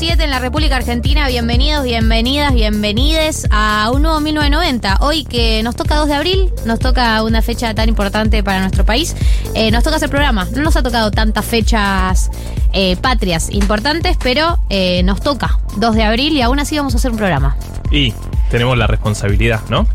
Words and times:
En 0.00 0.30
la 0.30 0.38
República 0.38 0.76
Argentina. 0.76 1.28
Bienvenidos, 1.28 1.84
bienvenidas, 1.84 2.54
bienvenides 2.54 3.46
a 3.50 3.90
un 3.92 4.00
nuevo 4.00 4.18
1990. 4.20 4.96
Hoy 5.02 5.24
que 5.24 5.62
nos 5.62 5.76
toca 5.76 5.96
2 5.96 6.08
de 6.08 6.14
abril, 6.14 6.50
nos 6.64 6.78
toca 6.78 7.22
una 7.22 7.42
fecha 7.42 7.74
tan 7.74 7.90
importante 7.90 8.42
para 8.42 8.60
nuestro 8.60 8.86
país. 8.86 9.14
Eh, 9.54 9.70
nos 9.70 9.84
toca 9.84 9.96
hacer 9.96 10.08
programa. 10.08 10.48
No 10.56 10.62
nos 10.62 10.74
ha 10.76 10.82
tocado 10.82 11.10
tantas 11.10 11.44
fechas 11.44 12.30
eh, 12.72 12.96
patrias 12.96 13.50
importantes, 13.50 14.16
pero 14.22 14.58
eh, 14.70 15.02
nos 15.02 15.20
toca 15.20 15.60
2 15.76 15.94
de 15.94 16.02
abril 16.02 16.32
y 16.32 16.40
aún 16.40 16.58
así 16.60 16.78
vamos 16.78 16.94
a 16.94 16.96
hacer 16.96 17.10
un 17.10 17.18
programa. 17.18 17.58
Y 17.90 18.14
tenemos 18.50 18.76
la 18.76 18.86
responsabilidad, 18.86 19.60
¿no? 19.70 19.86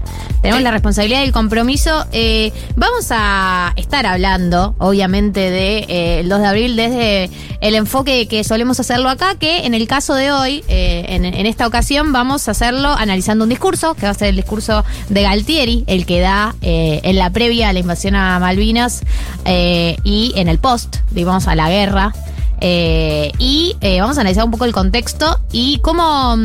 Tenemos 0.42 0.64
la 0.64 0.72
responsabilidad 0.72 1.22
y 1.22 1.26
el 1.26 1.32
compromiso. 1.32 2.06
Eh, 2.12 2.54
vamos 2.76 3.08
a 3.12 3.74
estar 3.76 4.06
hablando, 4.06 4.76
obviamente, 4.80 5.52
del 5.52 5.88
de, 5.88 6.26
2 6.28 6.40
de 6.40 6.48
abril 6.48 6.76
desde 6.76 7.30
el 7.62 7.76
enfoque 7.76 8.28
que 8.28 8.44
solemos 8.44 8.80
hacerlo 8.80 9.10
acá, 9.10 9.36
que 9.36 9.66
en 9.66 9.74
el 9.74 9.88
caso 9.88 10.16
de 10.16 10.32
hoy, 10.32 10.64
en, 10.68 11.26
esta 11.46 11.68
ocasión, 11.68 12.14
vamos 12.14 12.48
a 12.48 12.52
hacerlo 12.52 12.90
analizando 12.90 13.44
un 13.44 13.50
discurso, 13.50 13.94
que 13.96 14.06
va 14.06 14.12
a 14.12 14.14
ser 14.14 14.30
el 14.30 14.36
discurso 14.38 14.86
de 15.10 15.22
Galtieri, 15.22 15.84
el 15.88 16.06
que 16.06 16.22
da 16.22 16.56
en 16.62 17.18
la 17.18 17.30
previa 17.32 17.70
a 17.70 17.74
la 17.74 17.80
invasión 17.80 18.16
a 18.16 18.40
Malvinas 18.40 19.02
y 19.46 20.34
en 20.36 20.48
el 20.48 20.60
post, 20.60 20.98
digamos, 21.12 21.48
a 21.48 21.56
la 21.56 21.70
guerra. 21.70 22.14
y 22.62 23.76
vamos 24.00 24.18
a 24.18 24.22
analizar 24.22 24.46
un 24.46 24.52
poco 24.52 24.66
el 24.66 24.74
contexto 24.74 25.40
y 25.52 25.80
cómo 25.80 26.38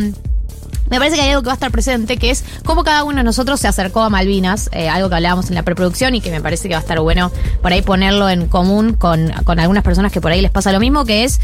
me 0.90 0.98
parece 0.98 1.16
que 1.16 1.22
hay 1.22 1.30
algo 1.30 1.42
que 1.42 1.46
va 1.46 1.52
a 1.52 1.54
estar 1.54 1.70
presente, 1.70 2.16
que 2.16 2.30
es 2.30 2.44
cómo 2.64 2.84
cada 2.84 3.04
uno 3.04 3.18
de 3.18 3.24
nosotros 3.24 3.60
se 3.60 3.68
acercó 3.68 4.02
a 4.02 4.10
Malvinas, 4.10 4.68
eh, 4.72 4.88
algo 4.88 5.08
que 5.08 5.14
hablábamos 5.14 5.48
en 5.48 5.54
la 5.54 5.62
preproducción 5.62 6.14
y 6.14 6.20
que 6.20 6.30
me 6.30 6.40
parece 6.40 6.68
que 6.68 6.74
va 6.74 6.80
a 6.80 6.82
estar 6.82 7.00
bueno 7.00 7.30
por 7.62 7.72
ahí 7.72 7.82
ponerlo 7.82 8.28
en 8.28 8.48
común 8.48 8.94
con, 8.94 9.30
algunas 9.46 9.84
personas 9.84 10.12
que 10.12 10.20
por 10.20 10.32
ahí 10.32 10.40
les 10.40 10.50
pasa 10.50 10.72
lo 10.72 10.80
mismo, 10.80 11.04
que 11.04 11.24
es 11.24 11.40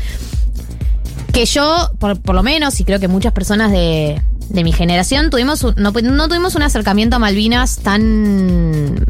que 1.33 1.45
yo, 1.45 1.91
por, 1.99 2.35
lo 2.35 2.43
menos, 2.43 2.81
y 2.81 2.85
creo 2.85 2.99
que 2.99 3.09
muchas 3.09 3.33
personas 3.33 3.71
de, 3.71 4.21
mi 4.51 4.73
generación, 4.73 5.31
tuvimos 5.31 5.65
no 5.77 5.93
tuvimos 5.93 6.55
un 6.55 6.63
acercamiento 6.63 7.17
a 7.17 7.19
Malvinas 7.19 7.79
tan 7.79 9.05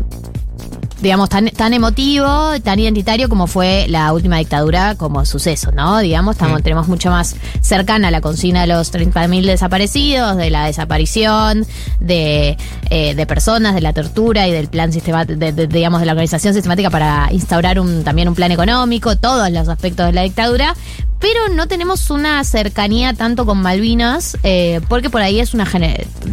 digamos, 1.00 1.28
tan, 1.28 1.48
tan 1.50 1.74
emotivo, 1.74 2.58
tan 2.62 2.78
identitario 2.78 3.28
como 3.28 3.46
fue 3.46 3.86
la 3.88 4.12
última 4.12 4.38
dictadura 4.38 4.94
como 4.94 5.24
suceso, 5.24 5.70
¿no? 5.72 5.98
Digamos, 5.98 6.36
estamos, 6.36 6.62
tenemos 6.62 6.88
mucho 6.88 7.10
más 7.10 7.36
cercana 7.60 8.10
la 8.10 8.20
consigna 8.20 8.62
de 8.62 8.68
los 8.68 8.92
30.000 8.92 9.44
desaparecidos, 9.44 10.36
de 10.36 10.50
la 10.50 10.66
desaparición, 10.66 11.66
de, 12.00 12.56
eh, 12.90 13.14
de 13.14 13.26
personas, 13.26 13.74
de 13.74 13.80
la 13.82 13.92
tortura 13.92 14.48
y 14.48 14.52
del 14.52 14.68
plan 14.68 14.92
sistemático, 14.92 15.38
de, 15.38 15.66
digamos, 15.66 16.00
de 16.00 16.06
la 16.06 16.12
organización 16.12 16.54
sistemática 16.54 16.90
para 16.90 17.28
instaurar 17.30 17.78
un, 17.78 18.02
también 18.02 18.28
un 18.28 18.34
plan 18.34 18.50
económico, 18.52 19.16
todos 19.16 19.50
los 19.50 19.68
aspectos 19.68 20.06
de 20.06 20.12
la 20.12 20.22
dictadura, 20.22 20.74
pero 21.18 21.48
no 21.54 21.66
tenemos 21.66 22.10
una 22.10 22.42
cercanía 22.44 23.14
tanto 23.14 23.46
con 23.46 23.60
Malvinas, 23.60 24.36
eh, 24.42 24.80
porque 24.88 25.10
por 25.10 25.22
ahí 25.22 25.40
es 25.40 25.54
una 25.54 25.66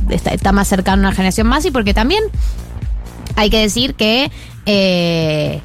está, 0.09 0.31
está 0.31 0.51
más 0.51 0.67
cercana 0.67 0.99
una 0.99 1.11
generación 1.13 1.47
más 1.47 1.65
y 1.65 1.71
porque 1.71 1.93
también 1.93 2.23
hay 3.35 3.49
que 3.49 3.59
decir 3.59 3.95
que 3.95 4.31
eh, 4.65 5.61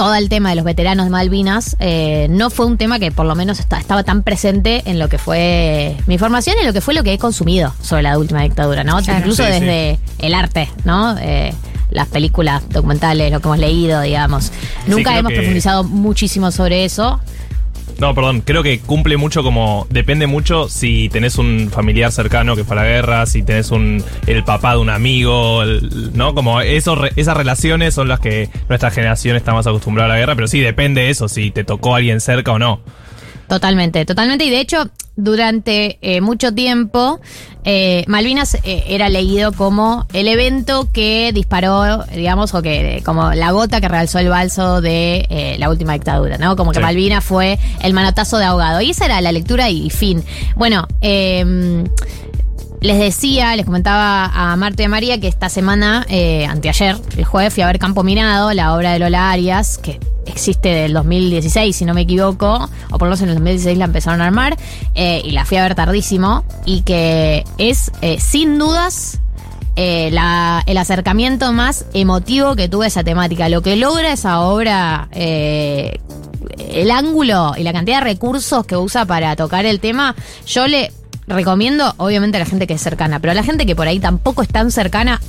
todo 0.00 0.14
el 0.14 0.30
tema 0.30 0.48
de 0.48 0.56
los 0.56 0.64
veteranos 0.64 1.04
de 1.04 1.10
Malvinas 1.10 1.76
eh, 1.78 2.26
no 2.30 2.48
fue 2.48 2.64
un 2.64 2.78
tema 2.78 2.98
que 2.98 3.12
por 3.12 3.26
lo 3.26 3.34
menos 3.34 3.60
estaba 3.60 4.02
tan 4.02 4.22
presente 4.22 4.82
en 4.86 4.98
lo 4.98 5.10
que 5.10 5.18
fue 5.18 5.94
mi 6.06 6.16
formación 6.16 6.56
y 6.56 6.60
en 6.60 6.66
lo 6.66 6.72
que 6.72 6.80
fue 6.80 6.94
lo 6.94 7.02
que 7.02 7.12
he 7.12 7.18
consumido 7.18 7.74
sobre 7.82 8.04
la 8.04 8.18
última 8.18 8.42
dictadura, 8.42 8.82
¿no? 8.82 8.98
Incluso 8.98 9.42
desde 9.42 9.98
el 10.18 10.32
arte, 10.32 10.70
¿no? 10.84 11.18
Eh, 11.18 11.52
las 11.90 12.08
películas 12.08 12.62
documentales, 12.70 13.30
lo 13.30 13.40
que 13.40 13.48
hemos 13.48 13.58
leído, 13.58 14.00
digamos. 14.00 14.52
Nunca 14.86 15.18
hemos 15.18 15.34
profundizado 15.34 15.84
muchísimo 15.84 16.50
sobre 16.50 16.86
eso. 16.86 17.20
No, 18.00 18.14
perdón, 18.14 18.40
creo 18.40 18.62
que 18.62 18.80
cumple 18.80 19.18
mucho 19.18 19.42
como. 19.42 19.86
Depende 19.90 20.26
mucho 20.26 20.70
si 20.70 21.10
tenés 21.10 21.36
un 21.36 21.68
familiar 21.70 22.10
cercano 22.10 22.56
que 22.56 22.64
fue 22.64 22.74
a 22.78 22.82
la 22.82 22.88
guerra, 22.88 23.26
si 23.26 23.42
tenés 23.42 23.70
un 23.70 24.02
el 24.26 24.42
papá 24.42 24.72
de 24.72 24.78
un 24.78 24.88
amigo, 24.88 25.62
¿no? 26.14 26.34
Como 26.34 26.62
eso, 26.62 26.98
esas 27.16 27.36
relaciones 27.36 27.92
son 27.92 28.08
las 28.08 28.18
que 28.18 28.48
nuestra 28.70 28.90
generación 28.90 29.36
está 29.36 29.52
más 29.52 29.66
acostumbrada 29.66 30.06
a 30.06 30.14
la 30.14 30.18
guerra, 30.18 30.34
pero 30.34 30.48
sí 30.48 30.60
depende 30.60 31.02
de 31.02 31.10
eso, 31.10 31.28
si 31.28 31.50
te 31.50 31.62
tocó 31.62 31.94
alguien 31.94 32.22
cerca 32.22 32.52
o 32.52 32.58
no. 32.58 32.80
Totalmente, 33.50 34.06
totalmente. 34.06 34.44
Y 34.44 34.50
de 34.50 34.60
hecho, 34.60 34.88
durante 35.16 35.98
eh, 36.02 36.20
mucho 36.20 36.54
tiempo, 36.54 37.18
eh, 37.64 38.04
Malvinas 38.06 38.54
eh, 38.62 38.84
era 38.86 39.08
leído 39.08 39.50
como 39.50 40.06
el 40.12 40.28
evento 40.28 40.88
que 40.92 41.32
disparó, 41.34 42.04
digamos, 42.14 42.54
o 42.54 42.62
que 42.62 43.02
como 43.04 43.32
la 43.32 43.50
gota 43.50 43.80
que 43.80 43.88
realzó 43.88 44.20
el 44.20 44.28
balso 44.28 44.80
de 44.80 45.56
la 45.58 45.68
última 45.68 45.94
dictadura, 45.94 46.38
¿no? 46.38 46.54
Como 46.54 46.70
que 46.70 46.78
Malvinas 46.78 47.24
fue 47.24 47.58
el 47.82 47.92
manotazo 47.92 48.38
de 48.38 48.44
ahogado. 48.44 48.82
Y 48.82 48.90
esa 48.90 49.06
era 49.06 49.20
la 49.20 49.32
lectura 49.32 49.68
y 49.68 49.90
fin. 49.90 50.22
Bueno, 50.54 50.86
eh 51.00 51.84
les 52.80 52.98
decía, 52.98 53.54
les 53.56 53.66
comentaba 53.66 54.24
a 54.24 54.56
Marta 54.56 54.82
y 54.82 54.86
a 54.86 54.88
María 54.88 55.20
que 55.20 55.28
esta 55.28 55.50
semana, 55.50 56.06
eh, 56.08 56.46
anteayer, 56.46 56.96
el 57.16 57.24
jueves, 57.24 57.52
fui 57.52 57.62
a 57.62 57.66
ver 57.66 57.78
Campo 57.78 58.02
Minado, 58.02 58.52
la 58.54 58.74
obra 58.74 58.92
de 58.92 58.98
Lola 58.98 59.30
Arias, 59.30 59.76
que 59.76 60.00
existe 60.24 60.70
del 60.70 60.94
2016, 60.94 61.76
si 61.76 61.84
no 61.84 61.92
me 61.92 62.02
equivoco, 62.02 62.70
o 62.90 62.98
por 62.98 63.02
lo 63.02 63.06
menos 63.06 63.20
en 63.20 63.28
el 63.28 63.34
2016 63.34 63.76
la 63.76 63.84
empezaron 63.84 64.22
a 64.22 64.26
armar, 64.26 64.56
eh, 64.94 65.20
y 65.22 65.32
la 65.32 65.44
fui 65.44 65.58
a 65.58 65.62
ver 65.62 65.74
tardísimo, 65.74 66.44
y 66.64 66.80
que 66.82 67.44
es, 67.58 67.90
eh, 68.00 68.18
sin 68.18 68.58
dudas, 68.58 69.20
el 69.76 70.18
acercamiento 70.76 71.54
más 71.54 71.86
emotivo 71.94 72.54
que 72.54 72.68
tuve 72.68 72.84
a 72.84 72.88
esa 72.88 73.02
temática. 73.02 73.48
Lo 73.48 73.62
que 73.62 73.76
logra 73.76 74.12
esa 74.12 74.40
obra, 74.40 75.08
el 75.12 76.90
ángulo 76.90 77.54
y 77.56 77.62
la 77.62 77.72
cantidad 77.72 78.00
de 78.00 78.04
recursos 78.04 78.66
que 78.66 78.76
usa 78.76 79.06
para 79.06 79.36
tocar 79.36 79.64
el 79.64 79.80
tema, 79.80 80.14
yo 80.44 80.66
le 80.66 80.92
recomiendo, 81.30 81.94
obviamente, 81.96 82.36
a 82.36 82.40
la 82.40 82.46
gente 82.46 82.66
que 82.66 82.74
es 82.74 82.80
cercana, 82.80 83.20
pero 83.20 83.32
a 83.32 83.34
la 83.34 83.42
gente 83.42 83.66
que 83.66 83.74
por 83.74 83.88
ahí 83.88 83.98
tampoco 83.98 84.42
es 84.42 84.48
tan 84.48 84.70
cercana, 84.70 85.20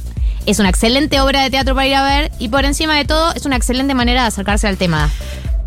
es 0.46 0.60
una 0.60 0.70
excelente 0.70 1.22
obra 1.22 1.44
de 1.44 1.50
teatro 1.50 1.76
para 1.76 1.88
ir 1.88 1.96
a 1.96 2.04
ver 2.04 2.32
y 2.40 2.50
por 2.50 2.66
encima 2.66 2.96
de 2.96 3.06
todo 3.06 3.34
es 3.34 3.46
una 3.46 3.56
excelente 3.56 3.94
manera 3.94 4.22
de 4.22 4.28
acercarse 4.28 4.68
al 4.68 4.78
tema. 4.78 5.10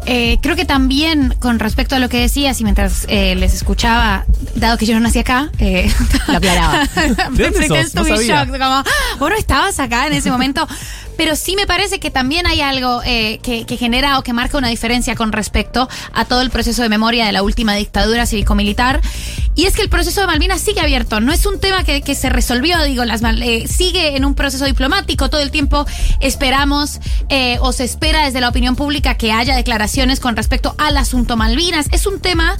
Eh, 0.06 0.38
creo 0.42 0.54
que 0.54 0.66
también 0.66 1.34
con 1.38 1.58
respecto 1.58 1.96
a 1.96 1.98
lo 1.98 2.10
que 2.10 2.18
decías 2.18 2.60
y 2.60 2.64
mientras 2.64 3.06
eh, 3.08 3.34
les 3.36 3.54
escuchaba, 3.54 4.26
dado 4.54 4.76
que 4.76 4.84
yo 4.84 4.94
no 4.94 5.00
nací 5.00 5.18
acá, 5.18 5.50
eh, 5.58 5.90
lo 6.28 6.36
aclaraba. 6.36 6.84
¿De 7.32 7.50
shock, 8.26 8.50
como, 8.50 8.84
vos 9.18 9.30
no 9.30 9.36
estabas 9.36 9.78
acá 9.80 10.06
en 10.06 10.14
ese 10.14 10.30
momento. 10.30 10.68
Pero 11.16 11.36
sí 11.36 11.56
me 11.56 11.66
parece 11.66 12.00
que 12.00 12.10
también 12.10 12.46
hay 12.46 12.60
algo 12.60 13.02
eh, 13.04 13.38
que, 13.42 13.64
que 13.66 13.76
genera 13.76 14.18
o 14.18 14.22
que 14.22 14.32
marca 14.32 14.58
una 14.58 14.68
diferencia 14.68 15.14
con 15.14 15.32
respecto 15.32 15.88
a 16.12 16.24
todo 16.24 16.40
el 16.40 16.50
proceso 16.50 16.82
de 16.82 16.88
memoria 16.88 17.26
de 17.26 17.32
la 17.32 17.42
última 17.42 17.74
dictadura 17.74 18.26
cívico-militar. 18.26 19.00
Y 19.56 19.66
es 19.66 19.76
que 19.76 19.82
el 19.82 19.88
proceso 19.88 20.20
de 20.20 20.26
Malvinas 20.26 20.60
sigue 20.60 20.80
abierto. 20.80 21.20
No 21.20 21.32
es 21.32 21.46
un 21.46 21.60
tema 21.60 21.84
que, 21.84 22.02
que 22.02 22.16
se 22.16 22.28
resolvió, 22.28 22.82
digo, 22.82 23.04
las 23.04 23.22
Mal- 23.22 23.40
eh, 23.42 23.68
sigue 23.68 24.16
en 24.16 24.24
un 24.24 24.34
proceso 24.34 24.64
diplomático. 24.64 25.30
Todo 25.30 25.40
el 25.42 25.52
tiempo 25.52 25.86
esperamos 26.20 26.98
eh, 27.28 27.58
o 27.60 27.72
se 27.72 27.84
espera 27.84 28.24
desde 28.24 28.40
la 28.40 28.48
opinión 28.48 28.74
pública 28.74 29.14
que 29.14 29.30
haya 29.32 29.54
declaraciones 29.54 30.18
con 30.18 30.34
respecto 30.34 30.74
al 30.78 30.96
asunto 30.96 31.36
Malvinas. 31.36 31.86
Es 31.92 32.06
un 32.06 32.18
tema 32.20 32.56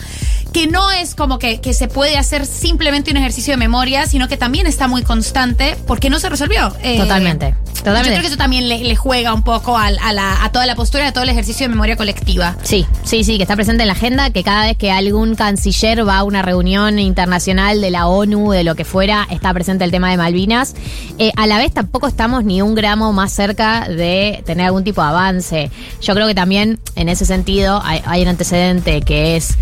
que 0.52 0.68
no 0.68 0.92
es 0.92 1.16
como 1.16 1.40
que, 1.40 1.60
que 1.60 1.74
se 1.74 1.88
puede 1.88 2.16
hacer 2.16 2.46
simplemente 2.46 3.10
un 3.10 3.16
ejercicio 3.16 3.54
de 3.54 3.56
memoria, 3.56 4.06
sino 4.06 4.28
que 4.28 4.36
también 4.36 4.68
está 4.68 4.86
muy 4.86 5.02
constante 5.02 5.76
porque 5.88 6.10
no 6.10 6.20
se 6.20 6.28
resolvió. 6.28 6.76
Eh, 6.80 6.98
Totalmente. 6.98 7.56
Totalmente. 7.84 8.08
Yo 8.08 8.12
creo 8.14 8.20
que 8.22 8.26
eso 8.28 8.36
también 8.38 8.68
le, 8.68 8.82
le 8.82 8.96
juega 8.96 9.34
un 9.34 9.42
poco 9.42 9.76
a, 9.76 9.90
la- 9.90 10.42
a 10.44 10.50
toda 10.50 10.64
la 10.66 10.74
postura, 10.74 11.06
a 11.08 11.12
todo 11.12 11.24
el 11.24 11.30
ejercicio 11.30 11.64
de 11.64 11.68
memoria 11.68 11.96
colectiva. 11.96 12.56
Sí, 12.62 12.86
sí, 13.04 13.24
sí, 13.24 13.36
que 13.36 13.42
está 13.42 13.54
presente 13.56 13.82
en 13.82 13.88
la 13.88 13.92
agenda, 13.92 14.30
que 14.30 14.42
cada 14.42 14.64
vez 14.66 14.76
que 14.76 14.90
algún 14.90 15.34
canciller 15.34 16.06
va 16.08 16.18
a 16.18 16.24
una 16.24 16.42
reunión 16.42 16.98
internacional 16.98 17.80
de 17.80 17.90
la 17.90 18.06
ONU, 18.06 18.52
de 18.52 18.64
lo 18.64 18.74
que 18.74 18.84
fuera, 18.84 19.26
está 19.30 19.52
presente 19.52 19.84
el 19.84 19.90
tema 19.90 20.10
de 20.10 20.16
Malvinas. 20.16 20.74
Eh, 21.18 21.30
a 21.36 21.46
la 21.46 21.58
vez 21.58 21.72
tampoco 21.72 22.06
estamos 22.08 22.42
ni 22.44 22.62
un 22.62 22.74
gramo 22.74 23.12
más 23.12 23.32
cerca 23.32 23.86
de 23.88 24.42
tener 24.46 24.66
algún 24.66 24.82
tipo 24.84 25.02
de 25.02 25.08
avance. 25.08 25.70
Yo 26.00 26.14
creo 26.14 26.26
que 26.26 26.34
también 26.34 26.80
en 26.96 27.08
ese 27.10 27.26
sentido 27.26 27.82
hay, 27.84 28.00
hay 28.06 28.22
un 28.22 28.28
antecedente 28.28 29.02
que 29.02 29.36
es 29.36 29.56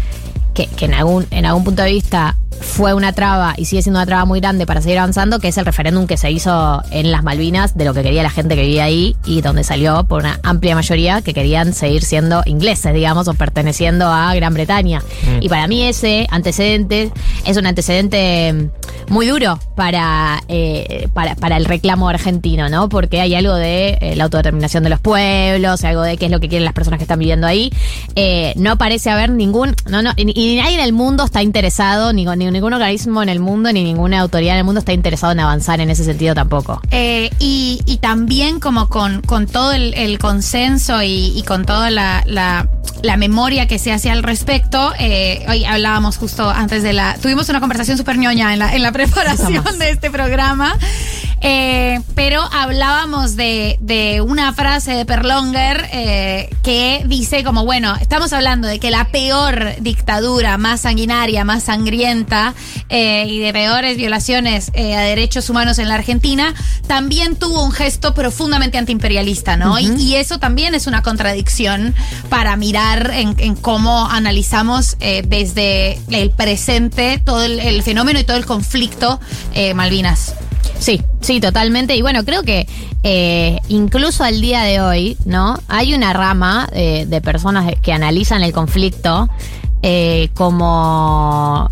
que, 0.54 0.66
que 0.66 0.84
en, 0.84 0.94
algún, 0.94 1.26
en 1.30 1.46
algún 1.46 1.64
punto 1.64 1.82
de 1.82 1.90
vista 1.92 2.36
fue 2.60 2.94
una 2.94 3.12
traba 3.12 3.54
y 3.56 3.64
sigue 3.64 3.82
siendo 3.82 3.98
una 3.98 4.06
traba 4.06 4.24
muy 4.24 4.40
grande 4.40 4.66
para 4.66 4.80
seguir 4.80 4.98
avanzando, 4.98 5.38
que 5.38 5.48
es 5.48 5.58
el 5.58 5.64
referéndum 5.64 6.06
que 6.06 6.16
se 6.16 6.30
hizo 6.30 6.82
en 6.90 7.10
las 7.10 7.22
Malvinas 7.22 7.76
de 7.76 7.84
lo 7.84 7.94
que 7.94 8.02
quería 8.02 8.22
la 8.22 8.30
gente 8.30 8.54
que 8.56 8.62
vivía 8.62 8.84
ahí 8.84 9.16
y 9.24 9.40
donde 9.40 9.64
salió 9.64 10.04
por 10.04 10.20
una 10.20 10.40
amplia 10.42 10.74
mayoría 10.74 11.22
que 11.22 11.34
querían 11.34 11.74
seguir 11.74 12.02
siendo 12.02 12.42
ingleses, 12.46 12.94
digamos, 12.94 13.28
o 13.28 13.34
perteneciendo 13.34 14.06
a 14.06 14.34
Gran 14.34 14.54
Bretaña. 14.54 15.00
Mm. 15.00 15.42
Y 15.42 15.48
para 15.48 15.66
mí 15.66 15.82
ese 15.84 16.26
antecedente 16.30 17.10
es 17.44 17.56
un 17.56 17.66
antecedente 17.66 18.70
muy 19.08 19.26
duro 19.26 19.58
para, 19.76 20.42
eh, 20.48 21.08
para, 21.12 21.34
para 21.34 21.56
el 21.56 21.64
reclamo 21.64 22.08
argentino, 22.08 22.68
¿no? 22.68 22.88
Porque 22.88 23.20
hay 23.20 23.34
algo 23.34 23.54
de 23.54 23.98
eh, 24.00 24.16
la 24.16 24.24
autodeterminación 24.24 24.82
de 24.82 24.90
los 24.90 25.00
pueblos, 25.00 25.84
algo 25.84 26.02
de 26.02 26.16
qué 26.16 26.26
es 26.26 26.30
lo 26.30 26.40
que 26.40 26.48
quieren 26.48 26.64
las 26.64 26.74
personas 26.74 26.98
que 26.98 27.04
están 27.04 27.18
viviendo 27.18 27.46
ahí. 27.46 27.72
Eh, 28.16 28.52
no 28.56 28.78
parece 28.78 29.10
haber 29.10 29.30
ningún, 29.30 29.74
no, 29.88 30.02
no, 30.02 30.12
y, 30.16 30.40
y 30.40 30.56
nadie 30.56 30.74
en 30.74 30.84
el 30.84 30.92
mundo 30.92 31.24
está 31.24 31.42
interesado, 31.42 32.12
ni, 32.12 32.26
ni 32.44 32.50
ningún 32.50 32.72
organismo 32.72 33.22
en 33.22 33.28
el 33.28 33.40
mundo, 33.40 33.72
ni 33.72 33.84
ninguna 33.84 34.20
autoridad 34.20 34.54
en 34.54 34.58
el 34.58 34.64
mundo 34.64 34.80
está 34.80 34.92
interesado 34.92 35.32
en 35.32 35.40
avanzar 35.40 35.80
en 35.80 35.90
ese 35.90 36.04
sentido 36.04 36.34
tampoco. 36.34 36.80
Eh, 36.90 37.30
y, 37.38 37.80
y 37.86 37.98
también 37.98 38.60
como 38.60 38.88
con, 38.88 39.22
con 39.22 39.46
todo 39.46 39.72
el, 39.72 39.94
el 39.94 40.18
consenso 40.18 41.02
y, 41.02 41.32
y 41.36 41.42
con 41.42 41.64
toda 41.64 41.90
la, 41.90 42.22
la, 42.26 42.68
la 43.02 43.16
memoria 43.16 43.66
que 43.66 43.78
se 43.78 43.92
hace 43.92 44.10
al 44.10 44.22
respecto, 44.22 44.92
eh, 44.98 45.44
hoy 45.48 45.64
hablábamos 45.64 46.16
justo 46.16 46.48
antes 46.50 46.82
de 46.82 46.92
la... 46.92 47.16
Tuvimos 47.20 47.48
una 47.48 47.60
conversación 47.60 47.96
súper 47.96 48.18
ñoña 48.18 48.52
en 48.52 48.58
la, 48.58 48.74
en 48.74 48.82
la 48.82 48.92
preparación 48.92 49.78
de 49.78 49.90
este 49.90 50.10
programa, 50.10 50.76
eh, 51.40 52.00
pero 52.14 52.42
hablábamos 52.52 53.36
de, 53.36 53.76
de 53.80 54.20
una 54.20 54.52
frase 54.52 54.92
de 54.92 55.04
Perlonger 55.04 55.88
eh, 55.92 56.48
que 56.62 57.02
dice 57.06 57.42
como, 57.44 57.64
bueno, 57.64 57.94
estamos 58.00 58.32
hablando 58.32 58.68
de 58.68 58.78
que 58.78 58.90
la 58.90 59.08
peor 59.08 59.74
dictadura, 59.80 60.56
más 60.58 60.82
sanguinaria, 60.82 61.44
más 61.44 61.64
sangrienta 61.64 62.31
eh, 62.88 63.26
y 63.28 63.38
de 63.40 63.52
peores 63.52 63.96
violaciones 63.96 64.70
eh, 64.74 64.96
a 64.96 65.00
derechos 65.02 65.48
humanos 65.50 65.78
en 65.78 65.88
la 65.88 65.94
Argentina, 65.96 66.54
también 66.86 67.36
tuvo 67.36 67.62
un 67.64 67.72
gesto 67.72 68.14
profundamente 68.14 68.78
antiimperialista, 68.78 69.56
¿no? 69.56 69.78
Y- 69.78 69.92
y, 69.98 70.16
eso 70.16 70.38
también 70.38 70.74
es 70.74 70.86
una 70.86 71.02
contradicción 71.02 71.94
para 72.28 72.56
mirar 72.56 73.10
en, 73.14 73.34
en 73.38 73.54
cómo 73.54 74.08
analizamos 74.10 74.96
eh, 75.00 75.22
desde 75.26 75.98
el 76.10 76.30
presente 76.30 77.20
todo 77.24 77.42
el, 77.44 77.58
el 77.60 77.82
fenómeno 77.82 78.18
y 78.20 78.24
todo 78.24 78.36
el 78.36 78.46
conflicto 78.46 79.20
Malvinas. 79.74 80.34
Sí, 80.78 81.00
sí, 81.20 81.40
totalmente. 81.40 81.94
Y 81.96 82.02
bueno, 82.02 82.24
creo 82.24 82.42
que 82.42 82.66
eh, 83.04 83.58
incluso 83.68 84.24
al 84.24 84.40
día 84.40 84.62
de 84.62 84.80
hoy, 84.80 85.16
¿no? 85.24 85.58
Hay 85.68 85.94
una 85.94 86.12
rama 86.12 86.68
eh, 86.72 87.04
de 87.06 87.20
personas 87.20 87.72
que 87.82 87.92
analizan 87.92 88.42
el 88.42 88.52
conflicto 88.52 89.28
eh, 89.82 90.28
como 90.34 91.70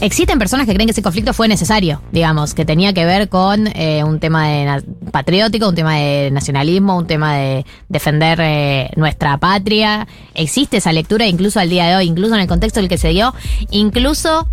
Existen 0.00 0.38
personas 0.38 0.66
que 0.66 0.74
creen 0.74 0.88
que 0.88 0.92
ese 0.92 1.02
conflicto 1.02 1.32
fue 1.32 1.46
necesario, 1.46 2.02
digamos, 2.10 2.52
que 2.52 2.64
tenía 2.64 2.92
que 2.92 3.04
ver 3.04 3.28
con 3.28 3.68
eh, 3.68 4.02
un 4.04 4.18
tema 4.18 4.48
de 4.48 4.82
patriótico, 5.12 5.68
un 5.68 5.74
tema 5.74 5.96
de 5.96 6.30
nacionalismo, 6.32 6.98
un 6.98 7.06
tema 7.06 7.36
de 7.36 7.64
defender 7.88 8.40
eh, 8.42 8.90
nuestra 8.96 9.38
patria. 9.38 10.08
Existe 10.34 10.78
esa 10.78 10.92
lectura 10.92 11.26
incluso 11.26 11.60
al 11.60 11.70
día 11.70 11.86
de 11.86 11.96
hoy, 11.96 12.06
incluso 12.06 12.34
en 12.34 12.40
el 12.40 12.48
contexto 12.48 12.80
en 12.80 12.84
el 12.84 12.88
que 12.88 12.98
se 12.98 13.10
dio, 13.10 13.34
incluso 13.70 14.48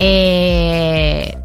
eh, 0.00 1.38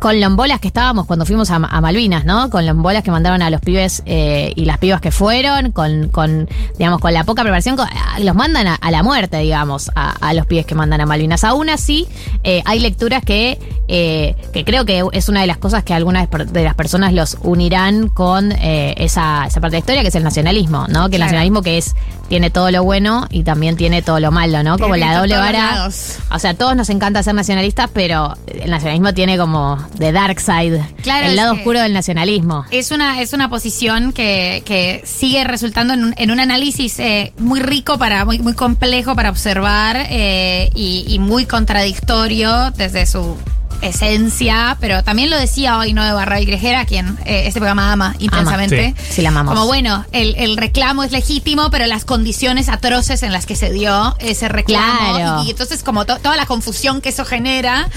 con 0.00 0.20
lombolas 0.20 0.60
que 0.60 0.68
estábamos 0.68 1.06
cuando 1.06 1.24
fuimos 1.26 1.50
a, 1.50 1.56
a 1.56 1.80
Malvinas, 1.80 2.24
¿no? 2.24 2.50
Con 2.50 2.66
lombolas 2.66 3.02
que 3.02 3.10
mandaron 3.10 3.40
a 3.42 3.50
los 3.50 3.60
pibes 3.60 4.02
eh, 4.06 4.52
y 4.56 4.64
las 4.64 4.78
pibas 4.78 5.00
que 5.00 5.10
fueron, 5.10 5.72
con, 5.72 6.08
con, 6.08 6.48
digamos, 6.78 7.00
con 7.00 7.12
la 7.14 7.24
poca 7.24 7.42
preparación, 7.42 7.76
con- 7.76 7.88
ah, 7.90 8.18
los 8.20 8.34
mandan 8.34 8.66
a, 8.66 8.74
a 8.74 8.90
la 8.90 9.02
muerte, 9.02 9.38
digamos, 9.38 9.90
a, 9.94 10.10
a 10.10 10.34
los 10.34 10.46
pibes 10.46 10.66
que 10.66 10.74
mandan 10.74 11.00
a 11.00 11.06
Malvinas. 11.06 11.44
Aún 11.44 11.70
así, 11.70 12.06
eh, 12.42 12.62
hay 12.66 12.80
lecturas 12.80 13.22
que, 13.24 13.58
eh, 13.88 14.34
que 14.52 14.64
creo 14.64 14.84
que 14.84 15.04
es 15.12 15.28
una 15.28 15.40
de 15.40 15.46
las 15.46 15.58
cosas 15.58 15.84
que 15.84 15.94
algunas 15.94 16.28
de 16.30 16.64
las 16.64 16.74
personas 16.74 17.12
los 17.12 17.38
unirán 17.42 18.08
con 18.08 18.52
eh, 18.52 18.94
esa, 18.98 19.44
esa 19.46 19.60
parte 19.60 19.72
de 19.76 19.78
la 19.78 19.78
historia, 19.80 20.02
que 20.02 20.08
es 20.08 20.14
el 20.14 20.24
nacionalismo, 20.24 20.86
¿no? 20.88 21.08
Que 21.08 21.16
el 21.16 21.20
Claro. 21.24 21.26
nacionalismo 21.32 21.62
que 21.62 21.78
es, 21.78 21.94
tiene 22.28 22.50
todo 22.50 22.70
lo 22.70 22.82
bueno 22.82 23.26
y 23.30 23.44
también 23.44 23.76
tiene 23.76 24.02
todo 24.02 24.20
lo 24.20 24.30
malo, 24.30 24.62
¿no? 24.62 24.78
Como 24.78 24.94
Tiene 24.94 25.10
la 25.12 25.18
doble 25.18 25.36
vara. 25.36 25.86
O 25.86 26.38
sea, 26.38 26.50
a 26.50 26.54
todos 26.54 26.74
nos 26.76 26.90
encanta 26.90 27.22
ser 27.22 27.34
nacionalistas, 27.34 27.88
pero 27.92 28.34
el 28.46 28.70
nacionalismo 28.70 29.14
tiene 29.14 29.38
como 29.38 29.78
the 29.98 30.12
dark 30.12 30.40
side, 30.40 30.82
Claro, 31.02 31.26
el 31.26 31.36
lado 31.36 31.54
oscuro 31.54 31.80
del 31.80 31.92
nacionalismo. 31.92 32.64
Es 32.70 32.90
una, 32.90 33.20
es 33.20 33.32
una 33.32 33.48
posición 33.48 34.12
que, 34.12 34.62
que 34.64 35.02
sigue 35.04 35.44
resultando 35.44 35.94
en 35.94 36.04
un, 36.04 36.14
en 36.16 36.30
un 36.30 36.40
análisis 36.40 36.98
eh, 36.98 37.32
muy 37.38 37.60
rico, 37.60 37.98
para 37.98 38.24
muy, 38.24 38.38
muy 38.38 38.54
complejo 38.54 39.14
para 39.14 39.30
observar 39.30 39.96
eh, 40.10 40.70
y, 40.74 41.04
y 41.08 41.18
muy 41.18 41.46
contradictorio 41.46 42.70
desde 42.72 43.06
su 43.06 43.36
esencia, 43.82 44.76
pero 44.80 45.02
también 45.02 45.30
lo 45.30 45.38
decía 45.38 45.78
hoy 45.78 45.92
Noé 45.92 46.12
Barra 46.12 46.40
y 46.40 46.44
Grejera, 46.44 46.84
quien 46.84 47.18
eh, 47.24 47.44
este 47.46 47.60
programa 47.60 47.92
ama 47.92 48.14
intensamente. 48.18 48.94
Sí, 48.98 49.14
sí, 49.16 49.22
la 49.22 49.28
amamos. 49.30 49.54
Como 49.54 49.66
bueno, 49.66 50.04
el, 50.12 50.34
el 50.36 50.56
reclamo 50.56 51.02
es 51.04 51.12
legítimo, 51.12 51.70
pero 51.70 51.86
las 51.86 52.04
condiciones 52.04 52.68
atroces 52.68 53.22
en 53.22 53.32
las 53.32 53.46
que 53.46 53.56
se 53.56 53.70
dio 53.72 54.16
ese 54.20 54.48
reclamo. 54.48 55.14
Claro. 55.16 55.42
Y, 55.42 55.48
y 55.48 55.50
entonces, 55.50 55.82
como 55.82 56.04
to- 56.06 56.18
toda 56.18 56.36
la 56.36 56.46
confusión 56.46 57.00
que 57.00 57.08
eso 57.10 57.24
genera, 57.24 57.88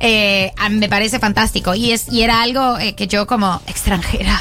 eh, 0.00 0.52
a 0.58 0.68
mí 0.68 0.76
me 0.76 0.88
parece 0.88 1.18
fantástico. 1.18 1.74
Y 1.74 1.92
es 1.92 2.10
y 2.12 2.22
era 2.22 2.42
algo 2.42 2.78
eh, 2.78 2.94
que 2.94 3.06
yo, 3.06 3.26
como 3.26 3.60
extranjera, 3.66 4.40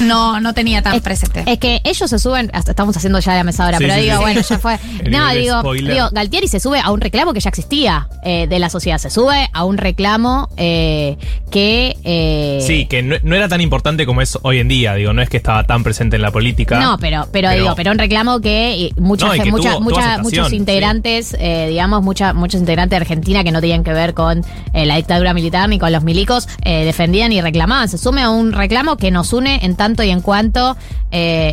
no, 0.00 0.40
no 0.40 0.54
tenía 0.54 0.82
tan 0.82 1.00
presente. 1.00 1.44
Es 1.46 1.58
que 1.58 1.80
ellos 1.84 2.10
se 2.10 2.18
suben, 2.18 2.50
hasta 2.52 2.72
estamos 2.72 2.96
haciendo 2.96 3.18
ya 3.18 3.34
la 3.34 3.44
mesa 3.44 3.64
ahora, 3.64 3.78
Sí, 3.78 3.84
pero 3.84 3.94
sí, 3.96 4.00
digo, 4.02 4.16
sí. 4.16 4.20
bueno, 4.22 4.40
ya 4.42 4.58
fue. 4.58 4.78
No, 5.08 5.28
de 5.28 5.38
digo, 5.38 5.62
digo, 5.72 6.08
Galtieri 6.12 6.48
se 6.48 6.60
sube 6.60 6.80
a 6.80 6.90
un 6.90 7.00
reclamo 7.00 7.32
que 7.32 7.40
ya 7.40 7.48
existía 7.48 8.08
eh, 8.22 8.46
de 8.48 8.58
la 8.58 8.68
sociedad, 8.68 8.98
se 8.98 9.10
sube 9.10 9.48
a 9.52 9.64
un 9.64 9.78
reclamo 9.78 10.37
eh, 10.56 11.16
que... 11.50 11.96
eh, 12.04 12.58
Sí, 12.62 12.86
que 12.86 13.02
no, 13.02 13.16
no 13.22 13.34
era 13.36 13.48
tan 13.48 13.60
importante 13.60 14.06
como 14.06 14.20
es 14.22 14.38
hoy 14.42 14.58
en 14.58 14.68
día, 14.68 14.94
digo, 14.94 15.12
no 15.12 15.22
es 15.22 15.28
que 15.28 15.36
estaba 15.38 15.64
tan 15.64 15.82
presente 15.82 16.16
en 16.16 16.22
la 16.22 16.30
política. 16.30 16.78
No, 16.80 16.98
pero, 16.98 17.26
pero, 17.32 17.50
digo, 17.50 17.74
pero 17.76 17.90
un 17.92 17.98
reclamo 17.98 18.40
que 18.40 18.76
y 18.76 18.92
mucha, 19.00 19.26
No, 19.26 19.34
y 19.34 19.38
gen- 19.38 19.44
que 19.46 19.50
mucha- 19.50 19.70
tuvo- 19.72 19.80
mucha- 19.80 19.94
tuvo 19.94 19.98
aceptación, 20.00 20.22
muchos 20.24 20.48
sí. 20.50 20.56
integrantes, 20.56 21.36
eh, 21.38 21.66
digamos, 21.68 22.02
mucha, 22.02 22.32
muchos 22.34 22.60
integrantes 22.60 22.90
de 22.90 22.96
Argentina 23.02 23.42
que 23.44 23.50
no 23.52 23.60
tenían 23.60 23.84
que 23.84 23.92
ver 23.92 24.14
con 24.14 24.44
la 24.72 24.96
dictadura 24.96 25.34
militar 25.34 25.68
ni 25.68 25.78
con 25.78 25.90
los 25.92 26.02
milicos, 26.04 26.48
defendían 26.64 27.32
y 27.32 27.40
reclamaban. 27.40 27.88
Se 27.88 27.98
sume 27.98 28.22
a 28.22 28.30
un 28.30 28.52
reclamo 28.52 28.96
que 28.96 29.10
nos 29.10 29.32
une 29.32 29.60
en 29.64 29.74
tanto 29.76 30.02
y 30.02 30.10
en 30.10 30.20
cuanto 30.20 30.76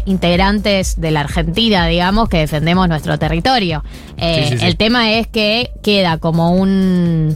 integrantes 0.05 0.99
de 0.99 1.11
la 1.11 1.21
Argentina, 1.21 1.87
digamos, 1.87 2.29
que 2.29 2.37
defendemos 2.37 2.87
nuestro 2.87 3.17
territorio. 3.17 3.83
Sí, 4.19 4.25
sí, 4.49 4.57
sí. 4.59 4.65
El 4.65 4.77
tema 4.77 5.11
es 5.13 5.27
que 5.27 5.71
queda 5.83 6.17
como 6.17 6.51
un... 6.51 7.35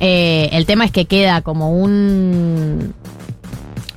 eh, 0.00 0.50
el 0.52 0.66
tema 0.66 0.84
es 0.84 0.90
que 0.90 1.06
queda 1.06 1.42
como 1.42 1.70
un 1.70 2.94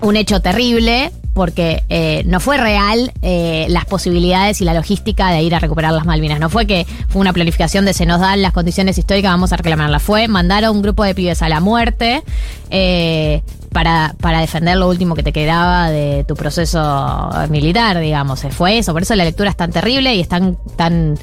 un 0.01 0.15
hecho 0.15 0.41
terrible 0.41 1.11
porque 1.33 1.83
eh, 1.89 2.23
no 2.25 2.39
fue 2.39 2.57
real 2.57 3.11
eh, 3.21 3.65
las 3.69 3.85
posibilidades 3.85 4.61
y 4.61 4.65
la 4.65 4.73
logística 4.73 5.29
de 5.29 5.41
ir 5.41 5.55
a 5.55 5.59
recuperar 5.59 5.93
las 5.93 6.05
Malvinas. 6.05 6.39
No 6.39 6.49
fue 6.49 6.65
que 6.65 6.85
fue 7.07 7.21
una 7.21 7.33
planificación 7.33 7.85
de 7.85 7.93
se 7.93 8.05
nos 8.05 8.19
dan 8.19 8.41
las 8.41 8.51
condiciones 8.51 8.97
históricas, 8.97 9.31
vamos 9.31 9.53
a 9.53 9.57
reclamarlas. 9.57 10.01
Fue 10.01 10.27
mandar 10.27 10.65
a 10.65 10.71
un 10.71 10.81
grupo 10.81 11.03
de 11.03 11.15
pibes 11.15 11.41
a 11.41 11.49
la 11.49 11.59
muerte 11.59 12.23
para, 13.71 14.15
para 14.19 14.41
defender 14.41 14.77
lo 14.77 14.89
último 14.89 15.15
que 15.15 15.23
te 15.23 15.31
quedaba 15.31 15.89
de 15.89 16.25
tu 16.27 16.35
proceso 16.35 17.29
militar, 17.49 17.99
digamos. 17.99 18.41
Fue 18.51 18.77
eso, 18.77 18.91
por 18.91 19.03
eso 19.03 19.15
la 19.15 19.23
lectura 19.23 19.49
es 19.49 19.57
tan 19.57 19.71
terrible 19.71 20.15
y 20.15 20.21
es 20.21 20.27
tan, 20.27 20.57
tan 20.75 21.17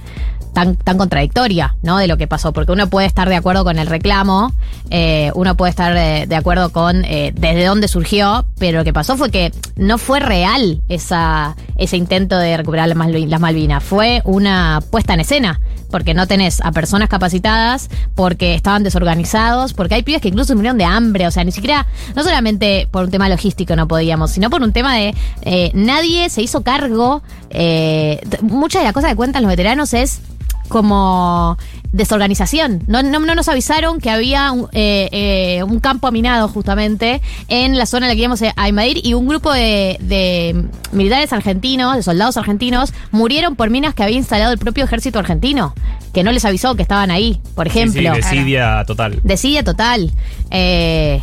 tan, 0.57 0.97
contradictoria, 0.97 1.77
¿no? 1.83 1.99
De 1.99 2.07
lo 2.07 2.17
que 2.17 2.27
pasó, 2.27 2.55
porque 2.55 2.73
uno 2.73 2.89
puede 2.89 3.07
estar 3.07 3.29
de 3.29 3.37
acuerdo 3.37 3.63
con 3.63 3.79
el 3.79 3.87
reclamo, 3.87 4.55
eh, 4.89 5.31
uno 5.35 5.55
puede 5.55 5.69
estar 5.69 5.93
de, 5.93 6.27
de 6.27 6.35
acuerdo 6.35 6.73
con 6.73 7.05
eh, 7.05 7.33
desde 7.37 7.67
dónde 7.67 7.89
surgió, 7.89 8.47
pero 8.59 8.79
lo 8.79 8.85
que 8.85 8.95
pasó 8.95 9.19
fue 9.19 9.31
que 9.31 9.53
no 9.77 9.99
fue 9.99 10.19
real 10.19 10.81
esa, 10.89 11.57
ese 11.77 11.99
intento 11.99 12.39
de 12.39 12.57
recuperar 12.57 12.89
las, 12.89 12.97
Malvi- 12.97 13.27
las 13.29 13.39
Malvinas, 13.39 13.85
fue 13.85 14.23
una 14.25 14.81
puesta 14.91 15.13
en 15.13 15.21
escena, 15.21 15.61
porque 15.91 16.15
no 16.15 16.27
tenés 16.27 16.63
a 16.63 16.73
personas 16.73 17.11
capacitadas, 17.11 17.91
porque 18.15 18.55
estaban 18.55 18.83
desorganizados, 18.83 19.75
porque 19.75 19.97
hay 19.97 20.03
pibes 20.05 20.23
que 20.23 20.29
incluso 20.29 20.55
murieron 20.55 20.79
de 20.79 20.85
hambre, 20.87 21.27
o 21.27 21.31
sea, 21.31 21.45
ni 21.45 21.53
siquiera, 21.53 21.87
no 22.15 22.23
solamente 22.25 22.89
por 22.91 23.05
un 23.05 23.11
tema 23.11 23.29
logístico 23.29 23.77
no 23.77 23.87
podíamos, 23.87 24.31
sino 24.31 24.49
por 24.49 24.63
un 24.63 24.73
tema 24.73 24.95
de 24.95 25.15
eh, 25.43 25.71
nadie 25.75 26.31
se 26.31 26.41
hizo 26.41 26.63
cargo, 26.63 27.23
eh, 27.51 28.21
muchas 28.41 28.81
de 28.81 28.85
las 28.85 28.95
cosas 28.95 29.11
que 29.11 29.17
cuentan 29.17 29.43
los 29.43 29.51
veteranos 29.51 29.93
es 29.93 30.21
como 30.69 31.57
desorganización. 31.93 32.83
No, 32.87 33.03
no, 33.03 33.19
no 33.21 33.35
nos 33.35 33.49
avisaron 33.49 34.01
que 34.01 34.11
había 34.11 34.53
un, 34.53 34.69
eh, 34.73 35.09
eh, 35.13 35.63
un 35.63 35.81
campo 35.81 36.11
minado 36.13 36.49
justamente 36.49 37.23
en 37.49 37.79
la 37.79 37.87
zona 37.87 38.07
en 38.07 38.11
la 38.11 38.15
que 38.15 38.21
íbamos 38.21 38.43
a 38.43 38.69
invadir 38.69 39.01
y 39.05 39.15
un 39.15 39.27
grupo 39.27 39.53
de, 39.53 39.97
de 40.01 40.67
militares 40.93 41.33
argentinos, 41.33 41.97
de 41.97 42.03
soldados 42.03 42.37
argentinos, 42.37 42.93
murieron 43.11 43.57
por 43.57 43.71
minas 43.71 43.95
que 43.95 44.03
había 44.03 44.17
instalado 44.17 44.53
el 44.53 44.59
propio 44.59 44.85
ejército 44.85 45.19
argentino, 45.19 45.75
que 46.13 46.23
no 46.23 46.33
les 46.33 46.45
avisó 46.45 46.75
que 46.75 46.83
estaban 46.83 47.11
ahí, 47.11 47.41
por 47.55 47.67
ejemplo. 47.67 48.01
Sí, 48.01 48.23
sí, 48.23 48.37
desidia 48.37 48.85
total. 48.87 49.21
Desidia 49.23 49.65
total. 49.65 50.13
Eh, 50.51 51.23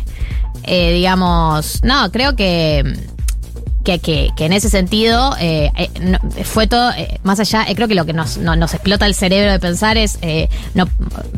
eh, 0.64 0.92
digamos, 0.92 1.80
no, 1.82 2.10
creo 2.10 2.36
que, 2.36 2.96
que, 3.84 3.98
que, 4.00 4.30
que 4.36 4.46
en 4.46 4.52
ese 4.52 4.68
sentido 4.70 5.34
eh, 5.38 5.70
eh, 5.76 6.44
fue 6.44 6.66
todo, 6.66 6.90
eh, 6.92 7.20
más 7.22 7.38
allá, 7.38 7.64
eh, 7.68 7.74
creo 7.74 7.86
que 7.86 7.94
lo 7.94 8.04
que 8.06 8.12
nos, 8.12 8.38
no- 8.38 8.56
nos 8.56 8.74
explota 8.74 9.06
el 9.06 9.14
cerebro 9.14 9.52
de 9.52 9.60
pensar 9.60 9.96
es, 9.96 10.18
eh, 10.22 10.48
no, 10.74 10.88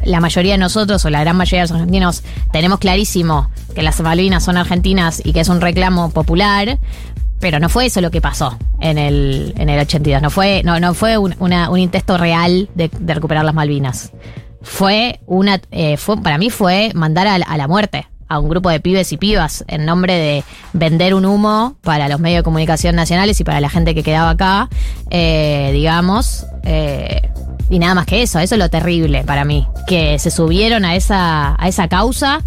la 0.04 0.20
mayoría 0.20 0.52
de 0.52 0.58
nosotros 0.58 1.04
o 1.04 1.10
la 1.10 1.20
gran 1.20 1.36
mayoría 1.36 1.62
de 1.62 1.68
los 1.68 1.72
argentinos 1.72 2.22
tenemos 2.52 2.78
clarísimo 2.78 3.50
que 3.74 3.82
las 3.82 4.00
Malvinas 4.00 4.44
son 4.44 4.56
argentinas 4.56 5.20
y 5.24 5.32
que 5.32 5.40
es 5.40 5.48
un 5.48 5.60
reclamo 5.60 6.10
popular. 6.10 6.78
Pero 7.38 7.60
no 7.60 7.68
fue 7.68 7.84
eso 7.84 8.00
lo 8.00 8.10
que 8.10 8.22
pasó 8.22 8.56
en 8.80 8.96
el, 8.96 9.52
en 9.58 9.68
el 9.68 9.78
82. 9.80 10.22
No 10.22 10.30
fue, 10.30 10.62
no, 10.64 10.80
no 10.80 10.94
fue 10.94 11.18
un, 11.18 11.34
una- 11.38 11.68
un 11.68 11.78
intento 11.78 12.16
real 12.16 12.70
de, 12.74 12.88
de 12.98 13.14
recuperar 13.14 13.44
las 13.44 13.54
Malvinas 13.54 14.12
fue 14.62 15.20
una 15.26 15.60
eh, 15.70 15.96
fue 15.96 16.20
para 16.20 16.38
mí 16.38 16.50
fue 16.50 16.90
mandar 16.94 17.26
a, 17.28 17.34
a 17.36 17.56
la 17.56 17.68
muerte 17.68 18.08
a 18.28 18.38
un 18.38 18.48
grupo 18.48 18.70
de 18.70 18.80
pibes 18.80 19.12
y 19.12 19.16
pibas 19.16 19.64
en 19.68 19.84
nombre 19.84 20.14
de 20.14 20.44
vender 20.72 21.14
un 21.14 21.24
humo 21.24 21.76
para 21.82 22.08
los 22.08 22.20
medios 22.20 22.40
de 22.40 22.42
comunicación 22.44 22.96
nacionales 22.96 23.40
y 23.40 23.44
para 23.44 23.60
la 23.60 23.68
gente 23.68 23.94
que 23.94 24.02
quedaba 24.02 24.30
acá, 24.30 24.68
eh, 25.10 25.70
digamos. 25.72 26.46
eh, 26.64 27.30
y 27.68 27.78
nada 27.80 27.94
más 27.94 28.06
que 28.06 28.22
eso, 28.22 28.38
eso 28.38 28.54
es 28.54 28.58
lo 28.58 28.70
terrible 28.70 29.24
para 29.24 29.44
mí, 29.44 29.66
que 29.88 30.18
se 30.18 30.30
subieron 30.30 30.84
a 30.84 30.94
esa, 30.94 31.56
a 31.60 31.68
esa 31.68 31.88
causa. 31.88 32.42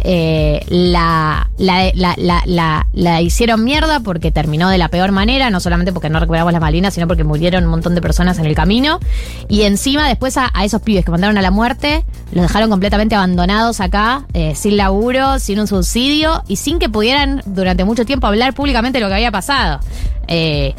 Eh, 0.00 0.64
la, 0.68 1.50
la, 1.58 1.92
la, 1.94 2.86
la, 2.92 3.20
hicieron 3.20 3.64
mierda 3.64 4.00
porque 4.00 4.30
terminó 4.30 4.68
de 4.68 4.78
la 4.78 4.88
peor 4.88 5.12
manera, 5.12 5.50
no 5.50 5.60
solamente 5.60 5.92
porque 5.92 6.08
no 6.08 6.20
recuperamos 6.20 6.52
las 6.52 6.60
Malvinas, 6.60 6.94
sino 6.94 7.08
porque 7.08 7.24
murieron 7.24 7.64
un 7.64 7.70
montón 7.70 7.94
de 7.94 8.00
personas 8.00 8.38
en 8.38 8.46
el 8.46 8.54
camino. 8.54 9.00
Y 9.48 9.62
encima 9.62 10.06
después 10.06 10.36
a, 10.36 10.50
a 10.54 10.64
esos 10.64 10.82
pibes 10.82 11.04
que 11.04 11.10
mandaron 11.10 11.36
a 11.38 11.42
la 11.42 11.50
muerte, 11.50 12.04
los 12.32 12.42
dejaron 12.42 12.70
completamente 12.70 13.14
abandonados 13.14 13.80
acá, 13.80 14.26
eh, 14.34 14.54
sin 14.54 14.76
laburo, 14.76 15.38
sin 15.38 15.58
un 15.58 15.66
subsidio 15.66 16.42
y 16.46 16.56
sin 16.56 16.78
que 16.78 16.88
pudieran 16.88 17.42
durante 17.46 17.84
mucho 17.84 18.04
tiempo 18.04 18.26
hablar 18.26 18.54
públicamente 18.54 18.98
de 18.98 19.04
lo 19.04 19.08
que 19.08 19.14
había 19.14 19.32
pasado. 19.32 19.80
Eh, 20.28 20.74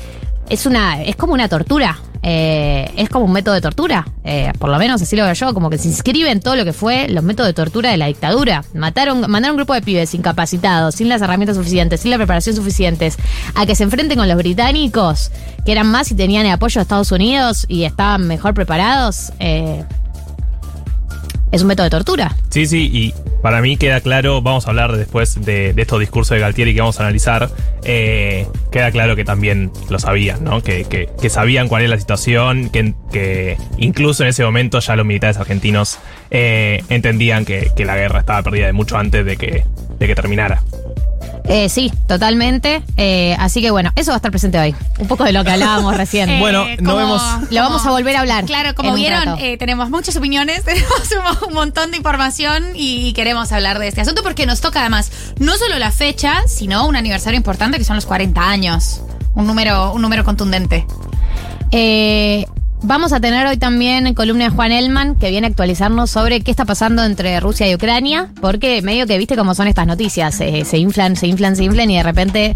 es 0.49 0.65
una, 0.65 1.01
es 1.03 1.15
como 1.15 1.33
una 1.33 1.47
tortura. 1.47 1.99
eh, 2.21 2.91
es 2.97 3.07
como 3.07 3.25
un 3.25 3.31
método 3.31 3.55
de 3.55 3.61
tortura. 3.61 4.05
eh, 4.25 4.51
por 4.59 4.69
lo 4.69 4.77
menos 4.77 5.01
así 5.01 5.15
lo 5.15 5.23
veo 5.23 5.33
yo, 5.33 5.53
como 5.53 5.69
que 5.69 5.77
se 5.77 5.87
inscribe 5.87 6.29
en 6.29 6.41
todo 6.41 6.55
lo 6.57 6.65
que 6.65 6.73
fue 6.73 7.07
los 7.07 7.23
métodos 7.23 7.47
de 7.47 7.53
tortura 7.53 7.91
de 7.91 7.97
la 7.97 8.07
dictadura. 8.07 8.63
Mataron, 8.73 9.21
mandaron 9.21 9.51
un 9.51 9.57
grupo 9.57 9.73
de 9.73 9.81
pibes 9.81 10.13
incapacitados, 10.13 10.95
sin 10.95 11.07
las 11.07 11.21
herramientas 11.21 11.55
suficientes, 11.55 12.01
sin 12.01 12.11
la 12.11 12.17
preparación 12.17 12.55
suficientes, 12.55 13.17
a 13.55 13.65
que 13.65 13.73
se 13.75 13.83
enfrenten 13.83 14.17
con 14.17 14.27
los 14.27 14.37
británicos, 14.37 15.31
que 15.65 15.71
eran 15.71 15.87
más 15.87 16.11
y 16.11 16.15
tenían 16.15 16.45
el 16.45 16.51
apoyo 16.51 16.79
de 16.79 16.83
Estados 16.83 17.11
Unidos 17.13 17.65
y 17.69 17.85
estaban 17.85 18.27
mejor 18.27 18.53
preparados. 18.53 19.31
eh, 19.39 19.85
es 21.51 21.61
un 21.61 21.67
método 21.67 21.85
de 21.85 21.89
tortura. 21.91 22.35
Sí, 22.49 22.65
sí, 22.65 22.89
y 22.91 23.13
para 23.41 23.61
mí 23.61 23.77
queda 23.77 24.01
claro, 24.01 24.41
vamos 24.41 24.67
a 24.67 24.69
hablar 24.69 24.95
después 24.95 25.43
de, 25.43 25.73
estos 25.75 25.99
discursos 25.99 26.35
de 26.35 26.41
Galtieri 26.41 26.73
que 26.73 26.81
vamos 26.81 26.99
a 26.99 27.03
analizar, 27.03 27.49
eh, 27.83 28.47
queda 28.71 28.91
claro 28.91 29.15
que 29.15 29.23
también 29.23 29.71
lo 29.89 29.99
sabían, 29.99 30.43
¿no? 30.43 30.61
Que, 30.61 30.83
que- 30.85 31.29
sabían 31.29 31.67
cuál 31.67 31.83
es 31.83 31.89
la 31.89 31.97
situación, 31.99 32.69
que, 32.69 32.93
que 33.11 33.55
incluso 33.77 34.23
en 34.23 34.29
ese 34.29 34.43
momento 34.43 34.79
ya 34.79 34.95
los 34.95 35.05
militares 35.05 35.37
argentinos 35.37 35.99
eh, 36.31 36.83
entendían 36.89 37.45
que, 37.45 37.71
que 37.75 37.85
la 37.85 37.95
guerra 37.95 38.19
estaba 38.21 38.41
perdida 38.41 38.65
de 38.65 38.73
mucho 38.73 38.97
antes 38.97 39.23
de 39.25 39.37
que, 39.37 39.63
de 39.99 40.07
que 40.07 40.15
terminara. 40.15 40.63
Eh, 41.45 41.69
sí, 41.69 41.91
totalmente. 42.07 42.83
Eh, 42.97 43.35
así 43.39 43.61
que 43.61 43.71
bueno, 43.71 43.91
eso 43.95 44.11
va 44.11 44.15
a 44.15 44.17
estar 44.17 44.31
presente 44.31 44.59
hoy. 44.59 44.75
Un 44.99 45.07
poco 45.07 45.23
de 45.23 45.31
lo 45.31 45.43
que 45.43 45.51
hablábamos 45.51 45.97
recién. 45.97 46.29
Eh, 46.29 46.39
Bueno, 46.39 46.65
vemos. 46.65 47.21
Lo 47.49 47.61
vamos 47.61 47.85
a 47.85 47.91
volver 47.91 48.15
a 48.15 48.19
hablar. 48.21 48.45
Claro, 48.45 48.75
como 48.75 48.93
vieron, 48.93 49.37
eh, 49.39 49.57
tenemos 49.57 49.89
muchas 49.89 50.15
opiniones, 50.15 50.63
tenemos 50.65 50.91
un, 51.41 51.47
un 51.49 51.53
montón 51.53 51.91
de 51.91 51.97
información 51.97 52.63
y 52.75 53.13
queremos 53.13 53.51
hablar 53.51 53.79
de 53.79 53.87
este 53.87 54.01
asunto 54.01 54.21
porque 54.23 54.45
nos 54.45 54.61
toca 54.61 54.81
además 54.81 55.11
no 55.39 55.55
solo 55.57 55.79
la 55.79 55.91
fecha, 55.91 56.43
sino 56.47 56.87
un 56.87 56.95
aniversario 56.95 57.37
importante 57.37 57.77
que 57.77 57.83
son 57.83 57.95
los 57.95 58.05
40 58.05 58.41
años. 58.47 59.01
Un 59.35 59.47
número, 59.47 59.93
un 59.93 60.01
número 60.01 60.23
contundente. 60.23 60.85
Eh, 61.71 62.45
vamos 62.81 63.13
a 63.13 63.19
tener 63.19 63.45
hoy 63.47 63.57
también 63.57 64.13
columna 64.13 64.45
de 64.45 64.49
Juan 64.51 64.71
Elman 64.71 65.15
que 65.15 65.29
viene 65.29 65.47
a 65.47 65.49
actualizarnos 65.49 66.09
sobre 66.09 66.41
qué 66.41 66.51
está 66.51 66.65
pasando 66.65 67.03
entre 67.03 67.39
Rusia 67.39 67.69
y 67.69 67.75
Ucrania, 67.75 68.29
porque 68.41 68.81
medio 68.81 69.07
que 69.07 69.17
viste 69.17 69.35
cómo 69.35 69.55
son 69.55 69.67
estas 69.67 69.87
noticias, 69.87 70.39
eh, 70.41 70.63
se 70.65 70.77
inflan, 70.77 71.15
se 71.15 71.27
inflan, 71.27 71.55
se 71.55 71.63
inflan 71.63 71.89
y 71.91 71.97
de 71.97 72.03
repente 72.03 72.55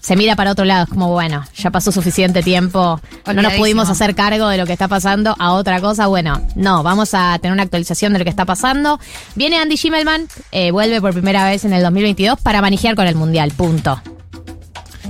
se 0.00 0.14
mira 0.14 0.36
para 0.36 0.52
otro 0.52 0.64
lado, 0.64 0.84
es 0.84 0.88
como 0.88 1.10
bueno, 1.10 1.44
ya 1.56 1.70
pasó 1.70 1.90
suficiente 1.90 2.42
tiempo, 2.42 3.00
no 3.26 3.42
nos 3.42 3.54
pudimos 3.54 3.88
hacer 3.88 4.14
cargo 4.14 4.46
de 4.48 4.56
lo 4.56 4.64
que 4.64 4.72
está 4.72 4.86
pasando 4.86 5.34
a 5.38 5.52
otra 5.52 5.80
cosa, 5.80 6.06
bueno, 6.06 6.40
no, 6.54 6.84
vamos 6.84 7.12
a 7.12 7.36
tener 7.40 7.52
una 7.52 7.64
actualización 7.64 8.12
de 8.12 8.20
lo 8.20 8.24
que 8.24 8.30
está 8.30 8.44
pasando. 8.44 9.00
Viene 9.34 9.58
Andy 9.58 9.76
Schimmelman, 9.76 10.28
eh, 10.52 10.70
vuelve 10.70 11.00
por 11.00 11.12
primera 11.12 11.44
vez 11.44 11.64
en 11.64 11.72
el 11.72 11.82
2022 11.82 12.40
para 12.40 12.60
manejar 12.60 12.94
con 12.94 13.08
el 13.08 13.16
Mundial, 13.16 13.50
punto. 13.50 14.00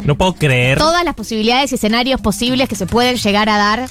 No 0.05 0.17
puedo 0.17 0.35
creer, 0.35 0.79
todas 0.79 1.05
las 1.05 1.15
posibilidades 1.15 1.73
y 1.73 1.75
escenarios 1.75 2.21
posibles 2.23 2.67
que 2.67 2.77
se 2.77 2.87
pueden 2.87 3.17
llegar 3.17 3.51
a 3.51 3.59
dar 3.59 3.91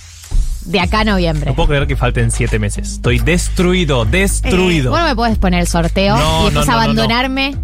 de 0.66 0.80
acá 0.80 1.00
a 1.02 1.04
noviembre. 1.04 1.50
no 1.52 1.56
puedo 1.56 1.68
creer 1.70 1.88
que 1.88 1.96
falten 1.96 2.32
siete 2.32 2.60
meses. 2.60 2.94
Estoy 2.94 3.20
destruido, 3.20 4.06
destruido. 4.06 4.92
Vos 4.92 5.00
no 5.00 5.06
me 5.08 5.16
puedes 5.16 5.38
poner 5.38 5.62
el 5.62 5.68
sorteo 5.68 6.16
No, 6.18 6.42
y 6.42 6.44
después 6.46 6.54
no, 6.54 6.60
no, 6.60 6.66
no, 6.66 6.66
no. 6.66 6.74
abandonarme 6.84 7.56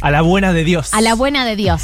A 0.00 0.10
la 0.10 0.22
buena 0.22 0.52
de 0.52 0.64
Dios. 0.64 0.92
a 0.94 1.00
la 1.00 1.14
buena 1.14 1.44
de 1.44 1.56
Dios. 1.56 1.82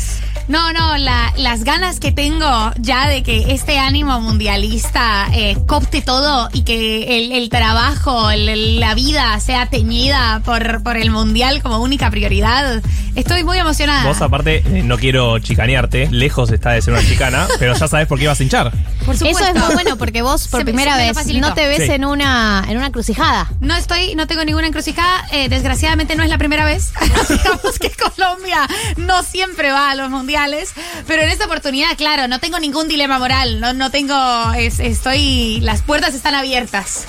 No, 0.49 0.73
no, 0.73 0.97
la- 0.97 1.33
las 1.37 1.63
ganas 1.63 2.01
que 2.01 2.11
tengo 2.11 2.73
ya 2.79 3.07
de 3.07 3.23
que 3.23 3.53
este 3.53 3.79
ánimo 3.79 4.19
mundialista 4.23 5.29
eh, 5.35 5.59
copte 5.67 6.01
todo 6.01 6.49
y 6.55 6.63
que 6.63 7.19
el, 7.19 7.33
el 7.33 7.49
trabajo, 7.51 8.31
el- 8.31 8.81
la 8.81 8.95
vida 8.95 9.39
sea 9.41 9.67
teñida 9.67 10.41
por, 10.47 10.83
por 10.83 10.97
el 10.97 11.11
mundial 11.11 11.63
como 11.63 11.79
única 11.81 12.11
prioridad. 12.11 12.83
Estoy 13.15 13.45
muy 13.45 13.59
emocionada. 13.59 14.05
Vos 14.09 14.23
aparte, 14.23 14.63
eh, 14.65 14.83
no 14.85 14.97
quiero 14.97 15.39
chicanearte, 15.39 16.09
lejos 16.11 16.51
está 16.51 16.71
de 16.73 16.81
ser 16.83 16.95
una 16.95 17.03
chicana, 17.07 17.47
pero 17.59 17.75
ya 17.75 17.87
sabes 17.87 18.07
por 18.07 18.19
qué 18.19 18.27
vas 18.27 18.41
a 18.41 18.43
hinchar. 18.43 18.73
Por 19.09 19.15
Eso 19.17 19.27
supuesto. 19.27 19.59
es 19.59 19.65
muy 19.65 19.75
bueno 19.75 19.97
porque 19.97 20.21
vos 20.23 20.49
por 20.49 20.61
Se 20.61 20.65
primera 20.67 20.97
se 20.97 21.13
vez 21.13 21.27
no 21.41 21.55
te 21.55 21.67
ves 21.67 21.87
Sí. 21.87 21.93
en 21.93 22.05
una 22.05 22.63
en 22.69 22.77
una 22.77 22.93
crucijada. 22.93 23.49
No 23.61 23.75
estoy, 23.75 24.15
no 24.15 24.27
tengo 24.27 24.45
ninguna 24.45 24.67
encrucijada. 24.67 25.27
eh, 25.33 25.49
desgraciadamente 25.49 26.15
no 26.15 26.23
es 26.23 26.29
la 26.29 26.37
primera 26.39 26.65
vez. 26.65 26.93
Digamos 27.29 27.79
que 27.79 27.91
Colombia 27.91 28.69
no 28.97 29.23
siempre 29.23 29.73
va 29.73 29.91
a 29.91 29.95
los 29.95 30.11
mundiales. 30.11 30.71
Pero 31.07 31.23
en 31.23 31.31
esta 31.31 31.47
oportunidad, 31.47 31.97
claro, 31.97 32.29
no 32.29 32.39
tengo 32.39 32.59
ningún 32.61 32.87
dilema 32.89 33.19
moral. 33.19 33.61
No, 33.61 33.73
no 33.73 33.91
tengo. 33.91 34.53
es- 34.57 34.79
estoy. 34.81 35.61
Las 35.63 35.81
puertas 35.83 36.15
están 36.15 36.35
abiertas. 36.35 37.07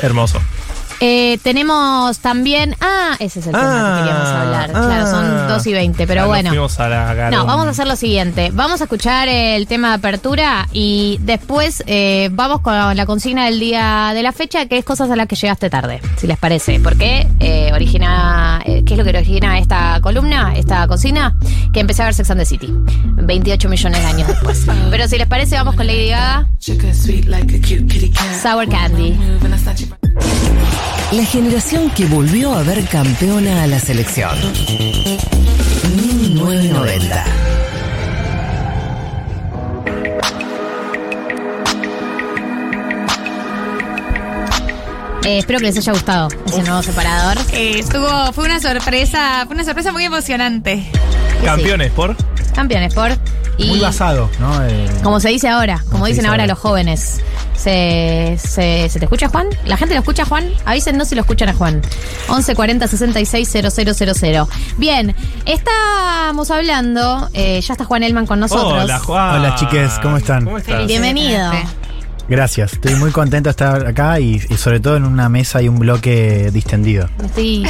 Hermoso. 0.00 0.40
Eh, 1.00 1.38
tenemos 1.42 2.18
también. 2.18 2.74
Ah, 2.80 3.14
ese 3.20 3.40
es 3.40 3.46
el 3.46 3.52
tema 3.52 3.64
Ah, 3.68 3.94
que 3.94 4.02
queríamos 4.02 4.28
hablar. 4.28 4.70
claro, 4.70 5.06
ah. 5.06 5.10
son 5.10 5.48
2 5.48 5.66
y 5.66 5.72
20, 5.72 6.06
pero 6.06 6.26
bueno. 6.26 6.50
a 6.78 6.88
la. 6.88 7.30
No, 7.30 7.46
vamos 7.46 7.66
a 7.66 7.70
hacer 7.70 7.86
lo 7.86 7.96
siguiente. 7.96 8.50
Vamos 8.52 8.80
a 8.80 8.84
escuchar 8.84 9.28
el 9.28 9.66
tema 9.66 9.90
de 9.90 9.94
apertura 9.94 10.66
y 10.72 11.18
después 11.22 11.84
eh, 11.86 12.30
vamos 12.32 12.60
con 12.62 12.74
la 12.96 13.06
consigna 13.06 13.44
del 13.46 13.60
día 13.60 14.10
de 14.14 14.22
la 14.22 14.32
fecha, 14.32 14.66
que 14.66 14.78
es 14.78 14.84
cosas 14.84 15.10
a 15.10 15.16
las 15.16 15.26
que 15.28 15.36
llegaste 15.36 15.70
tarde, 15.70 16.00
si 16.16 16.26
les 16.26 16.36
parece. 16.38 16.80
Porque 16.80 17.28
eh, 17.38 17.70
origina, 17.72 18.60
eh, 18.64 18.82
¿qué 18.84 18.94
es 18.94 18.98
lo 18.98 19.04
que 19.04 19.10
origina 19.10 19.58
esta 19.58 20.00
columna, 20.00 20.54
esta 20.56 20.86
consigna? 20.88 21.36
Que 21.72 21.80
empecé 21.80 22.02
a 22.02 22.06
ver 22.06 22.14
Sex 22.14 22.30
and 22.30 22.40
the 22.40 22.46
City, 22.46 22.68
28 22.72 23.68
millones 23.68 24.00
de 24.00 24.06
años 24.06 24.28
después. 24.28 24.66
Pero 24.90 25.06
si 25.06 25.16
les 25.16 25.26
parece, 25.28 25.54
vamos 25.56 25.76
con 25.76 25.86
Lady 25.86 26.08
Gaga, 26.08 26.46
Sour 28.42 28.68
Candy. 28.68 29.16
La 31.12 31.24
generación 31.24 31.90
que 31.90 32.06
volvió 32.06 32.54
a 32.54 32.62
ver 32.62 32.86
campeona 32.86 33.62
a 33.62 33.66
la 33.66 33.80
selección. 33.80 34.36
1990. 35.96 37.24
Eh, 45.24 45.38
espero 45.38 45.58
que 45.58 45.66
les 45.66 45.76
haya 45.76 45.92
gustado 45.92 46.28
ese 46.46 46.62
nuevo 46.62 46.82
separador. 46.82 47.36
Eh, 47.52 47.80
estuvo, 47.80 48.32
fue 48.32 48.46
una 48.46 48.60
sorpresa, 48.60 49.44
fue 49.46 49.56
una 49.56 49.64
sorpresa 49.64 49.92
muy 49.92 50.04
emocionante. 50.04 50.86
Campeones 51.44 51.90
por. 51.92 52.16
Campeones 52.58 52.92
por. 52.92 53.12
Y 53.56 53.68
Muy 53.68 53.78
basado, 53.78 54.28
¿no? 54.40 54.64
Eh, 54.66 54.88
como 55.04 55.20
se 55.20 55.28
dice 55.28 55.48
ahora, 55.48 55.84
como 55.92 56.06
dicen 56.06 56.22
dice 56.22 56.28
ahora 56.28 56.42
ahora. 56.42 56.54
los 56.54 56.58
jóvenes. 56.58 57.20
Se, 57.54 58.36
se, 58.36 58.88
¿Se 58.88 58.98
te 58.98 59.04
escucha, 59.04 59.28
Juan? 59.28 59.46
¿La 59.64 59.76
gente 59.76 59.94
lo 59.94 60.00
escucha, 60.00 60.24
Juan? 60.24 60.50
Avísennos 60.64 61.06
si 61.06 61.14
lo 61.14 61.20
escuchan 61.20 61.48
a 61.50 61.54
Juan. 61.54 61.74
1140 62.28 62.88
66 62.88 63.48
000. 64.16 64.48
Bien, 64.76 65.14
estamos 65.44 66.50
hablando. 66.50 67.28
eh, 67.32 67.60
ya 67.60 67.74
está 67.74 67.84
Juan 67.84 68.02
Elman 68.02 68.26
con 68.26 68.40
nosotros. 68.40 68.82
Hola, 68.84 68.98
Juan. 68.98 69.36
Hola, 69.36 69.54
chiques, 69.54 69.92
¿cómo 70.02 70.16
están? 70.16 70.44
¿Cómo 70.44 70.58
estás? 70.58 70.84
Bienvenido. 70.88 71.52
Gracias, 72.28 72.74
estoy 72.74 72.94
muy 72.96 73.10
contento 73.10 73.48
de 73.48 73.52
estar 73.52 73.86
acá 73.86 74.20
y, 74.20 74.34
y 74.50 74.56
sobre 74.56 74.80
todo 74.80 74.96
en 74.96 75.04
una 75.04 75.28
mesa 75.28 75.62
y 75.62 75.68
un 75.68 75.78
bloque 75.78 76.50
distendido. 76.52 77.08
Apeteciendo. 77.18 77.68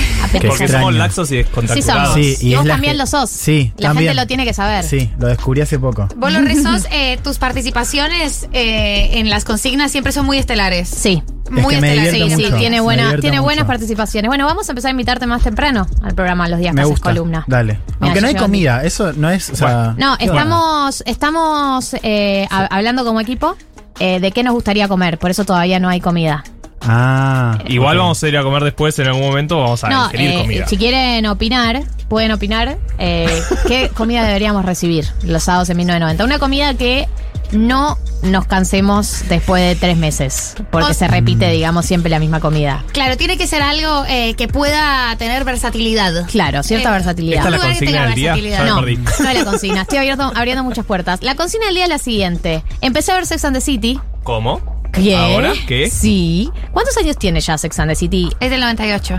Porque 0.49 0.65
extraño. 0.65 0.71
somos 0.87 0.95
laxos 0.95 1.31
y 1.33 1.37
Sí, 1.37 1.45
somos. 1.45 1.69
descontactados. 1.69 2.15
Sí, 2.15 2.37
y 2.41 2.53
y 2.53 2.57
vos 2.57 2.67
también 2.67 2.99
lo 2.99 3.07
sos. 3.07 3.31
Sí, 3.31 3.73
La 3.77 3.89
también. 3.89 4.09
gente 4.11 4.21
lo 4.23 4.27
tiene 4.27 4.45
que 4.45 4.55
saber. 4.55 4.85
Sí, 4.85 5.11
lo 5.19 5.29
descubrí 5.29 5.61
hace 5.61 5.79
poco. 5.79 6.09
Vos, 6.17 6.33
los 6.33 6.43
rezos, 6.45 6.87
eh, 6.91 7.19
tus 7.23 7.39
participaciones 7.39 8.49
eh, 8.53 9.19
en 9.19 9.31
las 9.31 9.45
consignas 9.45 9.93
siempre 9.93 10.13
son 10.13 10.27
muy 10.27 10.39
estelares. 10.39 10.89
Sí. 10.89 11.23
Muy 11.51 11.65
que 11.69 11.75
estelares. 11.77 12.13
Sí, 12.13 12.23
mucho. 12.25 12.37
sí, 12.49 12.53
tiene, 12.59 12.81
buena, 12.81 13.17
tiene 13.21 13.41
buenas 13.41 13.65
mucho. 13.65 13.69
participaciones. 13.69 14.29
Bueno, 14.29 14.45
vamos 14.45 14.69
a 14.69 14.73
empezar 14.73 14.89
a 14.89 14.93
invitarte 14.93 15.27
más 15.27 15.43
temprano 15.43 15.87
al 16.03 16.15
programa 16.15 16.47
los 16.47 16.59
días 16.59 16.73
que 16.73 16.75
Me 16.75 16.81
haces 16.83 16.91
gusta. 16.91 17.09
columna. 17.09 17.45
Dale. 17.47 17.75
Mira, 17.75 17.97
Aunque 18.01 18.21
no 18.21 18.27
hay 18.29 18.35
comida, 18.35 18.85
eso 18.85 19.15
no 19.15 19.31
es. 19.31 19.49
O 19.49 19.57
sea, 19.57 19.95
No, 19.97 20.15
estamos, 20.19 21.03
estamos 21.07 21.95
eh, 22.03 22.47
hablando 22.51 23.03
como 23.05 23.21
equipo 23.21 23.57
eh, 24.01 24.21
de 24.21 24.33
qué 24.33 24.43
nos 24.43 24.55
gustaría 24.55 24.89
comer, 24.89 25.19
por 25.19 25.31
eso 25.31 25.45
todavía 25.45 25.81
no 25.81 25.89
hay 25.89 26.01
comida. 26.01 26.45
Ah. 26.81 27.59
Igual 27.67 27.99
vamos 27.99 28.23
a 28.23 28.29
ir 28.29 28.37
a 28.39 28.43
comer 28.43 28.63
después, 28.63 28.99
en 28.99 29.09
algún 29.09 29.23
momento 29.23 29.59
vamos 29.59 29.83
a 29.85 29.89
no, 29.89 30.05
ingerir 30.07 30.31
eh, 30.31 30.39
comida. 30.41 30.67
si 30.69 30.77
quieren 30.77 31.27
opinar, 31.27 31.83
pueden 32.09 32.33
opinar 32.33 32.79
eh, 32.99 33.43
qué 33.67 33.91
comida 33.95 34.25
deberíamos 34.25 34.65
recibir 34.65 35.07
los 35.23 35.43
sábados 35.43 35.71
en 35.71 35.77
1990. 35.77 36.25
Una 36.25 36.39
comida 36.39 36.75
que 36.75 37.09
no 37.53 37.97
nos 38.23 38.47
cansemos 38.47 39.23
después 39.29 39.63
de 39.63 39.77
tres 39.77 39.97
meses, 39.97 40.55
porque 40.71 40.91
O- 40.91 40.95
se 40.95 41.07
Mm. 41.07 41.11
repite, 41.11 41.51
digamos, 41.51 41.87
siempre 41.87 42.11
la 42.11 42.19
misma 42.19 42.41
comida. 42.41 42.85
Claro, 42.93 43.17
tiene 43.17 43.39
que 43.39 43.47
ser 43.47 43.63
algo 43.63 44.05
eh, 44.09 44.35
que 44.35 44.49
pueda 44.49 45.15
tener 45.19 45.45
versatilidad. 45.45 46.27
Claro, 46.29 46.63
cierta 46.63 46.89
Eh, 46.89 46.93
versatilidad. 46.93 47.39
¿Esta 47.45 47.49
es 47.57 47.63
la 47.63 47.69
consigna 47.69 48.07
del 48.07 48.15
día? 48.15 48.65
No, 48.65 48.81
no 48.83 48.87
es 48.89 48.99
la 49.21 49.45
consigna. 49.45 49.83
Estoy 49.83 49.99
abierto- 49.99 50.33
abriendo 50.35 50.65
muchas 50.65 50.85
puertas. 50.85 51.23
La 51.23 51.37
consigna 51.37 51.67
del 51.67 51.77
día 51.77 51.85
es 51.85 51.91
la 51.91 51.99
siguiente. 51.99 52.65
Empecé 52.81 53.13
a 53.13 53.15
ver 53.17 53.27
Sex 53.27 53.45
and 53.45 53.55
the 53.57 53.61
City. 53.61 54.01
¿Cómo? 54.25 54.61
¿Qué? 54.93 55.15
¿Ahora? 55.17 55.53
¿Qué? 55.67 55.89
Sí. 55.91 56.51
¿Cuántos 56.73 56.97
años 56.97 57.17
tiene 57.19 57.41
ya 57.41 57.57
Sex 57.57 57.79
and 57.79 57.91
the 57.91 57.95
City? 57.95 58.31
Es 58.41 58.51
del 58.51 58.61
98. 58.61 59.17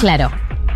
Claro. 0.00 0.30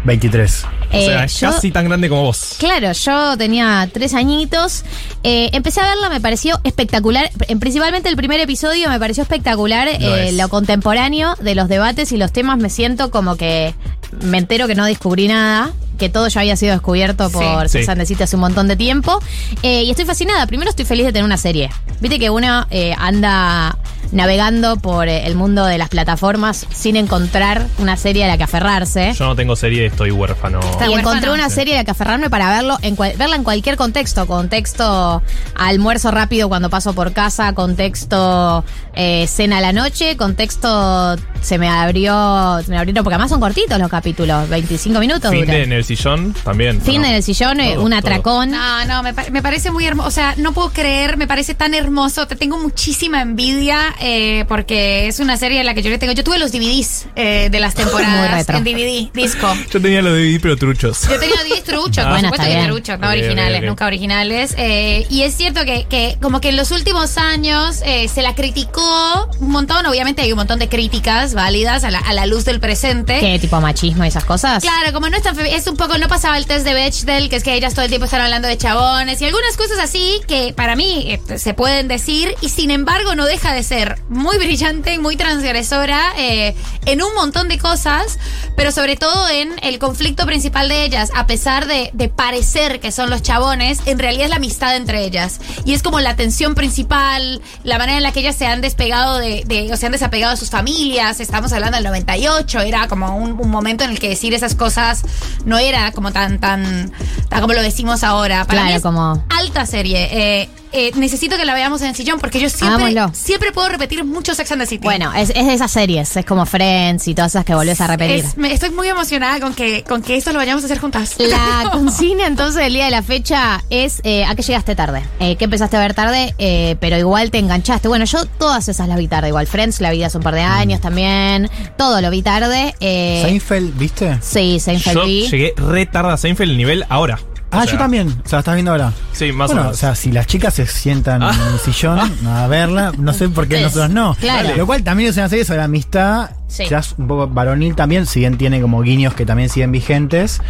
23. 0.05 0.67
O 0.93 1.01
sea, 1.01 1.23
Eh, 1.23 1.25
es 1.25 1.41
yo- 1.41 1.51
casi 1.51 1.71
tan 1.71 1.87
grande 1.87 2.09
como 2.09 2.23
vos. 2.25 2.57
Claro, 2.59 2.93
yo 2.93 3.37
tenía 3.39 3.89
tres 3.93 4.15
añitos. 4.15 4.85
Eh, 5.23 5.49
empecé 5.53 5.81
a 5.81 5.87
verla, 5.89 6.09
me 6.11 6.21
pareció 6.21 6.61
espectacular. 6.65 7.31
Principalmente 7.59 8.09
el 8.09 8.17
primer 8.17 8.41
episodio 8.41 8.89
me 8.91 8.99
pareció 8.99 9.23
espectacular. 9.23 9.89
Lo 10.01 10.17
eh, 10.17 10.33
lo 10.33 10.49
contemporáneo 10.49 11.35
de 11.41 11.55
los 11.55 11.69
debates 11.69 12.13
y 12.13 12.17
los 12.17 12.33
temas 12.33 12.59
me 12.59 12.69
siento 12.71 13.11
como 13.11 13.37
que 13.37 13.75
me 14.23 14.39
entero 14.39 14.67
que 14.67 14.75
no 14.75 14.85
descubrí 14.85 15.29
nada. 15.29 15.71
Que 15.99 16.09
todo 16.09 16.27
ya 16.29 16.41
había 16.41 16.57
sido 16.57 16.73
descubierto 16.73 17.31
por 17.31 17.69
Sí. 17.69 17.85
The 17.87 18.07
City 18.07 18.23
hace 18.25 18.37
un 18.37 18.41
montón 18.41 18.67
de 18.69 18.77
tiempo. 18.77 19.19
Eh, 19.63 19.85
y 19.85 19.91
estoy 19.91 20.05
fascinada. 20.05 20.47
Primero 20.47 20.71
estoy 20.71 20.85
feliz 20.85 21.07
de 21.07 21.13
tener 21.13 21.25
una 21.25 21.37
serie. 21.37 21.71
Viste 22.01 22.19
que 22.19 22.31
uno 22.31 22.67
eh, 22.71 22.95
anda 22.99 23.77
navegando 24.11 24.77
por 24.77 25.09
eh, 25.09 25.27
el 25.27 25.37
mundo 25.37 25.65
de 25.65 25.79
las 25.79 25.89
plataformas 25.89 26.67
sin 26.73 26.97
encontrar 26.97 27.67
una 27.79 27.97
serie 27.97 28.25
a 28.25 28.29
la 28.29 28.37
que 28.37 28.43
aferrarse. 28.45 29.13
Yo 29.17 29.27
no 29.27 29.37
tengo 29.37 29.55
serie, 29.57 29.87
estoy 29.87 30.11
huérfano. 30.11 30.61
Y 30.61 30.65
huérfano. 30.65 30.99
encontré 30.99 31.31
una 31.31 31.49
serie 31.49 31.75
de 31.75 31.81
la 31.81 31.85
que 31.85 31.93
aferrarme 31.93 32.29
para 32.29 32.51
verlo 32.51 32.77
en 32.83 32.97
cual- 32.97 33.15
verla 33.17 33.37
en 33.37 33.45
cualquier 33.45 33.77
contexto. 33.77 34.27
Contexto 34.27 35.23
almuerzo 35.55 36.11
rápido 36.11 36.49
cuando 36.49 36.69
paso 36.69 36.93
por 36.95 37.13
casa, 37.13 37.53
contexto 37.55 38.65
eh, 38.95 39.27
cena 39.29 39.59
a 39.59 39.61
la 39.61 39.73
noche, 39.73 40.17
contexto 40.17 41.17
se 41.41 41.59
me 41.59 41.69
abrió, 41.69 42.61
se 42.65 42.71
me 42.71 42.79
abrieron, 42.79 43.03
porque 43.05 43.15
además 43.15 43.31
son 43.31 43.41
cortitos 43.41 43.79
los 43.79 43.89
capítulos, 43.89 44.49
25 44.49 45.01
minutos 45.01 45.31
Fin 45.31 45.40
duran. 45.40 45.57
de 45.57 45.62
en 45.62 45.73
el 45.83 45.87
sillón 45.97 46.35
también. 46.45 46.81
Fin 46.81 47.03
¿no? 47.03 47.09
en 47.09 47.14
el 47.14 47.23
sillón, 47.23 47.61
eh, 47.61 47.73
Todo, 47.75 47.85
un 47.85 47.90
todo. 47.90 47.99
atracón. 47.99 48.51
No, 48.51 48.85
no, 48.87 49.03
me, 49.03 49.12
pa- 49.14 49.27
me 49.31 49.42
parece 49.42 49.71
muy 49.71 49.85
hermoso. 49.87 50.09
O 50.09 50.11
sea, 50.11 50.35
no 50.38 50.53
puedo 50.53 50.71
creer, 50.71 51.16
me 51.16 51.27
parece 51.27 51.55
tan 51.55 51.75
hermoso. 51.75 52.27
Te 52.27 52.37
tengo 52.37 52.59
muchísima 52.59 53.21
envidia 53.23 53.95
eh, 54.01 54.45
porque 54.49 55.09
es 55.09 55.21
una 55.21 55.37
serie 55.37 55.61
en 55.61 55.66
la 55.66 55.75
que 55.75 55.83
yo 55.83 55.90
le 55.90 55.99
tengo. 55.99 56.12
Yo 56.12 56.25
tuve 56.25 56.38
los 56.38 56.53
DVDs 56.53 57.07
eh, 57.16 57.49
de 57.51 57.61
las 57.61 57.75
Muy 57.77 57.85
temporadas 57.85 58.31
retro. 58.47 58.57
en 58.59 58.64
DVD, 58.64 59.11
disco. 59.12 59.53
Yo 59.73 59.81
tenía 59.81 60.03
los 60.03 60.12
DVD, 60.12 60.38
pero 60.40 60.57
truchos. 60.57 61.03
Yo 61.09 61.18
tenía 61.18 61.37
DVDs 61.45 61.64
truchos, 61.64 61.99
Ah. 61.99 62.03
por 62.05 62.11
Bueno, 62.12 62.29
supuesto 62.29 62.47
que 62.47 62.55
bien. 62.55 62.66
truchos, 62.68 62.99
no 62.99 63.07
ok, 63.07 63.12
originales, 63.12 63.59
ok. 63.61 63.66
nunca 63.66 63.87
originales. 63.87 64.55
Eh, 64.59 65.07
y 65.11 65.23
es 65.23 65.35
cierto 65.37 65.64
que, 65.64 65.85
que 65.88 66.16
como 66.21 66.40
que 66.40 66.49
en 66.51 66.57
los 66.57 66.71
últimos 66.71 67.18
años 67.18 67.81
eh, 67.85 68.09
se 68.09 68.23
la 68.23 68.35
criticó 68.35 69.31
un 69.40 69.51
montón. 69.51 69.85
Obviamente 69.87 70.23
hay 70.23 70.33
un 70.33 70.38
montón 70.38 70.59
de 70.59 70.68
críticas 70.68 71.35
válidas 71.35 71.85
a 71.85 71.90
la, 71.90 71.99
a 71.99 72.12
la 72.12 72.27
luz 72.27 72.45
del 72.45 72.61
presente. 72.61 73.18
¿Qué 73.21 73.38
tipo 73.38 73.61
machismo 73.61 74.05
y 74.05 74.09
esas 74.09 74.25
cosas? 74.25 74.62
Claro, 74.62 74.92
como 74.92 75.09
no 75.09 75.16
es 75.16 75.23
tan 75.23 75.38
es 75.40 75.66
un 75.73 75.77
poco, 75.79 75.97
no 75.99 76.07
pasaba 76.07 76.37
el 76.37 76.47
test 76.47 76.65
de 76.67 76.75
Bechdel, 76.75 77.29
que 77.31 77.37
es 77.37 77.43
que 77.43 77.55
ellas 77.55 77.73
todo 77.73 77.85
el 77.85 77.89
tiempo 77.91 78.05
están 78.05 78.21
hablando 78.21 78.47
de 78.47 78.57
chabones 78.59 79.21
y 79.21 79.25
algunas 79.25 79.57
cosas 79.57 79.79
así 79.81 80.21
que 80.29 80.53
para 80.55 80.77
mí 80.77 81.19
eh, 81.29 81.39
se 81.39 81.55
pueden 81.55 81.89
decir 81.89 82.35
y 82.43 82.51
sin 82.51 82.71
embargo 82.71 83.15
no 83.15 83.25
deja 83.25 83.55
de 83.55 83.63
ser 83.63 83.99
muy 84.11 84.37
brillante 84.37 84.93
y 84.95 84.99
muy 84.99 85.17
transgresora 85.17 86.13
eh, 86.19 86.55
en 86.87 87.03
un 87.03 87.15
montón 87.15 87.49
de 87.49 87.59
cosas, 87.59 88.19
pero 88.57 88.71
sobre 88.71 88.97
todo 88.97 89.29
en 89.31 89.53
el 89.63 89.79
conflicto 89.79 90.27
principal 90.27 90.69
de 90.69 90.85
ellas, 90.85 91.11
a 91.15 91.27
pesar 91.27 91.67
de, 91.67 91.91
de 91.95 92.09
parecer 92.11 92.79
que 92.81 92.93
son 92.93 93.09
los 93.09 93.23
chabones, 93.23 93.79
en 93.87 93.99
realidad 93.99 94.25
es 94.25 94.31
la 94.31 94.37
amistad 94.37 94.77
entre 94.77 95.05
ellas. 95.05 95.41
Y 95.65 95.73
es 95.73 95.83
como 95.83 96.01
la 96.01 96.17
tensión 96.17 96.55
principal, 96.55 97.41
la 97.65 97.79
manera 97.79 97.97
en 97.97 98.03
la 98.03 98.13
que 98.13 98.21
ellas 98.21 98.37
se 98.37 98.47
han 98.47 98.61
despegado 98.61 99.17
de, 99.19 99.43
de- 99.47 99.73
o 99.73 99.77
se 99.77 99.87
han 99.87 99.93
desapegado 99.93 100.33
de 100.33 100.37
sus 100.37 100.51
familias, 100.51 101.19
estamos 101.21 101.53
hablando 101.53 101.77
del 101.77 101.85
98, 101.85 102.61
era 102.61 102.89
como 102.89 103.17
un, 103.17 103.33
un 103.41 103.51
momento 103.51 103.85
en 103.85 103.91
el 103.91 103.99
que 103.99 104.11
decir 104.11 104.35
esas 104.35 104.55
cosas 104.55 105.03
no 105.47 105.59
era 105.68 105.92
como 105.92 106.12
tan, 106.12 106.38
tan, 106.38 106.92
tan 107.29 107.40
como 107.40 107.53
lo 107.55 107.62
decimos 107.62 108.03
ahora. 108.05 108.44
Para 108.44 108.61
Claro, 108.61 108.66
mí 108.68 108.72
es 108.75 108.83
como- 108.83 109.25
alta 109.31 109.66
serie. 109.66 110.09
Eh, 110.42 110.48
eh, 110.75 110.90
necesito 110.94 111.37
que 111.37 111.44
la 111.44 111.53
veamos 111.53 111.83
en 111.83 111.88
el 111.88 111.94
sillón 111.94 112.18
porque 112.18 112.40
yo 112.40 112.48
siempre, 112.48 112.87
Hagámoslo. 112.87 113.11
siempre 113.14 113.53
puedo 113.53 113.68
repetir 113.68 114.05
mucho 114.05 114.35
Sex 114.35 114.53
and 114.53 114.62
the 114.62 114.66
City. 114.66 114.83
Bueno, 114.83 115.12
es, 115.12 115.29
es 115.31 115.44
de 115.46 115.53
esas 115.53 115.70
series, 115.70 116.16
es 116.16 116.25
como 116.25 116.46
Friends 116.46 117.09
y 117.09 117.14
todas 117.14 117.33
esas 117.33 117.44
que 117.44 117.55
volvés 117.55 117.79
a 117.83 117.87
repetir. 117.88 118.25
Es- 118.25 118.38
me- 118.38 118.53
estoy 118.55 118.70
muy 118.70 118.88
emocionada 118.88 119.38
con 119.38 119.53
que, 119.55 119.83
con 119.85 120.01
que 120.01 120.16
esto 120.16 120.33
lo 120.33 120.38
vayamos 120.38 120.62
a 120.62 120.66
hacer 120.66 120.79
juntas. 120.79 121.16
La 121.18 121.68
consigna 121.72 122.27
entonces 122.27 122.62
del 122.62 122.72
día 122.72 122.87
de 122.87 122.90
la 122.90 123.03
fecha 123.03 123.62
es 123.68 124.01
eh, 124.05 124.25
a 124.25 124.35
qué 124.35 124.40
llegaste 124.42 124.75
tarde, 124.75 125.03
eh, 125.20 125.37
qué 125.37 125.44
empezaste 125.44 125.77
a 125.77 125.81
ver 125.81 125.92
tarde, 125.92 126.35
eh, 126.38 126.77
pero 126.81 126.96
igual 126.96 127.31
te 127.31 127.38
enganchaste. 127.38 127.88
Bueno, 127.88 128.07
yo 128.07 128.25
todas 128.25 128.66
esas 128.68 128.88
las 128.88 128.96
vi 128.96 129.09
tarde, 129.09 129.29
igual 129.29 129.46
Friends 129.46 129.79
la 129.83 129.90
vi 129.90 130.03
hace 130.05 130.16
un 130.16 130.22
par 130.25 130.35
de 130.35 130.40
años 130.40 130.81
también, 130.81 131.51
todo 131.77 132.01
lo 132.01 132.09
vi 132.09 132.22
tarde. 132.22 132.75
Eh, 132.81 133.20
Seinfeld, 133.27 133.77
¿viste? 133.77 134.16
sí, 134.22 134.59
Seinfeld 134.59 134.96
Yo 134.96 135.05
vi. 135.05 135.29
llegué 135.29 135.52
re 135.57 135.87
tarde 135.87 136.12
a 136.12 136.17
Seinfeld 136.17 136.51
el 136.53 136.57
nivel 136.57 136.85
ahora. 136.88 137.19
Ah, 137.55 137.65
sea, 137.65 137.73
yo 137.73 137.79
también. 137.79 138.09
O 138.09 138.29
sea, 138.29 138.37
la 138.37 138.38
estás 138.38 138.55
viendo 138.55 138.71
ahora. 138.71 138.93
Sí, 139.12 139.31
más 139.31 139.49
bueno, 139.49 139.61
o 139.61 139.65
menos. 139.65 139.77
o 139.77 139.79
sea, 139.81 139.95
si 139.95 140.11
las 140.11 140.27
chicas 140.27 140.55
se 140.55 140.67
sientan 140.67 141.23
Ah. 141.23 141.33
en 141.35 141.53
el 141.53 141.59
sillón 141.65 142.01
a 142.27 142.47
verla, 142.47 142.93
no 142.97 143.12
sé 143.12 143.29
por 143.29 143.47
qué 143.47 143.57
Es, 143.57 143.62
nosotros 143.62 143.91
no. 143.91 144.15
claro. 144.15 144.57
Lo 144.57 144.67
cual 144.67 144.83
también 144.83 145.11
es 145.11 145.17
una 145.19 145.29
serie 145.29 145.45
sobre 145.45 145.61
amistad. 145.61 146.31
Sí. 146.49 146.65
Quizás 146.65 146.95
un 146.97 147.09
poco 147.09 147.29
varonil 147.29 147.75
también, 147.75 148.07
si 148.07 148.21
bien 148.21 148.38
tiene 148.38 148.61
como 148.62 148.81
guiños 148.83 149.12
que 149.15 149.27
también 149.27 149.51
siguen 149.51 149.71
vigentes. 149.71 150.41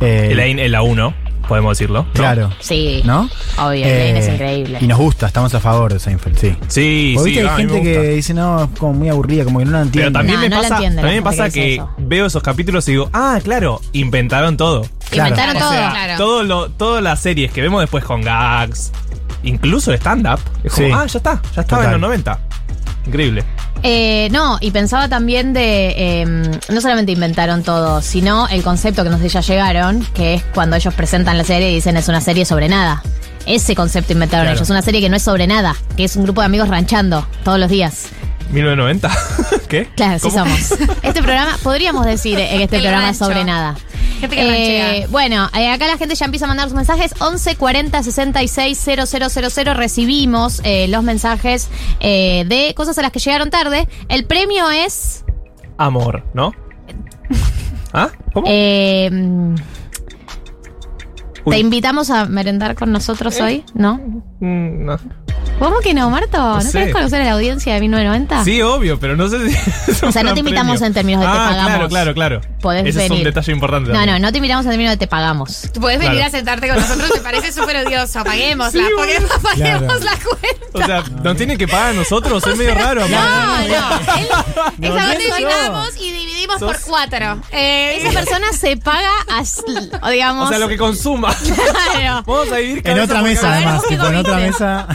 Eh, 0.00 0.28
Elaine 0.32 0.58
en 0.62 0.72
la 0.72 0.82
1, 0.82 1.14
podemos 1.50 1.76
decirlo. 1.76 2.04
¿no? 2.04 2.12
Claro. 2.14 2.50
Sí, 2.60 3.02
¿No? 3.04 3.28
obvio, 3.58 3.84
Eh, 3.84 4.18
es 4.18 4.28
increíble. 4.28 4.78
Y 4.80 4.86
nos 4.86 4.98
gusta, 4.98 5.26
estamos 5.26 5.52
a 5.54 5.60
favor 5.60 5.92
de 5.92 5.98
Seinfeld, 6.00 6.38
sí. 6.38 6.56
Sí, 6.68 7.12
Porque 7.16 7.30
sí. 7.30 7.36
viste, 7.36 7.48
hay 7.50 7.56
gente 7.58 7.82
que 7.82 8.00
dice, 8.14 8.32
no, 8.32 8.64
es 8.64 8.78
como 8.78 8.94
muy 8.94 9.08
aburrida, 9.10 9.44
como 9.44 9.58
que 9.58 9.64
no 9.66 9.72
la 9.72 9.82
entiende. 9.82 10.10
Pero 10.10 10.12
también 10.12 10.36
No, 10.36 10.42
me 10.42 10.48
no 10.48 10.62
pasa, 10.62 10.74
entiende 10.76 11.02
también 11.02 11.16
me 11.16 11.22
pasa 11.22 11.44
que 11.44 11.50
que, 11.50 11.60
dice 11.60 11.74
eso. 11.74 11.90
veo 11.98 12.26
esos 12.26 12.42
capítulos 12.42 12.88
y 12.88 12.92
digo, 12.92 13.10
ah, 13.12 13.38
claro, 13.44 13.80
inventaron 13.92 14.56
todo. 14.56 14.86
Claro. 15.10 15.28
Inventaron 15.30 15.56
O 15.56 15.58
todo. 15.60 15.70
sea, 15.72 15.90
Claro. 15.90 16.16
todo 16.16 16.42
lo, 16.44 16.70
todas 16.70 17.02
las 17.02 17.20
series 17.20 17.50
que 17.52 17.60
vemos 17.60 17.80
después 17.80 18.04
con 18.04 18.22
gags, 18.22 18.92
incluso 19.42 19.92
stand-up, 19.92 20.38
es 20.64 20.72
como, 20.72 20.86
Sí. 20.86 20.92
ah, 20.94 21.06
ya 21.06 21.18
está, 21.18 21.42
ya 21.54 21.60
estaba 21.62 21.84
en 21.86 21.90
los 21.92 22.00
90. 22.00 22.38
Increíble. 23.06 23.44
Eh, 23.82 24.28
no, 24.30 24.58
y 24.60 24.70
pensaba 24.72 25.08
también 25.08 25.52
de. 25.52 25.94
eh, 25.96 26.24
no 26.68 26.80
solamente 26.80 27.12
inventaron 27.12 27.62
todo, 27.62 28.02
sino 28.02 28.46
el 28.48 28.62
concepto 28.62 29.04
que 29.04 29.10
nos 29.10 29.20
ya 29.32 29.40
llegaron, 29.40 30.04
que 30.14 30.34
es 30.34 30.42
cuando 30.54 30.76
ellos 30.76 30.92
presentan 30.94 31.38
la 31.38 31.44
serie 31.44 31.70
y 31.70 31.74
dicen 31.76 31.96
es 31.96 32.08
una 32.08 32.20
serie 32.20 32.44
sobre 32.44 32.68
nada. 32.68 33.02
Ese 33.46 33.74
concepto 33.74 34.12
inventaron 34.12 34.44
Claro. 34.44 34.58
ellos, 34.58 34.68
una 34.70 34.82
serie 34.82 35.00
que 35.00 35.08
no 35.08 35.16
es 35.16 35.22
sobre 35.22 35.46
nada, 35.46 35.74
que 35.96 36.04
es 36.04 36.14
un 36.16 36.24
grupo 36.24 36.42
de 36.42 36.46
amigos 36.46 36.68
ranchando 36.68 37.26
todos 37.42 37.58
los 37.58 37.70
días. 37.70 38.08
1990. 38.52 39.10
¿Qué? 39.68 39.86
Claro, 39.96 40.18
sí 40.18 40.28
¿Cómo? 40.30 40.44
somos. 40.46 40.72
Este 41.02 41.22
programa, 41.22 41.56
podríamos 41.62 42.04
decir 42.06 42.36
que 42.36 42.62
este 42.64 42.76
El 42.76 42.82
programa 42.82 43.06
rancho. 43.06 43.24
sobre 43.24 43.44
nada. 43.44 43.76
Gente 44.20 44.36
que 44.36 44.98
Eh, 45.02 45.06
bueno, 45.10 45.48
eh, 45.56 45.68
acá 45.70 45.86
la 45.86 45.96
gente 45.96 46.14
ya 46.14 46.26
empieza 46.26 46.44
a 46.44 46.48
mandar 46.48 46.66
sus 46.66 46.74
mensajes. 46.76 47.14
11 47.20 47.56
40 47.56 48.02
66 48.02 48.78
000. 48.78 49.74
Recibimos 49.74 50.60
eh, 50.64 50.88
los 50.88 51.02
mensajes 51.02 51.68
eh, 52.00 52.44
de 52.48 52.74
cosas 52.74 52.98
a 52.98 53.02
las 53.02 53.12
que 53.12 53.18
llegaron 53.18 53.50
tarde. 53.50 53.88
El 54.08 54.24
premio 54.24 54.68
es 54.70 55.24
amor, 55.78 56.24
¿no? 56.34 56.52
¿Ah? 57.92 58.10
¿Cómo? 58.34 58.46
Eh, 58.48 59.08
mm, 59.10 59.54
Uy. 61.44 61.54
¿Te 61.54 61.58
invitamos 61.58 62.10
a 62.10 62.26
merendar 62.26 62.74
con 62.74 62.92
nosotros 62.92 63.40
hoy? 63.40 63.64
¿No? 63.74 63.94
Mm, 64.40 64.84
no. 64.84 64.96
¿Cómo 65.60 65.78
que 65.80 65.94
no, 65.94 66.10
Marto? 66.10 66.38
¿No, 66.38 66.60
sé. 66.60 66.72
querés 66.72 66.92
conocer 66.92 67.20
a 67.20 67.24
la 67.26 67.32
audiencia 67.32 67.74
de 67.74 67.80
1990? 67.80 68.44
Sí, 68.44 68.60
obvio, 68.62 68.98
pero 68.98 69.14
no 69.16 69.28
sé 69.28 69.48
si. 69.48 69.54
es 69.90 70.02
un 70.02 70.08
O 70.08 70.12
sea, 70.12 70.22
no 70.24 70.34
te 70.34 70.40
invitamos 70.40 70.72
premio. 70.78 70.86
en 70.88 70.94
términos 70.94 71.20
de 71.20 71.26
te 71.26 71.32
ah, 71.32 71.46
pagamos. 71.48 71.66
Claro, 71.68 71.88
claro, 71.88 72.14
claro. 72.14 72.40
Podés 72.60 72.80
Ese 72.86 72.88
es 72.88 72.96
venir. 72.96 73.18
un 73.18 73.24
detalle 73.24 73.52
importante. 73.52 73.90
No, 73.90 73.94
también. 73.96 74.20
no, 74.20 74.26
no 74.28 74.32
te 74.32 74.38
invitamos 74.38 74.64
en 74.66 74.70
términos 74.72 74.92
de 74.92 74.96
te 74.96 75.06
pagamos. 75.06 75.68
Tú 75.72 75.80
puedes 75.80 75.98
venir 75.98 76.14
Claro. 76.14 76.26
a 76.28 76.30
sentarte 76.30 76.68
con 76.68 76.76
nosotros, 76.80 77.10
me 77.14 77.20
parece 77.20 77.52
súper 77.52 77.86
odioso. 77.86 78.24
Paguémosla, 78.24 78.82
Sí, 78.86 78.88
paguemos, 78.96 79.30
paguemos 79.42 79.80
Claro. 79.80 79.98
la 80.04 80.12
cuenta. 80.18 80.60
O 80.72 80.82
sea, 80.84 81.02
¿nos 81.22 81.36
tienen 81.36 81.58
que 81.58 81.68
pagar 81.68 81.90
a 81.90 81.92
nosotros? 81.92 82.46
Es 82.46 82.56
medio 82.56 82.74
raro. 82.76 83.06
No, 83.08 83.18
aparte. 83.18 83.68
no. 83.68 84.16
él- 84.18 84.92
Esa 84.94 85.06
vez 85.08 85.18
¿quién 85.18 85.30
soy 85.30 85.42
yo? 85.42 85.48
dividamos 85.48 85.96
y 86.00 86.12
dividimos 86.12 86.58
Sos- 86.58 86.72
por 86.72 86.80
cuatro. 86.80 87.38
Eh, 87.52 87.98
esa 88.00 88.10
persona 88.12 88.52
se 88.52 88.76
paga 88.78 89.10
así, 89.38 89.62
o 90.02 90.08
digamos. 90.08 90.46
O 90.46 90.48
sea, 90.48 90.58
lo 90.58 90.68
que 90.68 90.78
consuma. 90.78 91.34
Claro. 91.92 92.22
Vamos 92.26 92.50
a 92.52 92.56
vivir 92.56 92.82
En 92.84 92.98
otra 93.00 93.20
mesa, 93.22 93.52
además, 93.54 93.82
en 93.90 94.16
otra 94.16 94.36
mesa. 94.36 94.86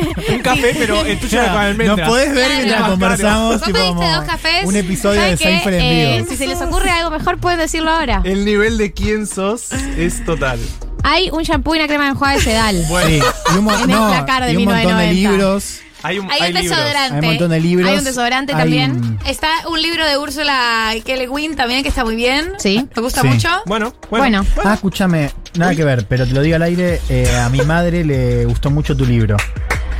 Un 0.30 0.38
café, 0.40 0.74
pero 0.78 1.04
el 1.04 1.18
tuyo 1.18 1.38
era 1.40 1.48
con 1.52 1.56
Nos 1.62 1.70
almendras. 1.70 2.08
podés 2.08 2.34
ver 2.34 2.46
Claro. 2.46 2.54
mientras 2.56 2.80
Más 2.80 2.90
conversamos, 2.90 3.52
Vos 3.54 3.62
tipo 3.62 3.78
pediste 3.78 3.94
como 3.94 4.10
dos 4.16 4.24
cafés. 4.24 4.64
un 4.64 4.76
episodio 4.76 5.20
de 5.20 5.36
¿Saben 5.36 5.38
qué? 5.38 5.44
Seinfeld 5.44 5.74
en 5.76 5.82
Eh, 5.82 6.14
vivo. 6.18 6.30
si 6.30 6.36
se 6.36 6.46
les 6.46 6.60
ocurre 6.62 6.90
algo 6.90 7.10
mejor, 7.10 7.38
pueden 7.38 7.58
decirlo 7.58 7.90
ahora. 7.90 8.20
El 8.24 8.44
nivel 8.44 8.78
de 8.78 8.92
quién 8.92 9.26
sos 9.26 9.72
es 9.96 10.24
total. 10.24 10.58
Hay 11.02 11.30
un 11.30 11.42
shampoo 11.44 11.74
y 11.74 11.78
una 11.78 11.86
crema 11.86 12.04
de 12.04 12.10
enjuague 12.10 12.36
de 12.38 12.42
sedal. 12.42 12.84
Bueno, 12.88 13.08
Sí, 13.08 13.20
y 13.54 13.58
un, 13.58 13.64
mo- 13.64 13.74
En 13.74 13.80
el 13.82 13.88
no, 13.90 14.08
placar 14.08 14.44
de 14.44 14.52
y 14.52 14.56
un 14.56 14.64
montón 14.64 14.98
de 14.98 15.06
1990. 15.08 15.30
libros. 15.30 15.80
hay 16.02 16.18
un, 16.18 16.30
Hay 16.30 16.40
un 16.40 16.46
libros. 16.46 16.62
desodorante. 16.78 17.14
Hay 17.14 17.20
un 17.20 17.26
montón 17.26 17.50
de 17.50 17.60
libros. 17.60 17.90
Hay 17.90 17.98
un 17.98 18.04
desodorante 18.04 18.52
Hay 18.52 18.58
también. 18.58 18.90
un- 18.92 19.18
Está 19.26 19.48
un 19.68 19.80
libro 19.82 20.04
de 20.06 20.18
Úrsula 20.18 20.92
K. 21.04 21.16
Le 21.16 21.26
Guin 21.28 21.54
también 21.56 21.82
que 21.82 21.88
está 21.88 22.04
muy 22.04 22.16
bien. 22.16 22.52
Sí. 22.58 22.86
¿Te 22.94 23.00
gusta 23.00 23.22
Sí. 23.22 23.28
mucho? 23.28 23.48
Bueno, 23.66 23.94
bueno. 24.10 24.42
Bueno. 24.44 24.46
Ah, 24.68 24.74
escúchame, 24.74 25.30
nada 25.56 25.74
que 25.74 25.84
ver, 25.84 26.06
pero 26.08 26.26
te 26.26 26.32
lo 26.34 26.42
digo 26.42 26.56
al 26.56 26.62
aire, 26.62 27.00
eh, 27.08 27.28
a 27.38 27.48
mi 27.50 27.60
madre 27.62 28.04
le 28.04 28.44
gustó 28.44 28.70
mucho 28.70 28.96
tu 28.96 29.04
libro. 29.06 29.36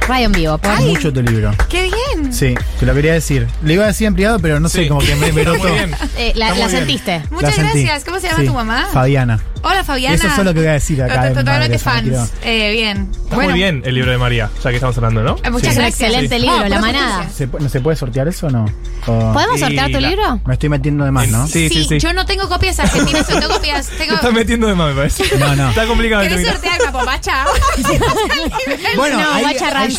Radio 0.07 0.27
en 0.27 0.33
vivo, 0.33 0.59
por. 0.59 0.81
Mucho 0.83 1.13
tu 1.13 1.21
libro. 1.23 1.53
¡Qué 1.69 1.83
bien! 2.15 2.33
Sí, 2.33 2.55
te 2.79 2.87
lo 2.87 2.95
quería 2.95 3.13
decir. 3.15 3.49
Le 3.65 3.75
iba 3.75 3.85
a 3.85 3.89
decir 3.89 4.07
en 4.07 4.15
privado, 4.15 4.39
pero 4.39 4.61
no 4.61 4.69
sé, 4.69 4.83
Sí. 4.85 4.89
como 4.89 5.01
que 5.01 5.15
me, 5.17 5.33
brotó. 5.45 5.67
Eh, 6.17 6.33
la 6.37 6.55
sentiste. 6.69 7.23
Muchas 7.31 7.57
La 7.59 7.65
sentí. 7.65 7.83
gracias. 7.83 8.05
¿Cómo 8.05 8.21
se 8.21 8.29
llama 8.29 8.41
Sí, 8.41 8.47
tu 8.47 8.55
mamá? 8.55 8.87
Fabiana. 8.93 9.41
Hola, 9.63 9.83
Fabiana. 9.83 10.15
Eso 10.15 10.29
es 10.29 10.39
lo 10.39 10.55
que 10.55 10.61
voy 10.61 10.69
a 10.69 10.73
decir 10.75 11.03
acá 11.03 11.33
Totalmente 11.35 11.79
madre, 11.85 12.13
fans. 12.15 12.33
Eh, 12.45 12.71
bien. 12.73 13.11
Está 13.25 13.35
muy 13.37 13.53
bien 13.55 13.83
el 13.85 13.97
libro 13.97 14.13
de 14.13 14.19
María, 14.19 14.49
ya 14.63 14.71
que 14.71 14.77
estamos 14.77 14.97
hablando, 14.97 15.25
¿no? 15.25 15.37
Eh, 15.43 15.51
Muchas 15.51 15.75
gracias. 15.75 16.01
excelente 16.09 16.37
Sí. 16.37 16.43
libro, 16.43 16.57
Ah, 16.65 16.69
La 16.69 16.79
Manada. 16.81 17.17
supuesto. 17.29 17.37
¿Se 17.37 17.51
pu- 17.51 17.61
¿No 17.61 17.69
se 17.69 17.81
puede 17.81 17.97
sortear 17.97 18.29
eso 18.29 18.47
o 18.47 18.51
no? 18.51 18.67
¿Podemos 19.05 19.59
sortear 19.59 19.91
tu 19.91 19.99
la- 19.99 20.09
libro? 20.11 20.41
Me 20.47 20.53
estoy 20.55 20.69
metiendo 20.69 21.05
de 21.05 21.11
más, 21.11 21.27
¿no? 21.29 21.49
Sí, 21.49 21.69
sí, 21.69 21.85
sí. 21.89 21.99
yo 21.99 22.13
no 22.13 22.25
tengo 22.27 22.49
copias 22.49 22.79
argentinas, 22.79 23.27
tengo 23.27 23.49
copias. 23.49 23.89
Te 23.99 24.05
estás 24.05 24.33
metiendo 24.33 24.69
de 24.69 24.75
más, 24.77 24.91
me 24.91 24.97
parece. 25.01 25.37
No, 25.37 25.57
no. 25.57 25.71
Está 25.71 25.87
complicado 25.87 26.23
el 26.23 26.29
¿Querés 26.29 26.47
sortear 26.47 26.81
una 26.83 26.93
popacha? 26.93 27.45
Bueno, 28.97 29.19
No, 29.21 29.33
hay, 29.35 29.45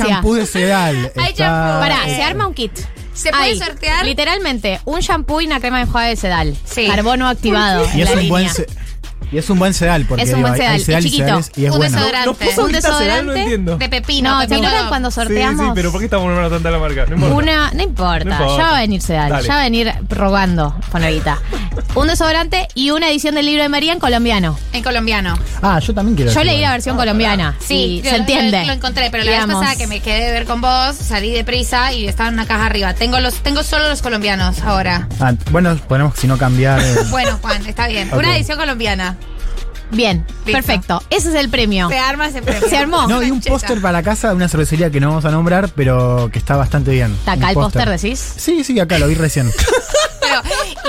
hay 0.03 0.09
shampoo 0.11 0.33
de 0.35 0.45
sedal. 0.45 1.11
Hay 1.17 1.31
está- 1.31 1.43
shampoo. 1.45 1.79
Pará, 1.81 2.05
se 2.05 2.23
arma 2.23 2.47
un 2.47 2.53
kit. 2.53 2.71
¿Se 3.13 3.31
puede 3.31 3.43
Hay, 3.43 3.57
sortear? 3.59 4.05
Literalmente, 4.05 4.79
un 4.85 4.99
shampoo 4.99 5.41
y 5.41 5.47
una 5.47 5.59
crema 5.59 5.77
de 5.77 5.83
enjuague 5.85 6.09
de 6.09 6.15
sedal. 6.17 6.55
Sí. 6.65 6.85
Carbono 6.87 7.27
activado. 7.27 7.83
Y 7.95 8.01
en 8.01 8.07
es 8.07 8.15
la 8.15 8.21
un 8.21 8.29
buen 8.29 8.49
se- 8.49 8.67
y 9.31 9.37
es 9.37 9.49
un 9.49 9.59
buen 9.59 9.73
sedal 9.73 10.05
porque 10.05 10.23
Es 10.23 10.29
un 10.29 10.35
digo, 10.37 10.49
buen 10.49 10.53
hay 10.61 10.79
sedal, 10.79 10.81
sedal 10.81 11.05
y 11.05 11.09
chiquito. 11.11 11.41
y 11.55 11.65
es 11.65 11.71
Un 11.71 11.77
bueno. 11.77 11.95
desodorante. 11.97 12.27
¿Nos 12.27 12.37
puso 12.37 12.61
Un? 12.65 12.71
No 12.71 12.75
desodorante 12.77 13.39
entiendo. 13.41 13.77
De 13.77 13.89
pepino. 13.89 14.31
No, 14.33 14.41
¿te 14.41 14.47
pepino. 14.47 14.67
acuerdas 14.67 14.89
cuando 14.89 15.11
Sí, 15.11 15.15
sorteamos? 15.15 15.65
sí, 15.65 15.71
pero 15.75 15.91
¿por 15.91 15.99
qué 15.99 16.05
estamos 16.05 16.25
nombrando 16.27 16.55
tanta 16.55 16.71
la 16.71 16.79
marca? 16.79 17.05
No 17.07 17.15
importa. 17.15 17.35
Una, 17.35 17.71
no 17.73 17.83
importa, 17.83 18.23
No 18.25 18.31
importa. 18.31 18.57
ya 18.57 18.63
va 18.71 18.77
a 18.77 18.81
venir 18.81 19.01
Sedal, 19.01 19.29
Dale. 19.29 19.47
ya 19.47 19.53
va 19.53 19.59
a 19.59 19.63
venir 19.63 19.93
rogando 20.09 20.75
Fonovita. 20.91 21.39
un 21.95 22.07
desodorante 22.07 22.67
y 22.73 22.91
una 22.91 23.09
edición 23.09 23.35
del 23.35 23.45
libro 23.45 23.63
de 23.63 23.69
María 23.69 23.93
en 23.93 23.99
colombiano. 23.99 24.57
En 24.73 24.83
colombiano. 24.83 25.37
Ah, 25.61 25.79
yo 25.79 25.93
también 25.93 26.15
quiero 26.15 26.31
Yo 26.31 26.43
leí 26.43 26.61
la 26.61 26.71
versión 26.71 26.95
colombiana. 26.97 27.55
Sí, 27.59 28.01
se 28.03 28.15
entiende. 28.15 28.61
Lo, 28.61 28.67
lo 28.67 28.73
encontré, 28.73 29.09
pero 29.11 29.23
la 29.23 29.31
Digamos. 29.31 29.59
vez 29.59 29.67
pasada 29.69 29.75
que 29.77 29.87
me 29.87 29.99
quedé 29.99 30.25
de 30.25 30.31
ver 30.31 30.45
con 30.45 30.61
vos, 30.61 30.95
salí 30.95 31.31
deprisa 31.31 31.91
y 31.93 32.07
estaba 32.07 32.29
en 32.29 32.35
una 32.35 32.45
caja 32.47 32.65
arriba. 32.67 32.93
Tengo 32.93 33.19
los, 33.19 33.35
tengo 33.43 33.63
solo 33.63 33.89
los 33.89 34.01
colombianos 34.01 34.61
ahora. 34.61 35.07
Ah, 35.19 35.33
bueno, 35.51 35.75
podemos 35.87 36.13
si 36.17 36.27
no 36.27 36.37
cambiar. 36.37 36.79
eh, 36.79 36.95
Bueno, 37.09 37.37
Juan, 37.41 37.65
está 37.65 37.87
bien. 37.87 38.09
Una 38.13 38.35
edición 38.37 38.57
colombiana. 38.57 39.16
Bien, 39.91 40.25
Listo. 40.45 40.51
perfecto. 40.51 41.03
Ese 41.09 41.29
es 41.29 41.35
el 41.35 41.49
premio. 41.49 41.89
Se 41.89 41.97
arma 41.97 42.27
ese 42.27 42.41
premio. 42.41 42.67
Se 42.69 42.77
armó. 42.77 43.07
No, 43.07 43.23
y 43.23 43.31
un 43.31 43.41
póster 43.41 43.81
para 43.81 43.93
la 43.93 44.03
casa 44.03 44.29
de 44.29 44.35
una 44.35 44.47
cervecería 44.47 44.89
que 44.89 44.99
no 44.99 45.09
vamos 45.09 45.25
a 45.25 45.31
nombrar, 45.31 45.69
pero 45.69 46.29
que 46.31 46.39
está 46.39 46.55
bastante 46.55 46.91
bien. 46.91 47.13
¿Está 47.13 47.33
acá 47.33 47.49
el 47.49 47.55
póster, 47.55 47.89
decís? 47.89 48.19
Sí, 48.37 48.63
sí, 48.63 48.79
acá 48.79 48.99
lo 48.99 49.07
vi 49.07 49.15
recién. 49.15 49.51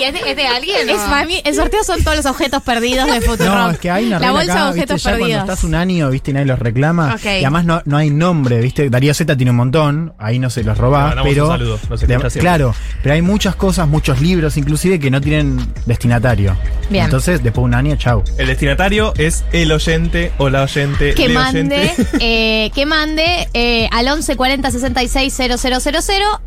¿y 0.01 0.05
es 0.05 0.13
de, 0.13 0.31
es 0.31 0.37
de 0.37 0.47
alguien? 0.47 0.89
Es 0.89 0.97
para 0.97 1.25
mí, 1.27 1.41
el 1.45 1.55
sorteo 1.55 1.83
son 1.85 2.03
todos 2.03 2.17
los 2.17 2.27
objetos 2.27 2.63
perdidos 2.63 3.11
de 3.11 3.21
Futurock. 3.21 3.55
No, 3.55 3.71
es 3.71 3.79
que 3.79 3.91
hay 3.91 4.07
una 4.07 4.19
La 4.19 4.31
bolsa 4.33 4.53
acá, 4.53 4.65
de 4.65 4.71
objetos 4.71 4.95
¿viste? 4.97 5.09
Ya 5.09 5.11
cuando 5.11 5.25
perdidos. 5.27 5.43
estás 5.49 5.65
un 5.65 5.75
año, 5.75 6.11
viste, 6.11 6.31
y 6.31 6.35
nadie 6.35 6.47
los 6.47 6.59
reclama. 6.59 7.17
Y 7.23 7.29
además 7.29 7.65
no, 7.65 7.83
no 7.85 7.97
hay 7.97 8.11
nombre, 8.11 8.61
viste. 8.61 8.91
Darío 8.91 9.15
Z 9.15 9.37
tiene 9.37 9.51
un 9.51 9.57
montón, 9.57 10.15
ahí 10.19 10.39
no 10.39 10.51
se 10.51 10.63
los 10.65 10.77
Le 10.77 10.81
robás, 10.83 11.05
mandamos 11.09 11.31
pero. 11.31 11.45
un 11.47 11.51
saludo, 11.53 11.79
de- 12.07 12.41
claro, 12.41 12.75
pero 13.03 13.15
hay 13.15 13.23
muchas 13.23 13.57
cosas, 13.57 13.89
muchos 13.89 14.21
libros, 14.21 14.57
inclusive, 14.57 14.99
que 14.99 15.11
no 15.11 15.21
tienen 15.21 15.59
destinatario. 15.87 16.57
Bien. 16.91 17.05
Entonces, 17.05 17.43
después 17.43 17.63
de 17.63 17.67
un 17.67 17.75
año, 17.75 17.97
chau. 17.97 18.23
El 18.39 18.47
destinatario 18.47 19.13
es 19.17 19.45
el 19.53 19.73
oyente 19.73 20.33
o 20.39 20.49
la 20.49 20.63
oyente. 20.63 21.15
que 21.15 21.29
le 21.29 21.35
mande, 21.35 21.61
oyente. 21.61 22.07
eh, 22.21 22.71
que 22.75 22.87
mande 22.87 23.49
eh, 23.55 23.89
al 23.93 24.09
11 24.09 24.37
40 24.37 24.71
66 24.71 25.35
000 25.35 25.55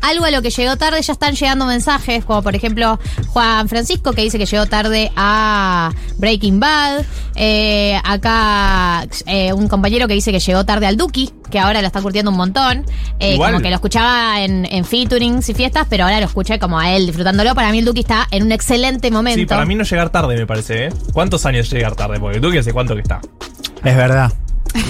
algo 0.00 0.24
a 0.24 0.30
lo 0.30 0.42
que 0.42 0.50
llegó 0.50 0.76
tarde. 0.76 1.00
Ya 1.02 1.12
están 1.12 1.34
llegando 1.34 1.66
mensajes, 1.66 2.24
como 2.24 2.42
por 2.42 2.54
ejemplo 2.54 2.98
Juan 3.28 3.41
Francisco, 3.66 4.12
que 4.12 4.22
dice 4.22 4.38
que 4.38 4.46
llegó 4.46 4.66
tarde 4.66 5.10
a 5.16 5.92
Breaking 6.18 6.60
Bad. 6.60 7.04
Eh, 7.34 7.98
acá 8.04 9.06
eh, 9.26 9.52
un 9.52 9.68
compañero 9.68 10.06
que 10.06 10.14
dice 10.14 10.32
que 10.32 10.40
llegó 10.40 10.64
tarde 10.64 10.86
al 10.86 10.96
Duki, 10.96 11.30
que 11.50 11.58
ahora 11.58 11.80
lo 11.80 11.86
está 11.86 12.00
curtiendo 12.02 12.30
un 12.30 12.36
montón. 12.36 12.84
Eh, 13.18 13.34
Igual. 13.34 13.52
como 13.52 13.62
que 13.62 13.70
lo 13.70 13.76
escuchaba 13.76 14.40
en, 14.42 14.66
en 14.70 14.84
featurings 14.84 15.48
y 15.48 15.54
fiestas, 15.54 15.86
pero 15.88 16.04
ahora 16.04 16.20
lo 16.20 16.26
escuché 16.26 16.58
como 16.58 16.78
a 16.78 16.90
él 16.92 17.06
disfrutándolo. 17.06 17.54
Para 17.54 17.70
mí 17.70 17.78
el 17.78 17.84
Duki 17.84 18.00
está 18.00 18.26
en 18.30 18.44
un 18.44 18.52
excelente 18.52 19.10
momento. 19.10 19.38
Sí, 19.38 19.46
para 19.46 19.64
mí 19.64 19.74
no 19.74 19.84
llegar 19.84 20.10
tarde, 20.10 20.36
me 20.36 20.46
parece, 20.46 20.86
¿eh? 20.86 20.92
¿Cuántos 21.12 21.46
años 21.46 21.70
llegar 21.70 21.94
tarde? 21.94 22.20
Porque 22.20 22.40
tú 22.40 22.50
que 22.50 22.58
hace 22.58 22.72
cuánto 22.72 22.94
que 22.94 23.02
está. 23.02 23.20
Es 23.84 23.96
verdad. 23.96 24.32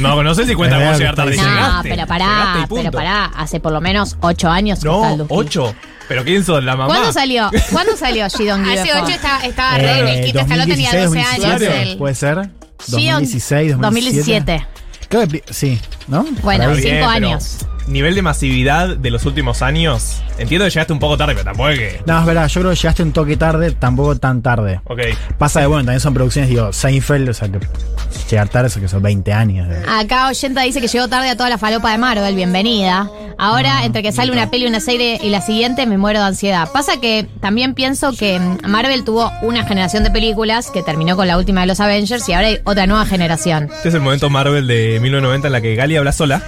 No, 0.01 0.23
no 0.23 0.35
sé 0.35 0.47
si 0.47 0.55
cuenta 0.55 0.77
cómo 0.79 0.93
llegar 0.93 1.15
tarde. 1.15 1.33
está 1.33 1.45
No, 1.45 1.51
Llegaste. 1.55 1.89
pero 1.91 2.07
pará, 2.07 2.67
pero 2.69 2.91
pará. 2.91 3.25
Hace 3.37 3.61
por 3.61 3.73
lo 3.73 3.81
menos 3.81 4.17
ocho 4.21 4.49
años 4.49 4.81
que 4.81 4.89
está 4.89 5.13
el 5.13 5.19
No, 5.19 5.25
Duki. 5.25 5.35
ocho. 5.37 5.75
¿Pero 6.09 6.25
quién 6.25 6.45
sos? 6.45 6.63
¿La 6.63 6.73
mamá? 6.77 6.89
¿Cuándo 6.89 7.13
salió? 7.13 7.51
¿Cuándo 7.71 7.97
salió 7.97 8.29
Shidon 8.29 8.65
Hace 8.69 8.93
ocho 8.95 9.09
estaba, 9.09 9.41
estaba 9.45 9.79
re 9.79 10.01
en 10.01 10.09
el 10.09 10.19
Eh, 10.19 10.25
quinto 10.25 10.41
escalón, 10.41 10.69
tenía 10.69 10.91
12 10.93 10.99
años. 11.21 11.31
2017, 11.41 11.83
él. 11.93 11.99
Puede 11.99 12.15
ser. 12.15 12.37
Shidon- 12.39 12.51
2016, 12.89 13.73
2017. 13.79 14.53
2017. 14.53 14.67
Creo 15.09 15.29
que 15.29 15.43
sí, 15.53 15.81
¿no? 16.09 16.25
Bueno, 16.43 16.65
Por 16.65 16.73
ahí. 16.75 16.77
sí. 16.77 16.83
Bien, 16.83 16.97
cinco 16.99 17.11
pero 17.15 17.27
años. 17.27 17.59
Nivel 17.87 18.15
de 18.15 18.23
masividad 18.23 18.97
de 18.97 19.11
los 19.11 19.25
últimos 19.27 19.63
años. 19.63 20.23
Entiendo 20.39 20.65
que 20.65 20.71
llegaste 20.71 20.93
un 20.93 20.99
poco 20.99 21.17
tarde, 21.17 21.35
pero 21.35 21.45
tampoco 21.45 21.69
es 21.71 21.79
que. 21.79 22.01
No, 22.07 22.19
es 22.21 22.27
verdad, 22.27 22.49
yo 22.49 22.61
creo 22.61 22.71
que 22.73 22.77
llegaste 22.77 23.03
un 23.03 23.13
toque 23.13 23.37
tarde, 23.37 23.73
tampoco 23.73 24.17
tan 24.17 24.43
tarde. 24.43 24.81
Ok. 24.85 25.01
Pasa 25.39 25.61
de 25.61 25.67
bueno, 25.67 25.85
también 25.85 26.01
son 26.01 26.15
producciones, 26.15 26.49
digo, 26.51 26.73
Seinfeld, 26.73 27.29
o 27.29 27.35
sea, 27.35 27.49
que 27.49 27.59
llegar 28.31 28.49
tarde, 28.49 28.69
eso 28.69 28.81
que 28.81 28.89
son 28.89 29.03
20 29.03 29.33
años. 29.33 29.69
eh. 29.71 29.83
Acá 29.89 30.29
Oyenta 30.29 30.63
dice 30.63 30.81
que 30.81 30.89
llegó 30.89 31.09
tarde 31.09 31.29
a 31.29 31.37
toda 31.37 31.51
la 31.51 31.59
falopa 31.59 31.91
de 31.93 31.99
Marvel, 31.99 32.35
bienvenida. 32.35 33.11
Ahora, 33.39 33.85
entre 33.85 34.03
que 34.03 34.13
sale 34.13 34.31
una 34.31 34.51
peli, 34.51 34.67
una 34.67 34.81
serie 34.81 35.19
y 35.23 35.29
la 35.31 35.41
siguiente, 35.41 35.87
me 35.87 35.99
muero 35.99 36.21
de 36.21 36.27
ansiedad. 36.27 36.69
Pasa 36.73 37.01
que 37.01 37.27
también 37.41 37.75
pienso 37.75 38.13
que 38.13 38.39
Marvel 38.67 39.05
tuvo 39.05 39.31
una 39.43 39.65
generación 39.67 40.05
de 40.05 40.11
películas 40.11 40.71
que 40.71 40.83
terminó 40.83 41.17
con 41.17 41.27
la 41.27 41.37
última 41.39 41.63
de 41.63 41.67
los 41.67 41.81
Avengers 41.81 42.29
y 42.29 42.33
ahora 42.35 42.49
hay 42.49 42.59
otra 42.65 42.87
nueva 42.87 43.05
generación 43.07 43.69
Este 43.75 43.89
es 43.89 43.95
el 43.95 44.01
momento 44.01 44.31
Marvel 44.31 44.67
de 44.67 44.99
1990 45.01 45.49
en 45.49 45.53
la 45.53 45.61
que 45.61 45.75
Gali 45.75 45.97
habla 45.97 46.13
sola. 46.13 46.43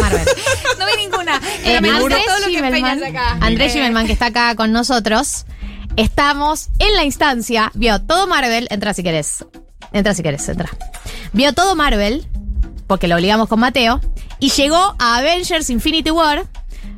Marvel. 0.00 0.20
Eh, 1.64 1.80
me 1.80 1.92
gusta 2.00 2.16
Andrés 2.16 2.24
todo 2.26 2.38
lo 2.38 2.46
que 2.46 2.52
Schimmelman, 2.52 2.98
peñas 2.98 3.10
acá. 3.10 3.38
Andrés 3.40 3.68
Eh, 3.68 3.70
Schimmelman, 3.70 4.06
que 4.06 4.12
está 4.12 4.26
acá 4.26 4.54
con 4.54 4.72
nosotros, 4.72 5.46
estamos 5.96 6.68
en 6.78 6.94
la 6.94 7.04
instancia, 7.04 7.70
vio 7.74 8.00
todo 8.00 8.26
Marvel, 8.26 8.66
entra 8.70 8.94
si 8.94 9.02
querés, 9.02 9.44
entra 9.92 10.14
si 10.14 10.22
querés, 10.22 10.48
entra. 10.48 10.70
Vio 11.32 11.52
todo 11.52 11.76
Marvel, 11.76 12.26
porque 12.86 13.08
lo 13.08 13.16
obligamos 13.16 13.48
con 13.48 13.60
Mateo, 13.60 14.00
y 14.38 14.50
llegó 14.50 14.96
a 14.98 15.18
Avengers 15.18 15.70
Infinity 15.70 16.10
War, 16.10 16.46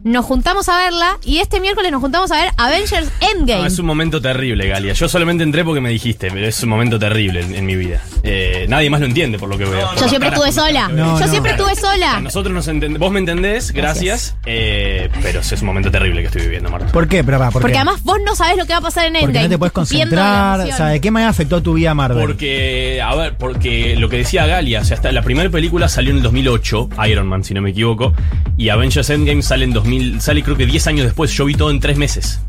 nos 0.04 0.24
juntamos 0.24 0.68
a 0.68 0.76
verla, 0.78 1.18
y 1.24 1.38
este 1.38 1.60
miércoles 1.60 1.92
nos 1.92 2.00
juntamos 2.00 2.30
a 2.32 2.36
ver 2.36 2.50
Avengers 2.56 3.08
Endgame. 3.20 3.60
No, 3.60 3.66
es 3.66 3.78
un 3.78 3.86
momento 3.86 4.20
terrible, 4.20 4.66
Galia. 4.68 4.92
Yo 4.94 5.08
solamente 5.08 5.44
entré 5.44 5.64
porque 5.64 5.80
me 5.80 5.90
dijiste, 5.90 6.30
pero 6.30 6.46
es 6.46 6.62
un 6.62 6.68
momento 6.68 6.98
terrible 6.98 7.40
en, 7.42 7.54
en 7.54 7.66
mi 7.66 7.76
vida. 7.76 8.02
Eh, 8.22 8.66
nadie 8.68 8.90
más 8.90 9.00
lo 9.00 9.06
entiende 9.06 9.38
por 9.38 9.48
lo 9.48 9.56
que 9.58 9.64
veo. 9.64 9.88
Yo 9.98 10.08
siempre 10.08 10.28
estuve 10.30 10.52
sola, 10.52 10.88
No, 10.88 11.18
yo 11.18 11.26
no. 11.26 11.30
siempre 11.30 11.52
estuve 11.52 11.74
sola. 11.76 12.20
Nosotros 12.20 12.52
nos 12.54 12.66
entendemos. 12.68 13.00
Vos 13.06 13.12
me 13.12 13.20
entendés, 13.20 13.72
gracias. 13.72 14.36
eh, 14.46 15.08
pero 15.22 15.40
es 15.40 15.52
un 15.60 15.66
momento 15.66 15.90
terrible 15.90 16.20
que 16.22 16.26
estoy 16.28 16.42
viviendo, 16.42 16.70
Marta. 16.70 16.90
¿Por 16.92 17.08
qué? 17.08 17.22
Pero, 17.24 17.38
va, 17.38 17.50
¿por 17.50 17.62
Porque 17.62 17.72
qué? 17.72 17.78
además 17.78 18.02
vos 18.02 18.18
no 18.24 18.34
sabés 18.34 18.56
lo 18.56 18.66
que 18.66 18.72
va 18.72 18.78
a 18.78 18.82
pasar 18.82 19.04
en 19.06 19.16
Endgame. 19.16 19.32
Porque 19.32 19.42
no 19.44 19.48
te 19.48 19.58
puedes 19.58 19.72
concentrar. 19.72 20.60
O 20.60 20.66
sea, 20.76 20.86
¿de 20.86 21.00
qué 21.00 21.10
manera 21.10 21.30
afectó 21.30 21.62
tu 21.62 21.74
vida 21.74 21.94
Marvel? 21.94 22.20
Porque, 22.26 23.00
a 23.02 23.14
ver, 23.14 23.36
porque 23.36 23.96
lo 23.96 24.08
que 24.08 24.18
decía 24.18 24.46
Galia, 24.46 24.80
o 24.80 24.84
sea, 24.84 24.96
hasta 24.96 25.12
la 25.12 25.22
primera 25.22 25.48
película 25.50 25.88
salió 25.88 26.10
en 26.10 26.16
el 26.18 26.22
2008, 26.22 26.88
Iron 27.08 27.26
Man, 27.28 27.44
si 27.44 27.54
no 27.54 27.60
me 27.62 27.70
equivoco, 27.70 28.12
y 28.56 28.68
Avengers 28.68 29.08
Endgame 29.10 29.42
sale 29.42 29.64
en 29.64 29.72
2000, 29.72 29.91
sale 30.20 30.42
creo 30.42 30.56
que 30.56 30.66
10 30.66 30.86
años 30.86 31.04
después. 31.06 31.30
Yo 31.32 31.44
vi 31.44 31.54
todo 31.54 31.70
en 31.70 31.80
3 31.80 31.96
meses. 31.96 32.40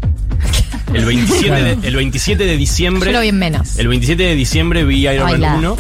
El 0.94 1.06
27, 1.06 1.64
de, 1.64 1.88
el 1.88 1.96
27 1.96 2.46
de 2.46 2.58
diciembre. 2.58 3.10
Yo 3.12 3.14
lo 3.18 3.22
vi 3.22 3.30
en 3.30 3.40
menos. 3.40 3.78
El 3.78 3.88
27 3.88 4.22
de 4.24 4.36
diciembre 4.36 4.84
vi 4.84 5.08
Iron 5.08 5.24
Man 5.24 5.32
Bailada. 5.32 5.58
1. 5.58 5.78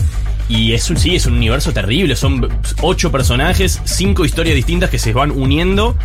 Y 0.50 0.74
es 0.74 0.90
un, 0.90 0.98
sí, 0.98 1.16
es 1.16 1.26
un 1.26 1.34
universo 1.34 1.72
terrible. 1.72 2.16
Son 2.16 2.48
ocho 2.82 3.12
personajes, 3.12 3.80
cinco 3.86 4.26
historias 4.26 4.56
distintas 4.56 4.90
que 4.90 5.00
se 5.00 5.14
van 5.14 5.32
uniendo. 5.32 5.98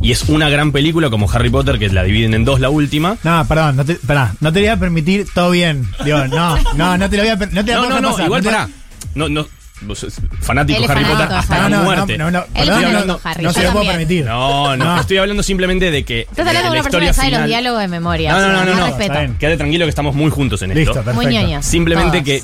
Y 0.00 0.12
es 0.12 0.24
una 0.28 0.48
gran 0.48 0.72
película 0.72 1.08
como 1.08 1.30
Harry 1.30 1.50
Potter, 1.50 1.78
que 1.78 1.88
la 1.88 2.02
dividen 2.02 2.34
en 2.34 2.44
dos 2.44 2.60
la 2.60 2.68
última. 2.68 3.16
No, 3.22 3.46
perdón, 3.46 3.76
no 3.76 3.84
te, 3.84 3.94
pará, 3.94 4.34
no 4.40 4.52
te 4.52 4.60
voy 4.60 4.68
a 4.68 4.76
permitir, 4.76 5.26
todo 5.32 5.50
bien. 5.50 5.88
Digo, 6.04 6.26
no, 6.26 6.58
no, 6.74 6.98
no 6.98 7.08
te 7.08 7.16
lo 7.16 7.22
voy 7.22 7.30
a 7.30 7.36
no 7.36 7.64
te 7.64 7.72
No, 7.72 7.88
no, 7.88 8.00
no, 8.00 8.10
pasar, 8.10 8.26
igual 8.26 8.42
te- 8.42 8.48
pará. 8.50 8.68
No, 9.14 9.28
no. 9.28 9.46
Vos 9.82 9.98
sos 9.98 10.14
Fanático 10.40 10.78
Él 10.78 10.84
es 10.84 10.90
Harry 10.90 11.04
Potter 11.04 11.28
de 11.28 11.34
hasta 11.34 11.68
la 11.68 11.80
muerte. 11.82 12.18
no, 12.18 12.30
no, 12.30 12.44
no, 12.54 12.64
de 12.64 13.42
no 13.42 13.52
se 13.52 13.62
lo 13.64 13.72
puedo 13.72 13.86
permitir. 13.86 14.24
No, 14.24 14.76
no, 14.76 14.84
No. 14.84 15.00
estoy 15.00 15.16
hablando 15.18 15.42
simplemente 15.42 15.90
de 15.90 16.04
que. 16.04 16.20
Estás 16.22 16.46
hablando 16.46 16.70
de 16.70 16.74
una 16.74 16.82
persona 16.82 17.06
que 17.06 17.12
sabe 17.12 17.30
los 17.32 17.46
diálogos 17.46 17.80
de 17.80 17.88
memoria. 17.88 18.32
No, 18.32 18.40
no, 18.52 18.64
no, 18.64 18.88
no. 18.88 18.96
Quédate 18.96 19.56
tranquilo 19.56 19.84
que 19.86 19.90
estamos 19.90 20.14
muy 20.14 20.30
juntos 20.30 20.62
en 20.62 20.74
Listo, 20.74 20.92
esto. 20.92 21.04
perfecto. 21.04 21.22
Muy 21.22 21.32
ñoños. 21.34 21.64
Simplemente 21.64 22.22
que 22.22 22.42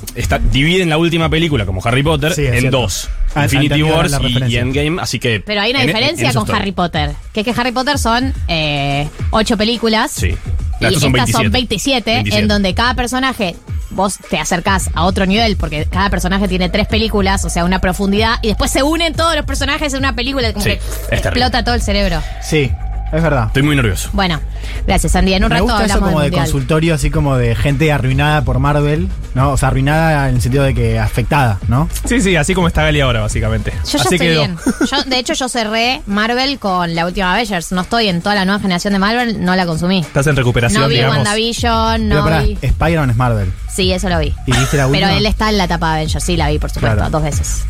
dividen 0.51 0.89
la 0.89 0.97
última 0.97 1.29
película 1.29 1.65
como 1.65 1.81
Harry 1.85 2.03
Potter 2.03 2.33
en 2.37 2.69
dos. 2.69 3.09
Infinity 3.35 3.83
Wars 3.83 4.17
y, 4.21 4.43
y. 4.45 4.57
Endgame, 4.57 5.01
así 5.01 5.19
que... 5.19 5.39
Pero 5.39 5.61
hay 5.61 5.71
una 5.71 5.81
en- 5.83 5.89
en- 5.89 5.95
diferencia 5.95 6.29
en 6.29 6.33
con. 6.45 6.55
Harry 6.55 6.71
Potter. 6.71 7.11
Que 7.33 7.41
es 7.41 7.45
que 7.45 7.53
Harry 7.59 7.71
Potter 7.71 7.97
son 7.97 8.33
eh, 8.47 9.07
ocho 9.31 9.57
películas. 9.57 10.11
Sí. 10.11 10.35
Y 10.79 10.85
Estos 10.85 11.01
son 11.01 11.15
estas 11.15 11.31
27. 11.31 11.43
son 11.43 11.51
27, 11.51 12.11
27. 12.13 12.39
en 12.41 12.47
donde 12.47 12.73
cada 12.73 12.95
personaje 12.95 13.55
vos 13.91 14.17
te 14.29 14.39
acercás 14.39 14.89
a 14.93 15.03
otro 15.03 15.25
nivel, 15.25 15.57
porque 15.57 15.85
cada 15.85 16.09
personaje 16.09 16.47
tiene 16.47 16.69
tres 16.69 16.87
películas, 16.87 17.43
o 17.45 17.49
sea, 17.49 17.65
una 17.65 17.79
profundidad, 17.79 18.35
y 18.41 18.47
después 18.47 18.71
se 18.71 18.83
unen 18.83 19.13
todos 19.13 19.35
los 19.35 19.45
personajes 19.45 19.93
en 19.93 19.99
una 19.99 20.15
película, 20.15 20.51
como 20.53 20.63
Sí, 20.63 20.71
que 21.09 21.15
explota 21.15 21.63
todo 21.63 21.75
el 21.75 21.81
cerebro. 21.81 22.21
Sí, 22.41 22.71
es 23.11 23.21
verdad. 23.23 23.47
Estoy 23.47 23.63
muy 23.63 23.75
nervioso. 23.75 24.09
Bueno, 24.13 24.39
gracias, 24.87 25.15
Andy. 25.15 25.33
En 25.33 25.43
un 25.43 25.49
Me 25.49 25.55
rato 25.55 25.63
gusta 25.65 25.77
eso 25.85 25.93
hablamos 25.93 26.09
como 26.09 26.21
del 26.21 26.31
de 26.31 26.37
mundial. 26.37 26.51
consultorio, 26.51 26.95
así 26.95 27.11
como 27.11 27.37
de 27.37 27.55
gente 27.55 27.91
arruinada 27.91 28.41
por 28.43 28.59
Marvel, 28.59 29.09
¿no? 29.35 29.51
O 29.51 29.57
sea, 29.57 29.69
arruinada 29.69 30.29
en 30.29 30.35
el 30.35 30.41
sentido 30.41 30.63
de 30.63 30.73
que 30.73 30.99
afectada, 30.99 31.59
¿no? 31.67 31.89
Sí, 32.05 32.21
sí, 32.21 32.35
así 32.35 32.53
como 32.53 32.67
está 32.67 32.83
Gali 32.83 33.01
ahora, 33.01 33.21
básicamente. 33.21 33.71
Yo 33.71 33.97
ya 33.97 34.03
así 34.03 34.15
estoy 34.15 34.17
quedó. 34.19 34.39
bien. 34.41 34.57
Yo, 34.89 35.03
de 35.03 35.19
hecho, 35.19 35.33
yo 35.33 35.49
cerré 35.49 36.01
Marvel 36.05 36.59
con 36.59 36.93
la 36.95 37.05
última 37.05 37.33
Avengers. 37.33 37.71
No 37.71 37.81
estoy 37.81 38.07
en 38.07 38.21
toda 38.21 38.35
la 38.35 38.45
nueva 38.45 38.59
generación 38.61 38.93
de 38.93 38.99
Marvel, 38.99 39.43
no 39.43 39.55
la 39.55 39.65
consumí. 39.65 39.99
Estás 40.01 40.27
en 40.27 40.35
recuperación, 40.35 40.81
No 40.81 40.87
vi 40.87 40.95
digamos. 40.95 41.17
WandaVision, 41.17 42.01
Pero 42.09 42.15
no 42.15 42.23
pará, 42.23 42.41
vi. 42.41 42.57
Spider-Man 42.61 43.09
es 43.09 43.15
Marvel. 43.17 43.51
Sí, 43.73 43.91
eso 43.93 44.09
lo 44.09 44.19
vi. 44.19 44.33
¿Y 44.47 44.51
viste 44.51 44.77
la 44.77 44.83
Pero 44.87 44.87
última? 45.07 45.17
él 45.17 45.25
está 45.25 45.49
en 45.49 45.57
la 45.57 45.63
etapa 45.65 45.87
de 45.91 45.93
Avengers, 46.01 46.23
sí, 46.23 46.35
la 46.37 46.49
vi, 46.49 46.59
por 46.59 46.69
supuesto, 46.69 46.95
Claro. 46.97 47.09
dos 47.09 47.23
veces. 47.23 47.63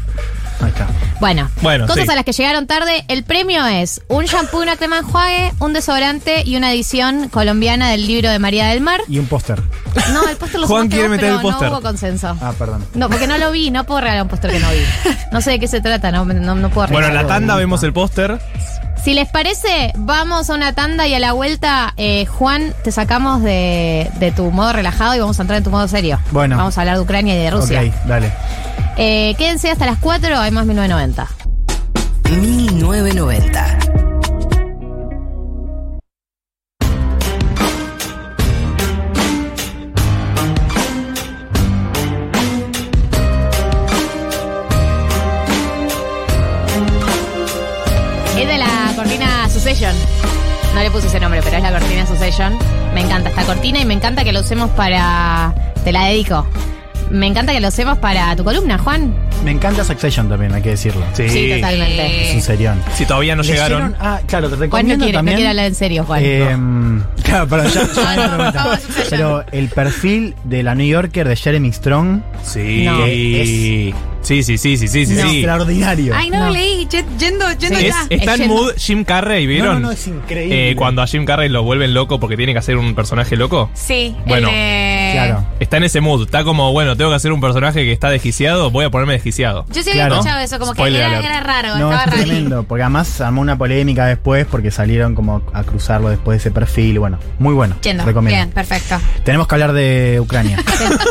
Ahí 0.62 0.70
está. 0.70 0.88
Bueno, 1.20 1.50
Bueno, 1.62 1.88
cosas 1.88 2.06
sí. 2.06 2.12
a 2.12 2.16
las 2.16 2.24
que 2.26 2.32
llegaron 2.34 2.68
tarde. 2.68 3.04
El 3.08 3.24
premio 3.24 3.66
es 3.68 4.02
un 4.08 4.26
shampoo, 4.26 4.62
una 4.62 4.76
crema 4.76 5.00
enjuague, 5.00 5.54
un 5.60 5.74
desodorante 5.74 6.44
y 6.46 6.56
una 6.58 6.72
edición 6.72 7.30
colombiana 7.30 7.90
del 7.90 8.08
libro 8.08 8.30
de 8.30 8.40
María 8.40 8.68
del 8.68 8.82
Mar. 8.82 9.02
Y 9.08 9.20
un 9.20 9.28
póster. 9.28 9.62
No, 10.14 10.28
el 10.28 10.38
póster 10.38 10.60
lo 10.60 10.68
Juan 10.68 10.84
sumaste 10.84 10.90
quiere 10.96 11.08
vos, 11.08 11.12
meter 11.18 11.28
pero 11.30 11.36
el 11.36 11.42
póster. 11.42 11.70
No 11.70 11.76
hubo 11.78 11.82
consenso. 11.84 12.38
Ah, 12.42 12.54
perdón. 12.58 12.86
No, 12.94 13.10
porque 13.10 13.28
no 13.28 13.38
lo 13.38 13.52
vi, 13.52 13.72
no 13.72 13.84
puedo 13.86 14.02
regalar 14.02 14.24
un 14.24 14.30
póster 14.30 14.52
que 14.52 14.60
no 14.60 14.70
vi. 14.72 14.84
No 15.32 15.42
sé 15.42 15.52
de 15.52 15.60
qué 15.60 15.68
se 15.68 15.82
trata, 15.82 16.12
no, 16.12 16.26
no, 16.26 16.56
no 16.56 16.70
puedo 16.70 16.88
Bueno, 16.88 17.08
en 17.08 17.12
regalar. 17.14 17.24
la 17.26 17.28
tanda 17.36 17.56
vemos 17.56 17.84
el 17.84 17.94
póster. 17.94 18.40
Si 19.04 19.16
les 19.16 19.28
parece, 19.28 19.92
vamos 19.98 20.52
a 20.52 20.54
una 20.54 20.74
tanda 20.74 21.08
y 21.08 21.16
a 21.16 21.20
la 21.20 21.32
vuelta, 21.34 21.94
eh, 21.98 22.28
Juan, 22.28 22.72
te 22.84 22.92
sacamos 22.92 23.42
de, 23.42 24.12
de 24.20 24.32
tu 24.32 24.52
modo 24.52 24.74
relajado 24.74 25.16
y 25.16 25.20
vamos 25.20 25.40
a 25.40 25.42
entrar 25.42 25.58
en 25.58 25.64
tu 25.64 25.72
modo 25.72 25.88
serio. 25.88 26.20
Bueno. 26.30 26.56
Vamos 26.56 26.78
a 26.78 26.82
hablar 26.82 26.98
de 26.98 27.02
Ucrania 27.02 27.34
y 27.34 27.38
de 27.40 27.50
Rusia. 27.50 27.82
Ok, 27.82 27.94
dale. 28.06 28.32
Eh, 29.04 29.34
quédense 29.36 29.72
hasta 29.72 29.88
las 29.88 29.98
4, 29.98 30.38
hay 30.38 30.52
más 30.52 30.64
1990. 30.68 31.28
1990. 32.30 33.78
Es 48.38 48.48
de 48.48 48.58
la 48.60 48.94
cortina 48.96 49.50
Succession. 49.50 49.96
No 50.76 50.84
le 50.84 50.92
puse 50.92 51.08
ese 51.08 51.20
nombre, 51.20 51.42
pero 51.44 51.58
es 51.58 51.64
la 51.64 51.72
cortina 51.72 52.06
Succession. 52.06 52.56
Me 52.94 53.02
encanta 53.02 53.30
esta 53.30 53.46
cortina 53.46 53.80
y 53.80 53.86
me 53.86 53.96
encanta 53.96 54.24
que 54.24 54.32
lo 54.32 54.42
usemos 54.42 54.70
para. 54.70 55.56
Te 55.84 55.92
la 55.92 56.06
dedico. 56.06 56.46
Me 57.10 57.28
encanta 57.28 57.52
que 57.54 57.60
lo 57.60 57.68
usemos 57.68 57.98
para 57.98 58.36
tu 58.36 58.44
columna, 58.44 58.78
Juan. 58.78 59.14
Me 59.44 59.52
encanta 59.52 59.84
Succession 59.84 60.30
también, 60.30 60.54
hay 60.54 60.62
que 60.62 60.70
decirlo. 60.70 61.04
Sí. 61.14 61.28
Sí, 61.30 61.52
totalmente. 61.56 62.30
Es 62.30 62.36
un 62.36 62.42
serión. 62.42 62.82
Si 62.96 63.06
todavía 63.06 63.36
no 63.36 63.44
llegaron. 63.44 63.96
Ah, 64.00 64.20
claro, 64.28 64.50
te 64.50 64.56
Juan 64.56 64.60
no 64.60 64.66
recomiendo 64.66 65.04
quiere, 65.06 65.14
no 65.14 65.18
también. 65.20 65.36
quiere 65.38 65.50
hablar 65.50 65.66
en 65.66 65.76
serio, 65.76 66.04
Juan. 66.06 66.22
Eh, 66.24 66.58
claro, 67.24 67.48
perdón, 67.48 67.72
ya, 67.74 67.88
ya 67.94 68.28
No, 68.28 68.52
no. 68.52 68.78
Pero 69.10 69.44
el 69.52 69.70
perfil 69.70 70.36
de 70.44 70.64
la 70.64 70.76
New 70.76 70.88
Yorker 70.88 71.28
de 71.28 71.36
Jeremy 71.36 71.72
Strong 71.74 72.22
Sí. 72.44 72.84
No. 72.86 73.06
Sí, 73.06 73.94
sí, 74.44 74.58
sí, 74.58 74.58
sí, 74.58 74.88
sí, 74.88 74.88
sí, 74.88 75.06
sí. 75.06 75.14
es 75.20 75.22
sí. 75.30 75.38
extraordinario. 75.38 76.14
Ay, 76.16 76.30
no, 76.30 76.40
No. 76.40 76.46
lo 76.48 76.52
leí. 76.54 76.88
ye- 76.90 77.06
Yendo, 77.20 77.52
yendo 77.54 77.78
Es- 77.80 77.88
ya. 77.88 78.06
está 78.10 78.34
en 78.36 78.42
yendo- 78.42 78.54
mood 78.56 78.72
Jim 78.78 79.04
Carrey, 79.04 79.46
no, 79.46 79.50
¿vieron? 79.50 79.74
no, 79.82 79.88
no, 79.88 79.92
es 79.92 80.08
increíble. 80.08 80.72
Eh, 80.72 80.76
cuando 80.76 81.02
a 81.02 81.08
Jim 81.08 81.26
Carrey 81.26 81.50
lo 81.50 81.64
vuelven 81.64 81.94
loco 81.94 82.20
porque 82.20 82.38
tiene 82.38 82.54
que 82.54 82.60
hacer 82.60 82.78
un 82.78 82.96
personaje 82.96 83.36
loco. 83.36 83.70
Sí, 83.74 84.16
Bueno, 84.26 84.48
de... 84.50 85.10
Claro. 85.14 85.46
Está 85.60 85.78
en 85.78 85.84
ese 85.84 86.00
mood. 86.02 86.24
Está 86.24 86.44
como, 86.44 86.72
bueno, 86.72 86.96
tengo 86.96 87.10
que 87.12 87.16
hacer 87.18 87.32
un 87.32 87.42
personaje 87.42 87.84
que 87.84 87.92
está 87.92 88.10
desquiciado, 88.10 88.72
voy 88.72 88.86
a 88.86 88.90
ponerme 88.90 89.14
desquiciado. 89.14 89.66
Yo 89.74 89.84
sí 89.84 89.90
había 89.92 90.04
Claro. 90.08 90.16
escuchado 90.16 90.40
eso, 90.40 90.58
como 90.60 90.74
Spoiler 90.74 91.02
que 91.02 91.08
era, 91.08 91.18
alert. 91.20 91.26
era 91.26 91.40
raro, 91.42 91.68
No, 91.78 91.92
estaba 91.92 92.04
es 92.06 92.06
raro. 92.12 92.24
tremendo, 92.24 92.64
porque 92.64 92.84
además 92.84 93.22
armó 93.22 93.42
una 93.42 93.58
polémica 93.58 94.06
después 94.06 94.46
porque 94.50 94.72
salieron 94.72 95.14
como 95.16 95.42
a 95.54 95.64
cruzarlo 95.64 96.10
después 96.10 96.36
de 96.36 96.38
ese 96.40 96.52
perfil. 96.52 97.00
Bueno, 97.00 97.20
muy 97.40 97.54
bueno. 97.54 97.76
Yendo. 97.82 98.06
Recomiendo. 98.06 98.36
Bien, 98.38 98.52
perfecto. 98.52 98.96
Tenemos 99.24 99.48
que 99.48 99.56
hablar 99.56 99.74
de 99.74 100.20
Ucrania. 100.22 100.58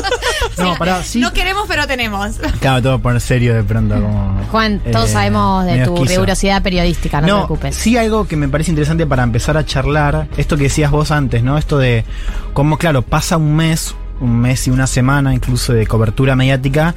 no, 0.58 0.74
pará, 0.76 1.02
sí. 1.02 1.20
No 1.20 1.32
queremos, 1.32 1.64
pero 1.68 1.86
tenemos. 1.86 2.36
Claro, 2.60 2.82
todo 2.82 2.98
poner 3.10 3.20
serio 3.20 3.54
de 3.54 3.62
pronto. 3.62 3.94
Como, 3.94 4.40
Juan, 4.50 4.80
todos 4.90 5.10
eh, 5.10 5.12
sabemos 5.12 5.64
de 5.66 5.84
tu 5.84 5.94
esquizo. 5.94 6.04
rigurosidad 6.12 6.62
periodística, 6.62 7.20
no, 7.20 7.26
te 7.26 7.32
No, 7.32 7.38
preocupes. 7.46 7.76
sí 7.76 7.96
algo 7.96 8.26
que 8.26 8.36
me 8.36 8.48
parece 8.48 8.70
interesante 8.70 9.06
para 9.06 9.22
empezar 9.22 9.56
a 9.56 9.64
charlar, 9.64 10.28
esto 10.36 10.56
que 10.56 10.64
decías 10.64 10.90
vos 10.90 11.10
antes, 11.10 11.42
¿no? 11.42 11.58
Esto 11.58 11.78
de 11.78 12.04
cómo, 12.52 12.78
claro, 12.78 13.02
pasa 13.02 13.36
un 13.36 13.54
mes, 13.56 13.94
un 14.20 14.38
mes 14.40 14.66
y 14.66 14.70
una 14.70 14.86
semana 14.86 15.34
incluso 15.34 15.72
de 15.72 15.86
cobertura 15.86 16.36
mediática 16.36 16.94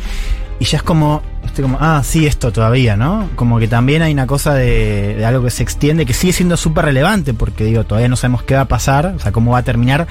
y 0.59 0.65
ya 0.65 0.77
es 0.77 0.83
como, 0.83 1.21
este 1.45 1.61
como, 1.61 1.77
ah, 1.81 2.01
sí, 2.03 2.25
esto 2.25 2.51
todavía, 2.51 2.95
¿no? 2.95 3.29
Como 3.35 3.59
que 3.59 3.67
también 3.67 4.01
hay 4.01 4.13
una 4.13 4.27
cosa 4.27 4.53
de, 4.53 5.15
de 5.15 5.25
algo 5.25 5.43
que 5.43 5.49
se 5.49 5.63
extiende, 5.63 6.05
que 6.05 6.13
sigue 6.13 6.33
siendo 6.33 6.57
súper 6.57 6.85
relevante, 6.85 7.33
porque 7.33 7.65
digo, 7.65 7.83
todavía 7.83 8.07
no 8.07 8.15
sabemos 8.15 8.43
qué 8.43 8.55
va 8.55 8.61
a 8.61 8.67
pasar, 8.67 9.13
o 9.15 9.19
sea, 9.19 9.31
cómo 9.31 9.51
va 9.51 9.59
a 9.59 9.63
terminar, 9.63 10.07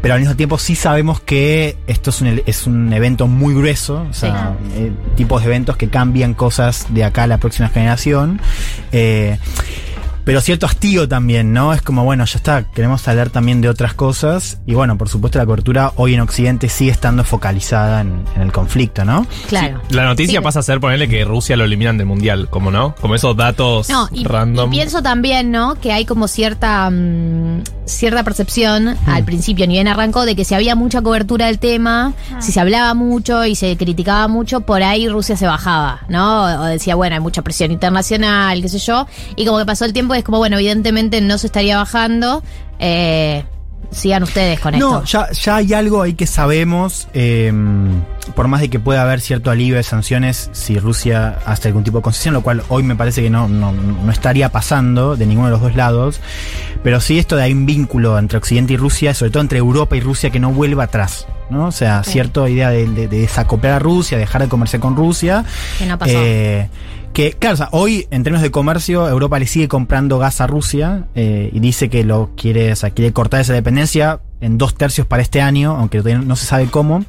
pero 0.00 0.14
al 0.14 0.20
mismo 0.20 0.36
tiempo 0.36 0.58
sí 0.58 0.74
sabemos 0.74 1.20
que 1.20 1.76
esto 1.86 2.10
es 2.10 2.20
un, 2.20 2.42
es 2.44 2.66
un 2.66 2.92
evento 2.92 3.26
muy 3.26 3.54
grueso, 3.54 4.06
o 4.10 4.12
sea, 4.12 4.54
eh, 4.74 4.92
tipos 5.16 5.42
de 5.42 5.48
eventos 5.48 5.76
que 5.76 5.88
cambian 5.88 6.34
cosas 6.34 6.86
de 6.90 7.04
acá 7.04 7.24
a 7.24 7.26
la 7.26 7.38
próxima 7.38 7.68
generación. 7.68 8.40
Eh, 8.92 9.38
pero 10.24 10.40
cierto 10.40 10.66
hastío 10.66 11.08
también, 11.08 11.52
¿no? 11.52 11.72
Es 11.72 11.82
como, 11.82 12.04
bueno, 12.04 12.24
ya 12.24 12.36
está, 12.36 12.64
queremos 12.64 13.06
hablar 13.08 13.30
también 13.30 13.60
de 13.60 13.68
otras 13.68 13.94
cosas. 13.94 14.58
Y 14.66 14.74
bueno, 14.74 14.96
por 14.98 15.08
supuesto, 15.08 15.38
la 15.38 15.46
cobertura 15.46 15.92
hoy 15.96 16.14
en 16.14 16.20
Occidente 16.20 16.68
sigue 16.68 16.90
estando 16.90 17.24
focalizada 17.24 18.00
en, 18.00 18.24
en 18.36 18.42
el 18.42 18.52
conflicto, 18.52 19.04
¿no? 19.04 19.26
Claro. 19.48 19.80
La 19.90 20.04
noticia 20.04 20.40
Sí. 20.40 20.44
pasa 20.44 20.60
a 20.60 20.62
ser 20.62 20.80
ponerle 20.80 21.08
que 21.08 21.24
Rusia 21.24 21.56
lo 21.56 21.64
eliminan 21.64 21.96
del 21.98 22.06
mundial, 22.06 22.48
como 22.48 22.70
no, 22.70 22.94
como 23.00 23.14
esos 23.14 23.36
datos 23.36 23.88
No, 23.90 24.08
y, 24.12 24.24
random. 24.24 24.72
y 24.72 24.76
pienso 24.76 25.02
también, 25.02 25.50
¿no? 25.50 25.74
Que 25.74 25.92
hay 25.92 26.04
como 26.04 26.28
cierta 26.28 26.88
mm, 26.90 27.62
cierta 27.84 28.22
percepción 28.24 28.96
al 29.06 29.24
principio, 29.24 29.66
ni 29.66 29.74
bien 29.74 29.88
arrancó, 29.88 30.24
de 30.24 30.34
que 30.36 30.44
si 30.44 30.54
había 30.54 30.74
mucha 30.74 31.02
cobertura 31.02 31.46
del 31.46 31.58
tema, 31.58 32.14
si 32.40 32.52
se 32.52 32.60
hablaba 32.60 32.94
mucho 32.94 33.44
y 33.44 33.54
se 33.54 33.76
criticaba 33.76 34.28
mucho, 34.28 34.60
por 34.62 34.82
ahí 34.82 35.08
Rusia 35.08 35.36
se 35.36 35.46
bajaba, 35.46 36.00
¿no? 36.08 36.44
O 36.62 36.64
decía, 36.64 36.94
bueno, 36.94 37.14
hay 37.16 37.20
mucha 37.20 37.42
presión 37.42 37.70
internacional, 37.70 38.62
qué 38.62 38.68
sé 38.68 38.78
yo. 38.78 39.06
Y 39.36 39.44
como 39.44 39.58
que 39.58 39.66
pasó 39.66 39.84
el 39.84 39.92
tiempo, 39.92 40.11
es 40.14 40.24
como, 40.24 40.38
bueno, 40.38 40.56
evidentemente 40.56 41.20
no 41.20 41.38
se 41.38 41.46
estaría 41.46 41.76
bajando. 41.76 42.42
Eh, 42.78 43.44
sigan 43.90 44.22
ustedes 44.22 44.58
con 44.58 44.78
No, 44.78 45.02
esto. 45.02 45.26
ya, 45.28 45.32
ya 45.32 45.56
hay 45.56 45.74
algo 45.74 46.00
ahí 46.00 46.14
que 46.14 46.26
sabemos, 46.26 47.08
eh, 47.12 47.52
por 48.34 48.48
más 48.48 48.62
de 48.62 48.70
que 48.70 48.78
pueda 48.80 49.02
haber 49.02 49.20
cierto 49.20 49.50
alivio 49.50 49.76
de 49.76 49.82
sanciones 49.82 50.48
si 50.52 50.78
Rusia 50.78 51.38
hace 51.44 51.68
algún 51.68 51.84
tipo 51.84 51.98
de 51.98 52.02
concesión, 52.02 52.32
lo 52.32 52.40
cual 52.42 52.62
hoy 52.68 52.84
me 52.84 52.96
parece 52.96 53.20
que 53.22 53.28
no, 53.28 53.48
no, 53.48 53.72
no 53.72 54.10
estaría 54.10 54.48
pasando 54.50 55.14
de 55.16 55.26
ninguno 55.26 55.48
de 55.48 55.52
los 55.52 55.60
dos 55.60 55.76
lados, 55.76 56.20
pero 56.82 57.00
sí 57.02 57.18
esto 57.18 57.36
de 57.36 57.42
hay 57.42 57.52
un 57.52 57.66
vínculo 57.66 58.18
entre 58.18 58.38
Occidente 58.38 58.72
y 58.72 58.76
Rusia, 58.78 59.12
sobre 59.12 59.30
todo 59.30 59.42
entre 59.42 59.58
Europa 59.58 59.94
y 59.94 60.00
Rusia, 60.00 60.30
que 60.30 60.40
no 60.40 60.52
vuelva 60.52 60.84
atrás. 60.84 61.26
¿no? 61.50 61.66
O 61.66 61.72
sea, 61.72 62.02
cierta 62.02 62.48
idea 62.48 62.70
de, 62.70 62.88
de- 62.88 63.08
de 63.08 63.18
desacoplar 63.20 63.74
a 63.74 63.78
Rusia, 63.78 64.16
dejar 64.16 64.40
de 64.40 64.48
comerciar 64.48 64.80
con 64.80 64.96
Rusia. 64.96 65.44
Que 65.78 65.84
no 65.84 65.98
pasó. 65.98 66.12
Eh, 66.16 66.70
que, 67.12 67.32
claro, 67.32 67.54
o 67.54 67.56
sea, 67.56 67.68
hoy 67.72 68.06
en 68.10 68.22
términos 68.22 68.42
de 68.42 68.50
comercio, 68.50 69.08
Europa 69.08 69.38
le 69.38 69.46
sigue 69.46 69.68
comprando 69.68 70.18
gas 70.18 70.40
a 70.40 70.46
Rusia 70.46 71.06
eh, 71.14 71.50
y 71.52 71.60
dice 71.60 71.88
que 71.88 72.04
lo 72.04 72.30
quiere, 72.36 72.72
o 72.72 72.76
sea, 72.76 72.90
quiere 72.90 73.12
cortar 73.12 73.40
esa 73.40 73.52
dependencia 73.52 74.20
en 74.42 74.58
dos 74.58 74.74
tercios 74.74 75.06
para 75.06 75.22
este 75.22 75.40
año, 75.40 75.76
aunque 75.76 76.02
no 76.02 76.36
se 76.36 76.46
sabe 76.46 76.66
cómo. 76.66 77.04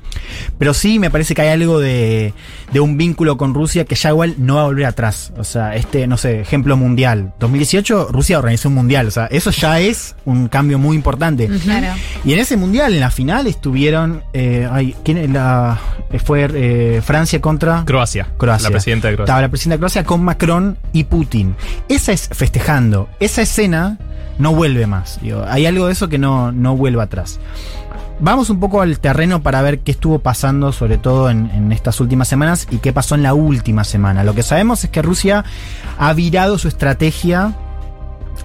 Pero 0.59 0.73
sí 0.73 0.99
me 0.99 1.09
parece 1.09 1.33
que 1.33 1.41
hay 1.41 1.49
algo 1.49 1.79
de, 1.79 2.33
de 2.71 2.79
un 2.79 2.95
vínculo 2.95 3.37
con 3.37 3.55
Rusia 3.55 3.85
que 3.85 3.95
ya 3.95 4.09
igual 4.09 4.35
no 4.37 4.55
va 4.55 4.61
a 4.61 4.65
volver 4.65 4.85
atrás. 4.85 5.33
O 5.37 5.43
sea, 5.43 5.75
este, 5.75 6.05
no 6.05 6.15
sé, 6.17 6.41
ejemplo 6.41 6.77
mundial. 6.77 7.33
2018 7.39 8.09
Rusia 8.11 8.37
organizó 8.37 8.69
un 8.69 8.75
mundial. 8.75 9.07
O 9.07 9.11
sea, 9.11 9.25
eso 9.25 9.49
ya 9.49 9.79
es 9.79 10.15
un 10.25 10.47
cambio 10.47 10.77
muy 10.77 10.95
importante. 10.95 11.47
Claro. 11.63 11.87
Y 12.23 12.33
en 12.33 12.39
ese 12.39 12.55
mundial, 12.55 12.93
en 12.93 12.99
la 12.99 13.09
final, 13.09 13.47
estuvieron. 13.47 14.23
Eh, 14.33 14.67
ay, 14.71 14.95
¿quién 15.03 15.17
es 15.17 15.31
la, 15.31 15.79
fue 16.19 16.47
eh, 16.53 17.01
Francia 17.03 17.41
contra. 17.41 17.83
Croacia. 17.85 18.27
Croacia. 18.37 18.69
La 18.69 18.71
presidenta 18.71 19.07
de 19.07 19.15
Croacia. 19.15 19.31
Estaba 19.31 19.41
la 19.41 19.49
presidenta 19.49 19.75
de 19.75 19.79
Croacia 19.79 20.03
con 20.03 20.23
Macron 20.23 20.77
y 20.91 21.05
Putin. 21.05 21.55
Esa 21.89 22.11
es 22.11 22.29
festejando. 22.31 23.09
Esa 23.19 23.41
escena 23.41 23.97
no 24.37 24.53
vuelve 24.53 24.87
más. 24.87 25.19
Digo, 25.21 25.43
hay 25.47 25.65
algo 25.65 25.87
de 25.87 25.93
eso 25.93 26.09
que 26.09 26.17
no, 26.17 26.51
no 26.51 26.75
vuelve 26.75 27.01
atrás. 27.01 27.39
Vamos 28.19 28.49
un 28.49 28.59
poco 28.59 28.81
al 28.81 28.99
terreno 28.99 29.41
para 29.41 29.61
ver 29.61 29.79
qué 29.79 29.91
estuvo 29.91 30.19
pasando, 30.19 30.71
sobre 30.71 30.97
todo 30.97 31.29
en, 31.29 31.49
en, 31.51 31.71
estas 31.71 31.99
últimas 31.99 32.27
semanas, 32.27 32.67
y 32.69 32.77
qué 32.77 32.93
pasó 32.93 33.15
en 33.15 33.23
la 33.23 33.33
última 33.33 33.83
semana. 33.83 34.23
Lo 34.23 34.33
que 34.33 34.43
sabemos 34.43 34.83
es 34.83 34.89
que 34.89 35.01
Rusia 35.01 35.43
ha 35.97 36.13
virado 36.13 36.57
su 36.57 36.67
estrategia 36.67 37.53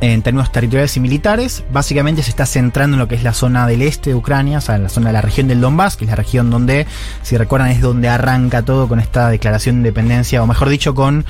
en 0.00 0.22
términos 0.22 0.52
territoriales 0.52 0.96
y 0.96 1.00
militares. 1.00 1.64
Básicamente 1.72 2.22
se 2.22 2.30
está 2.30 2.46
centrando 2.46 2.94
en 2.94 2.98
lo 2.98 3.08
que 3.08 3.14
es 3.14 3.22
la 3.22 3.32
zona 3.32 3.66
del 3.66 3.82
este 3.82 4.10
de 4.10 4.16
Ucrania, 4.16 4.58
o 4.58 4.60
sea, 4.60 4.76
en 4.76 4.84
la 4.84 4.88
zona 4.88 5.08
de 5.08 5.14
la 5.14 5.22
región 5.22 5.48
del 5.48 5.60
Donbass, 5.60 5.96
que 5.96 6.04
es 6.04 6.10
la 6.10 6.16
región 6.16 6.50
donde, 6.50 6.86
si 7.22 7.36
recuerdan, 7.36 7.70
es 7.70 7.80
donde 7.80 8.08
arranca 8.08 8.62
todo 8.62 8.88
con 8.88 9.00
esta 9.00 9.28
declaración 9.28 9.76
de 9.76 9.88
independencia, 9.88 10.42
o 10.42 10.46
mejor 10.46 10.68
dicho, 10.68 10.94
con 10.94 11.24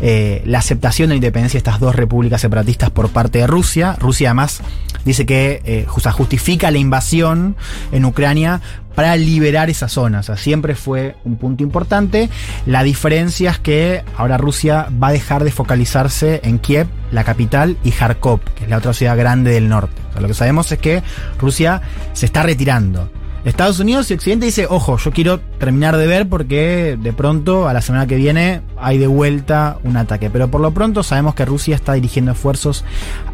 eh, 0.00 0.42
la 0.46 0.58
aceptación 0.58 1.08
de 1.08 1.14
la 1.14 1.16
independencia 1.16 1.58
de 1.58 1.58
estas 1.58 1.80
dos 1.80 1.94
repúblicas 1.94 2.40
separatistas 2.40 2.90
por 2.90 3.10
parte 3.10 3.38
de 3.38 3.46
Rusia. 3.46 3.96
Rusia 3.98 4.30
además 4.30 4.60
dice 5.04 5.26
que 5.26 5.62
eh, 5.64 5.86
justifica 5.86 6.70
la 6.70 6.78
invasión 6.78 7.56
en 7.92 8.04
Ucrania 8.04 8.60
para 8.94 9.16
liberar 9.16 9.70
esa 9.70 9.88
zona. 9.88 10.20
O 10.20 10.22
sea, 10.22 10.36
siempre 10.36 10.74
fue 10.74 11.16
un 11.24 11.36
punto 11.36 11.62
importante. 11.62 12.28
La 12.66 12.82
diferencia 12.82 13.50
es 13.50 13.58
que 13.58 14.02
ahora 14.16 14.38
Rusia 14.38 14.88
va 15.02 15.08
a 15.08 15.12
dejar 15.12 15.44
de 15.44 15.50
focalizarse 15.50 16.40
en 16.44 16.58
Kiev, 16.58 16.86
la 17.10 17.24
capital, 17.24 17.76
y 17.84 17.90
Kharkov, 17.90 18.40
que 18.40 18.64
es 18.64 18.70
la 18.70 18.78
otra 18.78 18.92
ciudad 18.92 19.16
grande 19.16 19.50
del 19.52 19.68
norte. 19.68 20.00
Lo 20.20 20.28
que 20.28 20.34
sabemos 20.34 20.70
es 20.72 20.78
que 20.78 21.02
Rusia 21.38 21.82
se 22.12 22.26
está 22.26 22.42
retirando. 22.42 23.10
Estados 23.44 23.78
Unidos 23.78 24.10
y 24.10 24.14
Occidente 24.14 24.46
dice, 24.46 24.66
ojo, 24.66 24.96
yo 24.96 25.10
quiero 25.10 25.38
terminar 25.38 25.98
de 25.98 26.06
ver 26.06 26.26
porque 26.26 26.96
de 26.98 27.12
pronto 27.12 27.68
a 27.68 27.74
la 27.74 27.82
semana 27.82 28.06
que 28.06 28.16
viene 28.16 28.62
hay 28.78 28.96
de 28.96 29.06
vuelta 29.06 29.76
un 29.84 29.98
ataque. 29.98 30.30
Pero 30.30 30.48
por 30.50 30.62
lo 30.62 30.70
pronto 30.70 31.02
sabemos 31.02 31.34
que 31.34 31.44
Rusia 31.44 31.76
está 31.76 31.92
dirigiendo 31.92 32.32
esfuerzos 32.32 32.86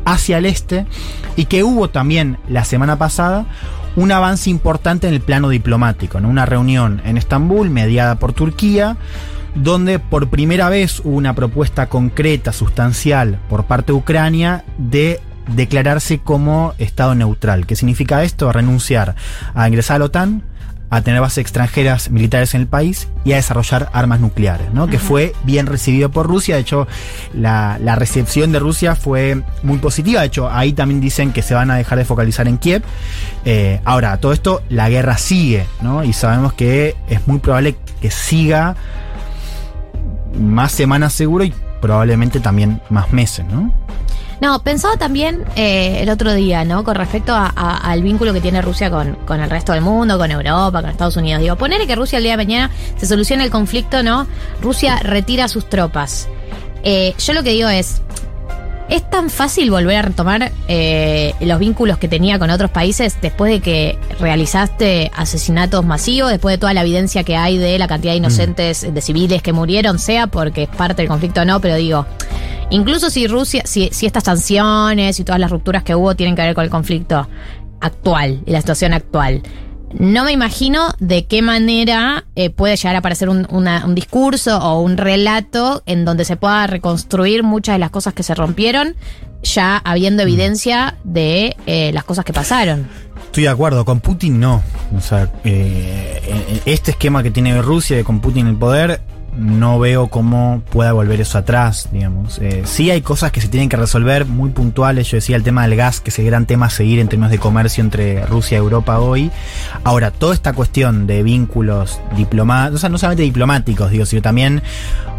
hacia 0.04 0.38
el 0.38 0.46
este 0.46 0.84
y 1.36 1.44
que 1.44 1.62
hubo 1.62 1.90
también 1.90 2.38
la 2.48 2.64
semana 2.64 2.98
pasada 2.98 3.46
un 3.96 4.12
avance 4.12 4.50
importante 4.50 5.08
en 5.08 5.14
el 5.14 5.20
plano 5.20 5.48
diplomático, 5.48 6.18
en 6.18 6.26
una 6.26 6.46
reunión 6.46 7.02
en 7.04 7.16
Estambul 7.16 7.70
mediada 7.70 8.16
por 8.16 8.32
Turquía, 8.32 8.96
donde 9.54 9.98
por 9.98 10.30
primera 10.30 10.68
vez 10.68 11.00
hubo 11.00 11.16
una 11.16 11.34
propuesta 11.34 11.88
concreta, 11.88 12.52
sustancial, 12.52 13.40
por 13.48 13.64
parte 13.64 13.92
de 13.92 13.98
Ucrania 13.98 14.64
de 14.78 15.20
declararse 15.48 16.18
como 16.18 16.74
Estado 16.78 17.14
neutral. 17.14 17.66
¿Qué 17.66 17.74
significa 17.76 18.22
esto? 18.22 18.52
Renunciar 18.52 19.16
a 19.54 19.66
ingresar 19.66 19.96
a 19.96 19.98
la 20.00 20.04
OTAN, 20.06 20.42
a 20.90 21.02
tener 21.02 21.20
bases 21.20 21.38
extranjeras 21.38 22.10
militares 22.10 22.54
en 22.54 22.62
el 22.62 22.66
país 22.66 23.08
y 23.24 23.32
a 23.32 23.36
desarrollar 23.36 23.90
armas 23.92 24.18
nucleares, 24.20 24.72
¿no? 24.74 24.88
Que 24.88 24.98
fue 24.98 25.32
bien 25.44 25.66
recibido 25.66 26.10
por 26.10 26.26
Rusia. 26.26 26.56
De 26.56 26.62
hecho, 26.62 26.88
la, 27.32 27.78
la, 27.80 27.94
recepción 27.94 28.50
de 28.50 28.58
Rusia 28.58 28.96
fue 28.96 29.42
muy 29.62 29.78
positiva. 29.78 30.20
De 30.20 30.26
hecho, 30.26 30.50
ahí 30.50 30.72
también 30.72 31.00
dicen 31.00 31.32
que 31.32 31.42
se 31.42 31.54
van 31.54 31.70
a 31.70 31.76
dejar 31.76 31.96
de 31.98 32.04
focalizar 32.04 32.48
en 32.48 32.58
Kiev. 32.58 32.82
Eh, 33.44 33.80
ahora, 33.84 34.16
todo 34.18 34.32
esto, 34.32 34.62
la 34.68 34.90
guerra 34.90 35.16
sigue, 35.16 35.64
¿no? 35.80 36.02
Y 36.02 36.12
sabemos 36.12 36.54
que 36.54 36.96
es 37.08 37.26
muy 37.28 37.38
probable 37.38 37.76
que 38.00 38.10
siga 38.10 38.74
más 40.38 40.72
semanas 40.72 41.12
seguro 41.12 41.44
y 41.44 41.54
probablemente 41.80 42.40
también 42.40 42.80
más 42.90 43.12
meses, 43.12 43.44
¿no? 43.46 43.72
No, 44.40 44.62
pensaba 44.62 44.96
también 44.96 45.44
eh, 45.54 45.98
el 46.00 46.08
otro 46.08 46.32
día, 46.32 46.64
¿no? 46.64 46.82
Con 46.82 46.94
respecto 46.94 47.34
a, 47.34 47.46
al 47.46 48.02
vínculo 48.02 48.32
que 48.32 48.40
tiene 48.40 48.62
Rusia 48.62 48.90
con, 48.90 49.16
con, 49.26 49.40
el 49.40 49.50
resto 49.50 49.72
del 49.72 49.82
mundo, 49.82 50.16
con 50.16 50.30
Europa, 50.30 50.80
con 50.80 50.90
Estados 50.90 51.16
Unidos. 51.16 51.42
Digo, 51.42 51.56
poner 51.56 51.86
que 51.86 51.94
Rusia 51.94 52.16
el 52.18 52.24
día 52.24 52.32
de 52.32 52.36
mañana 52.38 52.70
se 52.96 53.06
soluciona 53.06 53.44
el 53.44 53.50
conflicto, 53.50 54.02
¿no? 54.02 54.26
Rusia 54.62 54.98
retira 55.02 55.46
sus 55.48 55.68
tropas. 55.68 56.26
Eh, 56.82 57.14
yo 57.18 57.34
lo 57.34 57.42
que 57.42 57.50
digo 57.50 57.68
es, 57.68 58.00
¿Es 58.90 59.08
tan 59.08 59.30
fácil 59.30 59.70
volver 59.70 59.98
a 59.98 60.02
retomar 60.02 60.50
eh, 60.66 61.32
los 61.40 61.60
vínculos 61.60 61.96
que 61.98 62.08
tenía 62.08 62.40
con 62.40 62.50
otros 62.50 62.72
países 62.72 63.16
después 63.22 63.52
de 63.52 63.60
que 63.60 63.96
realizaste 64.18 65.12
asesinatos 65.14 65.84
masivos, 65.84 66.32
después 66.32 66.54
de 66.54 66.58
toda 66.58 66.74
la 66.74 66.80
evidencia 66.80 67.22
que 67.22 67.36
hay 67.36 67.56
de 67.56 67.78
la 67.78 67.86
cantidad 67.86 68.14
de 68.14 68.16
inocentes, 68.16 68.82
mm. 68.82 68.92
de 68.92 69.00
civiles 69.00 69.42
que 69.42 69.52
murieron, 69.52 70.00
sea 70.00 70.26
porque 70.26 70.64
es 70.64 70.68
parte 70.68 71.02
del 71.02 71.08
conflicto 71.08 71.42
o 71.42 71.44
no, 71.44 71.60
pero 71.60 71.76
digo, 71.76 72.04
incluso 72.70 73.10
si 73.10 73.28
Rusia, 73.28 73.62
si, 73.64 73.90
si 73.92 74.06
estas 74.06 74.24
sanciones 74.24 75.20
y 75.20 75.24
todas 75.24 75.40
las 75.40 75.52
rupturas 75.52 75.84
que 75.84 75.94
hubo 75.94 76.16
tienen 76.16 76.34
que 76.34 76.42
ver 76.42 76.56
con 76.56 76.64
el 76.64 76.70
conflicto 76.70 77.28
actual 77.80 78.42
y 78.44 78.50
la 78.50 78.60
situación 78.60 78.92
actual. 78.92 79.40
No 79.98 80.24
me 80.24 80.32
imagino 80.32 80.94
de 81.00 81.26
qué 81.26 81.42
manera 81.42 82.24
eh, 82.36 82.50
puede 82.50 82.76
llegar 82.76 82.94
a 82.94 82.98
aparecer 83.00 83.28
un, 83.28 83.46
una, 83.50 83.84
un, 83.84 83.94
discurso 83.94 84.58
o 84.58 84.80
un 84.80 84.96
relato 84.96 85.82
en 85.86 86.04
donde 86.04 86.24
se 86.24 86.36
pueda 86.36 86.66
reconstruir 86.66 87.42
muchas 87.42 87.74
de 87.74 87.80
las 87.80 87.90
cosas 87.90 88.14
que 88.14 88.22
se 88.22 88.34
rompieron, 88.34 88.94
ya 89.42 89.78
habiendo 89.78 90.22
evidencia 90.22 90.96
de 91.02 91.56
eh, 91.66 91.90
las 91.92 92.04
cosas 92.04 92.24
que 92.24 92.32
pasaron. 92.32 92.86
Estoy 93.26 93.44
de 93.44 93.48
acuerdo, 93.48 93.84
con 93.84 94.00
Putin 94.00 94.40
no. 94.40 94.62
O 94.96 95.00
sea, 95.00 95.30
eh, 95.44 96.60
este 96.66 96.92
esquema 96.92 97.22
que 97.22 97.30
tiene 97.30 97.60
Rusia 97.60 97.96
de 97.96 98.04
con 98.04 98.20
Putin 98.20 98.46
en 98.46 98.52
el 98.52 98.56
poder 98.56 99.00
no 99.36 99.78
veo 99.78 100.08
cómo 100.08 100.62
pueda 100.70 100.92
volver 100.92 101.20
eso 101.20 101.38
atrás, 101.38 101.88
digamos. 101.92 102.38
Eh, 102.38 102.62
sí 102.64 102.90
hay 102.90 103.00
cosas 103.00 103.32
que 103.32 103.40
se 103.40 103.48
tienen 103.48 103.68
que 103.68 103.76
resolver 103.76 104.26
muy 104.26 104.50
puntuales. 104.50 105.08
Yo 105.08 105.16
decía 105.16 105.36
el 105.36 105.42
tema 105.42 105.62
del 105.62 105.76
gas, 105.76 106.00
que 106.00 106.10
es 106.10 106.18
el 106.18 106.26
gran 106.26 106.46
tema 106.46 106.66
a 106.66 106.70
seguir 106.70 106.98
en 106.98 107.08
términos 107.08 107.30
de 107.30 107.38
comercio 107.38 107.82
entre 107.82 108.24
Rusia 108.26 108.56
y 108.56 108.58
Europa 108.58 108.98
hoy. 108.98 109.30
Ahora, 109.84 110.10
toda 110.10 110.34
esta 110.34 110.52
cuestión 110.52 111.06
de 111.06 111.22
vínculos 111.22 112.00
diplomáticos, 112.16 112.90
no 112.90 112.98
solamente 112.98 113.22
diplomáticos, 113.22 113.90
digo, 113.90 114.06
sino 114.06 114.22
también 114.22 114.62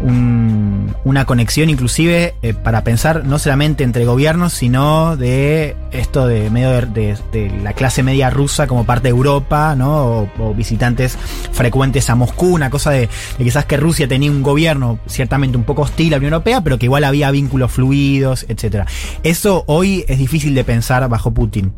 un, 0.02 0.94
una 1.04 1.24
conexión 1.24 1.70
inclusive 1.70 2.34
eh, 2.42 2.54
para 2.54 2.84
pensar 2.84 3.24
no 3.24 3.38
solamente 3.38 3.84
entre 3.84 4.04
gobiernos, 4.04 4.52
sino 4.52 5.16
de 5.16 5.76
esto 5.92 6.26
de 6.26 6.50
medio 6.50 6.70
de, 6.70 7.16
la 7.62 7.72
clase 7.72 8.02
media 8.02 8.30
rusa 8.30 8.66
como 8.66 8.84
parte 8.84 9.04
de 9.04 9.10
Europa, 9.10 9.74
¿no? 9.76 10.28
O, 10.38 10.54
visitantes 10.54 11.16
frecuentes 11.52 12.10
a 12.10 12.14
Moscú, 12.14 12.54
una 12.54 12.70
cosa 12.70 12.90
de 12.90 13.08
quizás 13.38 13.64
que 13.64 13.76
Rusia 13.76 14.01
tenía 14.06 14.30
un 14.30 14.42
gobierno 14.42 14.98
ciertamente 15.06 15.56
un 15.56 15.64
poco 15.64 15.82
hostil 15.82 16.08
a 16.08 16.10
la 16.12 16.16
Unión 16.18 16.32
Europea, 16.34 16.62
pero 16.62 16.78
que 16.78 16.86
igual 16.86 17.04
había 17.04 17.30
vínculos 17.30 17.72
fluidos, 17.72 18.46
etc. 18.48 18.86
Eso 19.22 19.64
hoy 19.66 20.04
es 20.08 20.18
difícil 20.18 20.54
de 20.54 20.64
pensar 20.64 21.08
bajo 21.08 21.32
Putin. 21.32 21.72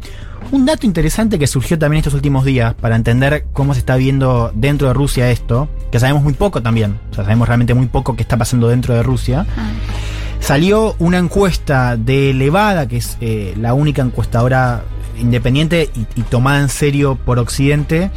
Un 0.50 0.66
dato 0.66 0.86
interesante 0.86 1.38
que 1.38 1.46
surgió 1.46 1.78
también 1.78 1.98
estos 1.98 2.14
últimos 2.14 2.44
días 2.44 2.74
para 2.74 2.96
entender 2.96 3.46
cómo 3.52 3.74
se 3.74 3.80
está 3.80 3.96
viendo 3.96 4.52
dentro 4.54 4.88
de 4.88 4.94
Rusia 4.94 5.30
esto, 5.30 5.68
que 5.90 5.98
sabemos 5.98 6.22
muy 6.22 6.34
poco 6.34 6.62
también, 6.62 6.98
o 7.10 7.14
sea, 7.14 7.24
sabemos 7.24 7.48
realmente 7.48 7.74
muy 7.74 7.86
poco 7.86 8.14
qué 8.14 8.22
está 8.22 8.36
pasando 8.36 8.68
dentro 8.68 8.94
de 8.94 9.02
Rusia. 9.02 9.46
Ah. 9.56 9.70
Salió 10.40 10.94
una 10.98 11.18
encuesta 11.18 11.96
de 11.96 12.34
Levada, 12.34 12.86
que 12.86 12.98
es 12.98 13.16
eh, 13.20 13.54
la 13.58 13.72
única 13.72 14.02
encuestadora 14.02 14.84
independiente 15.18 15.90
y, 15.94 16.20
y 16.20 16.22
tomada 16.22 16.60
en 16.60 16.68
serio 16.68 17.16
por 17.16 17.38
Occidente, 17.38 18.10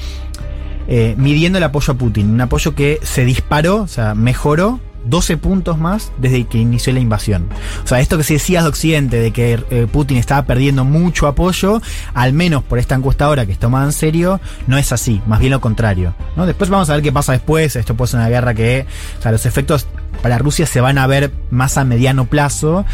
eh, 0.88 1.16
midiendo 1.18 1.58
el 1.58 1.64
apoyo 1.64 1.94
a 1.94 1.98
Putin. 1.98 2.32
Un 2.32 2.42
apoyo 2.42 2.76
que 2.76 3.00
se 3.04 3.26
disparó, 3.26 3.84
o 3.84 3.88
sea, 3.88 4.16
mejoró 4.16 4.80
12 5.06 5.38
puntos 5.38 5.78
más 5.78 6.12
desde 6.18 6.46
que 6.46 6.58
inició 6.58 6.94
la 6.94 7.00
invasión. 7.00 7.50
O 7.84 7.88
sea, 7.88 8.00
esto 8.00 8.18
que 8.18 8.24
se 8.24 8.34
decía 8.34 8.62
de 8.62 8.68
Occidente, 8.68 9.20
de 9.20 9.32
que 9.32 9.64
eh, 9.70 9.88
Putin 9.92 10.18
estaba 10.18 10.46
perdiendo 10.46 10.86
mucho 10.86 11.28
apoyo, 11.28 11.82
al 12.14 12.34
menos 12.34 12.64
por 12.64 12.80
esta 12.80 12.96
encuestadora 12.96 13.46
que 13.46 13.54
es 13.54 13.60
tomada 13.60 13.86
en 13.86 13.94
serio, 13.94 14.40
no 14.68 14.78
es 14.78 14.92
así, 14.92 15.22
más 15.28 15.40
bien 15.40 15.52
lo 15.52 15.62
contrario. 15.62 16.14
¿no? 16.36 16.46
Después 16.46 16.70
vamos 16.70 16.90
a 16.90 16.94
ver 16.94 17.04
qué 17.04 17.12
pasa 17.12 17.32
después, 17.32 17.76
esto 17.76 17.96
puede 17.96 18.12
ser 18.12 18.20
una 18.20 18.30
guerra 18.30 18.54
que, 18.54 18.86
o 19.18 19.22
sea, 19.22 19.32
los 19.32 19.46
efectos 19.46 19.88
para 20.22 20.38
Rusia 20.38 20.66
se 20.66 20.82
van 20.82 20.98
a 20.98 21.08
ver 21.08 21.32
más 21.52 21.78
a 21.78 21.86
mediano 21.86 22.26
plazo, 22.26 22.86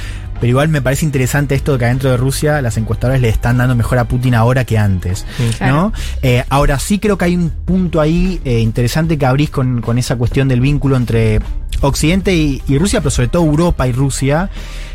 pero 0.43 0.51
igual 0.51 0.67
me 0.67 0.81
parece 0.81 1.05
interesante 1.05 1.55
esto 1.55 1.71
de 1.71 1.79
que 1.79 1.85
adentro 1.85 2.11
de 2.11 2.17
Rusia 2.17 2.61
las 2.61 2.75
encuestadoras 2.75 3.21
le 3.21 3.29
están 3.29 3.59
dando 3.59 3.77
mejor 3.77 3.97
a 3.97 4.09
Putin 4.09 4.35
ahora 4.35 4.65
que 4.65 4.77
antes. 4.77 5.25
Sí, 5.37 5.49
claro. 5.57 5.73
¿no? 5.73 5.93
Eh, 6.21 6.43
ahora 6.49 6.79
sí 6.79 6.99
creo 6.99 7.17
que 7.17 7.23
hay 7.23 7.37
un 7.37 7.49
punto 7.49 8.01
ahí 8.01 8.41
eh, 8.43 8.59
interesante 8.59 9.17
que 9.17 9.25
abrís 9.25 9.49
con, 9.51 9.79
con, 9.79 9.97
esa 9.97 10.17
cuestión 10.17 10.49
del 10.49 10.59
vínculo 10.59 10.97
entre 10.97 11.39
Occidente 11.79 12.35
y, 12.35 12.61
y, 12.67 12.77
Rusia, 12.77 12.99
pero 12.99 13.11
sobre 13.11 13.29
todo 13.29 13.45
Europa 13.45 13.87
y 13.87 13.93
Rusia. 13.93 14.49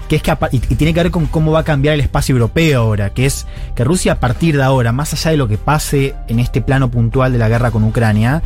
Que 0.07 0.17
es 0.17 0.23
que 0.23 0.37
y 0.53 0.59
tiene 0.59 0.93
que 0.93 1.03
ver 1.03 1.11
con 1.11 1.25
cómo 1.25 1.53
va 1.53 1.61
a 1.61 1.65
cambiar 1.65 1.95
el 1.95 2.01
espacio 2.01 2.35
europeo 2.35 2.83
ahora, 2.83 3.15
que 3.15 3.25
es 3.25 3.47
que 3.75 3.85
Rusia 3.85 4.13
a 4.13 4.21
partir 4.21 4.55
de 4.55 4.63
ahora, 4.63 4.93
más 4.93 5.15
allá 5.15 5.31
de 5.31 5.39
lo 5.39 5.49
que 5.49 5.57
pase 5.57 6.15
en 6.29 6.41
este 6.41 6.61
plano 6.61 6.91
puntual 6.91 7.33
de 7.33 7.39
la 7.39 7.49
guerra 7.49 7.71
con 7.71 7.85
Ucrania, 7.85 8.43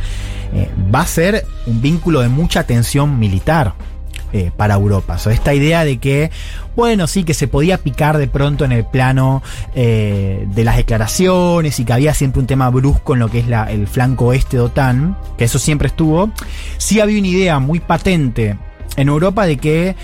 eh, 0.53 0.69
va 0.93 1.01
a 1.01 1.07
ser 1.07 1.45
un 1.65 1.81
vínculo 1.81 2.21
de 2.21 2.29
mucha 2.29 2.63
tensión 2.63 3.19
militar. 3.19 3.73
Eh, 4.33 4.51
para 4.55 4.73
Europa. 4.73 5.13
O 5.13 5.17
sea, 5.19 5.31
esta 5.31 5.53
idea 5.53 5.85
de 5.85 5.97
que, 5.99 6.31
bueno, 6.75 7.05
sí, 7.05 7.23
que 7.23 7.35
se 7.35 7.47
podía 7.47 7.77
picar 7.77 8.17
de 8.17 8.27
pronto 8.27 8.65
en 8.65 8.71
el 8.71 8.83
plano 8.83 9.43
eh, 9.75 10.45
de 10.47 10.63
las 10.63 10.75
declaraciones 10.75 11.79
y 11.79 11.85
que 11.85 11.93
había 11.93 12.15
siempre 12.15 12.39
un 12.39 12.47
tema 12.47 12.69
brusco 12.69 13.13
en 13.13 13.19
lo 13.19 13.29
que 13.29 13.39
es 13.39 13.45
el 13.69 13.87
flanco 13.87 14.25
oeste 14.25 14.57
de 14.57 14.63
OTAN, 14.63 15.17
que 15.37 15.45
eso 15.45 15.59
siempre 15.59 15.87
estuvo, 15.87 16.31
sí 16.77 16.99
había 16.99 17.19
una 17.19 17.27
idea 17.27 17.59
muy 17.59 17.79
patente 17.79 18.57
en 18.97 19.07
Europa 19.07 19.45
de 19.45 19.57
que 19.57 19.95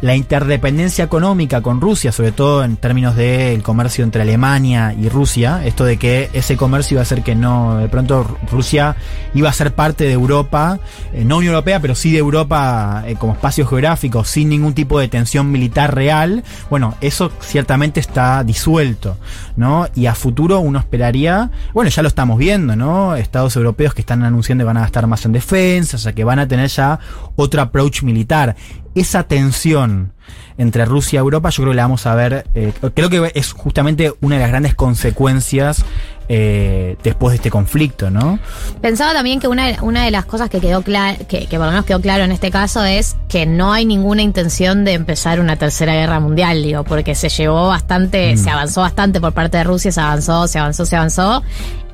la 0.00 0.14
interdependencia 0.14 1.04
económica 1.04 1.60
con 1.60 1.80
Rusia, 1.80 2.12
sobre 2.12 2.32
todo 2.32 2.62
en 2.62 2.76
términos 2.76 3.16
del 3.16 3.62
comercio 3.62 4.04
entre 4.04 4.22
Alemania 4.22 4.94
y 4.94 5.08
Rusia, 5.08 5.62
esto 5.64 5.84
de 5.84 5.96
que 5.96 6.30
ese 6.32 6.56
comercio 6.56 6.94
iba 6.94 7.00
a 7.00 7.02
hacer 7.02 7.22
que 7.22 7.34
no, 7.34 7.78
de 7.78 7.88
pronto 7.88 8.38
Rusia 8.50 8.96
iba 9.34 9.48
a 9.48 9.52
ser 9.52 9.74
parte 9.74 10.04
de 10.04 10.12
Europa, 10.12 10.78
eh, 11.12 11.24
no 11.24 11.38
Unión 11.38 11.54
Europea, 11.54 11.80
pero 11.80 11.94
sí 11.94 12.12
de 12.12 12.18
Europa 12.18 13.02
eh, 13.06 13.16
como 13.16 13.32
espacio 13.32 13.66
geográfico, 13.66 14.24
sin 14.24 14.48
ningún 14.48 14.74
tipo 14.74 15.00
de 15.00 15.08
tensión 15.08 15.50
militar 15.50 15.94
real, 15.94 16.44
bueno, 16.70 16.94
eso 17.00 17.32
ciertamente 17.40 17.98
está 17.98 18.44
disuelto, 18.44 19.16
¿no? 19.56 19.88
Y 19.94 20.06
a 20.06 20.14
futuro 20.14 20.60
uno 20.60 20.78
esperaría, 20.78 21.50
bueno, 21.74 21.90
ya 21.90 22.02
lo 22.02 22.08
estamos 22.08 22.38
viendo, 22.38 22.76
¿no? 22.76 23.16
Estados 23.16 23.56
europeos 23.56 23.94
que 23.94 24.02
están 24.02 24.22
anunciando 24.22 24.62
que 24.62 24.66
van 24.66 24.76
a 24.76 24.82
gastar 24.82 25.06
más 25.06 25.24
en 25.24 25.32
defensa, 25.32 25.96
o 25.96 26.00
sea, 26.00 26.12
que 26.12 26.24
van 26.24 26.38
a 26.38 26.46
tener 26.46 26.68
ya 26.68 27.00
otro 27.36 27.62
approach 27.62 28.02
militar 28.02 28.56
esa 28.94 29.24
tensión 29.24 30.12
entre 30.58 30.84
Rusia 30.84 31.18
y 31.18 31.20
Europa, 31.20 31.50
yo 31.50 31.62
creo 31.62 31.72
que 31.72 31.76
la 31.76 31.82
vamos 31.82 32.04
a 32.06 32.14
ver, 32.14 32.46
eh, 32.54 32.72
creo 32.94 33.08
que 33.08 33.30
es 33.34 33.52
justamente 33.52 34.12
una 34.20 34.36
de 34.36 34.42
las 34.42 34.50
grandes 34.50 34.74
consecuencias 34.74 35.84
eh, 36.28 36.96
después 37.02 37.30
de 37.32 37.36
este 37.36 37.50
conflicto, 37.50 38.10
¿no? 38.10 38.38
Pensaba 38.82 39.12
también 39.14 39.40
que 39.40 39.48
una, 39.48 39.82
una 39.82 40.04
de 40.04 40.10
las 40.10 40.26
cosas 40.26 40.50
que 40.50 40.60
quedó 40.60 40.82
clara, 40.82 41.16
que, 41.16 41.46
que 41.46 41.56
por 41.56 41.66
lo 41.66 41.70
menos 41.72 41.86
quedó 41.86 42.00
claro 42.00 42.24
en 42.24 42.32
este 42.32 42.50
caso 42.50 42.84
es 42.84 43.16
que 43.28 43.46
no 43.46 43.72
hay 43.72 43.86
ninguna 43.86 44.20
intención 44.22 44.84
de 44.84 44.92
empezar 44.94 45.40
una 45.40 45.56
tercera 45.56 45.94
guerra 45.94 46.20
mundial, 46.20 46.62
digo, 46.62 46.84
porque 46.84 47.14
se 47.14 47.28
llevó 47.30 47.68
bastante, 47.68 48.34
Mm. 48.34 48.38
se 48.38 48.50
avanzó 48.50 48.80
bastante 48.82 49.20
por 49.20 49.32
parte 49.32 49.58
de 49.58 49.64
Rusia, 49.64 49.92
se 49.92 50.00
avanzó, 50.00 50.48
se 50.48 50.58
avanzó, 50.58 50.84
se 50.84 50.96
avanzó, 50.96 51.42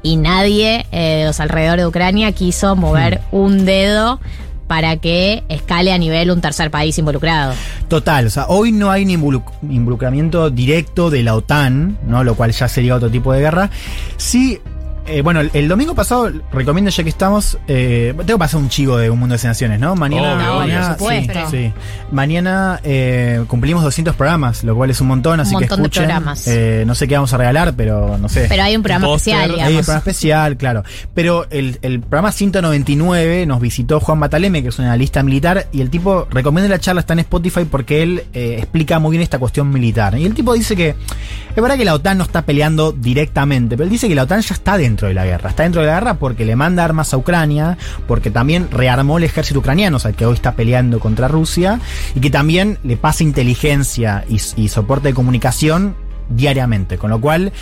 y 0.03 0.17
nadie 0.17 0.87
eh, 0.91 1.19
de 1.19 1.25
los 1.27 1.39
alrededores 1.39 1.85
de 1.85 1.87
Ucrania 1.87 2.33
quiso 2.33 2.75
mover 2.77 3.21
un 3.31 3.65
dedo 3.67 4.21
para 4.67 4.97
que 4.97 5.43
escale 5.49 5.93
a 5.93 5.99
nivel 5.99 6.31
un 6.31 6.41
tercer 6.41 6.71
país 6.71 6.99
involucrado. 6.99 7.55
Total, 7.89 8.27
o 8.27 8.31
sea, 8.31 8.47
hoy 8.49 8.73
no 8.73 8.91
hay 8.91 9.05
ni 9.05 9.17
involu- 9.17 9.45
involucramiento 9.63 10.51
directo 10.51 11.11
de 11.11 11.23
la 11.23 11.35
OTAN, 11.35 11.99
¿no? 12.07 12.25
Lo 12.25 12.35
cual 12.35 12.53
ya 12.53 12.69
sería 12.69 12.97
otro 12.97 13.11
tipo 13.11 13.33
de 13.33 13.41
guerra. 13.41 13.71
Sí. 14.17 14.59
Eh, 15.07 15.23
bueno, 15.23 15.41
el, 15.41 15.51
el 15.53 15.69
domingo 15.69 15.95
pasado, 15.95 16.31
recomiendo 16.53 16.91
ya 16.91 17.03
que 17.03 17.09
estamos, 17.09 17.59
eh, 17.69 18.13
tengo 18.19 18.27
que 18.35 18.39
pasar 18.39 18.61
un 18.61 18.69
chivo 18.69 18.97
de 18.97 19.11
Un 19.11 19.19
Mundo 19.19 19.37
de 19.37 19.47
Naciones, 19.49 19.79
¿no? 19.81 19.95
Mañana, 19.97 20.35
Obvio, 20.35 20.59
mañana, 20.61 20.97
sí, 20.99 21.29
sí. 21.51 21.73
mañana 22.11 22.81
eh, 22.83 23.45
cumplimos 23.49 23.83
200 23.85 24.15
programas, 24.17 24.65
lo 24.65 24.75
cual 24.75 24.91
es 24.91 25.01
un 25.01 25.09
montón, 25.09 25.41
así 25.41 25.53
montón 25.53 25.69
que 25.69 25.77
de 25.77 25.83
escuchen. 25.83 26.03
programas. 26.05 26.49
Eh, 26.49 26.85
no 26.87 26.95
sé 26.95 27.07
qué 27.09 27.15
vamos 27.15 27.33
a 27.33 27.37
regalar, 27.37 27.75
pero 27.77 28.17
no 28.19 28.29
sé. 28.29 28.47
Pero 28.49 28.63
hay 28.63 28.77
un 28.77 28.83
programa 28.83 29.07
especial, 29.09 29.51
Hay 29.61 29.73
un 29.75 29.81
programa 29.81 29.99
especial, 29.99 30.57
claro. 30.57 30.83
Pero 31.15 31.47
el, 31.51 31.79
el 31.83 32.01
programa 32.01 32.33
199 32.33 33.47
nos 33.47 33.61
visitó 33.61 34.01
Juan 34.01 34.21
Bataleme, 34.21 34.63
que 34.63 34.69
es 34.69 34.79
un 34.79 34.87
analista 34.87 35.23
militar, 35.23 35.67
y 35.73 35.81
el 35.81 35.91
tipo 35.91 36.27
recomienda 36.31 36.69
la 36.69 36.79
charla, 36.81 37.01
está 37.01 37.13
en 37.13 37.21
Spotify 37.21 37.65
porque 37.71 38.03
él 38.03 38.25
eh, 38.33 38.57
explica 38.59 38.99
muy 38.99 39.11
bien 39.13 39.23
esta 39.23 39.39
cuestión 39.39 39.71
militar. 39.71 40.19
Y 40.19 40.25
el 40.25 40.35
tipo 40.35 40.55
dice 40.55 40.75
que 40.77 40.91
es 40.91 41.63
verdad 41.63 41.77
que 41.77 41.85
la 41.85 41.95
OTAN 41.95 42.19
no 42.19 42.25
está 42.25 42.43
peleando 42.43 42.93
directamente, 42.93 43.77
pero 43.77 43.85
él 43.85 43.91
dice 43.91 44.09
que 44.09 44.15
la 44.15 44.25
OTAN 44.25 44.41
ya 44.41 44.55
está 44.55 44.77
dentro 44.77 44.94
de 45.03 45.15
la 45.15 45.25
guerra. 45.25 45.51
Está 45.51 45.65
dentro 45.65 45.81
de 45.83 45.89
la 45.89 45.95
guerra 45.95 46.15
porque 46.15 46.45
le 46.45 46.57
manda 46.57 46.85
armas 46.85 47.13
a 47.13 47.17
Ucrania, 47.17 47.77
porque 48.07 48.31
también 48.31 48.69
rearmó 48.71 49.19
el 49.19 49.25
ejército 49.25 49.61
ucraniano, 49.61 49.97
o 49.97 50.01
sea, 50.01 50.13
que 50.13 50.27
hoy 50.27 50.35
está 50.35 50.53
peleando 50.53 51.01
contra 51.01 51.29
Rusia, 51.29 51.81
y 52.15 52.21
que 52.21 52.31
también 52.31 52.79
le 52.85 52.97
pasa 52.97 53.23
inteligencia 53.23 54.25
y, 54.29 54.39
soporte 54.69 55.09
de 55.09 55.15
comunicación 55.15 55.95
diariamente. 56.29 56.99
Con 56.99 57.11
lo 57.11 57.21
cual, 57.21 57.53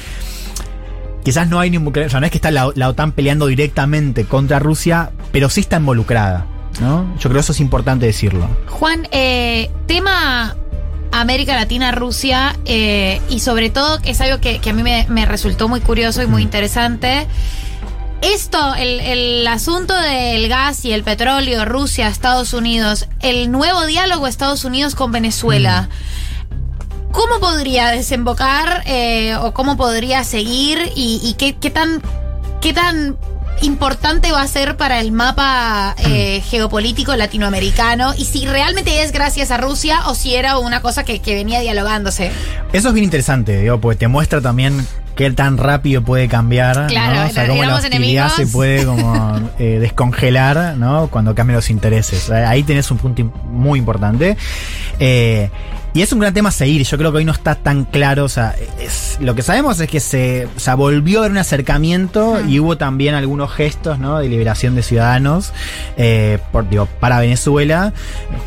quizás 1.25 1.49
no 1.49 1.59
hay 1.61 1.71
ni 1.71 1.79
o 1.79 2.09
sea, 2.09 2.21
no 2.21 2.27
es 2.27 2.33
que 2.33 2.39
está 2.39 2.51
la, 2.51 2.71
la 2.75 2.89
OTAN 2.89 3.13
peleando 3.13 3.47
directamente 3.47 4.25
contra 4.25 4.59
Rusia, 4.59 5.11
pero 5.33 5.49
sí 5.49 5.61
está 5.61 5.77
involucrada. 5.79 6.47
¿no? 6.81 7.07
Yo 7.17 7.29
creo 7.29 7.35
que 7.35 7.41
eso 7.41 7.53
es 7.53 7.61
importante 7.61 8.07
decirlo. 8.07 8.49
Juan, 8.69 9.07
eh, 9.11 9.71
tema 9.87 10.57
América 11.13 11.55
Latina, 11.55 11.93
Rusia, 11.93 12.57
eh, 12.65 13.21
y 13.29 13.41
sobre 13.41 13.71
todo 13.71 13.99
es 14.05 14.21
algo 14.21 14.41
que, 14.41 14.59
que 14.59 14.71
a 14.71 14.73
mí 14.73 14.83
me, 14.83 15.07
me 15.09 15.27
resultó 15.27 15.69
muy 15.69 15.81
curioso 15.81 16.23
y 16.23 16.27
muy 16.27 16.43
interesante. 16.43 17.27
Esto, 18.23 18.75
el, 18.77 19.01
el 19.01 19.47
asunto 19.47 19.95
del 19.95 20.49
gas 20.49 20.85
y 20.85 20.93
el 20.93 21.03
petróleo, 21.03 21.65
Rusia, 21.65 22.09
Estados 22.09 22.55
Unidos, 22.55 23.09
el 23.21 23.51
nuevo 23.51 23.85
diálogo 23.85 24.27
Estados 24.27 24.65
Unidos 24.65 24.95
con 24.95 25.11
Venezuela. 25.11 25.89
¿Cómo 27.11 27.41
podría 27.41 27.89
desembocar 27.89 28.83
eh, 28.87 29.35
o 29.37 29.53
cómo 29.53 29.77
podría 29.77 30.25
seguir 30.25 30.79
y, 30.97 31.21
y 31.23 31.35
qué, 31.35 31.57
qué 31.57 31.69
tan 31.71 32.01
qué 32.63 32.73
tan 32.73 33.19
importante 33.63 34.33
va 34.33 34.43
a 34.43 34.49
ser 34.49 34.77
para 34.77 35.01
el 35.01 35.13
mapa 35.13 35.95
eh, 35.99 36.43
geopolítico 36.49 37.17
latinoamericano 37.17 38.13
y 38.17 38.25
si 38.25 38.47
realmente 38.47 39.03
es 39.03 39.13
gracias 39.13 39.51
a 39.51 39.57
Rusia 39.57 40.09
o 40.09 40.15
si 40.15 40.35
era 40.35 40.59
una 40.59 40.81
cosa 40.83 41.05
que, 41.05 41.21
que 41.21 41.35
venía 41.35 41.61
dialogándose. 41.61 42.31
Eso 42.73 42.89
es 42.89 42.95
bien 42.95 43.05
interesante, 43.05 43.61
digo, 43.61 43.81
porque 43.81 44.01
te 44.01 44.09
muestra 44.09 44.41
también 44.41 44.87
qué 45.15 45.31
tan 45.31 45.59
rápido 45.59 46.03
puede 46.03 46.29
cambiar. 46.29 46.87
Claro, 46.89 47.21
¿no? 47.21 47.27
O 47.27 47.31
sea, 47.31 47.47
cómo 47.47 47.65
la 47.65 47.77
hostilidad 47.77 47.97
enemigos. 47.97 48.33
se 48.35 48.47
puede 48.47 48.85
como 48.85 49.51
eh, 49.59 49.79
descongelar, 49.79 50.77
¿no? 50.77 51.09
Cuando 51.09 51.35
cambian 51.35 51.57
los 51.57 51.71
intereses. 51.71 52.31
Ahí 52.31 52.63
tenés 52.63 52.91
un 52.91 52.99
punto 52.99 53.25
muy 53.45 53.79
importante. 53.79 54.37
Eh, 54.99 55.51
y 55.95 56.03
es 56.03 56.13
un 56.13 56.19
gran 56.21 56.33
tema 56.35 56.51
seguir. 56.51 56.83
Yo 56.85 56.97
creo 56.99 57.13
que 57.13 57.19
hoy 57.19 57.25
no 57.25 57.33
está 57.33 57.55
tan 57.55 57.85
claro. 57.85 58.25
O 58.25 58.29
sea, 58.29 58.55
es- 58.81 59.19
lo 59.21 59.35
que 59.35 59.43
sabemos 59.43 59.79
es 59.81 59.89
que 59.89 60.01
se, 60.01 60.49
o 60.57 60.61
sea, 60.61 60.75
volvió 60.75 61.19
a 61.19 61.21
haber 61.23 61.33
un 61.33 61.39
acercamiento 61.39 62.41
y 62.49 62.59
hubo 62.61 62.77
también 62.79 63.15
algunos 63.15 63.51
gestos, 63.53 63.99
¿no? 63.99 64.19
De 64.19 64.29
liberación 64.29 64.75
de 64.75 64.83
ciudadanos 64.83 65.53
eh, 65.97 66.39
por, 66.51 66.69
digo, 66.69 66.87
para 67.01 67.21
Venezuela 67.21 67.93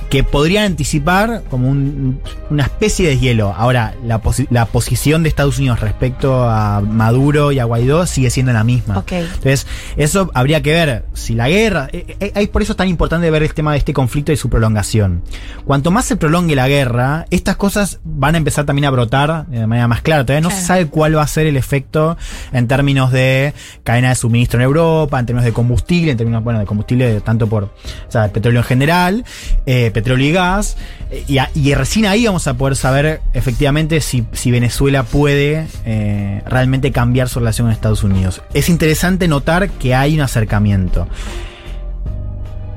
que 0.10 0.24
podrían 0.24 0.66
anticipar 0.66 1.44
como 1.50 1.70
un- 1.70 2.20
una 2.50 2.64
especie 2.64 3.08
de 3.08 3.20
hielo. 3.20 3.54
Ahora, 3.56 3.94
la, 4.06 4.22
posi- 4.22 4.48
la 4.50 4.66
posición 4.66 5.24
de 5.24 5.30
Estados 5.30 5.58
Unidos 5.60 5.80
respecto 5.80 6.50
a 6.50 6.82
Maduro 6.82 7.52
y 7.52 7.60
a 7.60 7.66
Guaidó 7.66 8.06
sigue 8.08 8.30
siendo 8.30 8.54
la 8.54 8.64
misma. 8.64 8.98
Entonces, 9.14 9.68
eso 9.98 10.32
habría 10.34 10.62
que 10.62 10.72
ver 10.74 11.06
si 11.14 11.34
la 11.36 11.48
guerra. 11.50 11.90
eh, 11.92 12.16
eh, 12.20 12.32
eh, 12.36 12.48
por 12.48 12.62
eso 12.62 12.74
es 12.74 12.78
tan 12.78 12.88
importante 12.88 13.30
ver 13.30 13.44
el 13.44 13.54
tema 13.54 13.72
de 13.74 13.78
este 13.80 13.94
conflicto 13.94 14.32
y 14.32 14.38
su 14.38 14.50
prolongación. 14.50 15.22
Cuanto 15.66 15.92
más 15.92 16.06
se 16.06 16.16
prolongue 16.16 16.56
la 16.56 16.68
guerra, 16.68 17.26
estas 17.36 17.56
cosas 17.58 18.00
van 18.04 18.36
a 18.36 18.38
empezar 18.38 18.66
también 18.66 18.86
a 18.86 18.90
brotar 18.92 19.46
de 19.48 19.66
manera 19.68 19.88
más 19.88 20.02
clara. 20.02 20.26
Todavía 20.26 20.42
no 20.48 20.50
se 20.56 20.62
sabe 20.62 20.88
cuál 20.88 21.18
va 21.18 21.22
a 21.24 21.28
ser 21.28 21.46
el 21.48 21.58
efecto 21.58 22.18
en 22.52 22.68
términos 22.68 23.12
de 23.12 23.54
cadena 23.84 24.10
de 24.10 24.16
suministro 24.16 24.60
en 24.60 24.64
Europa, 24.66 25.20
en 25.20 25.26
términos 25.26 25.46
de 25.46 25.54
combustible, 25.54 26.12
en 26.12 26.18
términos, 26.18 26.44
bueno, 26.44 26.60
de 26.60 26.66
combustible 26.66 27.22
tanto 27.22 27.48
por, 27.48 27.64
o 27.66 27.72
sea, 28.10 28.28
petróleo 28.30 28.62
en 28.62 28.66
general, 28.66 29.26
eh, 29.66 29.92
petróleo 29.94 30.28
y 30.28 30.32
gas. 30.32 30.78
eh, 31.12 31.24
Y, 31.28 31.38
a- 31.38 31.50
y 31.54 31.74
recién 31.76 32.06
ahí 32.06 32.26
vamos 32.26 32.48
a 32.48 32.56
poder 32.56 32.76
saber 32.76 33.22
efectivamente 33.34 34.02
si, 34.02 34.26
si 34.32 34.52
Venezuela 34.52 35.04
puede 35.04 35.68
eh, 35.86 36.42
realmente 36.48 36.92
cambiar 36.92 37.30
su 37.30 37.40
relación 37.40 37.68
con 37.68 37.74
Estados 37.74 38.04
Unidos. 38.04 38.42
Es 38.54 38.70
interesante 38.70 39.28
notar 39.28 39.70
que 39.70 39.94
hay 39.96 40.16
un 40.16 40.22
acercamiento. 40.22 41.08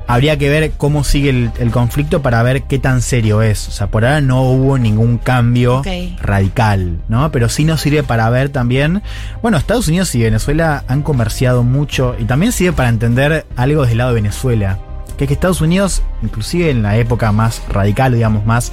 Habría 0.09 0.37
que 0.37 0.49
ver 0.49 0.71
cómo 0.71 1.03
sigue 1.03 1.29
el, 1.29 1.51
el 1.59 1.69
conflicto 1.69 2.23
para 2.23 2.41
ver 2.41 2.63
qué 2.63 2.79
tan 2.79 3.03
serio 3.03 3.43
es. 3.43 3.67
O 3.67 3.71
sea, 3.71 3.87
por 3.87 4.05
ahora 4.05 4.21
no 4.21 4.41
hubo 4.41 4.79
ningún 4.79 5.19
cambio 5.19 5.83
radical, 6.19 6.97
¿no? 7.07 7.31
Pero 7.31 7.47
sí 7.47 7.63
nos 7.63 7.81
sirve 7.81 8.01
para 8.01 8.27
ver 8.31 8.49
también. 8.49 9.03
Bueno, 9.43 9.57
Estados 9.57 9.87
Unidos 9.87 10.15
y 10.15 10.23
Venezuela 10.23 10.83
han 10.87 11.03
comerciado 11.03 11.61
mucho 11.61 12.15
y 12.17 12.25
también 12.25 12.51
sirve 12.51 12.73
para 12.73 12.89
entender 12.89 13.45
algo 13.55 13.81
desde 13.81 13.91
el 13.91 13.97
lado 13.99 14.09
de 14.09 14.21
Venezuela. 14.21 14.79
Que 15.19 15.25
es 15.25 15.27
que 15.27 15.33
Estados 15.33 15.59
Unidos, 15.59 16.01
inclusive 16.23 16.69
en 16.69 16.81
la 16.81 16.95
época 16.95 17.33
más 17.33 17.61
radical, 17.67 18.13
digamos, 18.13 18.45
más 18.45 18.71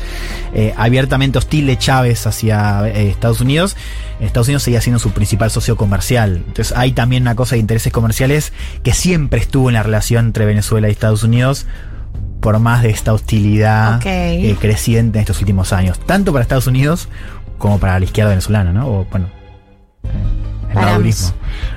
eh, 0.54 0.72
abiertamente 0.76 1.38
hostil 1.38 1.66
de 1.66 1.76
Chávez 1.76 2.24
hacia 2.24 2.86
eh, 2.86 3.10
Estados 3.10 3.40
Unidos, 3.40 3.76
Estados 4.20 4.46
Unidos 4.46 4.62
seguía 4.62 4.80
siendo 4.80 5.00
su 5.00 5.10
principal 5.10 5.50
socio 5.50 5.76
comercial. 5.76 6.44
Entonces 6.46 6.72
hay 6.76 6.92
también 6.92 7.24
una 7.24 7.34
cosa 7.34 7.56
de 7.56 7.60
intereses 7.60 7.92
comerciales 7.92 8.52
que 8.84 8.94
siempre 8.94 9.40
estuvo 9.40 9.70
en 9.70 9.74
la 9.74 9.82
relación 9.82 10.26
entre 10.26 10.46
Venezuela 10.46 10.88
y 10.88 10.92
Estados 10.92 11.24
Unidos 11.24 11.66
por 12.40 12.60
más 12.60 12.84
de 12.84 12.90
esta 12.90 13.12
hostilidad 13.12 14.00
eh, 14.04 14.56
creciente 14.60 15.18
en 15.18 15.22
estos 15.22 15.40
últimos 15.40 15.72
años, 15.72 15.98
tanto 15.98 16.32
para 16.32 16.42
Estados 16.42 16.68
Unidos 16.68 17.08
como 17.58 17.80
para 17.80 17.98
la 17.98 18.04
izquierda 18.04 18.30
venezolana, 18.30 18.72
¿no? 18.72 18.86
O 18.86 19.04
bueno, 19.10 19.26
el. 20.70 21.14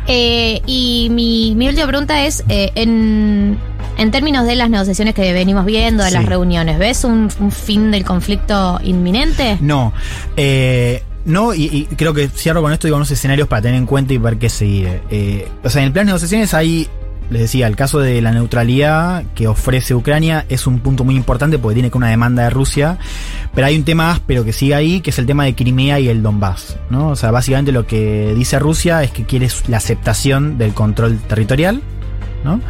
Eh, 0.07 0.61
y 0.65 1.09
mi, 1.11 1.53
mi 1.55 1.67
última 1.67 1.87
pregunta 1.87 2.25
es, 2.25 2.43
eh, 2.49 2.71
en, 2.75 3.57
en 3.99 4.11
términos 4.11 4.45
de 4.45 4.55
las 4.55 4.69
negociaciones 4.69 5.13
que 5.13 5.33
venimos 5.33 5.65
viendo, 5.65 6.03
de 6.03 6.11
las 6.11 6.25
reuniones, 6.25 6.79
¿ves 6.79 7.03
un, 7.03 7.29
un 7.39 7.51
fin 7.51 7.91
del 7.91 8.05
conflicto 8.05 8.79
inminente? 8.83 9.57
No. 9.61 9.93
Eh, 10.37 11.03
no, 11.25 11.53
y, 11.53 11.65
y 11.65 11.95
creo 11.95 12.13
que 12.13 12.29
cierro 12.29 12.61
con 12.61 12.71
esto, 12.71 12.87
digo, 12.87 12.95
unos 12.95 13.11
escenarios 13.11 13.47
para 13.47 13.61
tener 13.61 13.77
en 13.77 13.85
cuenta 13.85 14.13
y 14.13 14.17
ver 14.17 14.37
qué 14.37 14.49
seguir. 14.49 15.01
Eh, 15.11 15.47
o 15.63 15.69
sea, 15.69 15.81
en 15.81 15.87
el 15.87 15.93
plan 15.93 16.05
de 16.05 16.11
negociaciones 16.11 16.53
hay 16.53 16.87
les 17.29 17.41
decía, 17.43 17.67
el 17.67 17.75
caso 17.75 17.99
de 17.99 18.21
la 18.21 18.31
neutralidad 18.31 19.23
que 19.35 19.47
ofrece 19.47 19.93
Ucrania 19.93 20.45
es 20.49 20.65
un 20.65 20.79
punto 20.79 21.03
muy 21.03 21.15
importante 21.15 21.59
porque 21.59 21.75
tiene 21.75 21.91
que 21.91 21.97
una 21.97 22.09
demanda 22.09 22.43
de 22.43 22.49
Rusia, 22.49 22.97
pero 23.53 23.67
hay 23.67 23.77
un 23.77 23.83
tema 23.83 24.11
áspero 24.11 24.43
que 24.43 24.53
sigue 24.53 24.73
ahí, 24.73 25.01
que 25.01 25.11
es 25.11 25.19
el 25.19 25.25
tema 25.25 25.45
de 25.45 25.53
Crimea 25.53 25.99
y 25.99 26.07
el 26.07 26.23
Donbass, 26.23 26.77
¿no? 26.89 27.09
O 27.09 27.15
sea, 27.15 27.29
básicamente 27.29 27.71
lo 27.71 27.85
que 27.85 28.33
dice 28.35 28.57
Rusia 28.57 29.03
es 29.03 29.11
que 29.11 29.25
quiere 29.25 29.47
la 29.67 29.77
aceptación 29.77 30.57
del 30.57 30.73
control 30.73 31.19
territorial, 31.19 31.81
¿no? 32.43 32.61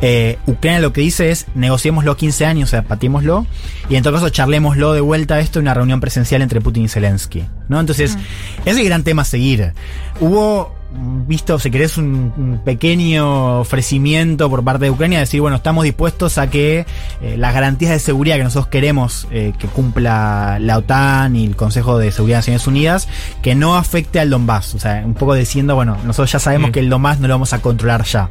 Eh, 0.00 0.38
Ucrania 0.46 0.80
lo 0.80 0.92
que 0.92 1.00
dice 1.00 1.30
es 1.30 1.46
negociémoslo 1.54 2.16
15 2.16 2.46
años, 2.46 2.68
o 2.68 2.70
sea, 2.70 2.82
patémoslo, 2.82 3.46
y 3.88 3.96
en 3.96 4.02
todo 4.02 4.14
caso 4.14 4.28
charlémoslo 4.28 4.92
de 4.92 5.00
vuelta 5.00 5.36
a 5.36 5.40
esto 5.40 5.58
en 5.58 5.64
una 5.64 5.74
reunión 5.74 6.00
presencial 6.00 6.42
entre 6.42 6.60
Putin 6.60 6.84
y 6.84 6.88
Zelensky, 6.88 7.44
¿no? 7.68 7.80
Entonces, 7.80 8.16
ese 8.60 8.70
es 8.70 8.76
el 8.78 8.84
gran 8.84 9.04
tema 9.04 9.22
a 9.22 9.24
seguir. 9.24 9.72
Hubo 10.20 10.77
visto, 10.90 11.58
si 11.58 11.70
querés, 11.70 11.98
un, 11.98 12.32
un 12.36 12.60
pequeño 12.64 13.60
ofrecimiento 13.60 14.48
por 14.48 14.64
parte 14.64 14.86
de 14.86 14.90
Ucrania, 14.90 15.18
de 15.18 15.24
decir, 15.24 15.40
bueno, 15.40 15.56
estamos 15.56 15.84
dispuestos 15.84 16.38
a 16.38 16.48
que 16.48 16.86
eh, 17.20 17.36
las 17.36 17.52
garantías 17.52 17.92
de 17.92 17.98
seguridad 17.98 18.36
que 18.36 18.44
nosotros 18.44 18.68
queremos 18.68 19.28
eh, 19.30 19.52
que 19.58 19.68
cumpla 19.68 20.58
la 20.60 20.78
OTAN 20.78 21.36
y 21.36 21.44
el 21.44 21.56
Consejo 21.56 21.98
de 21.98 22.10
Seguridad 22.10 22.38
de 22.38 22.40
Naciones 22.40 22.66
Unidas, 22.66 23.08
que 23.42 23.54
no 23.54 23.76
afecte 23.76 24.18
al 24.20 24.30
Donbass. 24.30 24.74
O 24.74 24.78
sea, 24.78 25.02
un 25.04 25.14
poco 25.14 25.34
diciendo, 25.34 25.74
bueno, 25.74 25.96
nosotros 26.04 26.32
ya 26.32 26.38
sabemos 26.38 26.70
Mm. 26.70 26.72
que 26.72 26.80
el 26.80 26.88
Donbass 26.90 27.20
no 27.20 27.28
lo 27.28 27.34
vamos 27.34 27.52
a 27.52 27.60
controlar 27.60 28.04
ya. 28.04 28.28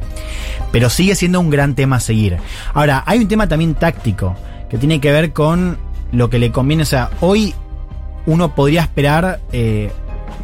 Pero 0.72 0.90
sigue 0.90 1.14
siendo 1.14 1.40
un 1.40 1.50
gran 1.50 1.74
tema 1.74 1.96
a 1.96 2.00
seguir. 2.00 2.36
Ahora, 2.74 3.02
hay 3.06 3.20
un 3.20 3.28
tema 3.28 3.46
también 3.46 3.74
táctico, 3.74 4.34
que 4.68 4.78
tiene 4.78 5.00
que 5.00 5.12
ver 5.12 5.32
con 5.32 5.78
lo 6.12 6.28
que 6.28 6.38
le 6.38 6.50
conviene. 6.50 6.82
O 6.82 6.86
sea, 6.86 7.10
hoy 7.20 7.54
uno 8.26 8.54
podría 8.54 8.82
esperar 8.82 9.40
eh, 9.52 9.90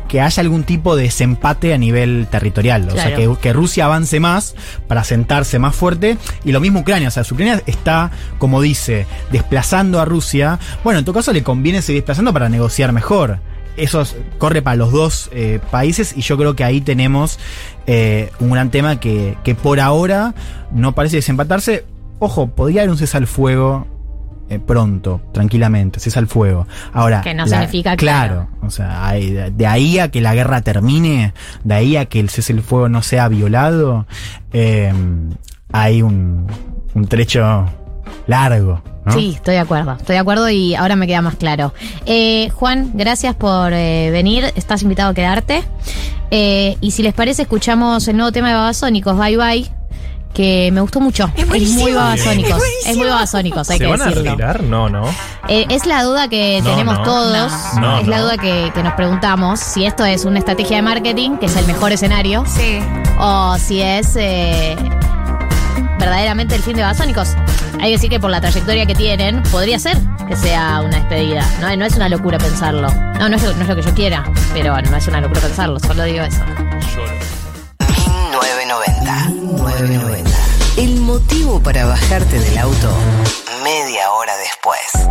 que 0.09 0.20
haya 0.20 0.41
algún 0.43 0.64
tipo 0.64 0.97
de 0.97 1.05
desempate 1.05 1.74
a 1.74 1.78
nivel 1.78 2.26
territorial. 2.30 2.89
O 2.89 2.93
sea, 2.93 3.14
que, 3.16 3.37
que 3.41 3.53
Rusia 3.53 3.87
avance 3.87 4.20
más 4.20 4.55
para 4.87 5.03
sentarse 5.05 5.59
más 5.59 5.74
fuerte. 5.74 6.18
Y 6.45 6.53
lo 6.53 6.61
mismo 6.61 6.80
Ucrania. 6.80 7.09
O 7.09 7.11
sea, 7.11 7.24
si 7.24 7.35
Ucrania 7.35 7.62
está, 7.66 8.11
como 8.39 8.61
dice, 8.61 9.07
desplazando 9.32 10.01
a 10.01 10.05
Rusia. 10.05 10.59
Bueno, 10.85 10.99
en 11.01 11.05
todo 11.05 11.14
caso 11.16 11.32
le 11.32 11.43
conviene 11.43 11.82
seguir 11.82 12.03
desplazando 12.03 12.32
para 12.32 12.49
negociar 12.49 12.93
mejor. 12.93 13.41
Eso 13.76 14.03
es- 14.03 14.14
corre 14.39 14.62
para 14.62 14.76
los 14.76 14.93
dos 14.93 15.30
eh, 15.32 15.59
países 15.72 16.14
y 16.16 16.20
yo 16.20 16.37
creo 16.37 16.55
que 16.55 16.62
ahí 16.62 16.80
tenemos 16.80 17.41
eh, 17.89 18.30
un 18.39 18.51
gran 18.53 18.70
tema 18.70 19.01
que, 19.01 19.37
que 19.43 19.55
por 19.57 19.80
ahora 19.80 20.35
no 20.70 20.93
parece 20.95 21.16
desempatarse. 21.16 21.85
Ojo, 22.20 22.47
podría 22.47 22.82
haber 22.82 22.91
un 22.91 22.99
cese 22.99 23.16
al 23.16 23.26
fuego 23.26 23.89
eh, 24.49 24.59
pronto, 24.59 25.20
tranquilamente, 25.32 26.01
cese 26.01 26.18
al 26.18 26.26
fuego. 26.26 26.66
Ahora, 26.92 27.22
Que 27.22 27.34
no 27.34 27.47
significa, 27.47 27.97
claro. 27.97 28.49
O 28.62 28.70
sea, 28.70 29.07
hay- 29.07 29.30
de, 29.32 29.66
ahí 29.66 29.99
a 29.99 30.11
que 30.11 30.20
la 30.20 30.34
guerra 30.34 30.61
termine, 30.61 31.32
de 31.64 31.74
ahí 31.74 31.97
a 31.97 32.07
que 32.07 32.20
el 32.20 32.28
cese 32.30 32.53
al 32.53 32.62
fuego 32.62 32.88
no 32.88 33.03
sea 33.03 33.28
violado, 33.28 34.07
eh, 34.53 34.92
hay 35.72 36.03
un, 36.03 36.47
un 36.95 37.07
trecho 37.07 37.66
largo. 38.26 38.82
¿no? 39.05 39.12
Sí, 39.12 39.32
estoy 39.34 39.55
de 39.55 39.61
acuerdo. 39.61 39.92
Estoy 39.92 40.14
de 40.14 40.20
acuerdo 40.20 40.49
y 40.49 40.74
ahora 40.74 40.97
me 40.97 41.07
queda 41.07 41.20
más 41.20 41.34
claro. 41.34 41.74
Eh, 42.07 42.49
Juan, 42.55 42.92
gracias 42.95 43.34
por 43.34 43.72
eh, 43.74 44.11
venir. 44.11 44.47
Estás 44.57 44.82
invitado 44.82 45.11
a 45.11 45.14
quedarte. 45.14 45.62
Eh, 46.30 46.76
y 46.80 46.92
si 46.92 47.03
les 47.03 47.12
parece, 47.12 47.42
escuchamos 47.42 48.09
el 48.09 48.16
nuevo 48.16 48.32
tema 48.32 48.49
de 48.49 48.55
Babasónicos, 48.55 49.16
Bye 49.18 49.36
Bye, 49.36 49.70
que 50.35 50.70
me 50.72 50.80
gustó 50.80 51.01
mucho. 51.01 51.30
Es, 51.37 51.47
muy 51.47 51.93
Babasónicos. 51.93 52.62
Es, 52.87 52.97
muy 52.97 53.09
Babasónicos, 53.09 53.70
hay 53.70 53.78
¿Se 53.78 53.85
que 53.85 53.91
van 53.91 54.03
a 54.03 54.07
decirlo. 54.07 54.30
retirar? 54.32 54.62
No, 54.62 54.89
no. 54.91 55.05
Eh, 55.49 55.64
es 55.70 55.87
la 55.87 56.03
duda 56.03 56.28
que 56.28 56.61
No, 56.62 56.70
tenemos 56.70 56.99
no. 56.99 57.05
todos. 57.05 57.53
No. 57.76 57.80
No, 57.80 57.99
es 58.01 58.07
la 58.09 58.20
duda 58.20 58.37
que, 58.37 58.70
que 58.74 58.82
nos 58.82 58.93
preguntamos 58.95 59.61
si 59.61 59.87
esto 59.87 60.05
es 60.05 60.24
una 60.24 60.41
estrategia 60.41 60.76
de 60.76 60.82
marketing, 60.82 61.39
que 61.39 61.47
es 61.47 61.57
el 61.57 61.66
mejor 61.66 61.93
escenario. 61.93 62.45
Sí. 62.47 62.80
O 63.18 63.57
si 63.59 63.80
es 63.80 64.16
eh, 64.16 64.76
verdaderamente 65.99 66.55
el 66.57 66.62
fin 66.62 66.76
de 66.76 66.82
Babasónicos. 66.82 67.30
Hay 67.74 67.87
que 67.91 67.93
decir 67.93 68.11
que 68.11 68.20
por 68.20 68.30
la 68.30 68.41
trayectoria 68.41 68.87
que 68.87 68.95
tienen, 68.95 69.43
podría 69.45 69.78
ser 69.78 69.97
que 70.28 70.37
sea 70.37 70.80
una 70.80 70.97
despedida. 70.99 71.45
No, 71.61 71.74
no 71.76 71.85
es 71.85 71.95
una 71.97 72.09
locura 72.09 72.39
pensarlo. 72.39 72.89
No, 73.18 73.28
no 73.28 73.37
es, 73.37 73.43
no 73.43 73.62
es 73.62 73.68
lo 73.68 73.76
que 73.76 73.82
yo 73.82 73.95
quiera, 73.95 74.24
pero 74.53 74.80
no 74.80 74.97
es 74.97 75.07
una 75.07 75.20
locura 75.20 75.41
pensarlo, 75.41 75.78
solo 75.80 76.03
digo 76.05 76.24
eso. 76.24 76.41
990. 78.32 78.93
990. 79.57 80.30
El 80.76 81.00
motivo 81.00 81.61
para 81.61 81.86
bajarte 81.86 82.38
del 82.38 82.59
auto 82.59 82.90
media 83.64 84.11
hora 84.12 84.36
después. 84.36 85.05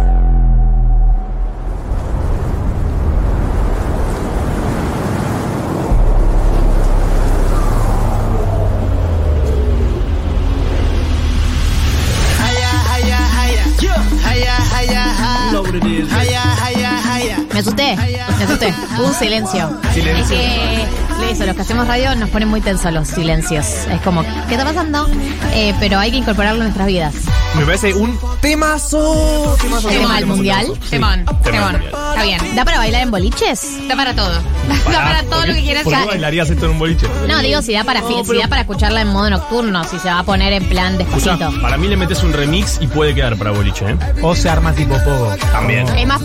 Me 17.53 17.59
asusté, 17.59 17.95
me 17.95 18.43
asusté. 18.43 18.73
Hubo 18.97 19.07
un 19.07 19.13
silencio. 19.13 19.79
Silencio. 19.93 20.35
Es 20.37 21.27
que 21.27 21.31
eso, 21.31 21.45
los 21.45 21.55
que 21.55 21.61
hacemos 21.61 21.87
radio 21.87 22.15
nos 22.15 22.29
ponen 22.29 22.47
muy 22.49 22.59
tensos 22.61 22.91
los 22.91 23.07
silencios. 23.07 23.65
Es 23.91 24.01
como, 24.03 24.23
¿qué 24.47 24.55
está 24.55 24.65
pasando? 24.65 25.07
Eh, 25.53 25.73
pero 25.79 25.99
hay 25.99 26.11
que 26.11 26.17
incorporarlo 26.17 26.59
en 26.61 26.65
nuestras 26.67 26.87
vidas. 26.87 27.13
Me 27.55 27.65
parece 27.65 27.93
un 27.93 28.17
temazo. 28.41 29.55
Temazo. 29.61 29.87
Tema 29.89 30.15
del 30.15 30.25
mundial. 30.25 30.65
Temón, 30.89 31.25
Tema 31.43 31.71
temón. 31.71 31.83
Está 31.83 32.23
bien. 32.23 32.55
¿Da 32.55 32.65
para 32.65 32.77
bailar 32.79 33.03
en 33.03 33.11
boliches? 33.11 33.87
Da 33.87 33.95
para 33.95 34.15
todo. 34.15 34.33
Da 34.91 35.03
para 35.03 35.23
todo 35.23 35.45
lo 35.45 35.53
que 35.53 35.61
quieras. 35.61 35.83
¿Por 35.83 35.91
qué 35.93 35.97
hacer. 35.97 36.09
bailarías 36.09 36.49
esto 36.49 36.65
en 36.65 36.71
un 36.71 36.79
boliche? 36.79 37.07
No, 37.27 37.39
digo 37.39 37.61
si 37.61 37.73
da 37.73 37.83
para 37.83 38.01
fi- 38.01 38.15
No, 38.15 38.23
si 38.23 38.29
pero- 38.29 38.39
da 38.41 38.47
para 38.47 38.61
escucharla 38.61 39.01
en 39.01 39.09
modo 39.09 39.29
nocturno, 39.29 39.83
si 39.83 39.99
se 39.99 40.07
va 40.09 40.19
a 40.19 40.23
poner 40.23 40.51
en 40.53 40.65
plan 40.65 40.99
Escuchá, 40.99 41.31
despacito. 41.37 41.61
para 41.61 41.77
mí 41.77 41.87
le 41.87 41.95
metes 41.97 42.23
un 42.23 42.33
remix 42.33 42.79
y 42.81 42.87
puede 42.87 43.13
quedar 43.13 43.37
para 43.37 43.51
boliche, 43.51 43.85
¿eh? 43.91 43.97
O 44.23 44.35
se 44.35 44.49
arma 44.49 44.73
tipo 44.73 44.95
pogo. 45.03 45.35
También. 45.51 45.87
Es 45.95 46.07
más, 46.07 46.21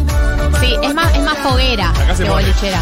sí, 0.61 0.76
es 0.82 0.94
más, 0.94 1.14
es 1.14 1.22
más 1.22 1.38
foguera 1.38 1.90
Acá 1.90 2.14
se 2.14 2.22
que 2.24 2.30
pone. 2.30 2.42
bolichera. 2.44 2.80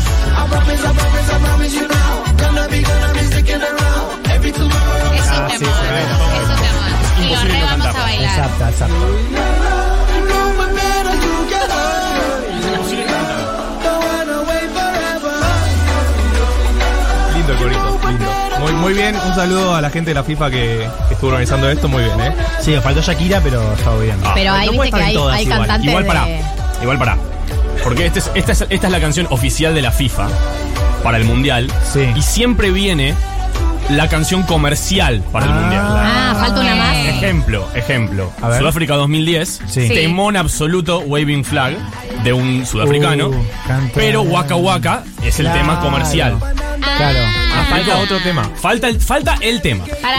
Es 3.57 5.27
un 5.27 5.47
temón. 5.49 5.70
Es 5.97 6.49
un 6.49 6.57
temón. 6.57 7.22
Y 7.22 7.35
lo 7.35 7.41
re 7.43 7.62
vamos 7.64 7.87
a 7.87 7.93
bailar. 7.93 8.39
Exacto, 8.39 8.68
exacto. 8.68 8.97
Lindo 17.35 17.53
el 17.53 17.59
corito, 17.59 17.99
lindo. 18.09 18.27
Muy, 18.61 18.72
muy 18.72 18.95
bien, 18.95 19.14
un 19.27 19.35
saludo 19.35 19.74
a 19.74 19.81
la 19.81 19.91
gente 19.91 20.11
de 20.11 20.14
la 20.14 20.24
FIFA 20.24 20.51
que, 20.51 20.89
que 21.09 21.14
estuvo 21.14 21.29
organizando 21.31 21.68
esto, 21.68 21.89
muy 21.89 22.03
bien, 22.03 22.18
¿eh? 22.20 22.35
Sí, 22.61 22.74
faltó 22.83 23.03
Shakira, 23.03 23.41
pero 23.43 23.61
estaba 23.74 23.99
bien. 24.01 24.16
Ah, 24.24 24.33
Pero 24.35 24.53
ahí 24.53 24.66
no 24.68 24.72
puede 24.77 24.91
viste 24.91 24.97
que 24.99 25.03
en 25.03 25.09
hay, 25.09 25.14
todas 25.14 25.37
hay 25.37 25.43
igual. 25.45 25.59
cantantes 25.59 25.89
Igual 25.91 26.07
para. 26.07 26.24
de... 26.24 26.41
Igual 26.83 26.99
para. 26.99 27.16
Porque 27.87 28.07
este 28.07 28.18
es- 28.18 28.30
esta, 28.34 28.53
es, 28.53 28.66
esta 28.68 28.87
es 28.89 28.93
la 28.93 29.01
canción 29.01 29.26
oficial 29.30 29.74
de 29.74 29.80
la 29.82 29.93
FIFA 29.93 30.28
para 31.05 31.18
el 31.18 31.24
Mundial. 31.24 31.70
Sí. 31.93 32.01
Y 32.16 32.22
siempre 32.22 32.70
viene 32.72 33.14
la 33.91 34.09
canción 34.09 34.43
comercial 34.43 35.22
para 35.32 35.47
el 35.47 35.53
Ah. 35.53 35.55
Mundial. 35.61 35.95
La- 35.95 36.30
Ah, 36.30 36.34
falta 36.34 36.61
una 36.61 36.74
más. 36.74 36.97
Ejemplo, 36.97 37.68
ejemplo. 37.74 38.32
A 38.43 38.49
ver. 38.49 38.59
Sudáfrica 38.59 38.97
2010. 38.97 39.61
Sí. 39.68 39.89
Temón 39.89 40.37
absoluto 40.37 40.99
Waving 41.01 41.45
Flag 41.45 41.76
de 42.24 42.32
un 42.32 42.66
sudafricano. 42.66 43.28
Uh, 43.28 43.45
pero 43.95 44.22
Waka 44.22 44.57
Waka 44.57 45.05
es 45.22 45.39
el 45.39 45.47
Claro. 45.47 45.61
tema 45.61 45.80
comercial. 45.80 46.37
Claro. 46.97 47.18
Ah, 47.55 47.66
Falta 47.70 47.97
otro 47.99 48.18
tema. 48.20 48.51
Falta 48.61 48.89
el, 48.89 49.01
falta 49.01 49.37
el 49.41 49.62
tema. 49.62 49.84
Para 50.03 50.18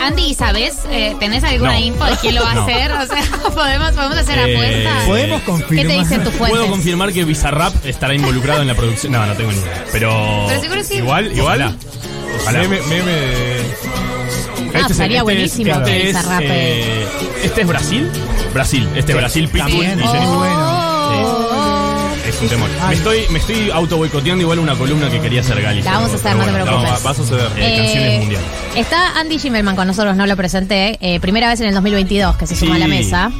Andy, 0.00 0.34
¿sabes? 0.34 0.76
Eh, 0.90 1.16
¿Tenés 1.18 1.42
alguna 1.44 1.72
No. 1.72 1.78
info 1.80 2.04
de 2.04 2.16
quién 2.16 2.34
lo 2.36 2.42
va 2.42 2.50
a 2.52 2.54
No. 2.56 2.62
hacer? 2.62 2.92
O 2.98 3.06
sea, 3.06 3.50
¿podemos, 3.54 3.90
podemos 3.92 4.16
hacer 4.18 4.38
Eh, 4.38 4.54
apuestas. 4.54 5.04
Podemos 5.06 5.40
¿Qué 5.40 5.46
confirmar. 5.46 5.86
te 5.86 5.92
dicen 5.98 6.24
tus 6.24 6.32
fuentes? 6.34 6.58
Puedo 6.58 6.70
confirmar 6.70 7.12
que 7.12 7.24
Bizarrap 7.24 7.74
estará 7.86 8.14
involucrado 8.14 8.60
en 8.62 8.68
la 8.68 8.74
producción. 8.74 9.12
No, 9.12 9.24
no 9.26 9.34
tengo 9.34 9.50
ni 9.52 9.58
idea. 9.58 9.84
Pero. 9.92 10.44
Pero 10.48 10.60
seguro 10.60 10.84
sí. 10.84 10.94
Igual, 10.96 11.32
igual. 11.36 11.62
Ojalá. 11.62 11.76
Ojalá. 12.42 12.58
Meme, 12.60 12.80
meme 12.82 13.10
de- 13.12 13.62
Ah, 14.74 14.80
es- 14.84 14.90
estaría 14.90 15.18
es- 15.18 15.22
buenísimo 15.24 15.72
este 15.72 15.84
que 15.90 16.00
es, 16.00 16.06
Bizarrap, 16.16 16.42
eh, 16.44 17.06
Este 17.42 17.60
es 17.62 17.66
Brasil. 17.66 18.10
Brasil. 18.52 18.88
Este 18.94 19.12
es 19.12 19.18
Brasil 19.18 19.48
Pitbull 19.48 19.72
y 19.72 19.86
Jennifer. 19.86 20.20
Muy 20.20 20.36
bueno. 20.38 21.47
Es 22.38 22.42
un 22.42 22.48
temor. 22.50 22.70
Me 22.88 22.94
estoy, 22.94 23.26
me 23.30 23.38
estoy 23.40 23.70
auto 23.70 23.96
boicoteando 23.96 24.42
igual 24.42 24.60
una 24.60 24.74
columna 24.76 25.10
que 25.10 25.20
quería 25.20 25.40
hacer 25.40 25.60
Gali. 25.60 25.82
La 25.82 25.92
vamos 25.92 26.12
a 26.12 26.14
hacer, 26.14 26.36
no 26.36 26.44
te 26.44 26.52
preocupes. 26.52 27.06
Va, 27.06 27.10
a 27.10 27.14
suceder. 27.14 27.50
Eh, 27.56 27.76
canciones 27.78 28.20
mundial. 28.20 28.42
Está 28.76 29.18
Andy 29.18 29.38
Zimmerman 29.40 29.74
con 29.74 29.86
nosotros, 29.88 30.14
no 30.16 30.24
lo 30.26 30.36
presenté. 30.36 30.98
eh, 31.00 31.18
primera 31.20 31.48
vez 31.48 31.60
en 31.60 31.66
el 31.68 31.74
2022 31.74 32.36
que 32.36 32.46
se 32.46 32.54
suma 32.54 32.76
a 32.76 32.78
la 32.78 32.84
Sí. 32.84 32.90
mesa. 32.90 33.30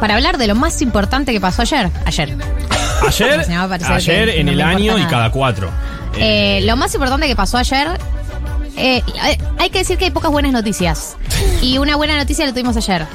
Para 0.00 0.14
hablar 0.16 0.38
de 0.38 0.48
lo 0.48 0.56
más 0.56 0.82
importante 0.82 1.32
que 1.32 1.40
pasó 1.40 1.62
ayer. 1.62 1.88
Ayer. 2.04 2.36
Ayer, 3.06 3.44
Se 3.44 3.50
me 3.50 3.56
va 3.58 3.64
a 3.64 3.68
parecer 3.68 3.92
ayer 3.92 4.28
que 4.32 4.40
en 4.40 4.46
no 4.46 4.52
el 4.52 4.56
me 4.58 4.62
importa 4.64 4.76
año 4.82 4.92
y 4.98 5.00
nada. 5.02 5.10
cada 5.10 5.30
cuatro. 5.30 5.70
Eh, 6.18 6.60
lo 6.64 6.76
más 6.76 6.92
importante 6.94 7.28
que 7.28 7.36
pasó 7.36 7.58
ayer. 7.58 7.86
eh, 8.76 9.02
hay 9.58 9.70
que 9.70 9.78
decir 9.78 9.98
que 9.98 10.06
hay 10.06 10.10
pocas 10.10 10.30
buenas 10.32 10.50
noticias. 10.52 11.16
Y 11.62 11.78
una 11.78 11.94
buena 11.94 12.16
noticia 12.16 12.44
la 12.44 12.50
tuvimos 12.52 12.76
ayer. 12.76 13.06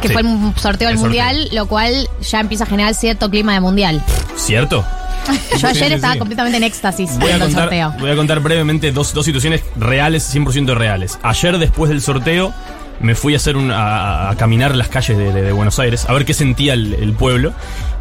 Que 0.00 0.08
Sí. 0.08 0.12
fue 0.14 0.22
el 0.22 0.28
sorteo 0.56 0.88
del 0.88 0.98
sorteo. 0.98 1.00
mundial, 1.00 1.48
lo 1.52 1.66
cual 1.66 2.08
ya 2.20 2.40
empieza 2.40 2.64
a 2.64 2.66
generar 2.66 2.94
cierto 2.94 3.28
clima 3.30 3.52
de 3.54 3.60
mundial. 3.60 4.02
¿Cierto? 4.36 4.84
Yo 5.58 5.68
ayer 5.68 5.82
Sí, 5.84 5.88
sí, 5.88 5.94
estaba 5.94 6.16
completamente 6.16 6.56
en 6.56 6.62
éxtasis 6.64 7.10
Voy 7.18 7.24
a, 7.24 7.36
viendo 7.36 7.44
el 7.46 7.50
contar, 7.52 7.64
sorteo. 7.64 7.94
voy 7.98 8.10
a 8.10 8.16
contar 8.16 8.40
brevemente 8.40 8.92
dos, 8.92 9.12
dos 9.12 9.24
situaciones 9.24 9.62
reales, 9.76 10.32
100% 10.34 10.74
reales. 10.74 11.18
Ayer, 11.22 11.58
después 11.58 11.90
del 11.90 12.00
sorteo, 12.00 12.54
me 13.00 13.14
fui 13.14 13.34
a 13.34 13.36
hacer 13.36 13.56
un, 13.56 13.70
a, 13.70 14.30
a 14.30 14.36
caminar 14.36 14.74
las 14.76 14.88
calles 14.88 15.16
de, 15.16 15.32
de- 15.32 15.42
de 15.42 15.52
Buenos 15.52 15.78
Aires, 15.78 16.04
a 16.08 16.12
ver 16.12 16.24
qué 16.24 16.34
sentía 16.34 16.74
el, 16.74 16.94
el 16.94 17.12
pueblo. 17.12 17.52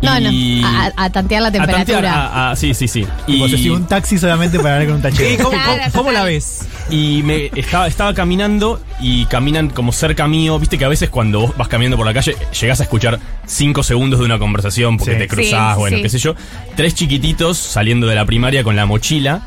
No, 0.02 0.18
y- 0.20 0.62
no, 0.62 0.68
a, 0.68 0.92
a 0.96 1.10
tantear 1.10 1.42
la 1.42 1.48
a 1.48 1.52
tantear, 1.52 1.78
temperatura. 1.86 2.14
a- 2.28 2.52
a- 2.52 2.56
sí, 2.56 2.74
sí, 2.74 2.88
sí. 2.88 3.06
Sigue 3.26 3.72
un 3.72 3.88
taxi 3.88 4.18
solamente 4.18 4.58
para 4.60 4.76
hablar 4.76 4.88
con 4.88 4.96
un 4.98 5.02
tachero. 5.02 5.44
¿Cómo, 5.44 5.58
cómo- 5.66 5.92
cómo 5.94 6.12
la 6.12 6.24
ves? 6.24 6.68
Y 6.90 7.22
me 7.24 7.52
estaba, 7.56 7.88
estaba 7.88 8.14
caminando 8.14 8.80
y 9.00 9.26
caminan 9.26 9.70
como 9.70 9.92
cerca 9.92 10.28
mío. 10.28 10.58
Viste 10.60 10.78
que 10.78 10.86
a 10.86 10.90
veces 10.90 11.10
cuando 11.10 11.40
vos 11.42 11.58
vas 11.58 11.68
caminando 11.68 11.98
por 11.98 12.06
la 12.06 12.14
calle 12.14 12.36
llegás 12.60 12.80
a 12.80 12.84
escuchar 12.84 13.20
cinco 13.46 13.84
segundos 13.84 14.20
de 14.20 14.26
una 14.26 14.38
conversación 14.40 14.98
porque 14.98 15.14
Sí. 15.14 15.20
te 15.20 15.28
cruzás, 15.28 15.74
Sí, 15.76 15.80
bueno, 15.80 15.98
sí. 15.98 16.04
qué 16.04 16.10
sé 16.10 16.20
yo. 16.20 16.36
Tres 16.76 16.94
chiquititos 16.96 17.58
saliendo 17.58 18.08
de 18.08 18.16
la 18.16 18.26
primaria 18.26 18.64
con 18.64 18.76
la 18.76 18.86
mochila 18.86 19.42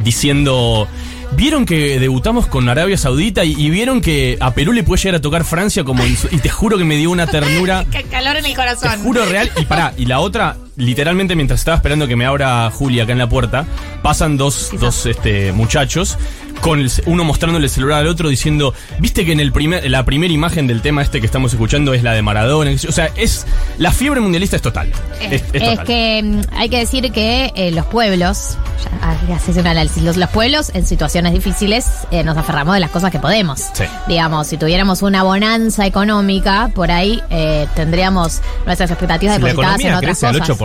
diciendo... 0.00 0.88
Vieron 1.34 1.66
que 1.66 1.98
debutamos 1.98 2.46
con 2.46 2.68
Arabia 2.68 2.96
Saudita 2.96 3.44
y, 3.44 3.52
y 3.52 3.70
vieron 3.70 4.00
que 4.00 4.36
a 4.40 4.52
Perú 4.54 4.72
le 4.72 4.84
puede 4.84 5.02
llegar 5.02 5.16
a 5.16 5.20
tocar 5.20 5.44
Francia 5.44 5.82
como 5.82 6.04
en 6.04 6.16
su- 6.16 6.28
y 6.30 6.38
te 6.38 6.48
juro 6.48 6.78
que 6.78 6.84
me 6.84 6.96
dio 6.96 7.10
una 7.10 7.26
ternura 7.26 7.84
Qué 7.90 8.04
calor 8.04 8.36
en 8.36 8.44
el 8.46 8.54
corazón. 8.54 9.00
Juro 9.02 9.24
real. 9.26 9.50
Y 9.56 9.64
pará, 9.64 9.92
y 9.96 10.04
la 10.06 10.20
otra, 10.20 10.56
literalmente 10.76 11.36
mientras 11.36 11.60
estaba 11.60 11.76
esperando 11.76 12.06
que 12.06 12.16
me 12.16 12.24
abra 12.24 12.70
Julia 12.70 13.04
acá 13.04 13.12
en 13.12 13.18
la 13.18 13.28
puerta, 13.28 13.66
pasan 14.02 14.36
dos, 14.36 14.70
dos 14.78 15.06
este, 15.06 15.52
muchachos, 15.52 16.18
con 16.60 16.80
el, 16.80 16.90
uno 17.06 17.24
mostrándole 17.24 17.66
el 17.66 17.70
celular 17.70 18.00
al 18.00 18.06
otro 18.06 18.28
diciendo, 18.28 18.72
viste 18.98 19.24
que 19.24 19.32
en 19.32 19.40
el 19.40 19.52
primer, 19.52 19.88
la 19.90 20.04
primera 20.04 20.32
imagen 20.32 20.66
del 20.66 20.80
tema 20.80 21.02
este 21.02 21.20
que 21.20 21.26
estamos 21.26 21.52
escuchando 21.52 21.92
es 21.92 22.02
la 22.02 22.12
de 22.12 22.22
Maradona. 22.22 22.70
O 22.88 22.92
sea, 22.92 23.10
es 23.16 23.46
la 23.78 23.92
fiebre 23.92 24.20
mundialista 24.20 24.56
es 24.56 24.62
total. 24.62 24.92
Es, 25.20 25.42
que 25.84 26.22
mm, 26.22 26.40
hay 26.54 26.68
que 26.68 26.78
decir 26.78 27.10
que 27.12 27.52
eh, 27.56 27.70
los 27.72 27.86
pueblos, 27.86 28.56
ya, 28.84 28.90
ah, 29.02 29.36
haces 29.36 29.56
un 29.56 29.66
análisis, 29.66 30.02
los, 30.02 30.16
los, 30.16 30.30
pueblos 30.30 30.70
en 30.74 30.86
situaciones 30.86 31.32
difíciles 31.32 31.86
eh, 32.10 32.22
nos 32.22 32.36
aferramos 32.36 32.74
de 32.74 32.80
las 32.80 32.90
cosas 32.90 33.10
que 33.10 33.18
podemos. 33.18 33.62
Digamos, 34.06 34.46
si 34.46 34.56
tuviéramos 34.56 35.02
una 35.02 35.22
bonanza 35.22 35.86
económica, 35.86 36.70
por 36.74 36.90
ahí 36.90 37.20
eh, 37.30 37.66
tendríamos 37.74 38.40
nuestras 38.64 38.90
expectativas 38.90 39.36
si 39.36 39.42
depositadas 39.42 39.82
la 39.82 39.88
en 39.88 39.94
otras 39.96 40.20
cosas 40.20 40.58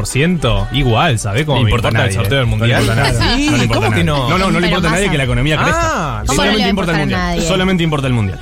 igual, 0.72 1.20
¿sabés 1.20 1.46
cómo 1.46 1.62
importa, 1.62 1.90
el 2.06 2.14
sorteo 2.14 2.38
del 2.40 2.48
mundial? 2.48 2.86
No 2.86 2.94
le 3.58 3.64
importa 3.64 3.66
no 3.66 3.68
¿cómo 3.68 3.82
nadie? 3.82 3.96
que 3.96 4.04
no? 4.04 4.30
No, 4.30 4.38
no, 4.38 4.52
no 4.52 4.60
le 4.60 4.68
importa 4.68 4.90
a 4.90 4.92
nadie 4.92 5.10
que 5.10 5.18
la 5.18 5.24
economía 5.24 5.58
ah, 5.60 6.22
crezca. 6.24 6.36
Solamente 6.36 6.70
importa 6.70 6.92
el 6.92 7.00
mundial. 7.00 7.42
Solamente 7.42 7.84
importa 7.84 8.08
el 8.08 8.14
mundial. 8.14 8.40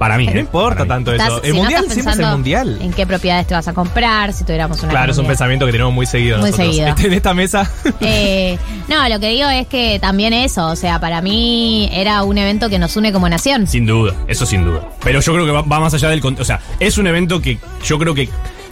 Para 0.00 0.16
mí, 0.16 0.24
no 0.24 0.32
¿eh? 0.32 0.40
importa 0.40 0.86
tanto 0.86 1.12
eso. 1.12 1.42
El 1.42 1.52
mundial 1.52 1.84
siempre 1.90 2.14
es 2.14 2.18
el 2.20 2.26
mundial. 2.26 2.78
En 2.80 2.90
qué 2.90 3.06
propiedades 3.06 3.46
te 3.46 3.52
vas 3.52 3.68
a 3.68 3.74
comprar, 3.74 4.32
si 4.32 4.44
tuviéramos 4.44 4.82
una. 4.82 4.88
Claro, 4.88 5.12
es 5.12 5.18
un 5.18 5.26
pensamiento 5.26 5.66
que 5.66 5.72
tenemos 5.72 5.92
muy 5.92 6.06
seguido. 6.06 6.38
Muy 6.38 6.52
seguido. 6.52 6.88
Este, 6.88 7.08
en 7.08 7.12
esta 7.12 7.34
mesa. 7.34 7.70
Eh, 8.02 8.58
no, 8.88 9.08
lo 9.08 9.20
que 9.20 9.28
digo 9.28 9.48
es 9.50 9.66
que 9.66 9.98
también 10.00 10.32
eso, 10.32 10.68
o 10.68 10.76
sea, 10.76 11.00
para 11.00 11.20
mí 11.20 11.90
era 11.92 12.22
un 12.22 12.38
evento 12.38 12.70
que 12.70 12.78
nos 12.78 12.96
une 12.96 13.12
como 13.12 13.28
nación. 13.28 13.66
Sin 13.66 13.84
duda, 13.84 14.14
eso 14.26 14.46
sin 14.46 14.64
duda. 14.64 14.88
Pero 15.04 15.20
yo 15.20 15.34
creo 15.34 15.44
que 15.44 15.52
va, 15.52 15.62
va 15.62 15.80
más 15.80 15.92
allá 15.92 16.08
del. 16.08 16.22
O 16.24 16.44
sea, 16.44 16.60
es 16.78 16.96
un 16.96 17.06
evento 17.06 17.42
que 17.42 17.58
yo 17.84 17.98
creo 17.98 18.14
que 18.14 18.30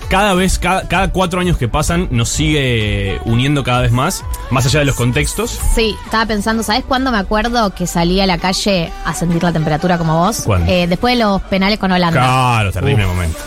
cada 0.09 0.34
vez, 0.34 0.59
cada, 0.59 0.88
cada 0.88 1.12
cuatro 1.12 1.40
años 1.40 1.56
que 1.59 1.68
pasan, 1.68 2.09
nos 2.11 2.28
sigue 2.28 3.20
uniendo 3.24 3.62
cada 3.64 3.82
vez 3.82 3.92
más, 3.92 4.24
más 4.50 4.64
allá 4.66 4.80
de 4.80 4.84
los 4.86 4.94
contextos. 4.96 5.59
Sí, 5.74 5.94
estaba 6.04 6.26
pensando, 6.26 6.62
¿sabes 6.62 6.84
cuándo 6.86 7.11
me 7.11 7.18
acuerdo 7.18 7.74
que 7.74 7.86
salí 7.86 8.20
a 8.20 8.26
la 8.26 8.38
calle 8.38 8.90
a 9.04 9.14
sentir 9.14 9.42
la 9.42 9.52
temperatura 9.52 9.98
como 9.98 10.18
vos? 10.18 10.42
¿Cuándo? 10.44 10.70
Eh, 10.70 10.86
después 10.86 11.16
de 11.16 11.24
los 11.24 11.42
penales 11.42 11.78
con 11.78 11.92
Holanda. 11.92 12.20
Claro, 12.20 12.72
terrible 12.72 13.06
momento. 13.06 13.38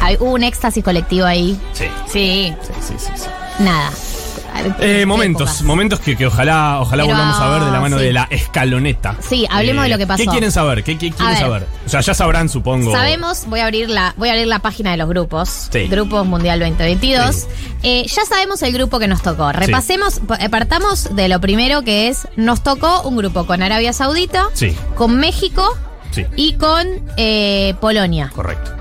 Hay- 0.00 0.16
hubo 0.20 0.32
un 0.32 0.42
éxtasis 0.42 0.84
colectivo 0.84 1.26
ahí. 1.26 1.58
Sí. 1.72 1.86
Sí. 2.12 2.54
Sí, 2.62 2.94
sí, 2.98 3.10
sí. 3.16 3.28
Nada. 3.60 3.90
Eh, 4.80 5.04
momentos, 5.06 5.48
Épocas. 5.48 5.62
momentos 5.62 6.00
que, 6.00 6.16
que 6.16 6.26
ojalá, 6.26 6.78
ojalá 6.80 7.04
Pero, 7.04 7.16
volvamos 7.16 7.40
a 7.40 7.48
ver 7.50 7.62
de 7.64 7.70
la 7.70 7.80
mano 7.80 7.98
sí. 7.98 8.04
de 8.04 8.12
la 8.12 8.28
escaloneta. 8.30 9.16
Eh, 9.18 9.22
Sí, 9.28 9.46
hablemos 9.50 9.84
de 9.84 9.90
lo 9.90 9.98
que 9.98 10.06
pasó. 10.06 10.22
¿Qué 10.22 10.28
quieren 10.28 10.52
saber? 10.52 10.84
¿Qué, 10.84 10.96
qué 10.98 11.10
quieren 11.10 11.36
saber? 11.38 11.66
O 11.84 11.88
sea, 11.88 12.00
ya 12.00 12.14
sabrán, 12.14 12.48
supongo. 12.48 12.92
Sabemos, 12.92 13.46
voy 13.46 13.60
a 13.60 13.64
abrir 13.64 13.88
la, 13.90 14.14
voy 14.16 14.28
a 14.28 14.32
abrir 14.32 14.46
la 14.46 14.58
página 14.60 14.90
de 14.92 14.96
los 14.96 15.08
grupos. 15.08 15.68
Sí. 15.72 15.86
Grupos 15.88 16.26
Mundial 16.26 16.58
2022. 16.60 17.34
Sí. 17.34 17.46
Eh, 17.82 18.06
ya 18.06 18.24
sabemos 18.24 18.62
el 18.62 18.72
grupo 18.72 18.98
que 18.98 19.08
nos 19.08 19.22
tocó. 19.22 19.52
Repasemos, 19.52 20.20
p- 20.20 20.48
partamos 20.50 21.14
de 21.14 21.28
lo 21.28 21.40
primero 21.40 21.82
que 21.82 22.08
es, 22.08 22.26
nos 22.36 22.62
tocó 22.62 23.02
un 23.02 23.16
grupo 23.16 23.46
con 23.46 23.62
Arabia 23.62 23.92
Saudita, 23.92 24.46
con 24.94 25.16
México 25.18 25.64
y 26.36 26.54
con 26.54 26.86
eh, 27.16 27.74
Polonia. 27.80 28.30
correcto. 28.34 28.72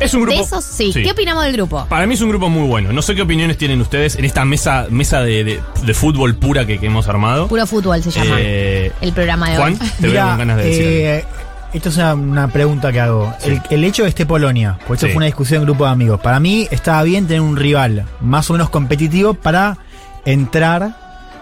Es 0.00 0.12
un 0.14 0.22
grupo. 0.22 0.36
De 0.38 0.44
esos 0.44 0.64
sí. 0.64 0.92
¿Qué 0.92 1.10
opinamos 1.10 1.44
del 1.44 1.54
grupo? 1.54 1.86
Para 1.88 2.06
mí 2.06 2.14
es 2.14 2.20
un 2.20 2.28
grupo 2.28 2.48
muy 2.48 2.66
bueno. 2.68 2.92
No 2.92 3.00
sé 3.02 3.14
qué 3.14 3.22
opiniones 3.22 3.56
tienen 3.56 3.80
ustedes 3.80 4.16
en 4.16 4.24
esta 4.24 4.44
mesa, 4.44 4.86
mesa 4.90 5.20
de, 5.22 5.42
de- 5.44 5.60
de 5.84 5.94
fútbol 5.94 6.34
pura 6.36 6.66
que, 6.66 6.78
que 6.78 6.86
hemos 6.86 7.08
armado. 7.08 7.48
Puro 7.48 7.66
fútbol 7.66 8.02
se 8.02 8.10
llama 8.10 8.36
Eh, 8.38 8.92
el 9.00 9.12
programa 9.12 9.50
de 9.50 9.56
Juan, 9.56 9.72
hoy. 9.80 9.88
te 10.00 10.08
veo 10.08 10.26
con 10.28 10.38
ganas 10.38 10.56
de 10.58 10.62
decir. 10.64 10.82
eh, 10.84 11.24
esto 11.72 11.88
es 11.88 11.96
una, 11.96 12.14
una 12.14 12.48
pregunta 12.48 12.92
que 12.92 13.00
hago. 13.00 13.32
El, 13.44 13.60
el 13.70 13.84
hecho 13.84 14.02
de 14.02 14.10
este 14.10 14.26
Polonia, 14.26 14.78
porque 14.86 14.94
esto 14.94 15.06
Sí. 15.06 15.12
fue 15.12 15.16
una 15.18 15.26
discusión 15.26 15.60
en 15.60 15.64
grupo 15.66 15.84
de 15.84 15.90
amigos. 15.90 16.20
Para 16.20 16.40
mí 16.40 16.68
estaba 16.70 17.02
bien 17.02 17.26
tener 17.26 17.40
un 17.40 17.56
rival 17.56 18.04
más 18.20 18.48
o 18.50 18.52
menos 18.52 18.68
competitivo 18.70 19.34
para 19.34 19.78
entrar 20.24 20.94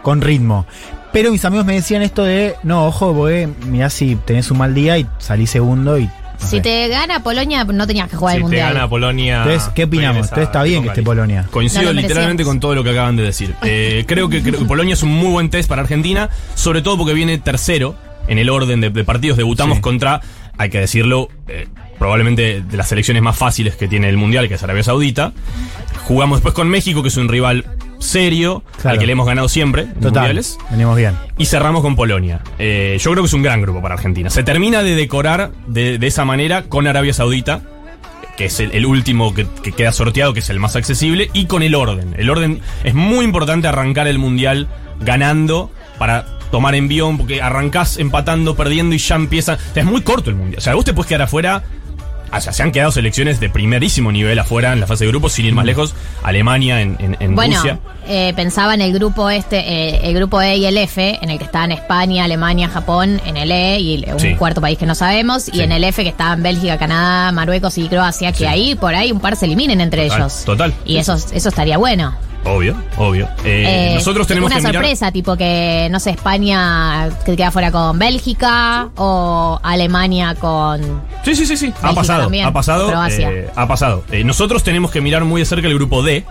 con 0.02 0.20
ritmo. 0.20 0.64
Pero 1.12 1.30
mis 1.30 1.44
amigos 1.44 1.64
me 1.66 1.74
decían 1.74 2.02
esto 2.02 2.24
de, 2.24 2.56
no, 2.64 2.86
ojo, 2.86 3.14
porque 3.14 3.48
mirá 3.66 3.90
si 3.90 4.16
tenés 4.16 4.50
un 4.50 4.58
mal 4.58 4.74
día 4.74 4.98
y 4.98 5.06
salís 5.18 5.50
segundo 5.50 5.98
y... 5.98 6.08
Si 6.48 6.60
te 6.60 6.88
gana 6.88 7.22
Polonia, 7.22 7.64
no 7.64 7.86
tenías 7.86 8.08
que 8.08 8.16
jugar 8.16 8.32
Si 8.32 8.36
el 8.36 8.40
te 8.42 8.44
mundial. 8.44 8.74
gana 8.74 8.88
Polonia. 8.88 9.42
Entonces, 9.44 9.70
¿qué 9.74 9.84
opinamos? 9.84 10.24
Entonces 10.24 10.44
está 10.46 10.62
bien 10.62 10.82
que 10.82 10.88
esté. 10.88 11.02
Polonia. 11.02 11.46
Coincido 11.50 11.92
No 11.92 11.92
literalmente 12.00 12.44
con 12.44 12.60
todo 12.60 12.74
lo 12.74 12.84
que 12.84 12.90
acaban 12.90 13.16
de 13.16 13.22
decir. 13.24 13.54
Eh, 13.62 14.04
creo, 14.06 14.28
que, 14.28 14.42
creo 14.42 14.58
que 14.58 14.64
Polonia 14.66 14.94
es 14.94 15.02
un 15.02 15.10
muy 15.12 15.30
buen 15.30 15.50
test 15.50 15.68
para 15.68 15.82
Argentina, 15.82 16.28
sobre 16.54 16.82
todo 16.82 16.96
porque 16.98 17.14
viene 17.14 17.38
tercero 17.38 17.94
en 18.28 18.38
el 18.38 18.50
orden 18.50 18.80
de, 18.80 18.90
de 18.90 19.04
partidos. 19.04 19.36
Debutamos 19.36 19.76
Sí. 19.76 19.82
contra, 19.82 20.20
hay 20.58 20.70
que 20.70 20.78
decirlo, 20.80 21.28
eh, 21.48 21.66
probablemente 21.98 22.62
de 22.62 22.76
las 22.76 22.88
selecciones 22.88 23.22
más 23.22 23.36
fáciles 23.36 23.76
que 23.76 23.88
tiene 23.88 24.08
el 24.08 24.16
Mundial, 24.16 24.48
que 24.48 24.54
es 24.54 24.62
Arabia 24.62 24.82
Saudita. 24.82 25.32
Jugamos 26.06 26.38
después 26.38 26.54
con 26.54 26.68
México, 26.68 27.02
que 27.02 27.08
es 27.08 27.16
un 27.16 27.28
rival 27.28 27.64
serio, 28.04 28.62
Claro. 28.80 28.90
al 28.94 28.98
que 28.98 29.06
le 29.06 29.12
hemos 29.12 29.26
ganado 29.26 29.48
siempre 29.48 29.82
en 29.82 29.94
Total, 29.94 30.12
mundiales. 30.22 30.58
venimos 30.70 30.96
bien. 30.96 31.16
Y 31.38 31.46
cerramos 31.46 31.82
con 31.82 31.96
Polonia. 31.96 32.40
Eh, 32.58 32.96
yo 33.00 33.10
creo 33.10 33.22
que 33.22 33.26
es 33.28 33.32
un 33.34 33.42
gran 33.42 33.60
grupo 33.62 33.82
para 33.82 33.94
Argentina. 33.94 34.30
Se 34.30 34.42
termina 34.44 34.82
de 34.82 34.94
decorar 34.94 35.50
de, 35.66 35.98
de 35.98 36.06
esa 36.06 36.24
manera 36.24 36.62
con 36.64 36.86
Arabia 36.86 37.12
Saudita, 37.12 37.62
que 38.36 38.46
es 38.46 38.60
el, 38.60 38.72
el 38.72 38.84
último 38.86 39.32
que, 39.34 39.46
que 39.62 39.72
queda 39.72 39.92
sorteado, 39.92 40.32
que 40.34 40.40
es 40.40 40.50
el 40.50 40.58
más 40.60 40.76
accesible, 40.76 41.30
y 41.32 41.46
con 41.46 41.62
el 41.62 41.74
orden. 41.74 42.14
El 42.18 42.30
orden 42.30 42.60
es 42.84 42.94
muy 42.94 43.24
importante 43.24 43.68
arrancar 43.68 44.06
el 44.08 44.18
mundial 44.18 44.68
ganando 45.00 45.70
para 45.98 46.26
tomar 46.50 46.74
envión, 46.74 47.16
porque 47.18 47.42
arrancás 47.42 47.98
empatando, 47.98 48.54
perdiendo 48.56 48.94
y 48.94 48.98
ya 48.98 49.16
empieza. 49.16 49.54
o 49.54 49.74
sea, 49.74 49.82
es 49.82 49.88
muy 49.88 50.02
corto 50.02 50.30
el 50.30 50.36
mundial. 50.36 50.58
O 50.58 50.60
sea, 50.60 50.74
vos 50.74 50.84
te 50.84 50.92
puedes 50.92 51.08
quedar 51.08 51.22
afuera. 51.22 51.62
O 52.36 52.40
sea, 52.40 52.52
se 52.52 52.62
han 52.62 52.72
quedado 52.72 52.90
selecciones 52.92 53.40
de 53.40 53.48
primerísimo 53.50 54.10
nivel 54.12 54.38
afuera 54.38 54.72
en 54.72 54.80
la 54.80 54.86
fase 54.86 55.04
de 55.04 55.10
grupos, 55.10 55.32
sin 55.32 55.46
ir 55.46 55.54
más 55.54 55.64
lejos. 55.64 55.94
Alemania 56.22 56.80
en, 56.80 56.96
en, 56.98 57.16
en 57.20 57.34
Bueno, 57.34 57.56
Rusia. 57.56 57.78
eh, 58.06 58.32
pensaba 58.36 58.74
en 58.74 58.80
el 58.80 58.92
grupo 58.92 59.30
este, 59.30 59.58
eh, 59.58 60.00
el 60.08 60.14
grupo 60.14 60.40
E 60.42 60.56
y 60.56 60.66
el 60.66 60.76
F, 60.78 61.18
en 61.22 61.30
el 61.30 61.38
que 61.38 61.44
estaban 61.44 61.72
España, 61.72 62.24
Alemania, 62.24 62.68
Japón, 62.68 63.20
en 63.26 63.36
el 63.36 63.50
E 63.50 63.78
y 63.80 64.04
un 64.10 64.18
Sí. 64.20 64.34
cuarto 64.34 64.60
país 64.60 64.78
que 64.78 64.86
no 64.86 64.94
sabemos, 64.94 65.48
y 65.52 65.60
en 65.62 65.72
el 65.72 65.84
F 65.84 66.02
que 66.02 66.08
estaban 66.08 66.42
Bélgica, 66.42 66.78
Canadá, 66.78 67.32
Marruecos 67.32 67.78
y 67.78 67.88
Croacia, 67.88 68.32
que 68.32 68.38
Sí. 68.38 68.44
ahí 68.44 68.74
por 68.74 68.94
ahí 68.94 69.12
un 69.12 69.20
par 69.20 69.36
se 69.36 69.44
eliminen 69.46 69.80
entre 69.80 70.04
Total, 70.08 70.20
ellos. 70.20 70.44
total. 70.44 70.74
Y 70.84 70.96
eso, 70.96 71.14
eso 71.14 71.48
estaría 71.48 71.78
bueno. 71.78 72.14
Obvio, 72.44 72.76
obvio. 72.98 73.26
Eh, 73.44 73.90
Eh, 73.90 73.94
nosotros 73.94 74.26
tenemos 74.26 74.48
una 74.50 74.56
que 74.56 74.66
mirar. 74.66 74.74
sorpresa, 74.82 75.10
tipo 75.12 75.36
que, 75.36 75.88
no 75.90 75.98
sé, 76.00 76.10
España 76.10 77.08
que 77.24 77.36
queda 77.36 77.50
fuera 77.50 77.70
con 77.72 77.98
Bélgica 77.98 78.90
o 78.96 79.58
Alemania 79.62 80.34
con... 80.34 81.02
Sí, 81.24 81.34
sí, 81.34 81.46
sí, 81.46 81.56
sí. 81.56 81.72
Ha 81.82 81.94
pasado, 81.94 82.22
también, 82.24 82.46
ha 82.46 82.52
pasado. 82.52 82.92
Eh, 83.08 83.48
ha 83.54 83.66
pasado. 83.66 84.04
Eh, 84.10 84.24
nosotros 84.24 84.62
tenemos 84.62 84.90
que 84.90 85.00
mirar 85.00 85.24
muy 85.24 85.40
de 85.40 85.46
cerca 85.46 85.66
el 85.68 85.74
grupo 85.74 86.02
D, 86.02 86.24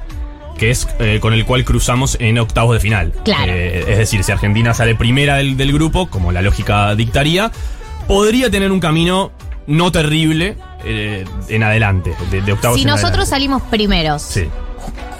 que 0.58 0.70
es 0.70 0.88
eh, 1.00 1.18
con 1.20 1.34
el 1.34 1.46
cual 1.46 1.66
cruzamos 1.66 2.16
en 2.20 2.38
octavos 2.38 2.76
de 2.76 2.80
final. 2.80 3.12
Claro. 3.26 3.52
Eh, 3.52 3.86
es 3.94 3.98
decir, 3.98 4.24
si 4.24 4.32
Argentina 4.32 4.74
sale 4.76 4.94
primera 4.96 5.38
del, 5.38 5.58
del 5.58 5.74
grupo, 5.74 6.08
como 6.08 6.32
la 6.32 6.44
lógica 6.44 6.94
dictaría, 6.96 7.52
podría 8.08 8.52
tener 8.52 8.72
un 8.72 8.80
camino 8.80 9.32
no 9.66 9.92
terrible 9.92 10.58
eh, 10.86 11.26
en 11.50 11.64
adelante, 11.64 12.14
de, 12.30 12.42
de 12.42 12.52
octavos 12.52 12.78
Si 12.78 12.84
en 12.84 12.90
nosotros 12.90 13.12
adelante. 13.14 13.30
salimos 13.32 13.62
primeros, 13.64 14.22
Sí, 14.22 14.48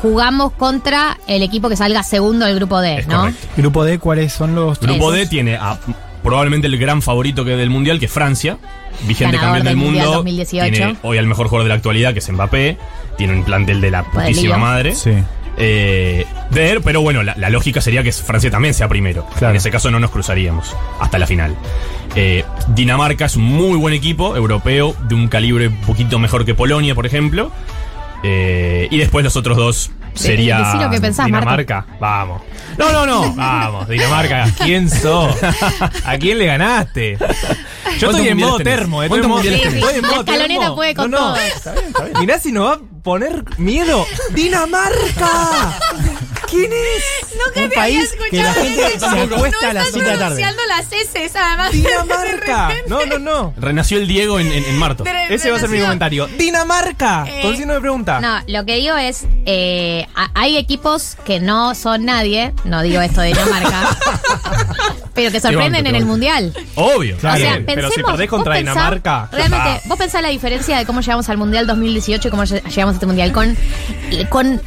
jugamos 0.02 0.52
contra 0.54 1.18
el 1.28 1.44
equipo 1.44 1.70
que 1.70 1.76
salga 1.76 2.04
segundo 2.04 2.46
del 2.46 2.56
grupo 2.56 2.80
D, 2.82 3.00
es 3.00 3.08
¿no? 3.08 3.22
correcto. 3.22 3.48
Grupo 3.58 3.84
D, 3.86 4.00
¿cuáles 4.00 4.34
son 4.34 4.56
los...? 4.56 4.80
Grupo 4.80 5.14
Esos. 5.14 5.14
D 5.14 5.28
tiene 5.28 5.56
a 5.56 5.78
probablemente 6.24 6.68
el 6.68 6.78
gran 6.78 7.02
favorito 7.02 7.44
que 7.44 7.52
del 7.58 7.70
mundial, 7.70 8.00
que 8.00 8.06
es 8.06 8.12
Francia, 8.12 8.58
vigente 9.08 9.36
Ganador 9.38 9.58
campeón 9.64 9.66
del, 9.66 9.76
mundo. 9.78 10.12
2018. 10.14 10.72
Tiene 10.74 10.96
hoy 11.04 11.18
al 11.18 11.28
mejor 11.28 11.48
jugador 11.48 11.66
de 11.66 11.70
la 11.70 11.76
actualidad, 11.76 12.14
que 12.14 12.20
es 12.20 12.32
Mbappé. 12.32 12.78
Tiene 13.18 13.34
un 13.34 13.44
plantel 13.44 13.82
de 13.82 13.92
la 13.92 14.04
putísima 14.04 14.58
madre. 14.58 14.96
Sí. 14.96 15.12
Eh, 15.58 16.26
de- 16.50 16.82
pero 16.84 17.02
bueno, 17.02 17.22
la, 17.22 17.36
la 17.38 17.50
lógica 17.50 17.80
sería 17.80 18.02
que 18.04 18.12
Francia 18.12 18.50
también 18.50 18.74
sea 18.74 18.88
primero. 18.88 19.28
Claro. 19.38 19.52
En 19.52 19.58
ese 19.58 19.70
caso 19.70 19.92
no 19.92 20.00
nos 20.00 20.10
cruzaríamos 20.12 20.76
hasta 21.00 21.20
la 21.20 21.28
final. 21.28 21.56
Eh, 22.16 22.44
Dinamarca 22.70 23.26
es 23.26 23.36
un 23.36 23.44
muy 23.44 23.78
buen 23.78 23.94
equipo 23.94 24.36
europeo, 24.36 24.96
de 25.08 25.16
un 25.16 25.28
calibre 25.28 25.68
un 25.68 25.82
poquito 25.82 26.20
mejor 26.20 26.46
que 26.46 26.56
Polonia, 26.56 26.96
por 26.96 27.06
ejemplo. 27.06 27.52
Eh, 28.24 28.88
y 28.90 28.98
después 28.98 29.24
los 29.24 29.36
otros 29.36 29.58
dos 29.58 29.92
sería 30.14 30.60
decí 30.60 30.78
lo 30.78 30.90
que 30.90 31.02
pensás, 31.02 31.28
Marto. 31.30 31.50
Dinamarca, 31.50 31.86
vamos. 32.00 32.42
No, 32.78 32.92
no, 32.92 33.06
no, 33.06 33.34
vamos, 33.36 33.88
Dinamarca, 33.90 34.48
¿quién 34.64 34.90
sos? 34.90 35.36
¿A 36.06 36.18
quién 36.18 36.38
le 36.40 36.46
ganaste? 36.48 37.18
Yo 38.00 38.10
estoy 38.12 38.30
en 38.30 38.38
modo 38.40 38.58
tenés? 38.58 38.78
termo, 38.78 39.04
eh, 39.04 39.08
¿Cuántos 39.10 39.18
estoy 39.18 39.24
en 39.26 39.30
modo- 39.30 39.44
mundiales 39.44 39.62
Sí, 39.62 39.70
sí. 39.70 39.78
estoy 39.78 39.96
en 39.96 40.02
La 40.02 40.08
modo 40.08 40.20
escaloneta 40.22 40.60
termo. 40.62 40.76
puede 40.76 40.96
con 40.96 41.12
no, 41.12 41.18
no, 41.20 41.26
todo. 41.34 41.36
está 41.38 41.72
bien, 41.74 41.86
está 41.88 42.04
bien. 42.06 42.18
Mirá 42.20 42.40
si 42.40 42.52
nos 42.52 42.66
va 42.68 42.74
a 42.74 42.80
poner 43.04 43.44
miedo. 43.60 44.06
¡Dinamarca! 44.34 45.74
¿Quién 46.50 46.72
es? 46.72 47.04
Nunca 47.46 47.62
Un 47.66 47.70
país 47.72 48.10
había 48.14 48.30
que 48.30 48.38
la 48.38 48.50
escuchado 48.52 48.64
gente 48.66 49.00
se 49.00 49.06
acuesta 49.36 49.58
no 49.62 49.70
a 49.70 49.74
las 49.74 49.88
estás 49.88 49.94
siete 49.94 50.10
de 50.10 50.14
la 50.16 50.20
tarde. 50.20 50.42
pronunciando 50.42 50.62
las 50.68 50.92
S, 50.92 51.32
además. 51.40 51.72
¡Dinamarca! 51.72 52.70
No, 52.88 53.06
no, 53.06 53.20
no. 53.20 53.54
Renació 53.58 53.98
el 53.98 54.08
Diego 54.08 54.40
en, 54.40 54.52
en, 54.52 54.64
en 54.66 54.78
Marto. 54.78 55.04
Ese 55.30 55.50
va 55.52 55.58
a 55.58 55.60
ser 55.60 55.70
mi 55.70 55.80
comentario. 55.80 56.28
¡Dinamarca! 56.28 57.26
Eh, 57.28 57.42
Con 57.42 57.56
signo 57.58 57.74
de 57.74 57.82
pregunta. 57.82 58.20
No, 58.22 58.40
lo 58.48 58.66
que 58.66 58.76
digo 58.78 58.96
es, 58.98 59.26
eh, 59.46 60.06
a- 60.16 60.30
hay 60.36 60.58
equipos 60.58 61.18
que 61.26 61.40
no 61.40 61.76
son 61.76 62.06
nadie, 62.06 62.54
no 62.66 62.82
digo 62.82 63.02
esto 63.02 63.22
de 63.22 63.28
Dinamarca, 63.30 63.98
pero 65.14 65.32
que 65.32 65.40
sorprenden 65.40 65.88
en 65.88 65.96
el. 65.96 66.04
Mundial. 66.06 66.54
Obvio. 66.76 67.16
o 67.16 67.20
sea, 67.20 67.32
pensemos, 67.34 67.64
pero 67.76 67.90
si 67.92 68.04
perdés 68.04 68.30
contra 68.30 68.54
vos 68.54 68.60
pensá- 68.62 68.72
Dinamarca, 68.74 69.30
ya 69.32 69.38
realmente, 69.38 69.76
está. 69.76 69.88
vos 69.90 69.98
pensás 69.98 70.22
la 70.22 70.28
diferencia 70.30 70.78
de 70.78 70.86
cómo 70.86 71.00
llegamos 71.02 71.30
al 71.30 71.38
Mundial 71.38 71.66
2018 71.66 72.28
y 72.28 72.32
cómo 72.32 72.44
lle- 72.44 72.62
llegamos 72.64 72.94
a 72.94 72.96
este 72.96 73.06
Mundial 73.06 73.32
con... 73.32 73.56
con 74.30 74.62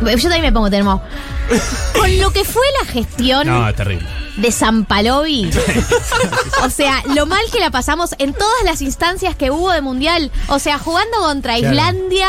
yo 0.00 0.22
también 0.22 0.42
me 0.42 0.52
pongo 0.52 0.70
termo. 0.70 1.02
Con 1.98 2.18
lo 2.18 2.30
que 2.32 2.44
fue 2.44 2.62
la 2.80 2.86
gestión 2.90 3.46
No, 3.46 3.68
es 3.68 3.76
terrible. 3.76 4.06
de 4.36 4.50
Zampalovi. 4.50 5.50
o 6.64 6.70
sea, 6.70 7.02
lo 7.14 7.26
mal 7.26 7.42
que 7.52 7.60
la 7.60 7.70
pasamos 7.70 8.14
en 8.18 8.32
todas 8.32 8.64
las 8.64 8.80
instancias 8.82 9.34
que 9.36 9.50
hubo 9.50 9.70
de 9.72 9.80
mundial. 9.82 10.30
O 10.48 10.58
sea, 10.58 10.78
jugando 10.78 11.18
contra 11.18 11.56
Claro. 11.56 11.70
Islandia, 11.74 12.28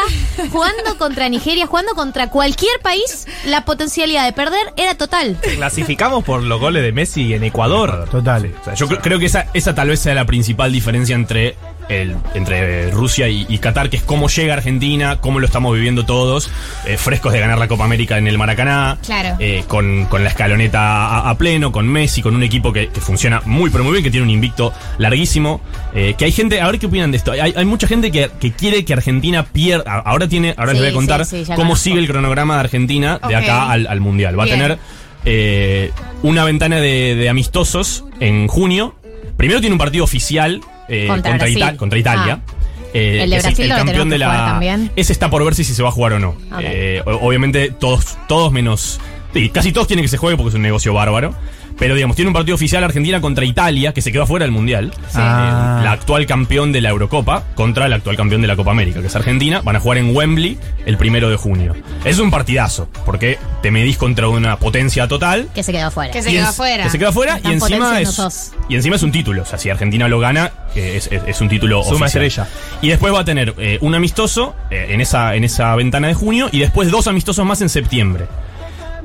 jugando 0.51 0.97
contra 0.97 1.29
Nigeria, 1.29 1.67
jugando 1.67 1.93
contra 1.93 2.29
cualquier 2.29 2.79
país, 2.81 3.27
la 3.45 3.63
potencialidad 3.65 4.25
de 4.25 4.33
perder 4.33 4.73
era 4.77 4.95
total. 4.95 5.37
Clasificamos 5.55 6.23
por 6.23 6.43
los 6.43 6.59
goles 6.59 6.83
de 6.83 6.91
Messi 6.91 7.33
en 7.33 7.43
Ecuador. 7.43 8.07
Total. 8.11 8.53
O 8.61 8.63
sea, 8.65 8.73
yo 8.73 8.87
cre- 8.87 8.99
creo 9.01 9.19
que 9.19 9.25
esa, 9.27 9.47
esa 9.53 9.73
tal 9.73 9.87
vez 9.89 9.99
sea 9.99 10.13
la 10.15 10.25
principal 10.25 10.71
diferencia 10.71 11.15
entre, 11.15 11.55
el, 11.89 12.15
entre 12.33 12.91
Rusia 12.91 13.27
y, 13.29 13.45
y 13.49 13.57
Qatar, 13.59 13.89
que 13.89 13.97
es 13.97 14.03
cómo 14.03 14.27
llega 14.29 14.53
Argentina, 14.53 15.17
cómo 15.21 15.39
lo 15.39 15.45
estamos 15.45 15.73
viviendo 15.75 16.05
todos, 16.05 16.49
eh, 16.85 16.97
frescos 16.97 17.33
de 17.33 17.39
ganar 17.39 17.57
la 17.57 17.67
Copa 17.67 17.85
América 17.85 18.17
en 18.17 18.27
el 18.27 18.37
Maracaná, 18.37 18.97
Claro. 19.05 19.35
eh, 19.39 19.63
con, 19.67 20.05
con 20.05 20.23
la 20.23 20.29
escaloneta 20.29 20.79
a, 20.81 21.29
a 21.29 21.37
pleno, 21.37 21.71
con 21.71 21.87
Messi, 21.87 22.21
con 22.21 22.35
un 22.35 22.43
equipo 22.43 22.71
que, 22.73 22.89
que 22.89 23.01
funciona 23.01 23.41
muy, 23.45 23.69
pero 23.69 23.83
muy 23.83 23.93
bien, 23.93 24.03
que 24.03 24.11
tiene 24.11 24.23
un 24.25 24.29
invicto 24.31 24.73
larguísimo. 24.97 25.61
eh, 25.93 26.15
que 26.17 26.25
hay 26.25 26.31
gente, 26.31 26.61
a 26.61 26.67
ver 26.67 26.79
qué 26.79 26.85
opinan 26.87 27.11
de 27.11 27.17
esto. 27.17 27.31
Hay, 27.31 27.53
hay 27.55 27.65
mucha 27.65 27.87
gente 27.87 28.11
que, 28.11 28.29
que 28.39 28.51
quiere 28.51 28.83
que 28.85 28.93
Argentina 28.93 29.43
pierda. 29.45 29.93
Ahora 30.05 30.27
tiene, 30.27 30.53
ahora 30.57 30.71
Sí, 30.71 30.77
les 30.79 30.81
voy 30.83 30.89
a 30.91 30.93
contar 30.93 31.25
sí, 31.25 31.37
sí, 31.39 31.43
ya 31.45 31.55
cómo 31.55 31.69
conozco. 31.69 31.83
sigue 31.83 31.99
el 31.99 32.07
cronograma 32.07 32.55
de 32.55 32.59
Argentina 32.61 33.19
de 33.27 33.35
acá 33.35 33.69
al, 33.71 33.87
al 33.87 33.99
Mundial. 33.99 34.39
Va 34.39 34.45
Bien. 34.45 34.61
a 34.61 34.77
tener 35.25 35.91
una 36.23 36.43
ventana 36.45 36.77
de, 36.77 37.15
de 37.15 37.29
amistosos 37.29 38.05
en 38.19 38.47
junio. 38.47 38.95
Primero 39.37 39.59
tiene 39.59 39.73
un 39.73 39.79
partido 39.79 40.03
oficial 40.03 40.61
eh, 40.87 41.07
Contra 41.07 41.31
contra, 41.31 41.37
Brasil. 41.45 41.57
Ita- 41.57 41.77
contra 41.77 41.99
Italia. 41.99 42.39
Ah. 42.45 42.53
Eh, 42.93 43.23
El 43.23 43.29
de 43.31 43.37
es 43.37 43.43
Brasil 43.43 43.69
campeón 43.69 44.09
de 44.09 44.17
la. 44.19 44.45
también. 44.45 44.91
Ese 44.95 45.13
está 45.13 45.29
por 45.29 45.43
verse 45.43 45.63
si 45.63 45.73
se 45.73 45.81
va 45.81 45.89
a 45.89 45.91
jugar 45.91 46.13
o 46.13 46.19
no. 46.19 46.35
Eh, 46.61 47.01
obviamente 47.05 47.71
todos, 47.71 48.17
todos 48.27 48.51
menos. 48.51 48.99
Sí, 49.33 49.49
casi 49.49 49.71
todos 49.71 49.87
quieren 49.87 50.03
que 50.03 50.09
se 50.09 50.17
juegue 50.17 50.37
porque 50.37 50.49
es 50.49 50.55
un 50.55 50.61
negocio 50.61 50.93
bárbaro. 50.93 51.33
Pero 51.77 51.95
digamos, 51.95 52.15
tiene 52.15 52.29
un 52.29 52.33
partido 52.33 52.55
oficial 52.55 52.83
Argentina 52.83 53.19
contra 53.21 53.45
Italia, 53.45 53.93
que 53.93 54.01
se 54.01 54.11
quedó 54.11 54.25
fuera 54.27 54.43
del 54.45 54.51
Mundial. 54.51 54.91
Ah. 55.15 55.79
Eh, 55.81 55.83
la 55.85 55.91
actual 55.91 56.25
campeón 56.25 56.71
de 56.71 56.81
la 56.81 56.89
Eurocopa 56.89 57.43
contra 57.55 57.85
el 57.87 57.93
actual 57.93 58.15
campeón 58.15 58.41
de 58.41 58.47
la 58.47 58.55
Copa 58.55 58.71
América, 58.71 59.01
que 59.01 59.07
es 59.07 59.15
Argentina. 59.15 59.61
Van 59.63 59.75
a 59.75 59.79
jugar 59.79 59.97
en 59.97 60.15
Wembley 60.15 60.57
el 60.85 60.97
primero 60.97 61.29
de 61.29 61.35
junio. 61.35 61.75
Es 62.05 62.19
un 62.19 62.31
partidazo, 62.31 62.87
porque 63.05 63.37
te 63.61 63.71
medís 63.71 63.97
contra 63.97 64.27
una 64.27 64.57
potencia 64.57 65.07
total. 65.07 65.49
Que 65.55 65.63
se 65.63 65.71
quedó 65.71 65.89
fuera. 65.91 66.11
Que 66.13 66.21
se 66.21 66.31
Y 66.31 66.35
quedó 66.35 66.47
afuera. 66.47 66.83
Que 66.83 66.89
se 66.89 66.99
queda 66.99 67.09
afuera 67.09 67.39
y 67.43 67.47
encima, 67.51 67.99
es, 68.01 68.11
sos. 68.11 68.51
y 68.69 68.75
encima 68.75 68.95
es 68.95 69.03
un 69.03 69.11
título. 69.11 69.41
O 69.41 69.45
sea, 69.45 69.57
si 69.57 69.69
Argentina 69.69 70.07
lo 70.07 70.19
gana, 70.19 70.51
eh, 70.75 70.93
es, 70.97 71.07
es- 71.11 71.23
es 71.27 71.41
un 71.41 71.49
título 71.49 71.83
Suma 71.83 72.05
oficial. 72.05 72.23
estrella. 72.23 72.47
Y 72.81 72.89
después 72.89 73.13
va 73.13 73.21
a 73.21 73.25
tener 73.25 73.53
eh, 73.57 73.77
un 73.81 73.95
amistoso 73.95 74.55
eh, 74.69 74.87
en, 74.89 75.01
esa, 75.01 75.35
en 75.35 75.43
esa 75.43 75.75
ventana 75.75 76.07
de 76.07 76.13
junio 76.13 76.49
y 76.51 76.59
después 76.59 76.91
dos 76.91 77.07
amistosos 77.07 77.45
más 77.45 77.61
en 77.61 77.69
septiembre. 77.69 78.25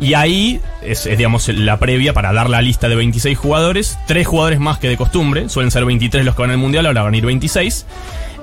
Y 0.01 0.14
ahí 0.14 0.61
es, 0.82 1.07
es, 1.07 1.18
digamos, 1.18 1.49
la 1.49 1.78
previa 1.78 2.12
para 2.12 2.32
dar 2.32 2.49
la 2.49 2.62
lista 2.62 2.88
de 2.88 2.94
26 2.96 3.36
jugadores. 3.36 3.99
Tres 4.07 4.26
jugadores 4.26 4.61
más 4.61 4.78
que 4.78 4.88
de 4.88 4.96
costumbre. 4.96 5.49
Suelen 5.49 5.70
ser 5.70 5.84
23 5.84 6.24
los 6.24 6.34
que 6.36 6.42
van 6.42 6.51
al 6.53 6.59
Mundial, 6.59 6.86
ahora 6.86 7.03
van 7.03 7.14
a 7.14 7.16
ir 7.16 7.26
26. 7.26 7.84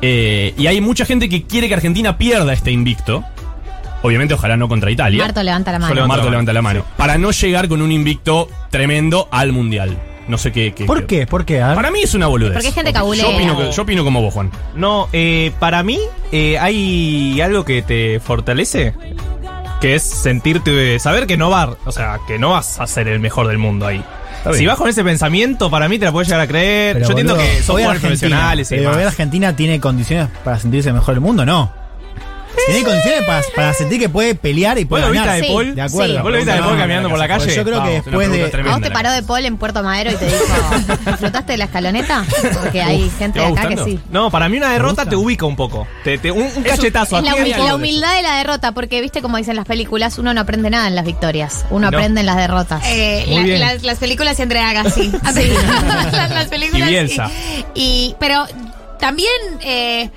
Eh, 0.02 0.54
y 0.58 0.68
hay 0.68 0.82
mucha 0.82 1.06
gente 1.06 1.30
que 1.30 1.44
quiere 1.44 1.68
que 1.68 1.74
Argentina 1.76 2.18
pierda 2.18 2.52
este 2.54 2.72
invicto. 2.72 3.24
Obviamente, 4.02 4.34
ojalá 4.34 4.56
no 4.58 4.68
contra 4.68 4.92
Italia. 4.92 5.24
Marto 5.24 5.42
levanta 5.42 5.72
la 5.72 5.80
mano. 5.80 5.94
levanto 5.96 6.14
Marto 6.16 6.30
levanta 6.30 6.54
la 6.54 6.62
mano. 6.62 6.86
Para 6.98 7.18
no 7.18 7.32
llegar 7.32 7.68
con 7.68 7.82
un 7.82 7.92
invicto 7.92 8.50
tremendo 8.70 9.28
al 9.32 9.52
Mundial. 9.52 9.98
No 10.28 10.38
sé 10.38 10.52
qué. 10.52 10.74
qué- 10.74 10.86
¿Por 10.86 11.06
qué? 11.08 11.26
¿Por 11.28 11.46
qué? 11.46 11.60
Para 11.60 11.90
mí 11.92 12.02
es 12.04 12.14
una 12.16 12.28
boludez. 12.28 12.54
Porque 12.54 12.68
hay 12.68 12.74
gente 12.74 12.92
cabulera. 12.94 13.28
Yo 13.30 13.36
opino, 13.36 13.58
que- 13.58 13.72
yo 13.72 13.82
opino 13.84 14.04
como 14.04 14.22
vos, 14.22 14.34
Juan. 14.34 14.52
No, 14.76 15.08
eh, 15.14 15.52
para 15.60 15.82
mí 15.84 16.00
eh, 16.32 16.58
hay 16.60 17.40
algo 17.42 17.64
que 17.64 17.82
te 17.84 18.20
fortalece, 18.20 18.94
que 19.86 19.94
es 19.94 20.02
sentirte, 20.02 20.98
saber 20.98 21.28
que 21.28 21.38
no 21.38 21.52
va, 21.52 21.78
o 21.86 21.92
sea, 21.92 22.20
que 22.26 22.40
no 22.40 22.50
vas 22.50 22.80
a 22.80 22.88
ser 22.88 23.08
el 23.08 23.20
mejor 23.20 23.48
del 23.48 23.60
mundo 23.60 23.86
ahí. 23.86 24.04
Si 24.54 24.66
vas 24.66 24.80
con 24.80 24.90
ese 24.90 25.04
pensamiento, 25.04 25.70
para 25.70 25.88
mí 25.88 26.00
te 26.00 26.06
la 26.06 26.12
puedes 26.12 26.28
llegar 26.28 26.42
a 26.42 26.48
creer. 26.48 26.96
Pero, 26.96 27.06
Yo 27.06 27.12
entiendo 27.12 27.36
boludo, 27.36 27.48
que 27.48 27.62
son 27.62 27.76
jugadores 27.76 28.02
profesionales 28.02 28.72
y 28.72 28.78
pero 28.78 28.90
demás. 28.90 29.06
Argentina 29.06 29.56
tiene 29.56 29.80
condiciones 29.80 30.30
para 30.44 30.58
sentirse 30.58 30.92
mejor 30.92 31.14
del 31.14 31.22
mundo, 31.22 31.46
¿no? 31.46 31.72
Tiene 32.66 32.84
condiciones 32.84 33.22
para, 33.26 33.42
para 33.56 33.74
sentir 33.74 34.00
que 34.00 34.10
puede 34.10 34.36
pelear 34.36 34.78
y 34.78 34.84
¿Vos 34.84 34.90
puede 35.00 35.06
lo 35.06 35.12
viste. 35.12 35.30
De 35.30 35.42
Sí, 35.42 35.48
Paul? 35.48 35.76
De 35.76 35.82
acuerdo. 35.82 36.24
¿Vos 36.24 36.32
lo 36.32 36.38
viste 36.38 36.52
a 36.52 36.56
De 36.56 36.62
Paul 36.62 36.78
caminando 36.78 37.10
por 37.10 37.20
la 37.20 37.28
calle? 37.28 37.56
Yo 37.56 37.64
creo 37.64 37.74
que 37.84 37.90
Vamos, 37.90 38.06
después 38.06 38.32
de. 38.32 38.44
¿A 38.70 38.72
vos 38.72 38.82
te 38.82 38.92
paró 38.92 39.12
de 39.12 39.24
Paul 39.24 39.46
en 39.46 39.58
Puerto 39.58 39.84
Madero 39.84 40.12
y 40.12 40.16
te 40.16 40.26
dijo, 40.26 40.38
¿disfrutaste 41.06 41.52
de 41.54 41.58
la 41.58 41.66
escaloneta? 41.66 42.26
Porque 42.62 42.82
hay 42.82 43.10
gente 43.18 43.40
¿te 43.40 43.46
de 43.46 43.52
va 43.52 43.60
acá 43.60 43.70
que 43.70 43.78
sí. 43.84 44.00
No, 44.10 44.32
para 44.32 44.50
mí 44.50 44.58
una 44.58 44.72
derrota 44.72 45.06
te 45.06 45.16
ubica 45.16 45.46
un 45.46 45.56
poco. 45.56 45.88
Te, 46.04 46.18
te- 46.18 46.32
un, 46.32 46.44
un 46.56 46.64
cachetazo. 46.64 47.18
Es 47.18 47.24
la, 47.24 47.32
aquí 47.32 47.40
humi- 47.42 47.46
hay 47.46 47.52
algo 47.54 47.66
la 47.66 47.70
de 47.72 47.76
humildad 47.78 48.16
de 48.16 48.22
la 48.24 48.38
derrota, 48.38 48.72
porque 48.72 49.02
viste 49.02 49.22
como 49.22 49.38
dicen 49.38 49.56
las 49.56 49.66
películas, 49.66 50.18
uno 50.18 50.34
no 50.34 50.42
aprende 50.42 50.70
nada 50.70 50.88
en 50.88 50.96
las 50.96 51.06
victorias, 51.06 51.66
uno 51.70 51.92
No. 51.92 51.98
aprende 51.98 52.22
en 52.22 52.26
las 52.26 52.38
derrotas. 52.38 52.82
Eh, 52.88 53.24
Muy 53.28 53.36
la- 53.38 53.44
bien. 53.44 53.60
las, 53.60 53.84
las 53.84 53.98
películas 54.00 54.40
y 54.40 54.42
Andrea 54.42 54.70
Agassi. 54.70 55.12
Sí. 55.34 55.52
las, 56.12 56.30
las 56.32 56.46
películas. 56.48 56.88
Y 56.88 56.92
Bielsa. 56.92 57.30
Y, 57.74 58.16
pero 58.20 58.46
también. 59.00 59.30
eh, 59.62 60.10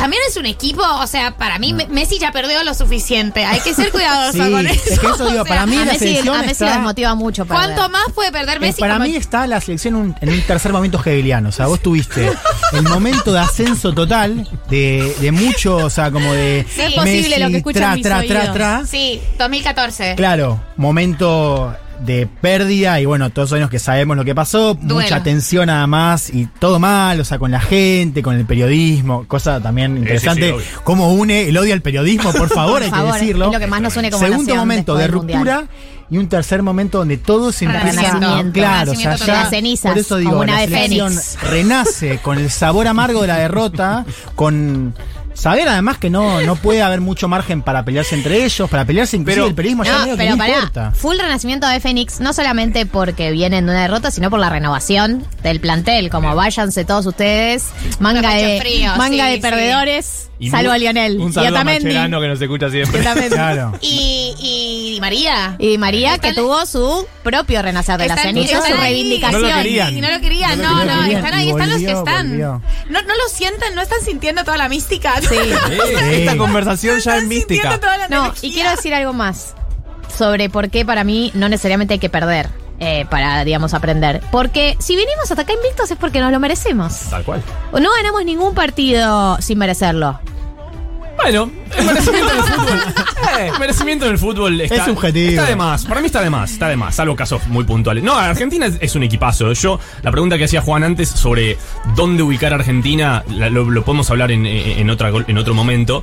también 0.00 0.22
es 0.28 0.36
un 0.36 0.46
equipo, 0.46 0.82
o 0.82 1.06
sea, 1.06 1.36
para 1.36 1.58
mí 1.58 1.72
Me- 1.74 1.86
Messi 1.88 2.18
ya 2.18 2.32
perdió 2.32 2.62
lo 2.64 2.72
suficiente. 2.74 3.44
Hay 3.44 3.60
que 3.60 3.74
ser 3.74 3.90
cuidadoso 3.92 4.44
Sí, 4.44 4.50
con 4.50 4.66
eso. 4.66 4.82
es 4.92 4.98
que 4.98 5.06
eso 5.06 5.24
digo, 5.26 5.42
O 5.42 5.44
sea, 5.44 5.44
para 5.44 5.66
mí 5.66 5.76
a 5.76 5.80
la 5.80 5.84
Messi, 5.92 5.98
selección 5.98 6.34
a 6.36 6.38
Messi 6.40 6.52
está- 6.52 6.72
desmotiva 6.72 7.14
mucho. 7.14 7.44
perder. 7.44 7.64
¿Cuánto 7.66 7.88
más 7.90 8.04
puede 8.14 8.32
perder 8.32 8.56
Eh, 8.56 8.60
Messi? 8.60 8.80
para 8.80 8.94
como- 8.94 9.06
mí 9.06 9.14
está 9.16 9.46
la 9.46 9.60
selección 9.60 9.94
un- 9.96 10.16
en 10.20 10.28
un 10.30 10.40
tercer 10.42 10.72
momento 10.72 10.98
hegeliano. 10.98 11.50
O 11.50 11.52
sea, 11.52 11.66
vos 11.66 11.80
tuviste 11.80 12.30
el 12.72 12.82
momento 12.82 13.32
de 13.32 13.40
ascenso 13.40 13.92
total, 13.92 14.48
de, 14.68 15.14
de 15.20 15.32
mucho, 15.32 15.76
o 15.76 15.90
sea, 15.90 16.10
como 16.10 16.32
de. 16.32 16.64
No 16.76 16.82
es 16.84 16.92
posible 16.94 17.28
Messi, 17.28 17.40
lo 17.40 17.48
que 17.50 17.56
escuchan 17.58 17.82
tra, 17.82 17.94
mis 17.94 18.02
tra, 18.28 18.42
tra, 18.44 18.52
tra. 18.52 18.86
Sí, 18.86 19.20
2014. 19.38 20.14
Claro, 20.16 20.60
momento 20.76 21.74
de 22.04 22.26
pérdida 22.26 23.00
y 23.00 23.04
bueno, 23.06 23.30
todos 23.30 23.50
sabemos 23.50 23.70
que 23.70 23.78
sabemos 23.78 24.16
lo 24.16 24.24
que 24.24 24.34
pasó, 24.34 24.74
Duelo. 24.74 24.94
mucha 25.02 25.22
tensión 25.22 25.66
nada 25.66 25.86
más 25.86 26.30
y 26.30 26.46
todo 26.58 26.78
mal, 26.78 27.20
o 27.20 27.24
sea, 27.24 27.38
con 27.38 27.50
la 27.50 27.60
gente, 27.60 28.22
con 28.22 28.36
el 28.36 28.46
periodismo, 28.46 29.24
cosa 29.28 29.60
también 29.60 29.96
interesante, 29.98 30.54
sí, 30.58 30.64
cómo 30.84 31.12
une 31.14 31.48
el 31.48 31.56
odio 31.58 31.74
al 31.74 31.82
periodismo, 31.82 32.32
por 32.32 32.48
favor, 32.54 32.74
Por 32.74 32.82
hay 32.84 32.90
favor, 32.90 33.12
que 33.14 33.20
decirlo. 33.20 33.46
es 33.46 33.52
lo 33.52 33.58
que 33.60 33.66
más 33.66 33.80
nos 33.80 33.96
une 33.96 34.10
como 34.10 34.24
Segundo 34.26 34.54
momento 34.56 34.94
de 34.96 35.06
ruptura 35.08 35.36
Mundial. 35.38 35.68
y 36.10 36.18
un 36.18 36.28
tercer 36.28 36.62
momento 36.62 36.98
donde 36.98 37.18
todo 37.18 37.52
se 37.52 37.66
empieza 37.66 38.18
claro, 38.52 38.92
o 38.92 38.94
sea, 38.94 39.16
ya, 39.16 39.46
cenizas, 39.50 39.92
por 39.92 39.98
eso 39.98 40.16
digo, 40.16 40.30
como 40.30 40.42
una 40.42 40.54
la 40.60 40.66
selección 40.66 41.08
fénix. 41.12 41.38
renace 41.42 42.18
con 42.22 42.38
el 42.38 42.50
sabor 42.50 42.86
amargo 42.88 43.20
de 43.22 43.28
la 43.28 43.36
derrota, 43.38 44.04
con 44.34 44.94
saber 45.34 45.68
además 45.68 45.98
que 45.98 46.10
no, 46.10 46.40
no 46.42 46.56
puede 46.56 46.82
haber 46.82 47.00
mucho 47.00 47.28
margen 47.28 47.62
para 47.62 47.84
pelearse 47.84 48.14
entre 48.14 48.44
ellos, 48.44 48.68
para 48.70 48.84
pelearse 48.84 49.16
inclusive 49.16 49.36
Pero- 49.42 49.48
el 49.48 49.54
periodismo 49.54 49.84
ya 49.84 49.92
No, 49.92 49.98
medio 50.00 50.12
que 50.14 50.18
pero 50.18 50.30
no 50.32 50.38
pará, 50.38 50.54
importa. 50.54 50.90
full 50.92 51.16
renacimiento 51.18 51.66
de 51.66 51.80
Fénix, 51.80 52.20
no 52.20 52.32
solamente 52.32 52.86
porque 52.86 53.30
vienen 53.30 53.66
de 53.66 53.72
una 53.72 53.82
derrota, 53.82 54.10
sino 54.10 54.30
por 54.30 54.38
la 54.40 54.50
renovación 54.50 55.24
del 55.42 55.60
plantel. 55.60 56.10
Como 56.10 56.34
váyanse 56.34 56.84
todos 56.84 57.06
ustedes, 57.06 57.70
manga 57.98 58.34
de, 58.34 58.60
frío, 58.60 58.96
manga 58.96 59.26
sí, 59.26 59.30
de 59.40 59.40
sí. 59.40 60.29
Y 60.40 60.50
salvo 60.50 60.72
a 60.72 60.78
Lionel. 60.78 61.20
Un 61.20 61.30
y 61.30 61.32
saludo 61.34 61.58
a. 61.58 61.64
Mascherano 61.64 62.20
que 62.20 62.28
nos 62.28 62.40
escucha 62.40 62.70
siempre. 62.70 63.00
Claro. 63.28 63.72
Y, 63.82 64.34
y, 64.96 64.98
María. 65.00 65.54
Y 65.58 65.76
María, 65.78 66.18
que 66.18 66.30
Están- 66.30 66.42
tuvo 66.44 66.64
su 66.66 67.06
propio 67.22 67.60
renacer 67.62 67.98
de 67.98 68.08
la 68.08 68.14
Están- 68.14 68.28
ceniza, 68.34 68.56
están 68.58 68.72
su 68.72 68.74
ahí. 68.78 68.80
reivindicación. 68.94 69.42
No 69.42 69.48
lo 69.48 69.54
querían. 69.54 69.96
Y 69.96 70.00
no 70.00 70.10
lo 70.10 70.20
querían, 70.20 70.62
No 70.62 70.70
no, 70.84 71.02
querían. 71.02 71.10
están 71.10 71.34
ahí, 71.34 71.46
Y 71.46 71.50
están 71.50 71.68
los 71.70 71.78
que 71.78 71.84
volvió, 71.94 71.98
están. 71.98 72.28
volvió. 72.30 72.62
No, 72.88 73.02
no 73.02 73.08
lo 73.14 73.28
sienten, 73.30 73.74
no 73.74 73.82
están 73.82 74.00
sintiendo 74.02 74.42
toda 74.44 74.56
la 74.56 74.68
mística. 74.70 75.12
Sí. 75.20 75.36
Esta 76.10 76.36
conversación 76.36 76.98
ya 77.00 77.18
es 77.18 77.24
mística. 77.24 77.52
Sintiendo 77.70 77.80
toda 77.80 77.98
la 77.98 78.08
No, 78.08 78.24
energía. 78.26 78.48
y 78.48 78.52
quiero 78.54 78.70
decir 78.70 78.94
algo 78.94 79.12
más 79.12 79.54
sobre 80.16 80.48
por 80.48 80.70
qué 80.70 80.84
para 80.84 81.04
mí 81.04 81.30
no 81.34 81.48
necesariamente 81.48 81.94
hay 81.94 82.00
que 82.00 82.08
perder 82.08 82.48
eh, 82.80 83.04
para, 83.10 83.44
digamos, 83.44 83.74
aprender. 83.74 84.22
Porque 84.32 84.74
si 84.80 84.96
vinimos 84.96 85.30
hasta 85.30 85.42
acá 85.42 85.52
invictos 85.52 85.90
es 85.90 85.98
porque 85.98 86.18
nos 86.20 86.32
lo 86.32 86.40
merecemos. 86.40 86.94
Tal 87.10 87.22
cual. 87.24 87.42
No 87.72 87.90
ganamos 87.94 88.24
ningún 88.24 88.54
partido 88.54 89.36
sin 89.42 89.58
merecerlo. 89.58 90.18
Bueno, 91.22 91.50
el 91.76 91.84
merecimiento 91.86 92.32
del 92.34 92.42
fútbol. 92.44 92.78
eh, 93.38 93.50
el 93.52 93.58
merecimiento 93.58 94.04
del 94.06 94.18
fútbol 94.18 94.60
está, 94.60 94.74
Es 94.76 94.84
subjetivo. 94.84 95.30
Está 95.30 95.44
de 95.46 95.56
más. 95.56 95.84
Para 95.84 96.00
mí 96.00 96.06
está 96.06 96.20
de 96.22 96.30
más. 96.30 96.50
Está 96.52 96.68
de 96.68 96.76
más. 96.76 96.94
Salvo 96.94 97.14
casos 97.14 97.46
muy 97.48 97.64
puntuales. 97.64 98.02
No, 98.02 98.14
Argentina 98.14 98.66
es, 98.66 98.78
es 98.80 98.94
un 98.94 99.02
equipazo. 99.02 99.52
Yo, 99.52 99.78
la 100.02 100.10
pregunta 100.10 100.38
que 100.38 100.44
hacía 100.44 100.62
Juan 100.62 100.82
antes 100.84 101.08
sobre 101.10 101.58
dónde 101.94 102.22
ubicar 102.22 102.52
a 102.52 102.56
Argentina, 102.56 103.22
la- 103.28 103.50
lo, 103.50 103.68
lo 103.70 103.84
podemos 103.84 104.10
hablar 104.10 104.32
en, 104.32 104.46
en, 104.46 104.88
otra, 104.90 105.10
en 105.26 105.38
otro 105.38 105.54
momento. 105.54 106.02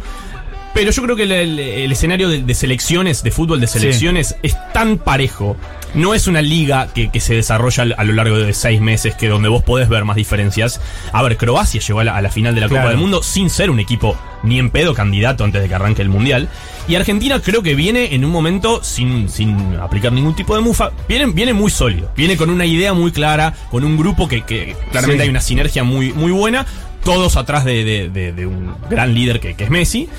Pero 0.77 0.91
yo 0.91 1.01
creo 1.01 1.15
que 1.15 1.23
el, 1.23 1.31
el- 1.31 1.59
el 1.59 1.91
escenario 1.91 2.29
de, 2.29 2.43
de 2.43 2.53
selecciones, 2.53 3.23
de 3.23 3.31
fútbol 3.31 3.59
de 3.59 3.65
selecciones, 3.65 4.35
es 4.43 4.55
tan 4.73 4.99
parejo. 4.99 5.57
No 5.95 6.13
es 6.13 6.27
una 6.27 6.41
liga 6.43 6.89
que, 6.93 7.09
que 7.09 7.19
se 7.19 7.33
desarrolla 7.33 7.87
a 7.97 8.03
lo 8.03 8.13
largo 8.13 8.37
de 8.37 8.53
seis 8.53 8.79
meses, 8.79 9.15
que 9.15 9.27
donde 9.27 9.49
vos 9.49 9.63
podés 9.63 9.89
ver 9.89 10.05
más 10.05 10.15
diferencias. 10.17 10.79
A 11.13 11.23
ver, 11.23 11.35
Croacia 11.37 11.81
llegó 11.81 12.01
a 12.01 12.03
la, 12.03 12.15
a 12.15 12.21
la 12.21 12.29
final 12.29 12.53
de 12.53 12.61
la 12.61 12.67
Claro. 12.67 12.83
Copa 12.83 12.89
del 12.91 12.99
Mundo 12.99 13.23
sin 13.23 13.49
ser 13.49 13.71
un 13.71 13.79
equipo 13.79 14.15
ni 14.43 14.59
en 14.59 14.69
pedo 14.69 14.93
candidato 14.93 15.43
antes 15.43 15.61
de 15.63 15.67
que 15.67 15.73
arranque 15.73 16.03
el 16.03 16.09
Mundial. 16.09 16.47
Y 16.87 16.93
Argentina 16.93 17.41
creo 17.41 17.63
que 17.63 17.73
viene 17.73 18.13
en 18.13 18.23
un 18.23 18.31
momento 18.31 18.83
sin, 18.83 19.29
sin 19.29 19.77
aplicar 19.81 20.11
ningún 20.13 20.35
tipo 20.35 20.53
de 20.55 20.61
mufa. 20.61 20.91
Viene, 21.09 21.25
viene 21.27 21.53
muy 21.53 21.71
sólido. 21.71 22.11
Viene 22.15 22.37
con 22.37 22.51
una 22.51 22.67
idea 22.67 22.93
muy 22.93 23.11
clara, 23.11 23.55
con 23.71 23.83
un 23.83 23.97
grupo 23.97 24.27
que, 24.27 24.43
que 24.43 24.75
claramente 24.91 25.23
Sí. 25.23 25.23
hay 25.23 25.29
una 25.29 25.41
sinergia 25.41 25.83
muy, 25.83 26.13
muy 26.13 26.31
buena. 26.31 26.67
Todos 27.03 27.37
atrás 27.37 27.63
de, 27.63 27.85
de- 27.85 28.09
de- 28.09 28.33
de 28.33 28.45
un 28.45 28.75
gran 28.89 29.13
líder 29.15 29.39
que, 29.39 29.55
que 29.55 29.63
es 29.63 29.69
Messi. 29.69 30.09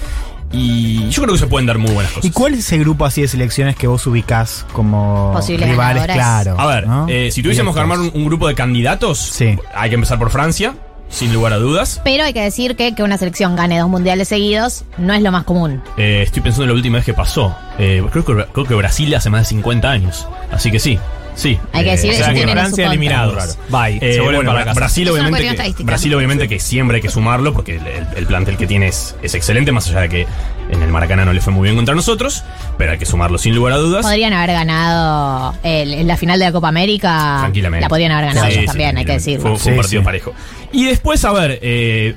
Y 0.53 1.09
yo 1.11 1.23
creo 1.23 1.35
que 1.35 1.39
se 1.41 1.47
pueden 1.47 1.67
dar 1.67 1.79
muy 1.79 1.91
buenas 1.93 2.11
cosas. 2.13 2.25
¿Y 2.25 2.31
cuál 2.31 2.55
es 2.55 2.61
ese 2.61 2.79
grupo 2.79 3.05
así 3.05 3.21
de 3.23 3.29
selecciones 3.29 3.77
que 3.77 3.87
vos 3.87 4.07
ubicás 4.07 4.65
como 4.73 5.33
Posibles 5.35 5.69
rivales? 5.69 6.07
ganadoras. 6.07 6.17
Claro. 6.45 6.61
A 6.61 6.67
ver, 6.67 6.87
¿no? 6.87 7.07
eh, 7.09 7.31
si 7.31 7.43
tuviésemos 7.43 7.75
que 7.75 7.81
armar 7.81 7.99
un, 7.99 8.11
un 8.15 8.25
grupo 8.25 8.49
de 8.49 8.55
candidatos, 8.55 9.35
hay 9.75 9.89
que 9.91 9.95
empezar 9.95 10.19
por 10.19 10.31
Francia, 10.31 10.75
sin 11.11 11.33
lugar 11.33 11.53
a 11.53 11.57
dudas. 11.59 12.01
Pero 12.05 12.25
hay 12.25 12.33
que 12.33 12.43
decir 12.43 12.77
que 12.77 12.95
que 12.95 13.03
una 13.03 13.19
selección 13.19 13.57
gane 13.57 13.79
dos 13.79 13.89
mundiales 13.89 14.29
seguidos 14.29 14.85
no 14.97 15.13
es 15.15 15.23
lo 15.23 15.33
más 15.33 15.45
común. 15.45 15.83
Eh, 15.97 16.23
estoy 16.25 16.43
pensando 16.43 16.65
en 16.65 16.69
la 16.71 16.75
última 16.75 16.97
vez 16.97 17.05
que 17.05 17.15
pasó. 17.15 17.55
Eh, 17.79 18.03
creo, 18.11 18.25
que, 18.25 18.45
creo 18.53 18.67
que 18.67 18.75
Brasil 18.75 19.15
hace 19.15 19.29
más 19.31 19.43
de 19.43 19.45
50 19.47 19.91
años. 19.91 20.27
Así 20.51 20.71
que 20.71 20.79
sí. 20.79 20.99
Sí. 21.39 21.59
Hay 21.73 21.85
que 21.85 21.91
decir, 21.93 22.11
o 22.11 22.13
ellos 22.15 22.25
sea 22.27 22.35
que 22.35 22.49
Francia 22.49 22.87
eliminados. 22.87 23.57
Bye. 23.69 24.01
Se 24.01 24.21
vuelven 24.21 24.35
bueno, 24.37 24.51
para 24.53 24.65
casa. 24.65 24.81
Brasil 24.81 25.09
obviamente, 25.09 25.73
que. 25.75 25.85
Brasil 25.85 26.15
obviamente 26.15 26.49
que 26.49 26.59
siempre 26.59 26.97
hay 26.97 27.01
que 27.03 27.11
sumarlo 27.11 27.53
porque 27.53 27.77
el, 27.77 27.87
el- 27.87 28.07
el 28.17 28.27
plantel 28.27 28.57
que 28.57 28.67
tiene 28.67 28.89
es, 28.89 29.15
es 29.23 29.35
excelente, 29.35 29.71
más 29.71 29.89
allá 29.89 30.01
de 30.01 30.09
que 30.09 30.27
en 30.71 30.83
el 30.83 30.91
Maracaná 30.91 31.25
no 31.25 31.33
le 31.33 31.41
fue 31.41 31.53
muy 31.53 31.65
bien 31.65 31.77
contra 31.77 31.95
nosotros, 31.95 32.45
pero 32.77 32.93
hay 32.93 32.99
que 32.99 33.07
sumarlo 33.07 33.39
sin 33.39 33.55
lugar 33.55 33.73
a 33.75 33.77
dudas. 33.77 34.05
Podrían 34.05 34.33
haber 34.33 34.53
ganado 34.53 35.55
el- 35.63 35.95
en 35.95 36.07
la 36.07 36.17
final 36.17 36.39
de 36.39 36.45
la 36.47 36.53
Copa 36.53 36.69
América. 36.69 37.37
Tranquilamente. 37.41 37.83
La 37.83 37.89
podrían 37.89 38.13
haber 38.13 38.27
ganado 38.27 38.47
Sí, 38.47 38.53
ellos 38.53 38.61
sí, 38.63 38.67
también, 38.67 38.97
hay 38.97 39.05
que 39.05 39.13
tranquilamente. 39.13 39.31
decirlo. 39.31 39.57
Fue, 39.57 39.59
fue 39.59 39.73
un 39.73 39.77
Sí, 39.77 39.81
partido 39.83 40.03
sí. 40.03 40.05
parejo. 40.05 40.33
Y 40.73 40.85
después, 40.85 41.25
a 41.25 41.33
ver, 41.33 41.59
eh, 41.63 42.15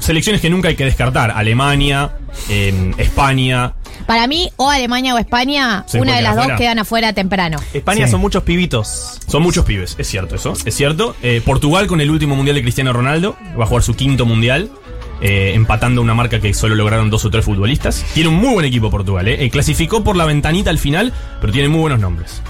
selecciones 0.00 0.40
que 0.40 0.50
nunca 0.50 0.68
hay 0.68 0.76
que 0.76 0.84
descartar. 0.84 1.32
Alemania, 1.32 2.12
eh, 2.48 2.92
España. 2.98 3.72
Para 4.06 4.26
mí, 4.26 4.50
o 4.56 4.70
Alemania 4.70 5.14
o 5.14 5.18
España, 5.18 5.84
¿Se 5.86 6.00
una 6.00 6.14
de 6.16 6.22
las 6.22 6.36
dos 6.36 6.46
quedan 6.56 6.78
afuera 6.78 7.12
temprano. 7.12 7.58
España 7.74 8.06
Sí. 8.06 8.12
son 8.12 8.20
muchos 8.20 8.44
pibitos. 8.44 9.18
Son 9.26 9.42
muchos 9.42 9.64
pibes, 9.64 9.96
es 9.98 10.06
cierto 10.06 10.36
eso, 10.36 10.54
es 10.64 10.74
cierto. 10.74 11.14
Eh, 11.22 11.42
Portugal 11.44 11.86
con 11.88 12.00
el 12.00 12.10
último 12.10 12.36
mundial 12.36 12.54
de 12.54 12.62
Cristiano 12.62 12.92
Ronaldo, 12.92 13.36
va 13.58 13.64
a 13.64 13.66
jugar 13.66 13.82
su 13.82 13.94
quinto 13.96 14.24
mundial, 14.24 14.70
eh, 15.20 15.52
empatando 15.54 16.02
una 16.02 16.14
marca 16.14 16.40
que 16.40 16.52
solo 16.54 16.74
lograron 16.74 17.10
dos 17.10 17.24
o 17.24 17.30
tres 17.30 17.44
futbolistas. 17.44 18.04
Tiene 18.14 18.28
un 18.28 18.36
muy 18.36 18.52
buen 18.54 18.66
equipo 18.66 18.90
Portugal, 18.90 19.26
eh. 19.28 19.44
Eh, 19.44 19.50
clasificó 19.50 20.02
por 20.04 20.16
la 20.16 20.24
ventanita 20.24 20.70
al 20.70 20.78
final, 20.78 21.12
pero 21.40 21.52
tiene 21.52 21.68
muy 21.68 21.80
buenos 21.80 22.00
nombres. 22.00 22.42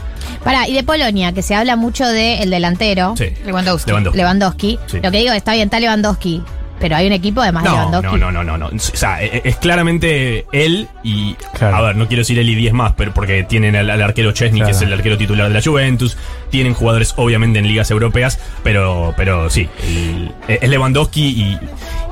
Para, 0.45 0.69
y 0.69 0.75
de 0.75 0.83
Polonia, 0.83 1.33
que 1.33 1.43
se 1.43 1.55
habla 1.55 1.77
mucho 1.77 2.07
del 2.07 2.51
delantero, 2.51 3.15
Sí. 3.17 3.27
Lewandowski. 3.45 3.91
Lewandowski. 3.91 4.19
Lewandowski. 4.19 4.79
Sí. 4.87 4.99
Lo 5.03 5.11
que 5.11 5.19
digo, 5.19 5.33
está 5.33 5.55
bien, 5.55 5.67
está 5.67 5.81
Lewandowski, 5.81 6.43
pero 6.81 6.97
hay 6.97 7.07
un 7.07 7.13
equipo 7.13 7.41
además 7.41 7.65
de 7.65 7.69
No, 7.71 7.77
Lewandowski. 7.77 8.07
no, 8.21 8.33
no, 8.33 8.45
no, 8.45 8.59
no, 8.59 8.71
no. 8.71 8.77
O 8.77 8.79
sea, 8.79 9.23
e- 9.23 9.43
es 9.45 9.57
claramente 9.57 10.47
él 10.53 10.89
y. 11.03 11.35
Claro. 11.55 11.77
A 11.77 11.81
ver, 11.83 11.97
no 11.97 12.07
quiero 12.09 12.21
decir 12.23 12.39
él 12.39 12.49
y 12.49 12.55
10 12.55 12.73
más, 12.73 12.93
pero 12.97 13.13
porque 13.15 13.43
tienen 13.45 13.77
al, 13.77 13.89
al 13.91 14.03
arquero 14.03 14.33
Chesney, 14.33 14.63
que 14.63 14.71
es 14.73 14.83
el 14.83 14.93
arquero 14.93 15.17
titular 15.19 15.49
de 15.49 15.55
la 15.55 15.63
Juventus. 15.63 16.17
Tienen 16.51 16.75
jugadores, 16.75 17.15
obviamente, 17.17 17.59
en 17.59 17.67
ligas 17.69 17.91
europeas, 17.91 18.39
pero, 18.63 19.15
pero 19.17 19.51
sí. 19.51 19.69
el- 19.83 20.33
es 20.49 20.69
Lewandowski 20.69 21.23
y, 21.29 21.59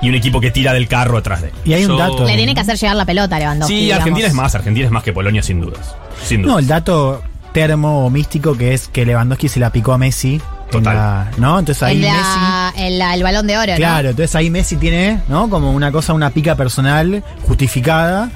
y 0.03 0.09
un 0.09 0.14
equipo 0.14 0.41
que 0.41 0.51
tira 0.51 0.73
del 0.73 0.89
carro 0.89 1.19
atrás 1.19 1.43
de 1.43 1.49
él. 1.49 1.55
Y 1.64 1.73
hay 1.75 1.85
un 1.85 1.97
dato. 1.97 2.25
Le 2.27 2.37
tiene 2.37 2.55
que 2.55 2.61
hacer 2.61 2.77
llegar 2.77 2.97
la 2.97 3.05
pelota 3.07 3.37
a 3.37 3.39
Lewandowski. 3.39 3.75
Sí, 3.75 3.81
digamos. 3.85 4.01
Argentina 4.03 4.27
es 4.29 4.35
más, 4.35 4.55
Argentina 4.55 4.87
es 4.87 4.93
más 4.93 5.03
que 5.03 5.12
Polonia, 5.12 5.43
sin 5.43 5.61
dudas. 5.61 5.95
Sin 6.25 6.43
dudas. 6.43 6.53
No, 6.55 6.59
el 6.59 6.67
dato 6.67 7.23
termo 7.53 8.05
o 8.05 8.11
místico 8.11 8.57
que 8.57 8.75
es 8.75 8.89
que 8.89 9.07
Lewandowski 9.07 9.49
se 9.49 9.61
la 9.61 9.71
picó 9.71 9.93
a 9.95 9.99
Messi. 9.99 10.41
En 10.67 10.71
Total. 10.71 10.97
la- 10.97 11.31
¿No? 11.39 11.59
Entonces 11.59 11.83
ahí 11.83 11.97
En 11.97 12.03
Messi. 12.12 12.14
la- 12.39 12.73
en 12.77 12.99
la- 12.99 13.14
el 13.14 13.23
balón 13.23 13.47
de 13.47 13.57
oro, 13.59 13.73
¿no? 13.73 13.77
Claro, 13.77 14.11
entonces 14.11 14.35
ahí 14.35 14.51
Messi 14.51 14.77
tiene, 14.77 15.21
¿no? 15.29 15.49
Como 15.49 15.73
una 15.73 15.93
cosa, 15.93 16.12
una 16.12 16.31
pica 16.31 16.55
personal 16.57 17.23
justificada 17.47 18.31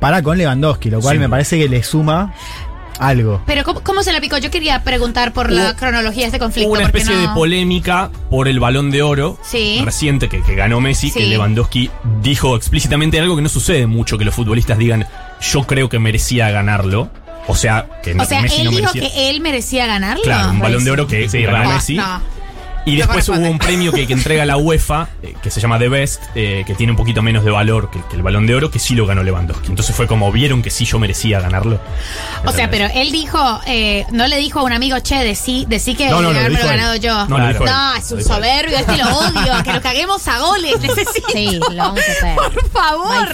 para 0.00 0.22
con 0.22 0.38
Lewandowski, 0.38 0.90
lo 0.90 1.00
cual 1.00 1.18
me 1.18 1.28
parece 1.28 1.58
que 1.58 1.68
le 1.68 1.82
suma 1.82 2.32
algo. 2.98 3.42
Pero 3.46 3.62
¿cómo, 3.64 3.82
cómo 3.82 4.02
se 4.02 4.12
la 4.12 4.20
picó? 4.20 4.38
Yo 4.38 4.50
quería 4.50 4.82
preguntar 4.82 5.32
por 5.32 5.50
la 5.50 5.70
Hubo- 5.72 5.76
cronología 5.76 6.22
de 6.22 6.26
este 6.28 6.38
conflicto. 6.38 6.68
Hubo 6.70 6.76
una 6.78 6.86
especie 6.86 7.14
no- 7.14 7.20
de 7.20 7.28
polémica 7.30 8.10
por 8.30 8.48
el 8.48 8.58
balón 8.58 8.90
de 8.90 9.02
oro 9.02 9.38
Sí. 9.42 9.80
reciente 9.84 10.28
que, 10.30 10.42
que 10.42 10.54
ganó 10.54 10.80
Messi, 10.80 11.10
que. 11.10 11.26
Lewandowski 11.26 11.90
dijo 12.22 12.56
explícitamente 12.56 13.20
algo 13.20 13.36
que 13.36 13.42
no 13.42 13.48
sucede 13.50 13.86
mucho, 13.86 14.16
que 14.16 14.24
los 14.24 14.34
futbolistas 14.34 14.78
digan, 14.78 15.06
yo 15.40 15.64
creo 15.66 15.88
que 15.90 15.98
merecía 15.98 16.50
ganarlo. 16.50 17.10
O 17.48 17.54
sea, 17.54 17.86
que 18.02 18.12
O 18.14 18.24
sea, 18.24 18.42
Messi 18.42 18.58
él 18.60 18.64
no 18.64 18.70
dijo 18.72 18.82
merecía. 18.94 19.02
que 19.10 19.30
él 19.30 19.40
merecía 19.40 19.86
ganarlo. 19.86 20.22
Claro, 20.24 20.50
un 20.50 20.58
balón 20.58 20.84
de 20.84 20.90
oro 20.90 21.06
que, 21.06 21.28
Sí, 21.28 21.42
ganó. 21.42 21.70
Messi. 21.70 21.94
No. 21.96 22.20
Y 22.86 22.92
No 22.92 22.98
después 22.98 23.28
hubo 23.28 23.50
un 23.50 23.58
premio 23.58 23.92
que, 23.92 24.06
que 24.06 24.12
entrega 24.14 24.46
la 24.46 24.56
UEFA, 24.56 25.08
eh, 25.22 25.34
que 25.42 25.50
se 25.50 25.60
llama 25.60 25.78
The 25.78 25.88
Best, 25.88 26.22
eh, 26.34 26.62
que 26.66 26.74
tiene 26.74 26.92
un 26.92 26.96
poquito 26.96 27.20
menos 27.20 27.44
de 27.44 27.50
valor 27.50 27.90
que, 27.90 28.00
que 28.08 28.16
el 28.16 28.22
balón 28.22 28.46
de 28.46 28.54
oro, 28.54 28.70
que 28.70 28.78
sí 28.78 28.94
lo 28.94 29.06
ganó 29.06 29.22
Lewandowski. 29.22 29.68
Entonces 29.68 29.94
fue 29.94 30.06
como 30.06 30.30
vieron 30.32 30.62
que 30.62 30.70
sí 30.70 30.84
yo 30.84 30.98
merecía 30.98 31.40
ganarlo. 31.40 31.80
O 32.44 32.52
sea, 32.52 32.70
pero 32.70 32.86
él 32.94 33.10
dijo, 33.12 33.60
eh, 33.66 34.06
no 34.12 34.26
le 34.28 34.36
dijo 34.38 34.60
a 34.60 34.62
un 34.62 34.72
amigo, 34.72 34.98
che, 35.00 35.16
decí, 35.16 35.66
decí 35.68 35.94
que 35.96 36.08
No, 36.08 36.22
no, 36.22 36.32
lo 36.32 36.38
haberme 36.38 36.60
él. 36.60 36.66
ganado 36.66 36.96
yo. 36.96 37.26
No, 37.26 37.38
lo 37.38 37.48
él. 37.48 37.56
No, 37.58 37.94
es 37.96 38.10
Lo 38.10 38.16
un 38.16 38.20
él. 38.20 38.26
soberbio, 38.26 38.78
este 38.78 38.96
lo 38.96 39.04
odio, 39.18 39.62
que 39.64 39.72
lo 39.72 39.82
caguemos 39.82 40.26
a 40.28 40.38
goles, 40.38 40.80
necesito. 40.80 41.28
Sí, 41.32 41.58
lo 41.70 41.76
vamos 41.76 42.00
a 42.00 42.12
hacer. 42.12 42.36
Por 42.54 42.70
favor. 42.70 43.28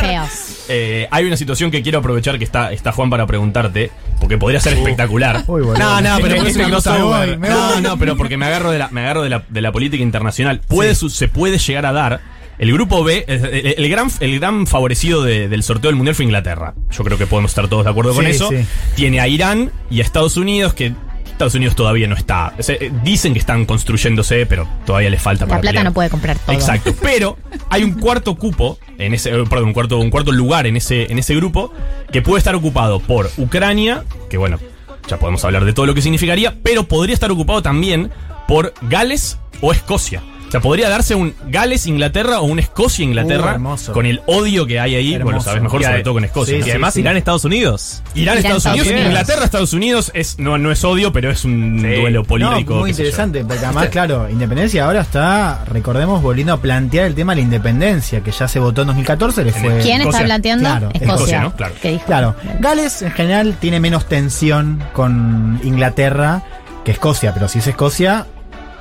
Eh, 0.69 1.09
hay 1.11 1.25
una 1.25 1.37
situación 1.37 1.71
que 1.71 1.83
quiero 1.83 1.99
aprovechar 1.99 2.39
que 2.39 2.45
está, 2.45 2.73
está 2.73 2.93
Juan 2.93 3.11
para 3.11 3.27
preguntarte, 3.27 3.91
porque 4.21 4.39
podría 4.39 4.61
ser 4.61 4.75
espectacular. 4.75 5.45
Uy, 5.47 5.63
boludo. 5.63 5.79
No, 5.79 6.01
no, 6.01 6.17
pero 6.23 6.37
es 6.37 6.57
me 6.57 7.49
No, 7.49 7.81
no, 7.81 7.99
pero 7.99 8.17
porque 8.17 8.37
me 8.37 8.47
agarro 8.47 8.71
de 8.71 8.79
la, 8.79 8.89
me 8.89 9.03
agarro 9.03 9.23
de 9.23 9.29
la, 9.29 9.42
de 9.49 9.61
la 9.61 9.73
política 9.73 10.03
internacional. 10.03 10.61
Puede, 10.67 10.95
se 10.95 11.29
puede 11.29 11.59
llegar 11.59 11.87
a 11.87 11.93
dar. 11.93 12.21
El 12.59 12.73
grupo 12.73 13.03
B, 13.03 13.25
el, 13.27 13.45
el- 13.47 13.75
el 13.79 13.89
gran, 13.91 14.09
el 14.21 14.39
gran 14.39 14.67
favorecido 14.67 15.23
de- 15.25 15.49
del 15.49 15.63
sorteo 15.63 15.89
del 15.89 15.97
mundial 15.97 16.15
fue 16.15 16.25
Inglaterra. 16.27 16.75
Yo 16.91 17.03
creo 17.03 17.19
que 17.19 17.27
podemos 17.27 17.51
estar 17.51 17.67
todos 17.69 17.85
de 17.85 17.91
acuerdo 17.91 18.15
con 18.15 18.27
eso. 18.27 18.51
sí. 18.51 18.57
Tiene 18.95 19.21
a 19.21 19.27
Irán 19.29 19.73
y 19.91 20.01
a 20.01 20.03
Estados 20.05 20.37
Unidos, 20.37 20.75
que 20.75 20.93
Estados 21.27 21.55
Unidos 21.55 21.75
todavía 21.75 22.07
no 22.07 22.15
está. 22.15 22.53
eh, 22.69 22.93
dicen 23.03 23.33
que 23.33 23.39
están 23.41 23.65
construyéndose, 23.65 24.47
pero 24.47 24.69
todavía 24.87 25.11
les 25.11 25.21
falta 25.21 25.45
La 25.45 25.49
para 25.49 25.61
plata 25.63 25.71
pelear. 25.73 25.85
no 25.87 25.93
puede 25.93 26.11
comprar 26.11 26.39
todo. 26.39 26.55
Exacto. 26.55 26.95
Pero 27.03 27.37
hay 27.71 27.83
un 27.83 27.95
cuarto 27.95 28.37
cupo 28.37 28.79
en 28.99 29.15
ese, 29.15 29.31
eh, 29.31 29.45
perdón, 29.49 29.69
un 29.69 29.73
cuarto, 29.73 29.99
un 29.99 30.11
cuarto 30.11 30.31
lugar 30.31 30.67
en 30.67 30.77
ese, 30.77 31.11
en 31.11 31.19
ese 31.19 31.35
grupo 31.35 31.73
que 32.13 32.23
puede 32.23 32.39
estar 32.39 32.55
ocupado 32.55 33.01
por 33.01 33.31
Ucrania, 33.39 34.05
que 34.31 34.37
bueno, 34.37 34.61
ya 35.09 35.19
podemos 35.19 35.45
hablar 35.45 35.65
de 35.65 35.73
todo 35.73 35.87
lo 35.87 35.95
que 35.95 36.03
significaría, 36.03 36.55
pero 36.63 36.85
podría 36.85 37.15
estar 37.15 37.31
ocupado 37.33 37.61
también 37.61 38.11
por 38.53 38.75
Gales 38.83 39.39
o 39.63 39.73
Escocia. 39.73 40.21
O 40.49 40.51
sea, 40.53 40.61
podría 40.61 40.91
darse 40.91 41.15
un 41.15 41.33
Gales-Inglaterra 41.49 42.41
o 42.41 42.45
un 42.45 42.59
Escocia-Inglaterra 42.59 43.57
Uh, 43.59 43.93
con 43.93 44.05
el 44.05 44.21
odio 44.27 44.67
que 44.67 44.79
hay 44.79 44.95
ahí. 44.95 45.13
Bueno, 45.17 45.39
lo 45.39 45.41
sabes 45.43 45.63
mejor, 45.63 45.81
Y 45.81 45.85
sobre 45.85 46.03
todo 46.03 46.13
con 46.13 46.25
Escocia. 46.27 46.55
sí, 46.57 46.61
¿no? 46.61 46.67
Y 46.67 46.71
además 46.73 46.93
sí. 46.93 47.01
Irán, 47.01 47.17
Estados 47.17 47.47
Unidos. 47.47 48.03
Irán, 48.15 48.23
Irán, 48.23 48.37
Estados 48.37 48.59
Estados 48.59 48.77
Unidos, 48.77 48.93
Unidos. 48.93 49.07
Inglaterra, 49.07 49.45
Estados 49.47 49.73
Unidos 49.73 50.11
es, 50.13 50.39
no, 50.39 50.59
no 50.59 50.71
es 50.71 50.85
odio, 50.85 51.11
pero 51.11 51.31
es 51.31 51.47
un 51.47 51.79
Sí. 51.81 52.01
duelo 52.03 52.21
No, 52.21 52.25
político. 52.27 52.75
muy 52.75 52.91
sé 52.93 53.05
yo. 53.05 53.09
interesante, 53.09 53.45
porque 53.47 53.65
además, 53.65 53.89
claro, 53.89 54.29
Independencia 54.29 54.85
ahora 54.85 55.01
está, 55.01 55.65
recordemos, 55.65 56.21
volviendo 56.21 56.53
a 56.53 56.61
plantear 56.61 57.07
el 57.07 57.15
tema 57.15 57.33
de 57.33 57.37
la 57.37 57.43
independencia, 57.45 58.21
que 58.21 58.31
ya 58.33 58.47
se 58.47 58.59
votó 58.59 58.83
en 58.83 58.89
2014, 58.89 59.45
le 59.47 59.53
fue... 59.53 59.79
¿Quién 59.79 60.03
está 60.03 60.09
Escocia. 60.11 60.25
planteando? 60.27 60.65
Claro, 60.69 60.89
Escocia. 60.93 61.15
Escocia, 61.15 61.41
¿no? 61.41 61.57
Claro. 61.57 61.75
¿Qué 61.81 61.91
dijo? 61.93 62.05
Claro, 62.05 62.37
Gales 62.61 63.01
en 63.01 63.13
general 63.13 63.57
tiene 63.59 63.81
menos 63.81 64.05
tensión 64.07 64.85
con 64.93 65.59
Inglaterra 65.65 66.43
que 66.85 66.91
Escocia, 66.91 67.33
pero 67.33 67.49
si 67.49 67.61
es 67.61 67.67
Escocia, 67.69 68.27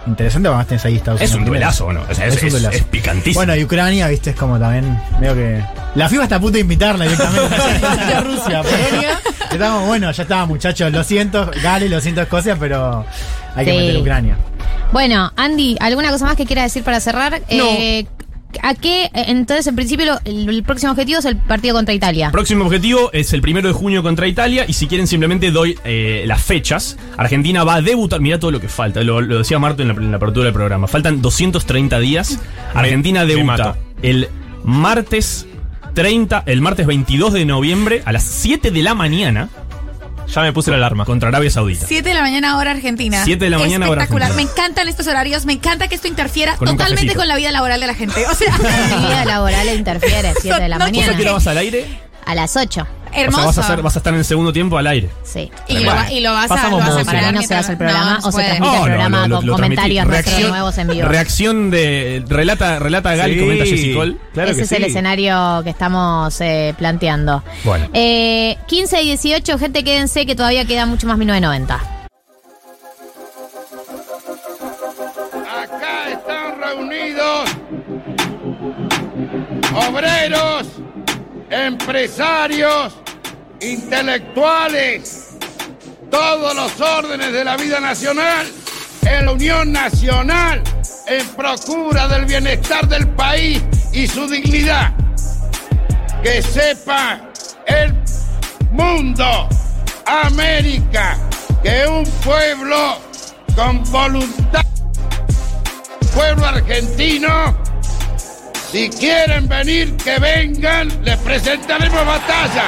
interesante 0.08 0.48
porque 0.50 0.56
además 0.56 0.68
tenés 0.68 0.86
ahí 0.86 0.96
Estados 0.96 1.22
Es 1.22 1.30
Unidos. 1.32 1.38
un 1.40 1.44
primero. 1.46 1.60
duelazo, 1.66 1.86
¿o 1.86 1.94
¿no? 1.94 2.02
O 2.10 2.14
sea, 2.16 2.28
es, 2.28 2.42
un 2.42 2.48
es- 2.48 2.54
duelazo. 2.54 2.78
es 2.78 2.84
picantísimo. 2.84 3.36
Bueno, 3.36 3.56
y 3.56 3.64
Ucrania, 3.64 4.08
viste, 4.08 4.32
es 4.32 4.36
como 4.36 4.60
también, 4.60 5.00
veo 5.20 5.34
que... 5.36 5.64
La 5.96 6.08
FIFA 6.10 6.24
está 6.24 6.36
a 6.38 6.40
punto 6.40 6.54
de 6.54 6.60
invitarla 6.62 7.06
directamente. 7.06 7.56
a 8.16 8.22
Rusia, 8.22 8.62
Polonia. 8.64 9.20
Estamos, 9.52 9.88
bueno, 9.88 10.12
ya 10.12 10.24
está, 10.24 10.46
muchachos, 10.46 10.92
lo 10.92 11.04
siento, 11.04 11.52
Gales, 11.62 11.90
lo 11.92 12.00
siento 12.00 12.22
Escocia, 12.22 12.56
pero 12.56 13.06
hay 13.56 13.66
que 13.66 13.72
Sí. 13.72 13.78
meter 13.78 13.98
Ucrania. 13.98 14.38
Bueno, 14.94 15.32
Andy, 15.36 15.78
¿alguna 15.80 16.10
cosa 16.12 16.26
más 16.26 16.36
que 16.36 16.46
quieras 16.46 16.66
decir 16.66 16.84
para 16.84 17.00
cerrar? 17.00 17.42
Eh, 17.50 18.06
¿A 18.62 18.74
qué? 18.76 19.10
Entonces, 19.14 19.68
en 19.68 19.76
principio, 19.76 20.06
lo- 20.06 20.20
el, 20.26 20.48
el 20.50 20.64
próximo 20.64 20.92
objetivo 20.92 21.20
es 21.20 21.26
el 21.26 21.38
partido 21.38 21.76
contra 21.76 21.94
Italia. 21.94 22.32
Próximo 22.32 22.66
objetivo 22.66 23.10
es 23.14 23.34
el 23.34 23.42
primero 23.42 23.68
de 23.68 23.74
junio 23.74 24.04
contra 24.04 24.28
Italia. 24.28 24.66
Y 24.68 24.74
si 24.74 24.88
quieren, 24.88 25.08
simplemente 25.08 25.52
doy 25.52 25.78
eh, 25.86 26.24
las 26.28 26.42
fechas. 26.44 26.98
Argentina 27.18 27.64
va 27.64 27.76
a 27.76 27.82
debutar. 27.82 28.20
Mirá 28.22 28.40
todo 28.40 28.52
lo 28.52 28.60
que 28.60 28.68
falta. 28.70 29.04
Lo, 29.04 29.22
lo 29.22 29.38
decía 29.40 29.60
Marto 29.60 29.82
en 29.82 29.88
la, 29.90 29.94
en 29.96 30.12
la 30.12 30.18
apertura 30.18 30.46
del 30.46 30.54
programa. 30.54 30.88
Faltan 30.88 31.22
230 31.22 32.00
días. 32.00 32.40
Argentina 32.74 33.22
me 33.22 33.28
debuta 33.28 33.76
el 34.02 34.30
martes 34.64 35.46
30, 35.94 36.44
el 36.46 36.62
martes 36.62 36.86
22 36.88 37.34
de 37.34 37.46
noviembre 37.46 38.02
a 38.06 38.12
las 38.12 38.24
7 38.24 38.72
de 38.72 38.82
la 38.84 38.94
mañana. 38.96 39.50
Ya 40.28 40.42
me 40.42 40.54
puse 40.54 40.72
la 40.72 40.78
alarma. 40.78 41.06
Contra 41.06 41.30
Arabia 41.30 41.50
Saudita. 41.50 41.86
7 41.88 42.08
de 42.08 42.16
la 42.16 42.22
mañana 42.22 42.58
hora 42.58 42.72
argentina. 42.72 43.22
7 43.24 43.44
de 43.46 43.50
la 43.52 43.58
mañana, 43.60 43.90
hora 43.90 44.02
Espectacular. 44.04 44.30
Me 44.30 44.34
argentina. 44.44 44.52
encantan 44.64 44.88
estos 44.88 45.08
horarios, 45.08 45.46
me 45.46 45.54
encanta 45.54 45.88
que 45.88 45.96
esto 45.96 46.08
interfiera 46.08 46.56
Con 46.56 46.70
un 46.70 46.76
totalmente 46.78 47.02
cafecito. 47.08 47.20
con 47.20 47.28
la 47.28 47.36
vida 47.36 47.52
laboral 47.52 47.80
de 47.82 47.88
la 47.88 47.94
gente. 47.96 48.26
O 48.28 48.34
sea, 48.34 48.58
Mi 48.58 49.08
vida 49.08 49.26
laboral 49.26 49.68
interfiere, 49.76 50.34
7 50.42 50.62
de 50.62 50.70
la 50.70 50.78
No, 50.78 50.86
¿Vos 50.86 50.92
mañana. 50.94 51.14
a 51.14 51.16
qué 51.18 51.22
hora 51.24 51.32
vas 51.34 51.48
al 51.48 51.58
aire? 51.58 51.86
A 52.26 52.36
las 52.36 52.56
8. 52.56 52.88
hermoso. 53.14 53.40
O 53.40 53.42
sea, 53.42 53.46
vas 53.46 53.58
a, 53.58 53.62
hacer- 53.74 53.82
vas 53.84 53.96
a 53.96 54.00
estar 54.00 54.14
en 54.14 54.20
el 54.20 54.26
segundo 54.26 54.54
tiempo 54.54 54.78
al 54.78 54.88
aire. 54.88 55.10
Sí. 55.24 55.52
y, 55.68 55.80
lo, 55.80 55.88
va- 55.94 56.10
y 56.12 56.22
lo 56.22 56.32
vas 56.32 56.46
a, 56.46 56.56
Pasamos 56.56 56.80
vas 56.80 56.90
a 56.90 56.92
música. 56.94 57.06
Para 57.06 57.18
parar 57.20 57.34
mí 57.34 57.36
no 57.36 57.42
se 57.42 57.48
mientras- 57.48 57.60
hace 57.66 57.72
el 57.74 57.78
programa 57.78 58.12
no, 58.12 58.18
o 58.20 58.22
se 58.22 58.32
puede. 58.32 58.46
transmite 58.48 58.76
el 58.78 58.84
programa 58.84 59.28
lo- 59.28 59.36
con 59.38 59.46
lo 59.48 59.54
comentarios 59.54 60.08
nuestros 60.08 60.50
nuevos 60.50 60.78
en 60.78 60.88
vivo. 60.88 61.08
Reacción 61.10 61.72
de. 61.72 62.24
Relata, 62.28 62.80
relata 62.80 63.16
Gal 63.16 63.34
Sí, 63.34 63.40
comenta 63.40 63.66
Jessicol. 63.66 64.20
Claro 64.34 64.52
Ese 64.52 64.58
que 64.60 64.64
es 64.64 64.72
el 64.72 64.78
sí. 64.84 64.90
escenario 64.92 65.62
que 65.64 65.70
estamos 65.72 66.40
eh, 66.42 66.74
planteando. 66.78 67.44
Bueno. 67.66 67.90
Eh, 67.94 68.58
15 68.68 69.02
y 69.02 69.06
18, 69.08 69.58
gente, 69.60 69.84
quédense 69.84 70.26
que 70.26 70.36
todavía 70.36 70.64
queda 70.66 70.86
mucho 70.86 71.06
más 71.08 71.18
1990. 71.18 71.76
Acá 75.64 76.10
están 76.12 76.62
reunidos 76.62 77.50
obreros, 79.74 80.68
empresarios, 81.52 82.94
intelectuales, 83.60 85.38
todos 86.10 86.56
los 86.56 86.80
órdenes 86.80 87.32
de 87.34 87.44
la 87.44 87.58
vida 87.58 87.80
nacional, 87.80 88.48
en 89.06 89.26
la 89.26 89.32
Unión 89.34 89.72
Nacional, 89.72 90.64
en 91.08 91.28
procura 91.30 92.08
del 92.08 92.26
bienestar 92.26 92.88
del 92.88 93.08
país 93.10 93.62
y 93.92 94.08
su 94.08 94.28
dignidad. 94.28 94.94
Que 96.24 96.42
sepa 96.42 97.22
el 97.66 97.94
mundo, 98.72 99.50
América, 100.06 101.18
que 101.62 101.86
un 101.86 102.06
pueblo 102.24 102.98
con 103.56 103.84
voluntad 103.92 104.66
pueblo 106.14 106.46
argentino. 106.46 107.71
Si 108.72 108.90
quieren 108.90 109.50
venir, 109.50 109.98
que 109.98 110.18
vengan, 110.18 110.88
les 111.04 111.18
presentaremos 111.18 112.06
batalla. 112.06 112.64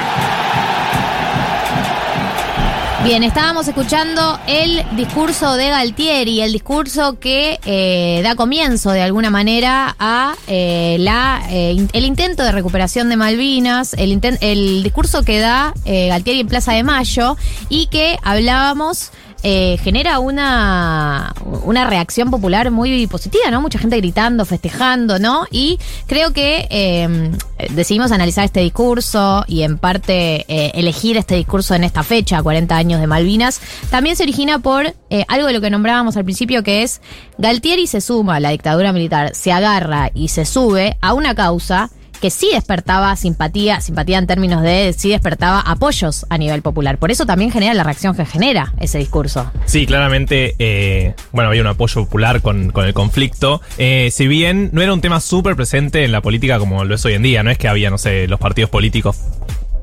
Bien, 3.04 3.22
estábamos 3.22 3.66
escuchando 3.68 4.38
el 4.46 4.84
discurso 4.96 5.54
de 5.56 5.70
Galtieri, 5.70 6.42
el 6.42 6.52
discurso 6.52 7.18
que 7.18 7.58
eh, 7.64 8.20
da 8.22 8.34
comienzo 8.34 8.90
de 8.90 9.00
alguna 9.00 9.30
manera 9.30 9.96
a 9.98 10.34
eh, 10.46 10.96
la 11.00 11.42
eh, 11.50 11.86
el 11.92 12.04
intento 12.04 12.42
de 12.42 12.52
recuperación 12.52 13.08
de 13.08 13.16
Malvinas, 13.16 13.94
el, 13.94 14.20
el 14.40 14.82
discurso 14.82 15.22
que 15.22 15.38
da 15.38 15.72
Galtieri 15.86 16.40
en 16.40 16.48
Plaza 16.48 16.72
de 16.72 16.82
Mayo 16.82 17.38
y 17.70 17.86
que 17.86 18.18
hablábamos 18.22 19.10
eh, 19.44 19.78
genera 19.82 20.18
una, 20.18 21.34
una 21.64 21.84
reacción 21.84 22.30
popular 22.30 22.70
muy 22.70 23.06
positiva, 23.06 23.50
¿no? 23.50 23.60
Mucha 23.60 23.78
gente 23.78 23.96
gritando, 23.98 24.44
festejando, 24.46 25.18
¿no? 25.18 25.46
Y 25.50 25.78
creo 26.06 26.32
que 26.32 26.66
eh, 26.70 27.30
decidimos 27.70 28.10
analizar 28.10 28.44
este 28.44 28.60
discurso 28.60 29.44
y 29.46 29.62
en 29.62 29.78
parte 29.78 30.46
eh, 30.48 30.72
elegir 30.74 31.18
este 31.18 31.36
discurso 31.36 31.74
en 31.74 31.84
esta 31.84 32.02
fecha, 32.02 32.42
40 32.42 32.74
años 32.74 33.00
de 33.00 33.06
Malvinas, 33.06 33.60
también 33.90 34.16
se 34.16 34.22
origina 34.22 34.58
por 34.58 34.94
eh, 35.10 35.24
algo 35.28 35.46
de 35.46 35.52
lo 35.52 35.60
que 35.60 35.70
nombrábamos 35.70 36.16
al 36.16 36.24
principio, 36.24 36.62
que 36.62 36.82
es 36.82 37.00
Galtieri 37.38 37.86
se 37.86 38.00
suma 38.00 38.36
a 38.36 38.40
la 38.40 38.50
dictadura 38.50 38.92
militar, 38.92 39.34
se 39.34 39.52
agarra 39.52 40.10
y 40.14 40.28
se 40.28 40.44
sube 40.44 40.96
a 41.00 41.14
una 41.14 41.34
causa 41.34 41.90
que 42.24 42.30
sí 42.30 42.48
despertaba 42.54 43.14
simpatía, 43.16 43.82
simpatía 43.82 44.16
en 44.16 44.26
términos 44.26 44.62
de 44.62 44.94
sí 44.96 45.10
despertaba 45.10 45.60
apoyos 45.60 46.24
a 46.30 46.38
nivel 46.38 46.62
popular. 46.62 46.96
Por 46.96 47.10
eso 47.10 47.26
también 47.26 47.50
genera 47.50 47.74
la 47.74 47.82
reacción 47.82 48.16
que 48.16 48.24
genera 48.24 48.72
ese 48.80 48.96
discurso. 48.96 49.52
Sí, 49.66 49.84
claramente, 49.84 50.54
eh, 50.58 51.12
bueno, 51.32 51.50
había 51.50 51.60
un 51.60 51.66
apoyo 51.66 52.02
popular 52.02 52.40
con, 52.40 52.70
con 52.70 52.86
el 52.86 52.94
conflicto. 52.94 53.60
Eh, 53.76 54.08
si 54.10 54.26
bien 54.26 54.70
no 54.72 54.80
era 54.80 54.94
un 54.94 55.02
tema 55.02 55.20
súper 55.20 55.54
presente 55.54 56.02
en 56.06 56.12
la 56.12 56.22
política 56.22 56.58
como 56.58 56.82
lo 56.86 56.94
es 56.94 57.04
hoy 57.04 57.12
en 57.12 57.22
día, 57.22 57.42
no 57.42 57.50
es 57.50 57.58
que 57.58 57.68
había, 57.68 57.90
no 57.90 57.98
sé, 57.98 58.26
los 58.26 58.40
partidos 58.40 58.70
políticos 58.70 59.18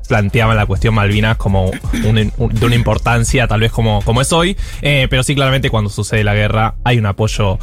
planteaban 0.08 0.56
la 0.56 0.66
cuestión 0.66 0.94
Malvinas 0.94 1.36
como 1.36 1.70
de 1.92 2.66
una 2.66 2.74
importancia 2.74 3.46
tal 3.46 3.60
vez 3.60 3.70
como, 3.70 4.02
como 4.02 4.20
es 4.20 4.32
hoy, 4.32 4.56
eh, 4.82 5.06
pero 5.08 5.22
sí 5.22 5.36
claramente 5.36 5.70
cuando 5.70 5.90
sucede 5.90 6.24
la 6.24 6.34
guerra 6.34 6.74
hay 6.82 6.98
un 6.98 7.06
apoyo 7.06 7.60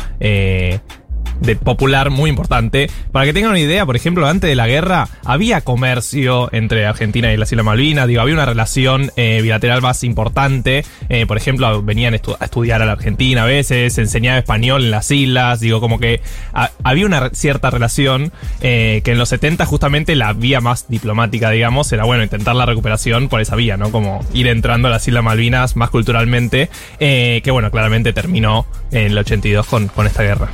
de 1.42 1.56
popular 1.56 2.10
muy 2.10 2.30
importante. 2.30 2.90
Para 3.12 3.26
que 3.26 3.34
tengan 3.34 3.52
una 3.52 3.60
idea, 3.60 3.86
por 3.86 3.96
ejemplo, 3.96 4.28
antes 4.28 4.50
de 4.50 4.56
la 4.56 4.68
guerra 4.68 5.08
había 5.26 5.62
comercio 5.62 6.50
entre 6.54 6.86
Argentina 6.86 7.32
y 7.34 7.38
las 7.38 7.52
Islas 7.52 7.66
Malvinas, 7.66 8.08
digo, 8.08 8.22
había 8.22 8.34
una 8.34 8.46
relación 8.46 9.12
eh, 9.16 9.40
bilateral 9.42 9.82
más 9.82 10.04
importante. 10.04 10.84
Eh, 11.10 11.26
por 11.26 11.38
ejemplo, 11.38 11.82
venían 11.84 12.14
a 12.14 12.18
estudiar 12.46 12.82
a 12.82 12.86
la 12.86 12.94
Argentina 12.94 13.44
a 13.44 13.46
veces, 13.46 13.94
se 13.94 14.02
enseñaba 14.02 14.38
español 14.40 14.84
en 14.86 14.92
las 14.92 15.10
islas, 15.12 15.60
digo, 15.60 15.80
como 15.82 16.00
que 16.00 16.22
ha- 16.54 16.72
había 16.84 17.06
una 17.06 17.30
cierta 17.32 17.70
relación 17.70 18.32
eh, 18.62 19.02
que 19.04 19.12
en 19.12 19.18
los 19.18 19.30
70 19.30 19.66
justamente 19.66 20.16
la 20.16 20.34
vía 20.34 20.62
más 20.62 20.88
diplomática, 20.90 21.50
digamos, 21.52 21.92
era 21.92 22.04
bueno 22.06 22.24
intentar 22.24 22.56
la 22.56 22.66
recuperación 22.66 23.30
por 23.30 23.42
esa 23.42 23.56
vía, 23.56 23.78
¿no? 23.78 23.92
Como 23.92 24.26
ir 24.34 24.48
entrando 24.48 24.88
a 24.88 24.92
las 24.92 25.08
Islas 25.08 25.24
Malvinas 25.24 25.76
más 25.76 25.90
culturalmente, 25.90 26.70
que 27.00 27.42
bueno, 27.52 27.72
claramente 27.72 28.14
terminó 28.14 28.66
en 28.92 29.08
el 29.12 29.18
82 29.18 29.66
con, 29.68 29.88
con 29.88 30.08
esta 30.08 30.24
guerra. 30.24 30.50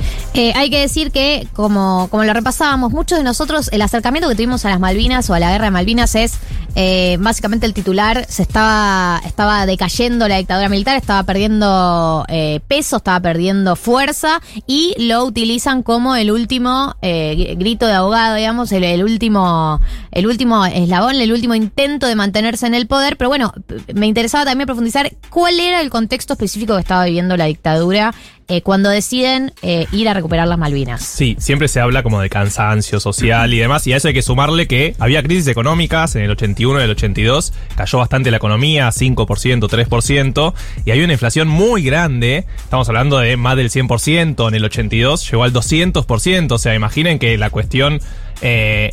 Hay 0.66 0.70
que 0.70 0.80
decir 0.80 1.12
que, 1.12 1.46
como, 1.54 2.08
como 2.10 2.24
lo 2.24 2.32
repasábamos, 2.32 2.92
muchos 2.92 3.18
de 3.18 3.24
nosotros, 3.24 3.68
el 3.72 3.82
acercamiento 3.82 4.28
que 4.28 4.34
tuvimos 4.34 4.64
a 4.64 4.70
las 4.70 4.80
Malvinas 4.80 5.30
o 5.30 5.34
a 5.34 5.38
la 5.38 5.52
guerra 5.52 5.66
de 5.66 5.70
Malvinas 5.70 6.14
es 6.16 6.34
eh, 6.74 7.16
básicamente 7.20 7.66
el 7.66 7.72
titular, 7.72 8.26
se 8.28 8.42
estaba, 8.42 9.20
estaba 9.24 9.64
decayendo 9.64 10.28
la 10.28 10.36
dictadura 10.36 10.68
militar, 10.68 10.96
estaba 10.96 11.22
perdiendo 11.22 12.24
eh, 12.28 12.60
peso, 12.66 12.96
estaba 12.96 13.20
perdiendo 13.20 13.76
fuerza 13.76 14.42
y 14.66 14.94
lo 14.98 15.24
utilizan 15.24 15.82
como 15.82 16.16
el 16.16 16.30
último 16.30 16.96
eh, 17.00 17.54
grito 17.56 17.86
de 17.86 17.94
abogado, 17.94 18.34
digamos, 18.34 18.72
el, 18.72 19.04
último, 19.04 19.80
el 20.10 20.26
último 20.26 20.66
eslabón, 20.66 21.14
el 21.14 21.32
último 21.32 21.54
intento 21.54 22.06
de 22.08 22.16
mantenerse 22.16 22.66
en 22.66 22.74
el 22.74 22.86
poder. 22.86 23.16
Pero 23.16 23.30
bueno, 23.30 23.54
me 23.94 24.06
interesaba 24.06 24.44
también 24.44 24.66
profundizar 24.66 25.12
cuál 25.30 25.60
era 25.60 25.80
el 25.80 25.90
contexto 25.90 26.34
específico 26.34 26.74
que 26.74 26.80
estaba 26.80 27.04
viviendo 27.04 27.36
la 27.36 27.46
dictadura 27.46 28.12
eh, 28.48 28.62
cuando 28.62 28.90
deciden 28.90 29.52
eh, 29.62 29.86
ir 29.92 30.08
a 30.08 30.14
recuperar 30.14 30.46
las 30.48 30.58
Malvinas. 30.58 31.02
Sí, 31.02 31.36
siempre 31.38 31.68
se 31.68 31.80
habla 31.80 32.02
como 32.02 32.20
de 32.20 32.28
cansancio 32.28 33.00
social 33.00 33.52
y 33.52 33.58
demás, 33.58 33.86
y 33.86 33.92
a 33.92 33.96
eso 33.96 34.08
hay 34.08 34.14
que 34.14 34.22
sumarle 34.22 34.66
que 34.66 34.94
había 34.98 35.22
crisis 35.22 35.48
económicas 35.48 36.14
en 36.16 36.22
el 36.22 36.30
81 36.30 36.80
y 36.80 36.84
el 36.84 36.90
82, 36.90 37.52
cayó 37.76 37.98
bastante 37.98 38.30
la 38.30 38.36
economía, 38.36 38.88
5%, 38.88 39.68
3%, 39.68 40.54
y 40.84 40.90
había 40.90 41.04
una 41.04 41.12
inflación 41.12 41.48
muy 41.48 41.82
grande, 41.82 42.46
estamos 42.58 42.88
hablando 42.88 43.18
de 43.18 43.36
más 43.36 43.56
del 43.56 43.70
100%, 43.70 44.48
en 44.48 44.54
el 44.54 44.64
82 44.64 45.30
llegó 45.30 45.44
al 45.44 45.52
200%, 45.52 46.52
o 46.52 46.58
sea, 46.58 46.74
imaginen 46.74 47.18
que 47.18 47.36
la 47.38 47.50
cuestión... 47.50 48.00
eh, 48.42 48.92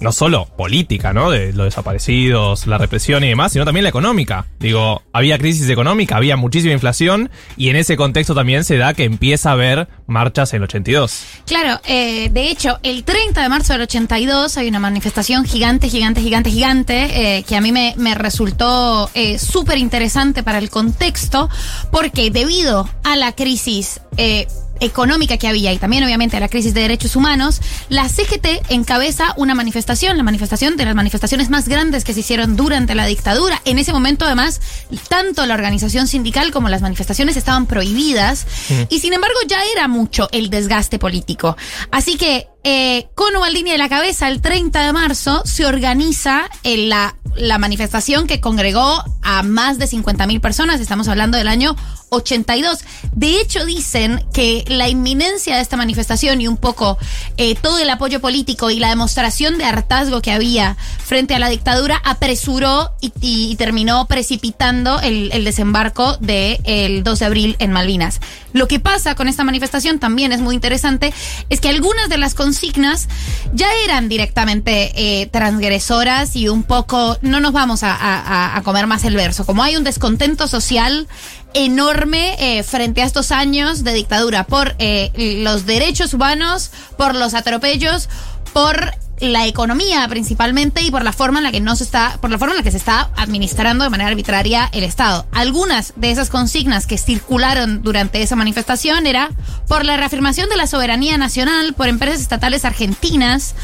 no 0.00 0.12
solo 0.12 0.46
política, 0.56 1.12
¿no? 1.12 1.30
De 1.30 1.52
los 1.52 1.66
desaparecidos, 1.66 2.66
la 2.66 2.78
represión 2.78 3.24
y 3.24 3.28
demás, 3.28 3.52
sino 3.52 3.64
también 3.64 3.84
la 3.84 3.90
económica. 3.90 4.46
Digo, 4.58 5.02
había 5.12 5.38
crisis 5.38 5.68
económica, 5.68 6.16
había 6.16 6.36
muchísima 6.36 6.72
inflación 6.72 7.30
y 7.56 7.68
en 7.68 7.76
ese 7.76 7.96
contexto 7.96 8.34
también 8.34 8.64
se 8.64 8.76
da 8.76 8.94
que 8.94 9.04
empieza 9.04 9.50
a 9.50 9.52
haber 9.52 9.88
marchas 10.06 10.52
en 10.52 10.58
el 10.58 10.64
82. 10.64 11.24
Claro, 11.46 11.80
eh, 11.86 12.30
de 12.30 12.50
hecho, 12.50 12.78
el 12.82 13.04
30 13.04 13.42
de 13.42 13.48
marzo 13.48 13.72
del 13.72 13.82
82 13.82 14.56
hay 14.56 14.68
una 14.68 14.80
manifestación 14.80 15.44
gigante, 15.44 15.88
gigante, 15.88 16.20
gigante, 16.20 16.50
gigante, 16.50 17.38
eh, 17.38 17.42
que 17.44 17.56
a 17.56 17.60
mí 17.60 17.72
me, 17.72 17.94
resultó 18.14 19.10
eh, 19.14 19.38
súper 19.38 19.78
interesante 19.78 20.42
para 20.42 20.58
el 20.58 20.70
contexto, 20.70 21.48
porque 21.90 22.30
debido 22.30 22.88
a 23.04 23.16
la 23.16 23.32
crisis 23.32 24.00
eh, 24.16 24.46
económica 24.80 25.36
que 25.36 25.48
había 25.48 25.72
y 25.72 25.78
también 25.78 26.04
obviamente 26.04 26.36
a 26.36 26.40
la 26.40 26.48
crisis 26.48 26.74
de 26.74 26.82
derechos 26.82 27.16
humanos, 27.16 27.60
la 27.88 28.08
CGT 28.08 28.70
encabeza 28.70 29.34
una 29.36 29.54
manifestación, 29.54 30.16
la 30.16 30.22
manifestación 30.22 30.76
de 30.76 30.84
las 30.84 30.94
manifestaciones 30.94 31.50
más 31.50 31.68
grandes 31.68 32.04
que 32.04 32.14
se 32.14 32.20
hicieron 32.20 32.56
durante 32.56 32.94
la 32.94 33.06
dictadura. 33.06 33.60
En 33.64 33.78
ese 33.78 33.92
momento, 33.92 34.24
además, 34.24 34.60
tanto 35.08 35.46
la 35.46 35.54
organización 35.54 36.08
sindical 36.08 36.50
como 36.50 36.68
las 36.68 36.82
manifestaciones 36.82 37.36
estaban 37.36 37.66
prohibidas 37.66 38.46
y 38.88 39.00
sin 39.00 39.12
embargo 39.12 39.38
ya 39.46 39.60
era 39.74 39.88
mucho 39.88 40.28
el 40.32 40.50
desgaste 40.50 40.98
político. 40.98 41.56
Así 41.90 42.16
que 42.16 42.48
eh, 42.64 43.08
con 43.16 43.34
Ubaldini 43.34 43.72
de 43.72 43.78
la 43.78 43.88
cabeza, 43.88 44.28
el 44.28 44.40
30 44.40 44.86
de 44.86 44.92
marzo 44.92 45.42
se 45.44 45.66
organiza 45.66 46.48
eh, 46.62 46.76
la, 46.76 47.16
la 47.36 47.58
manifestación 47.58 48.26
que 48.26 48.40
congregó 48.40 49.04
a 49.22 49.42
más 49.42 49.78
de 49.78 49.86
50.000 49.86 50.40
personas, 50.40 50.80
estamos 50.80 51.08
hablando 51.08 51.38
del 51.38 51.48
año 51.48 51.76
82. 52.12 52.80
De 53.12 53.40
hecho, 53.40 53.64
dicen 53.64 54.22
que 54.32 54.64
la 54.68 54.88
inminencia 54.88 55.56
de 55.56 55.62
esta 55.62 55.76
manifestación 55.76 56.40
y 56.40 56.48
un 56.48 56.56
poco 56.56 56.98
eh, 57.36 57.54
todo 57.54 57.78
el 57.78 57.88
apoyo 57.88 58.20
político 58.20 58.70
y 58.70 58.78
la 58.78 58.90
demostración 58.90 59.58
de 59.58 59.64
hartazgo 59.64 60.20
que 60.20 60.30
había 60.30 60.76
frente 61.04 61.34
a 61.34 61.38
la 61.38 61.48
dictadura 61.48 62.00
apresuró 62.04 62.92
y, 63.20 63.56
terminó 63.56 64.06
precipitando 64.06 65.00
el, 65.00 65.44
desembarco 65.44 66.16
del 66.18 67.02
2 67.02 67.18
de 67.18 67.24
abril 67.24 67.56
en 67.58 67.72
Malvinas. 67.72 68.20
Lo 68.52 68.68
que 68.68 68.80
pasa 68.80 69.14
con 69.14 69.28
esta 69.28 69.44
manifestación 69.44 69.98
también 69.98 70.32
es 70.32 70.40
muy 70.40 70.54
interesante, 70.54 71.12
es 71.48 71.60
que 71.60 71.68
algunas 71.68 72.08
de 72.08 72.18
las 72.18 72.34
consignas 72.34 73.08
ya 73.54 73.68
eran 73.84 74.08
directamente 74.08 74.92
eh, 74.96 75.26
transgresoras 75.26 76.36
y 76.36 76.48
un 76.48 76.62
poco, 76.62 77.18
no 77.22 77.40
nos 77.40 77.52
vamos 77.52 77.80
a, 77.82 78.60
comer 78.64 78.86
más 78.86 79.04
el 79.04 79.16
verso, 79.16 79.46
como 79.46 79.62
hay 79.62 79.76
un 79.76 79.84
descontento 79.84 80.46
social 80.46 81.08
enorme 81.54 82.36
eh, 82.38 82.62
frente 82.62 83.02
a 83.02 83.04
estos 83.04 83.32
años 83.32 83.84
de 83.84 83.92
dictadura 83.94 84.44
por 84.44 84.74
eh, 84.78 85.10
los 85.42 85.66
derechos 85.66 86.14
humanos, 86.14 86.70
por 86.96 87.14
los 87.14 87.34
atropellos, 87.34 88.08
por 88.52 88.92
la 89.22 89.46
economía 89.46 90.06
principalmente 90.08 90.82
y 90.82 90.90
por 90.90 91.04
la 91.04 91.12
forma 91.12 91.38
en 91.38 91.44
la 91.44 91.52
que 91.52 91.60
no 91.60 91.76
se 91.76 91.84
está, 91.84 92.18
por 92.20 92.30
la 92.30 92.38
forma 92.38 92.54
en 92.54 92.58
la 92.58 92.64
que 92.64 92.72
se 92.72 92.76
está 92.76 93.10
administrando 93.16 93.84
de 93.84 93.90
manera 93.90 94.10
arbitraria 94.10 94.68
el 94.72 94.82
Estado. 94.82 95.26
Algunas 95.32 95.92
de 95.96 96.10
esas 96.10 96.28
consignas 96.28 96.86
que 96.86 96.98
circularon 96.98 97.82
durante 97.82 98.20
esa 98.20 98.34
manifestación 98.34 99.06
era 99.06 99.30
por 99.68 99.84
la 99.84 99.96
reafirmación 99.96 100.48
de 100.48 100.56
la 100.56 100.66
soberanía 100.66 101.18
nacional 101.18 101.74
por 101.74 101.88
empresas 101.88 102.20
estatales 102.20 102.64
argentinas. 102.64 103.54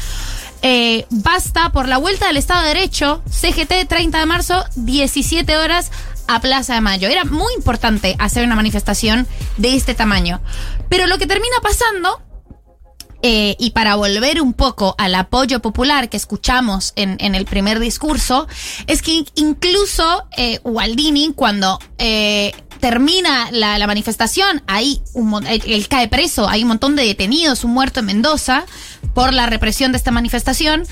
Eh, 0.61 1.05
basta 1.09 1.71
por 1.71 1.87
la 1.87 1.97
vuelta 1.97 2.27
del 2.27 2.37
Estado 2.37 2.63
de 2.63 2.67
Derecho, 2.69 3.21
CGT 3.29 3.87
30 3.87 4.19
de 4.19 4.25
marzo, 4.25 4.65
17 4.75 5.57
horas 5.57 5.91
a 6.27 6.41
Plaza 6.41 6.73
de 6.75 6.81
Mayo. 6.81 7.07
Era 7.07 7.23
muy 7.25 7.53
importante 7.55 8.15
hacer 8.19 8.43
una 8.45 8.55
manifestación 8.55 9.27
de 9.57 9.75
este 9.75 9.95
tamaño. 9.95 10.41
Pero 10.89 11.07
lo 11.07 11.17
que 11.17 11.27
termina 11.27 11.55
pasando 11.61 12.21
eh, 13.21 13.55
y 13.59 13.71
para 13.71 13.95
volver 13.95 14.41
un 14.41 14.53
poco 14.53 14.95
al 14.97 15.15
apoyo 15.15 15.61
popular 15.61 16.07
que 16.09 16.17
escuchamos 16.17 16.93
en, 16.95 17.35
el 17.35 17.45
primer 17.45 17.79
discurso, 17.79 18.47
es 18.87 19.01
que 19.01 19.11
in- 19.11 19.27
incluso 19.35 20.25
eh, 20.37 20.59
Gualdini, 20.63 21.33
cuando 21.33 21.79
eh, 21.97 22.53
termina 22.79 23.49
la, 23.51 23.85
manifestación, 23.87 24.63
ahí 24.67 25.01
un 25.13 25.45
él 25.45 25.87
cae 25.87 26.07
preso, 26.07 26.47
hay 26.47 26.63
un 26.63 26.69
montón 26.69 26.95
de 26.95 27.05
detenidos, 27.05 27.63
un 27.63 27.71
muerto 27.71 27.99
en 27.99 28.07
Mendoza 28.07 28.65
por 29.13 29.33
la 29.33 29.45
represión 29.45 29.91
de 29.91 29.97
esta 29.97 30.11
manifestación, 30.11 30.85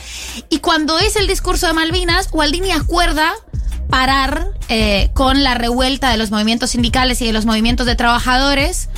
y 0.50 0.60
cuando 0.60 1.00
es 1.00 1.16
el 1.16 1.28
discurso 1.28 1.68
de 1.68 1.74
Malvinas, 1.74 2.30
Gualdini 2.30 2.72
acuerda 2.72 3.34
parar 3.90 4.48
eh, 4.70 5.10
con 5.14 5.44
la 5.44 5.54
revuelta 5.54 6.10
de 6.10 6.18
los 6.18 6.30
movimientos 6.30 6.72
sindicales 6.72 7.22
y 7.22 7.26
de 7.26 7.34
los 7.34 7.46
movimientos 7.46 7.86
de 7.86 7.96
trabajadores 7.96 8.90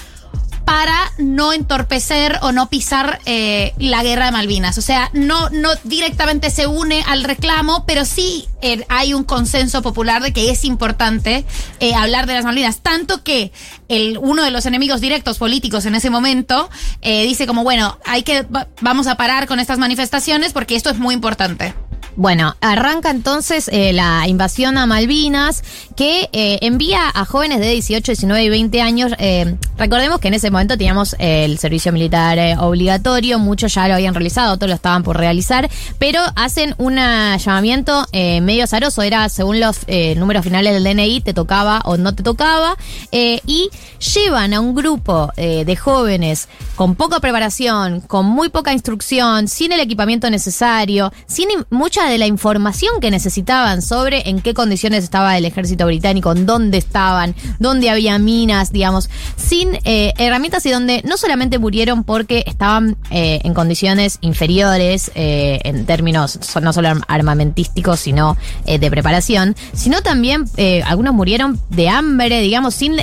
para 0.66 1.12
no 1.18 1.54
entorpecer 1.54 2.38
o 2.42 2.52
no 2.52 2.70
pisar 2.70 3.20
eh, 3.26 3.74
la 3.78 4.04
guerra 4.04 4.26
de 4.26 4.32
Malvinas. 4.32 4.78
O 4.78 4.82
sea, 4.82 5.10
no, 5.14 5.50
no 5.50 5.70
directamente 5.84 6.52
se 6.52 6.68
une 6.68 7.04
al 7.08 7.24
reclamo, 7.24 7.86
pero 7.86 8.06
sí 8.06 8.48
eh, 8.62 8.86
hay 8.90 9.14
un 9.14 9.24
consenso 9.24 9.82
popular 9.82 10.22
de 10.22 10.32
que 10.34 10.52
es 10.52 10.64
importante 10.66 11.46
eh, 11.80 11.96
hablar 11.96 12.28
de 12.28 12.34
las 12.36 12.46
Malvinas. 12.46 12.80
Tanto 12.80 13.24
que 13.24 13.52
el, 13.88 14.18
uno 14.20 14.44
de 14.44 14.52
los 14.52 14.66
enemigos 14.66 15.02
directos 15.02 15.38
políticos 15.38 15.86
en 15.86 15.96
ese 15.96 16.10
momento 16.10 16.70
eh, 17.02 17.24
dice 17.24 17.48
como, 17.48 17.64
bueno, 17.64 17.98
hay 18.06 18.24
que, 18.24 18.44
va- 18.44 18.68
vamos 18.82 19.08
a 19.08 19.16
parar 19.16 19.48
con 19.48 19.60
estas 19.60 19.80
manifestaciones 19.80 20.54
porque 20.54 20.76
esto 20.76 20.90
es 20.90 20.98
muy 21.00 21.14
importante. 21.16 21.74
Bueno, 22.16 22.56
arranca 22.60 23.12
entonces 23.12 23.70
eh, 23.72 23.94
la 23.94 24.28
invasión 24.28 24.78
a 24.78 24.86
Malvinas 24.86 25.64
que 25.96 26.28
eh, 26.34 26.58
envía 26.62 27.10
a 27.14 27.24
jóvenes 27.24 27.60
de 27.60 27.70
18, 27.72 28.12
19 28.12 28.44
y 28.44 28.50
20 28.50 28.82
años. 28.82 29.12
eh, 29.20 29.56
recordemos 29.78 30.20
que 30.20 30.28
en 30.28 30.34
ese 30.34 30.52
momento 30.52 30.78
teníamos 30.78 31.16
el 31.20 31.58
servicio 31.60 31.94
militar 31.94 32.38
obligatorio, 32.60 33.40
muchos 33.40 33.74
ya 33.74 33.88
lo 33.88 33.94
habían 33.94 34.14
realizado, 34.14 34.54
otros 34.54 34.68
lo 34.70 34.76
estaban 34.76 35.04
por 35.04 35.18
realizar, 35.18 35.70
pero 35.98 36.22
hacen 36.36 36.76
un 36.78 36.96
llamamiento 36.98 38.06
medio 38.12 38.66
azaroso, 38.66 39.02
era 39.02 39.30
según 39.30 39.60
los 39.62 39.78
números 40.18 40.44
finales 40.44 40.74
del 40.74 40.84
DNI, 40.84 41.22
te 41.22 41.34
tocaba 41.34 41.82
o 41.86 41.96
no 41.98 42.14
te 42.14 42.24
tocaba, 42.24 42.76
y 43.12 43.70
llevan 44.14 44.54
a 44.54 44.60
un 44.60 44.76
grupo 44.76 45.32
de 45.38 45.76
jóvenes 45.78 46.50
con 46.76 46.96
poca 46.96 47.20
preparación, 47.22 48.02
con 48.02 48.26
muy 48.26 48.50
poca 48.50 48.74
instrucción, 48.74 49.48
sin 49.48 49.72
el 49.72 49.80
equipamiento 49.80 50.30
necesario, 50.30 51.12
sin 51.26 51.50
im- 51.50 51.66
de 52.08 52.18
la 52.18 52.28
información 52.28 53.00
que 53.02 53.12
necesitaban 53.12 53.82
sobre 53.82 54.30
en 54.30 54.42
qué 54.42 54.54
condiciones 54.54 55.04
estaba 55.04 55.38
el 55.38 55.46
ejército 55.46 55.86
británico, 55.86 56.32
en 56.32 56.46
dónde 56.46 56.78
estaban, 56.78 57.36
dónde 57.60 57.90
había 57.90 58.18
minas, 58.20 58.72
digamos, 58.72 59.10
sin 59.36 59.78
eh, 59.84 60.14
herramientas 60.18 60.66
y 60.66 60.72
donde 60.72 61.02
no 61.06 61.18
solamente 61.18 61.58
murieron 61.60 62.04
porque 62.04 62.44
estaban 62.46 62.98
eh, 63.12 63.42
en 63.44 63.54
condiciones 63.54 64.18
inferiores 64.22 65.12
eh, 65.16 65.60
en 65.64 65.86
términos 65.86 66.40
no 66.62 66.74
solo 66.74 66.90
arm- 66.90 67.04
armamentísticos, 67.08 68.00
sino 68.00 68.38
de 68.66 68.90
preparación, 68.92 69.56
sino 69.74 70.02
también 70.02 70.46
algunos 70.86 71.14
murieron 71.14 71.60
de 71.70 71.90
hambre, 71.90 72.42
digamos, 72.42 72.76
sin, 72.76 72.98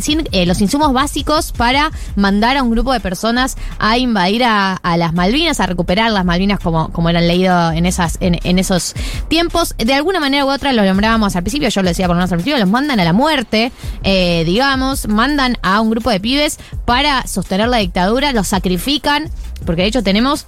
sin 0.00 0.24
los 0.46 0.60
insumos 0.60 0.92
básicos 0.92 1.52
para 1.52 1.90
mandar 2.16 2.56
a 2.56 2.62
un 2.62 2.70
grupo 2.70 2.92
de 2.92 3.00
personas 3.00 3.56
a 3.78 3.98
invadir 3.98 4.44
a, 4.44 4.74
a 4.74 4.96
las 4.96 5.12
Malvinas, 5.14 5.60
a 5.60 5.66
recuperar 5.66 6.10
las 6.12 6.24
Malvinas 6.24 6.60
como, 6.60 6.90
como 6.92 7.08
eran 7.08 7.26
leído 7.26 7.72
en 7.72 7.86
esas 7.86 8.18
en, 8.42 8.58
esos 8.58 8.94
tiempos. 9.28 9.74
De 9.78 9.94
alguna 9.94 10.20
manera 10.20 10.44
u 10.44 10.50
otra 10.50 10.72
lo 10.72 10.84
nombrábamos 10.84 11.36
al 11.36 11.42
principio, 11.42 11.68
yo 11.68 11.82
lo 11.82 11.88
decía 11.88 12.06
por 12.06 12.16
lo 12.16 12.20
menos 12.20 12.32
al 12.32 12.38
principio, 12.38 12.58
los 12.58 12.68
mandan 12.68 13.00
a 13.00 13.04
la 13.04 13.12
muerte, 13.12 13.72
eh, 14.02 14.44
digamos, 14.44 15.08
mandan 15.08 15.56
a 15.62 15.80
un 15.80 15.90
grupo 15.90 16.10
de 16.10 16.20
pibes 16.20 16.58
para 16.84 17.26
sostener 17.26 17.68
la 17.68 17.78
dictadura, 17.78 18.32
los 18.32 18.48
sacrifican, 18.48 19.30
porque 19.64 19.82
de 19.82 19.88
hecho 19.88 20.02
tenemos 20.02 20.46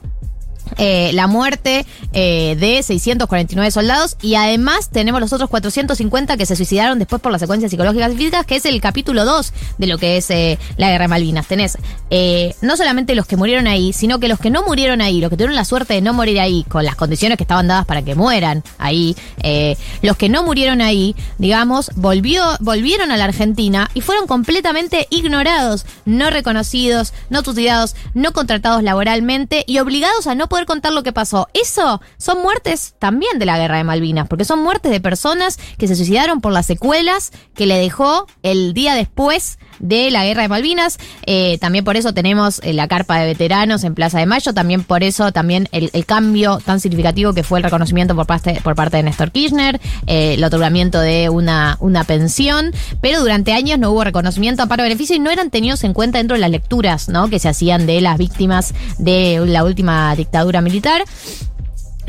eh, 0.79 1.11
la 1.15 1.27
muerte 1.27 1.87
eh, 2.13 2.57
de 2.59 2.83
649 2.83 3.71
soldados 3.71 4.17
y 4.23 4.35
además 4.35 4.91
tenemos 4.91 5.21
los 5.21 5.33
otros 5.33 5.51
450 5.51 6.37
que 6.37 6.47
se 6.47 6.57
suicidaron 6.57 6.99
después 6.99 7.21
por 7.21 7.33
las 7.33 7.41
secuencias 7.41 7.71
psicológicas 7.71 8.13
y 8.13 8.17
físicas, 8.17 8.47
que 8.47 8.57
es 8.57 8.65
el 8.65 8.81
capítulo 8.81 9.25
2 9.25 9.53
de 9.79 9.87
lo 9.87 9.99
que 9.99 10.17
es 10.17 10.31
eh, 10.31 10.59
la 10.77 10.91
guerra 10.91 11.05
de 11.05 11.09
Malvinas. 11.09 11.47
Tenés 11.47 11.79
eh, 12.11 12.55
no 12.63 12.77
solamente 12.77 13.15
los 13.15 13.27
que 13.27 13.37
murieron 13.37 13.67
ahí, 13.67 13.93
sino 13.93 14.19
que 14.21 14.29
los 14.29 14.39
que 14.39 14.51
no 14.51 14.63
murieron 14.63 15.01
ahí, 15.01 15.21
los 15.21 15.31
que 15.31 15.37
tuvieron 15.37 15.57
la 15.57 15.65
suerte 15.65 15.95
de 15.95 16.01
no 16.01 16.13
morir 16.13 16.41
ahí, 16.41 16.65
con 16.69 16.85
las 16.85 16.97
condiciones 16.97 17.37
que 17.37 17.45
estaban 17.45 17.69
dadas 17.69 17.87
para 17.87 18.03
que 18.03 18.15
mueran 18.15 18.63
ahí, 18.79 19.17
los 20.03 20.17
que 20.17 20.29
no 20.29 20.43
murieron 20.43 20.81
ahí, 20.81 21.15
digamos, 21.39 21.91
volvió, 21.97 22.45
volvieron 22.61 23.11
a 23.11 23.17
la 23.17 23.25
Argentina 23.25 23.91
y 23.95 24.01
fueron 24.01 24.27
completamente 24.27 25.07
ignorados, 25.11 25.87
no 26.05 26.31
reconocidos, 26.31 27.13
no 27.29 27.43
tutelados, 27.43 27.95
no 28.15 28.33
contratados 28.33 28.83
laboralmente 28.83 29.65
y 29.67 29.79
obligados 29.79 30.27
a 30.27 30.35
no 30.35 30.49
poder 30.49 30.60
contar 30.67 30.93
lo 30.93 31.03
que 31.03 31.13
pasó. 31.13 31.49
Eso 31.55 32.01
son 32.17 32.43
muertes 32.43 32.95
también 32.99 33.39
de 33.39 33.47
la 33.47 33.59
guerra 33.59 33.79
de 33.79 33.85
Malvinas, 33.85 34.29
porque 34.29 34.45
son 34.45 34.63
muertes 34.63 34.91
de 34.91 35.01
personas 35.01 35.59
que 35.79 35.89
se 35.89 35.97
suicidaron 35.97 36.41
por 36.41 36.53
las 36.53 36.67
secuelas 36.67 37.33
que 37.55 37.67
le 37.67 37.79
dejó 37.79 38.27
el 38.43 38.75
día 38.75 38.95
después 38.95 39.59
de 39.81 40.11
la 40.11 40.25
guerra 40.25 40.43
de 40.43 40.49
Malvinas. 40.49 40.99
Eh, 41.27 41.59
también 41.59 41.85
por 41.85 41.97
eso 41.97 42.15
tenemos 42.15 42.61
eh, 42.63 42.73
la 42.73 42.87
carpa 42.87 43.19
de 43.19 43.27
veteranos 43.27 43.83
en 43.83 43.95
Plaza 43.95 44.19
de 44.19 44.27
Mayo. 44.27 44.55
También 44.55 44.85
por 44.85 45.03
eso 45.03 45.33
también 45.33 45.69
el, 45.73 45.91
cambio 46.07 46.59
tan 46.65 46.81
significativo 46.81 47.33
que 47.35 47.43
fue 47.43 47.59
el 47.59 47.65
reconocimiento 47.65 48.15
por 48.15 48.27
parte, 48.27 48.61
por 48.63 48.75
parte 48.75 48.99
de 48.99 49.03
Néstor 49.03 49.31
Kirchner, 49.33 49.81
eh, 50.07 50.35
el 50.35 50.45
otorgamiento 50.45 51.01
de 51.01 51.29
una, 51.29 51.77
una 51.81 52.05
pensión. 52.05 52.73
Pero 53.01 53.21
durante 53.21 53.53
años 53.53 53.79
no 53.79 53.91
hubo 53.91 54.05
reconocimiento, 54.05 54.63
amparo, 54.63 54.83
beneficio 54.83 55.17
y 55.17 55.19
no 55.19 55.31
eran 55.31 55.51
tenidos 55.51 55.85
en 55.85 55.95
cuenta 55.95 56.19
dentro 56.19 56.35
de 56.35 56.41
las 56.41 56.51
lecturas 56.51 57.09
¿no? 57.09 57.29
que 57.29 57.39
se 57.39 57.49
hacían 57.49 57.87
de 57.87 58.01
las 58.01 58.19
víctimas 58.19 58.75
de 58.99 59.43
la 59.47 59.65
última 59.65 60.15
dictadura 60.15 60.50
militar. 60.59 61.05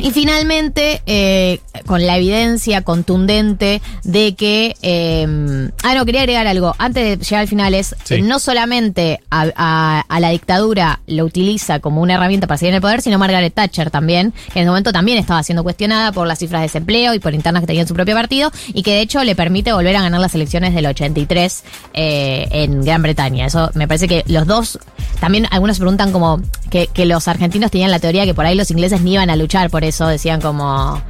Y 0.02 0.12
finalmente, 0.12 1.02
eh, 1.06 1.60
con 1.86 2.06
la 2.06 2.18
evidencia 2.18 2.82
contundente 2.82 3.82
de 4.04 4.36
que... 4.36 4.76
eh, 4.82 5.70
ah, 5.84 5.94
no, 5.96 6.06
quería 6.06 6.22
agregar 6.22 6.48
algo. 6.48 6.76
Antes 6.78 7.20
de 7.20 7.24
llegar 7.26 7.42
al 7.42 7.48
final 7.48 7.74
es, 7.74 7.96
Sí. 8.04 8.22
no 8.22 8.40
solamente 8.40 9.22
a, 9.30 9.46
a- 9.56 10.06
a 10.08 10.20
la 10.20 10.30
dictadura 10.30 11.00
lo 11.08 11.26
utiliza 11.26 11.80
como 11.80 12.02
una 12.02 12.16
herramienta 12.16 12.48
para 12.48 12.58
seguir 12.58 12.72
en 12.72 12.76
el 12.78 12.82
poder, 12.82 13.02
sino 13.02 13.20
Margaret 13.20 13.54
Thatcher 13.54 13.92
también, 13.92 14.32
que 14.54 14.60
en 14.60 14.64
ese 14.64 14.70
momento 14.70 14.92
también 14.92 15.18
estaba 15.18 15.44
siendo 15.44 15.64
cuestionada 15.64 16.12
por 16.12 16.26
las 16.28 16.40
cifras 16.40 16.62
de 16.62 16.66
desempleo 16.68 17.14
y 17.14 17.20
por 17.20 17.34
internas 17.34 17.62
que 17.62 17.68
tenía 17.68 17.84
en 17.84 17.88
su 17.88 17.94
propio 17.94 18.16
partido, 18.16 18.52
y 18.74 18.84
que 18.84 18.92
de 18.96 19.02
hecho 19.02 19.24
le 19.24 19.36
permite 19.36 19.72
volver 19.74 19.96
a 19.96 20.02
ganar 20.02 20.20
las 20.20 20.34
elecciones 20.36 20.74
del 20.74 20.86
83 20.88 21.64
eh, 21.94 22.48
en 22.52 22.84
Gran 22.84 23.02
Bretaña. 23.02 23.46
Eso 23.46 23.70
me 23.76 23.88
parece 23.88 24.08
que 24.08 24.24
los 24.28 24.48
dos, 24.48 24.80
también 25.20 25.48
algunos 25.52 25.78
se 25.78 25.82
preguntan 25.82 26.12
como 26.12 26.42
que, 26.70 26.88
que 26.88 27.06
los 27.06 27.28
argentinos 27.28 27.70
tenían 27.72 27.92
la 27.92 28.00
teoría 28.00 28.26
que 28.26 28.34
por 28.34 28.46
ahí 28.46 28.56
los 28.56 28.72
ingleses 28.72 29.02
ni 29.02 29.14
iban 29.14 29.30
a 29.30 29.36
luchar 29.36 29.70
por 29.70 29.84
eso, 29.84 29.91
decían 30.08 30.42
como... 30.42 31.02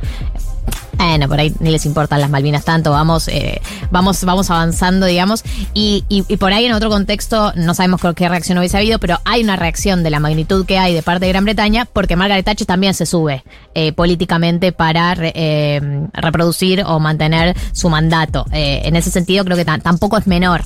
bueno, 0.98 1.28
por 1.28 1.40
ahí 1.40 1.52
ni 1.60 1.72
les 1.72 1.86
importan 1.88 2.22
las 2.22 2.30
Malvinas 2.30 2.64
tanto, 2.64 2.92
vamos, 2.92 3.28
eh, 3.28 3.60
vamos, 3.90 4.24
vamos 4.24 4.50
avanzando, 4.52 5.08
digamos, 5.08 5.44
y, 5.74 6.04
y- 6.10 6.24
y 6.28 6.38
por 6.38 6.54
ahí 6.54 6.66
en 6.66 6.74
otro 6.74 6.90
contexto 6.90 7.52
no 7.56 7.74
sabemos 7.74 8.02
qué 8.16 8.30
reacción 8.30 8.60
hubiese 8.60 8.78
habido, 8.78 9.00
pero 9.00 9.20
hay 9.26 9.44
una 9.44 9.56
reacción 9.56 10.04
de 10.04 10.12
la 10.12 10.20
magnitud 10.20 10.64
que 10.66 10.78
hay 10.78 10.94
de 10.94 11.02
parte 11.02 11.26
de 11.26 11.32
Gran 11.32 11.44
Bretaña, 11.46 11.86
porque 11.92 12.16
Margaret 12.16 12.46
Thatcher 12.46 12.68
también 12.68 12.94
se 12.94 13.08
sube 13.08 13.44
eh, 13.74 13.94
políticamente 13.94 14.72
para 14.74 15.16
re- 15.16 15.32
eh, 15.36 15.82
reproducir 16.14 16.84
o 16.86 17.00
mantener 17.00 17.56
su 17.72 17.90
mandato. 17.90 18.46
Eh, 18.52 18.82
en 18.86 18.96
ese 18.96 19.10
sentido 19.10 19.44
creo 19.44 19.58
que 19.58 19.66
ta- 19.66 19.80
tampoco 19.80 20.18
es 20.20 20.28
menor. 20.28 20.62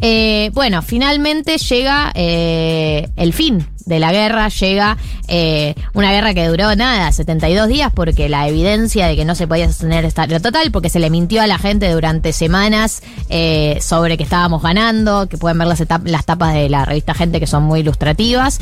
Eh, 0.00 0.50
bueno, 0.54 0.82
finalmente 0.82 1.58
llega 1.58 2.12
eh, 2.14 3.08
el 3.16 3.32
fin 3.32 3.66
de 3.86 3.98
la 3.98 4.12
guerra, 4.12 4.48
llega 4.48 4.96
eh, 5.28 5.74
una 5.94 6.12
guerra 6.12 6.34
que 6.34 6.46
duró 6.46 6.74
nada, 6.76 7.10
72 7.12 7.68
días, 7.68 7.92
porque 7.94 8.28
la 8.28 8.48
evidencia 8.48 9.06
de 9.06 9.16
que 9.16 9.24
no 9.24 9.34
se 9.34 9.46
podía 9.46 9.66
sostener 9.66 10.04
estado 10.04 10.40
total, 10.40 10.70
porque 10.70 10.88
se 10.88 10.98
le 10.98 11.10
mintió 11.10 11.42
a 11.42 11.46
la 11.46 11.58
gente 11.58 11.90
durante 11.90 12.32
semanas 12.32 13.02
eh, 13.28 13.78
sobre 13.80 14.16
que 14.16 14.24
estábamos 14.24 14.62
ganando, 14.62 15.28
que 15.28 15.38
pueden 15.38 15.58
ver 15.58 15.68
las, 15.68 16.24
tapas 16.26 16.54
de 16.54 16.68
la 16.68 16.84
revista 16.84 17.14
Gente 17.14 17.40
que 17.40 17.46
son 17.46 17.64
muy 17.64 17.80
ilustrativas. 17.80 18.58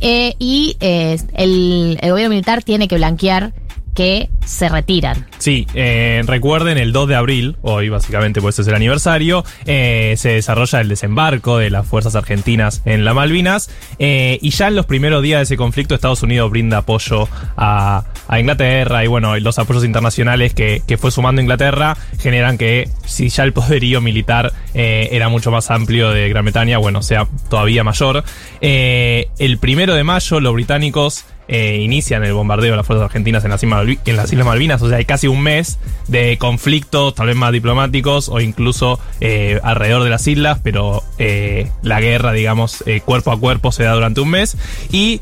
Eh, 0.00 0.34
y 0.38 0.76
eh, 0.80 1.18
el 1.34 1.98
gobierno 2.00 2.30
militar 2.30 2.62
tiene 2.62 2.86
que 2.86 2.96
blanquear 2.96 3.52
que 3.94 4.30
se 4.44 4.68
retiran. 4.68 5.26
Sí, 5.38 5.66
eh, 5.74 6.22
recuerden 6.24 6.78
el 6.78 6.92
2 6.92 7.08
de 7.08 7.14
abril, 7.16 7.56
hoy 7.62 7.88
básicamente 7.88 8.40
pues 8.40 8.58
es 8.58 8.66
el 8.66 8.74
aniversario, 8.74 9.44
eh, 9.66 10.14
se 10.16 10.30
desarrolla 10.30 10.80
el 10.80 10.88
desembarco 10.88 11.58
de 11.58 11.70
las 11.70 11.86
fuerzas 11.86 12.14
argentinas 12.14 12.82
en 12.84 13.04
las 13.04 13.14
Malvinas 13.14 13.70
eh, 13.98 14.38
y 14.40 14.50
ya 14.50 14.68
en 14.68 14.76
los 14.76 14.86
primeros 14.86 15.22
días 15.22 15.40
de 15.40 15.42
ese 15.44 15.56
conflicto 15.56 15.94
Estados 15.94 16.22
Unidos 16.22 16.50
brinda 16.50 16.78
apoyo 16.78 17.28
a, 17.56 18.04
a 18.28 18.40
Inglaterra 18.40 19.04
y 19.04 19.08
bueno, 19.08 19.36
los 19.38 19.58
apoyos 19.58 19.84
internacionales 19.84 20.54
que, 20.54 20.82
que 20.86 20.96
fue 20.96 21.10
sumando 21.10 21.40
Inglaterra 21.40 21.96
generan 22.18 22.56
que 22.56 22.88
si 23.04 23.28
ya 23.28 23.44
el 23.44 23.52
poderío 23.52 24.00
militar 24.00 24.52
era 24.74 25.28
mucho 25.28 25.50
más 25.50 25.72
amplio 25.72 26.10
de 26.10 26.28
Gran 26.28 26.44
Bretaña, 26.44 26.78
bueno, 26.78 27.02
sea 27.02 27.26
todavía 27.50 27.82
mayor. 27.82 28.22
El 28.60 29.58
primero 29.58 29.94
de 29.94 30.04
mayo 30.04 30.38
los 30.40 30.54
británicos 30.54 31.24
eh, 31.48 31.78
inician 31.82 32.24
el 32.24 32.34
bombardeo 32.34 32.72
de 32.72 32.76
las 32.76 32.86
fuerzas 32.86 33.06
argentinas 33.06 33.42
en 33.44 33.50
las, 33.50 33.62
Islas 33.64 34.46
Malvinas, 34.46 34.82
o 34.82 34.88
sea, 34.88 34.98
hay 34.98 35.06
casi 35.06 35.26
un 35.28 35.42
mes 35.42 35.78
de 36.06 36.36
conflictos, 36.38 37.14
tal 37.14 37.28
vez 37.28 37.36
más 37.36 37.52
diplomáticos 37.52 38.28
o 38.28 38.40
incluso 38.40 39.00
eh, 39.20 39.58
alrededor 39.62 40.04
de 40.04 40.10
las 40.10 40.26
islas, 40.26 40.60
pero 40.62 41.02
eh, 41.18 41.70
la 41.82 42.00
guerra, 42.00 42.32
digamos, 42.32 42.84
eh, 42.86 43.00
cuerpo 43.00 43.32
a 43.32 43.40
cuerpo 43.40 43.72
se 43.72 43.84
da 43.84 43.94
durante 43.94 44.20
un 44.20 44.28
mes. 44.30 44.56
Y 44.92 45.20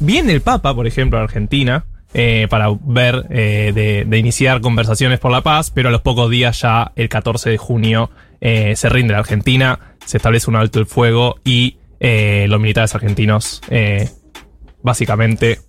viene 0.00 0.32
el 0.32 0.42
Papa, 0.42 0.74
por 0.74 0.86
ejemplo, 0.86 1.18
a 1.18 1.22
Argentina. 1.22 1.84
eh, 2.16 2.46
para 2.48 2.68
ver 2.84 3.26
eh, 3.30 3.72
de, 3.74 4.04
de 4.06 4.18
iniciar 4.18 4.60
conversaciones 4.60 5.18
por 5.18 5.32
la 5.32 5.40
paz, 5.40 5.72
pero 5.72 5.88
a 5.88 5.92
los 5.92 6.00
pocos 6.02 6.30
días 6.30 6.60
ya 6.60 6.92
el 6.94 7.08
14 7.08 7.50
de 7.50 7.58
junio 7.58 8.10
se 8.40 8.88
rinde 8.90 9.14
la 9.14 9.20
Argentina, 9.20 9.78
se 10.04 10.18
establece 10.18 10.50
un 10.50 10.56
alto 10.56 10.78
el 10.78 10.84
fuego 10.84 11.36
y 11.44 11.78
los 11.98 12.60
militares 12.60 12.94
argentinos 12.94 13.62
básicamente 14.84 15.60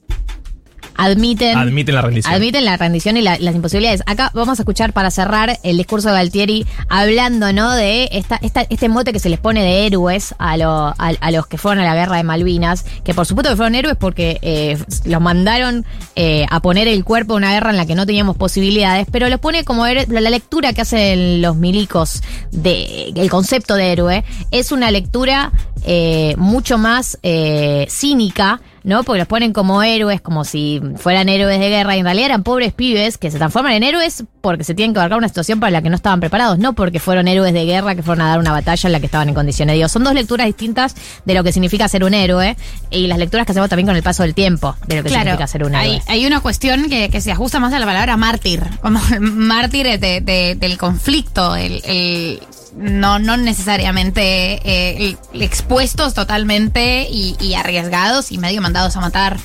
Admiten, 0.98 1.58
admiten 1.58 1.94
la 1.94 2.02
rendición. 2.04 2.34
Admiten 2.34 2.64
la 2.64 2.78
rendición 2.78 3.18
y 3.18 3.22
la- 3.22 3.38
las 3.38 3.54
imposibilidades. 3.54 4.02
Acá 4.06 4.32
vamos 4.34 4.60
a 4.60 4.62
escuchar 4.62 4.94
para 4.94 5.12
cerrar 5.12 5.60
el 5.64 5.76
discurso 5.76 6.08
de 6.08 6.14
Galtieri 6.14 6.66
hablando, 6.88 7.52
¿no? 7.52 7.74
De 7.74 8.08
esta, 8.14 8.38
esta, 8.42 8.62
este 8.70 8.88
mote 8.88 9.12
que 9.12 9.20
se 9.20 9.28
les 9.28 9.38
pone 9.38 9.62
de 9.62 9.88
héroes 9.88 10.34
a, 10.40 10.56
lo- 10.56 10.70
a, 10.70 10.96
a 11.20 11.32
los 11.32 11.48
que 11.48 11.58
fueron 11.58 11.84
a 11.84 11.86
la 11.86 11.96
guerra 11.96 12.16
de 12.16 12.24
Malvinas, 12.24 12.86
que 13.04 13.14
por 13.14 13.26
supuesto 13.26 13.50
que 13.50 13.58
fueron 13.58 13.76
héroes 13.76 13.98
porque 14.00 14.40
eh, 14.42 14.78
los 15.04 15.20
mandaron 15.22 15.86
eh, 16.16 16.46
a 16.50 16.62
poner 16.62 16.88
el 16.88 17.04
cuerpo 17.04 17.34
a 17.34 17.38
una 17.38 17.52
guerra 17.52 17.72
en 17.72 17.78
la 17.78 17.86
que 17.86 17.96
no 17.96 18.06
teníamos 18.06 18.38
posibilidades, 18.38 19.06
pero 19.12 19.28
los 19.28 19.42
pone 19.42 19.66
como 19.66 19.86
la 19.86 20.30
lectura 20.30 20.72
que 20.72 20.80
hacen 20.80 21.42
los 21.42 21.58
milicos 21.58 22.24
de 22.54 23.10
el 23.14 23.30
concepto 23.30 23.76
de 23.76 23.92
héroe 23.92 24.24
es 24.52 24.72
una 24.72 24.92
lectura 24.92 25.52
eh, 25.84 26.36
mucho 26.38 26.78
más 26.78 27.20
eh, 27.22 27.86
cínica, 27.90 28.62
¿no? 28.86 29.04
Porque 29.04 29.20
los 29.20 29.28
ponen 29.28 29.52
como 29.52 29.84
héroes, 29.84 30.22
como 30.22 30.46
si 30.46 30.82
fueran 30.98 31.28
héroes 31.28 31.60
de 31.60 31.70
guerra, 31.70 31.96
y 31.96 32.00
en 32.00 32.06
realidad 32.06 32.28
eran 32.28 32.44
pobres 32.44 32.72
pibes 32.74 33.18
que 33.18 33.32
se 33.32 33.38
transforman 33.38 33.74
en 33.74 33.84
héroes 33.84 34.24
porque 34.42 34.64
se 34.64 34.74
tienen 34.76 34.94
que 34.94 35.00
abarcar 35.00 35.18
una 35.18 35.28
situación 35.28 35.60
para 35.60 35.72
la 35.72 35.82
que 35.82 35.90
no 35.90 35.96
estaban 35.96 36.20
preparados, 36.20 36.60
no 36.60 36.74
porque 36.74 37.00
fueron 37.00 37.28
héroes 37.28 37.52
de 37.54 37.66
guerra 37.66 37.96
que 37.96 38.04
fueron 38.04 38.26
a 38.26 38.30
dar 38.30 38.40
una 38.40 38.52
batalla 38.52 38.88
en 38.88 38.92
la 38.94 39.00
que 39.00 39.08
estaban 39.08 39.28
en 39.28 39.36
condiciones. 39.36 39.76
Digo, 39.76 39.90
son 39.90 40.04
dos 40.04 40.14
lecturas 40.14 40.46
distintas 40.48 40.96
de 41.26 41.34
lo 41.34 41.44
que 41.44 41.52
significa 41.52 41.88
ser 41.88 42.04
un 42.04 42.14
héroe 42.14 42.56
y 42.92 43.08
las 43.08 43.18
lecturas 43.18 43.46
que 43.46 43.52
hacemos 43.54 43.70
también 43.70 43.88
con 43.88 43.96
el 43.96 44.04
paso 44.04 44.22
del 44.24 44.36
tiempo 44.36 44.76
de 44.88 44.98
lo 44.98 45.04
que 45.04 45.10
significa 45.24 45.48
ser 45.48 45.64
un 45.64 45.74
héroe. 45.74 46.02
hay, 46.08 46.20
hay 46.20 46.26
una 46.28 46.40
cuestión 46.42 46.88
que, 46.90 47.10
que 47.10 47.22
se 47.22 47.32
ajusta 47.32 47.60
más 47.60 47.74
a 47.74 47.80
la 47.80 47.86
palabra 47.88 48.16
mártir, 48.18 48.62
como 48.82 49.00
mártir 49.20 50.00
de- 50.00 50.22
de- 50.22 50.56
del 50.56 50.78
conflicto, 50.78 51.56
el, 51.56 51.82
el- 51.86 52.40
no, 52.76 53.20
no 53.20 53.38
necesariamente 53.38 54.60
eh, 54.64 55.18
expuestos 55.34 56.14
totalmente 56.14 57.08
y, 57.10 57.54
arriesgados 57.56 58.32
y 58.32 58.38
medio 58.38 58.62
mandados 58.62 58.96
a 58.96 59.02
matar. 59.02 59.38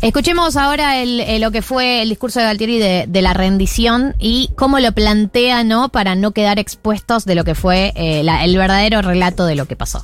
Escuchemos 0.00 0.56
ahora 0.56 1.00
eh, 1.00 1.38
lo 1.38 1.52
que 1.52 1.62
fue 1.62 2.02
el 2.02 2.08
discurso 2.08 2.40
de 2.40 2.46
Galtieri 2.46 2.78
de, 2.78 3.22
la 3.22 3.34
rendición 3.34 4.16
y 4.18 4.50
cómo 4.56 4.80
lo 4.80 4.90
plantea, 4.92 5.62
¿no? 5.62 5.90
Para 5.90 6.16
no 6.16 6.32
quedar 6.32 6.58
expuestos 6.58 7.24
de 7.24 7.36
lo 7.36 7.44
que 7.44 7.54
fue 7.54 7.92
eh, 7.94 8.20
el 8.20 8.56
verdadero 8.56 9.00
relato 9.00 9.46
de 9.46 9.54
lo 9.54 9.66
que 9.66 9.76
pasó. 9.76 10.02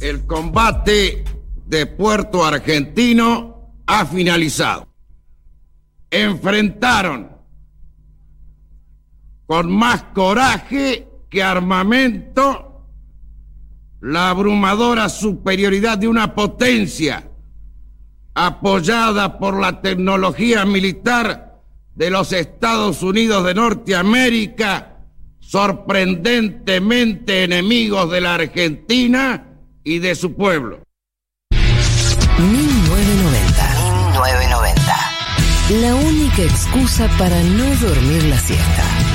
El 0.00 0.24
combate 0.24 1.24
de 1.66 1.84
Puerto 1.84 2.46
Argentino 2.46 3.72
ha 3.86 4.06
finalizado. 4.06 4.88
Enfrentaron 6.10 7.36
con 9.46 9.70
más 9.70 10.02
coraje 10.14 11.05
que 11.28 11.42
armamento 11.42 12.66
la 14.00 14.30
abrumadora 14.30 15.08
superioridad 15.08 15.98
de 15.98 16.08
una 16.08 16.34
potencia 16.34 17.30
apoyada 18.34 19.38
por 19.38 19.60
la 19.60 19.80
tecnología 19.80 20.64
militar 20.64 21.60
de 21.94 22.10
los 22.10 22.32
Estados 22.32 23.02
Unidos 23.02 23.44
de 23.44 23.54
Norteamérica, 23.54 24.98
sorprendentemente 25.40 27.44
enemigos 27.44 28.10
de 28.10 28.20
la 28.20 28.34
Argentina 28.34 29.46
y 29.82 30.00
de 30.00 30.14
su 30.14 30.34
pueblo. 30.34 30.80
1990. 32.38 33.86
1990. 34.12 35.80
La 35.80 35.94
única 35.94 36.42
excusa 36.42 37.08
para 37.18 37.42
no 37.42 37.64
dormir 37.76 38.24
la 38.24 38.38
siesta. 38.38 39.05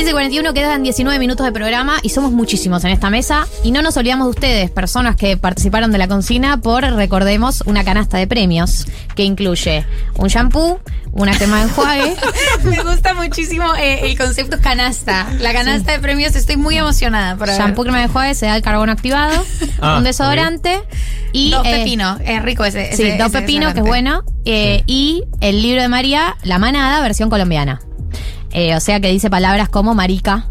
15.41 0.00 0.54
quedan 0.54 0.82
19 0.82 1.18
minutos 1.18 1.44
de 1.44 1.52
programa 1.52 1.98
y 2.02 2.08
somos 2.08 2.32
muchísimos 2.32 2.82
en 2.84 2.90
esta 2.90 3.10
mesa 3.10 3.46
y 3.62 3.70
no 3.70 3.82
nos 3.82 3.98
olvidamos 3.98 4.28
de 4.28 4.30
ustedes, 4.30 4.70
personas 4.70 5.14
que 5.14 5.36
participaron 5.36 5.92
de 5.92 5.98
la 5.98 6.08
consigna 6.08 6.56
por, 6.56 6.84
recordemos, 6.84 7.62
una 7.66 7.84
canasta 7.84 8.16
de 8.16 8.26
premios 8.26 8.86
que 9.14 9.24
incluye 9.24 9.84
un 10.16 10.28
shampoo, 10.28 10.80
una 11.12 11.36
crema 11.36 11.58
de 11.58 11.64
enjuague, 11.64 12.16
Me 12.64 12.82
gusta 12.82 13.12
muchísimo 13.12 13.74
eh, 13.74 14.10
el 14.10 14.16
concepto 14.16 14.58
canasta. 14.62 15.26
La 15.38 15.52
canasta 15.52 15.92
de 15.92 15.98
premios, 15.98 16.34
estoy 16.34 16.56
muy 16.56 16.78
emocionada 16.78 17.36
por 17.36 17.48
shampoo, 17.48 17.82
crema 17.82 17.98
de 17.98 18.04
enjuague, 18.04 18.34
se 18.34 18.46
da 18.46 18.56
el 18.56 18.62
carbono 18.62 18.92
activado, 18.92 19.44
Ah, 19.82 19.98
un 19.98 20.04
desodorante 20.04 20.80
y... 21.32 21.50
Dos 21.50 21.66
eh, 21.66 21.76
pepino, 21.76 22.18
es 22.24 22.42
rico 22.42 22.64
ese. 22.64 22.96
Sí, 22.96 23.18
dos 23.18 23.30
pepinos, 23.32 23.74
que 23.74 23.80
es 23.80 23.86
bueno. 23.86 24.24
eh, 24.46 24.82
Y 24.86 25.24
el 25.42 25.60
libro 25.60 25.82
de 25.82 25.88
María, 25.88 26.36
La 26.42 26.58
Manada, 26.58 27.02
versión 27.02 27.28
colombiana. 27.28 27.80
Eh, 28.52 28.74
o 28.74 28.80
sea 28.80 29.00
que 29.00 29.08
dice 29.10 29.30
palabras 29.30 29.68
como 29.68 29.94
marica. 29.94 30.46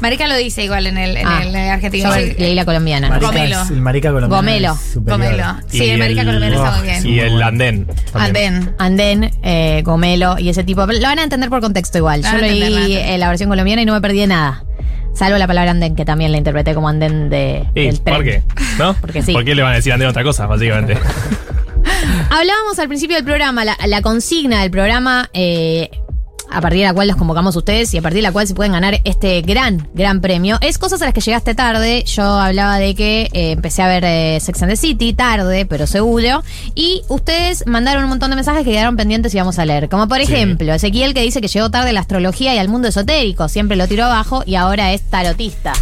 Marica 0.00 0.26
lo 0.26 0.36
dice 0.36 0.64
igual 0.64 0.88
en 0.88 0.98
el, 0.98 1.16
en 1.18 1.26
Ah, 1.26 1.42
el 1.44 1.54
argentino. 1.54 2.10
yo 2.10 2.16
leí 2.36 2.54
la 2.56 2.64
colombiana. 2.64 3.08
Marica 3.08 3.26
Gomelo. 3.28 3.62
es- 3.62 3.70
el 3.70 3.80
marica 3.80 4.08
colombiano. 4.12 4.36
Gomelo. 4.42 4.78
Gomelo. 4.96 5.44
Sí, 5.68 5.84
Y 5.84 5.90
el 5.90 5.98
marica 6.00 6.22
el- 6.22 6.26
colombiano 6.26 6.56
está 6.56 6.76
muy 6.78 6.86
bien. 6.88 7.06
Y 7.06 7.20
el 7.20 7.40
andén. 7.42 7.86
también. 8.12 8.74
Andén. 8.78 9.20
Andén, 9.20 9.30
eh, 9.44 9.82
Gomelo 9.84 10.36
y 10.40 10.48
ese 10.48 10.64
tipo. 10.64 10.84
Lo 10.84 11.00
van 11.00 11.20
a 11.20 11.22
entender 11.22 11.48
por 11.48 11.60
contexto 11.60 11.96
igual. 11.98 12.22
Van 12.22 12.32
Yo 12.34 12.38
leí 12.40 12.96
eh, 12.96 13.18
la 13.18 13.28
versión 13.28 13.48
colombiana 13.48 13.82
y 13.82 13.84
no 13.84 13.92
me 13.92 14.00
perdí 14.00 14.18
de 14.18 14.26
nada. 14.26 14.64
Salvo 15.14 15.38
la 15.38 15.46
palabra 15.46 15.70
andén, 15.70 15.94
que 15.94 16.04
también 16.04 16.32
la 16.32 16.38
interpreté 16.38 16.74
como 16.74 16.88
andén 16.88 17.30
de, 17.30 17.66
Sí, 17.74 17.82
del 17.86 18.00
tren. 18.00 18.16
¿Por 18.16 18.24
qué? 18.24 18.42
¿No? 18.78 18.94
Porque 19.00 19.22
sí. 19.22 19.32
¿Por 19.32 19.44
qué 19.44 19.54
le 19.54 19.62
van 19.62 19.72
a 19.72 19.76
decir 19.76 19.92
andén 19.92 20.08
otra 20.08 20.24
cosa, 20.24 20.46
básicamente? 20.46 20.98
Hablábamos 22.30 22.78
al 22.80 22.88
principio 22.88 23.16
del 23.16 23.24
programa, 23.24 23.64
la, 23.64 23.76
la 23.86 24.02
consigna 24.02 24.60
del 24.62 24.70
programa, 24.70 25.30
eh, 25.32 25.88
a 26.50 26.60
partir 26.60 26.80
de 26.80 26.86
la 26.86 26.94
cual 26.94 27.08
los 27.08 27.16
convocamos 27.16 27.54
ustedes 27.56 27.92
y 27.94 27.98
a 27.98 28.02
partir 28.02 28.18
de 28.18 28.22
la 28.22 28.32
cual 28.32 28.46
se 28.46 28.54
pueden 28.54 28.72
ganar 28.72 29.00
este 29.04 29.42
gran, 29.42 29.88
gran 29.94 30.20
premio, 30.20 30.58
es 30.60 30.78
cosas 30.78 31.02
a 31.02 31.06
las 31.06 31.14
que 31.14 31.20
llegaste 31.20 31.54
tarde. 31.54 32.04
Yo 32.04 32.24
hablaba 32.24 32.78
de 32.78 32.94
que 32.94 33.28
eh, 33.32 33.52
empecé 33.52 33.82
a 33.82 33.88
ver 33.88 34.04
eh, 34.04 34.38
Sex 34.40 34.62
and 34.62 34.70
the 34.72 34.76
City 34.76 35.12
tarde, 35.12 35.66
pero 35.66 35.86
seguro. 35.86 36.42
Y 36.74 37.02
ustedes 37.08 37.66
mandaron 37.66 38.04
un 38.04 38.10
montón 38.10 38.30
de 38.30 38.36
mensajes 38.36 38.64
que 38.64 38.70
quedaron 38.70 38.96
pendientes 38.96 39.34
y 39.34 39.38
vamos 39.38 39.58
a 39.58 39.64
leer. 39.64 39.88
Como 39.88 40.08
por 40.08 40.18
Sí. 40.18 40.32
ejemplo, 40.32 40.72
Ezequiel 40.72 41.14
que 41.14 41.22
dice 41.22 41.40
que 41.40 41.48
llegó 41.48 41.70
tarde 41.70 41.90
a 41.90 41.92
la 41.92 42.00
astrología 42.00 42.54
y 42.54 42.58
al 42.58 42.68
mundo 42.68 42.88
esotérico, 42.88 43.48
siempre 43.48 43.76
lo 43.76 43.86
tiró 43.88 44.04
abajo 44.06 44.42
y 44.46 44.54
ahora 44.54 44.92
es 44.92 45.02
tarotista. 45.02 45.72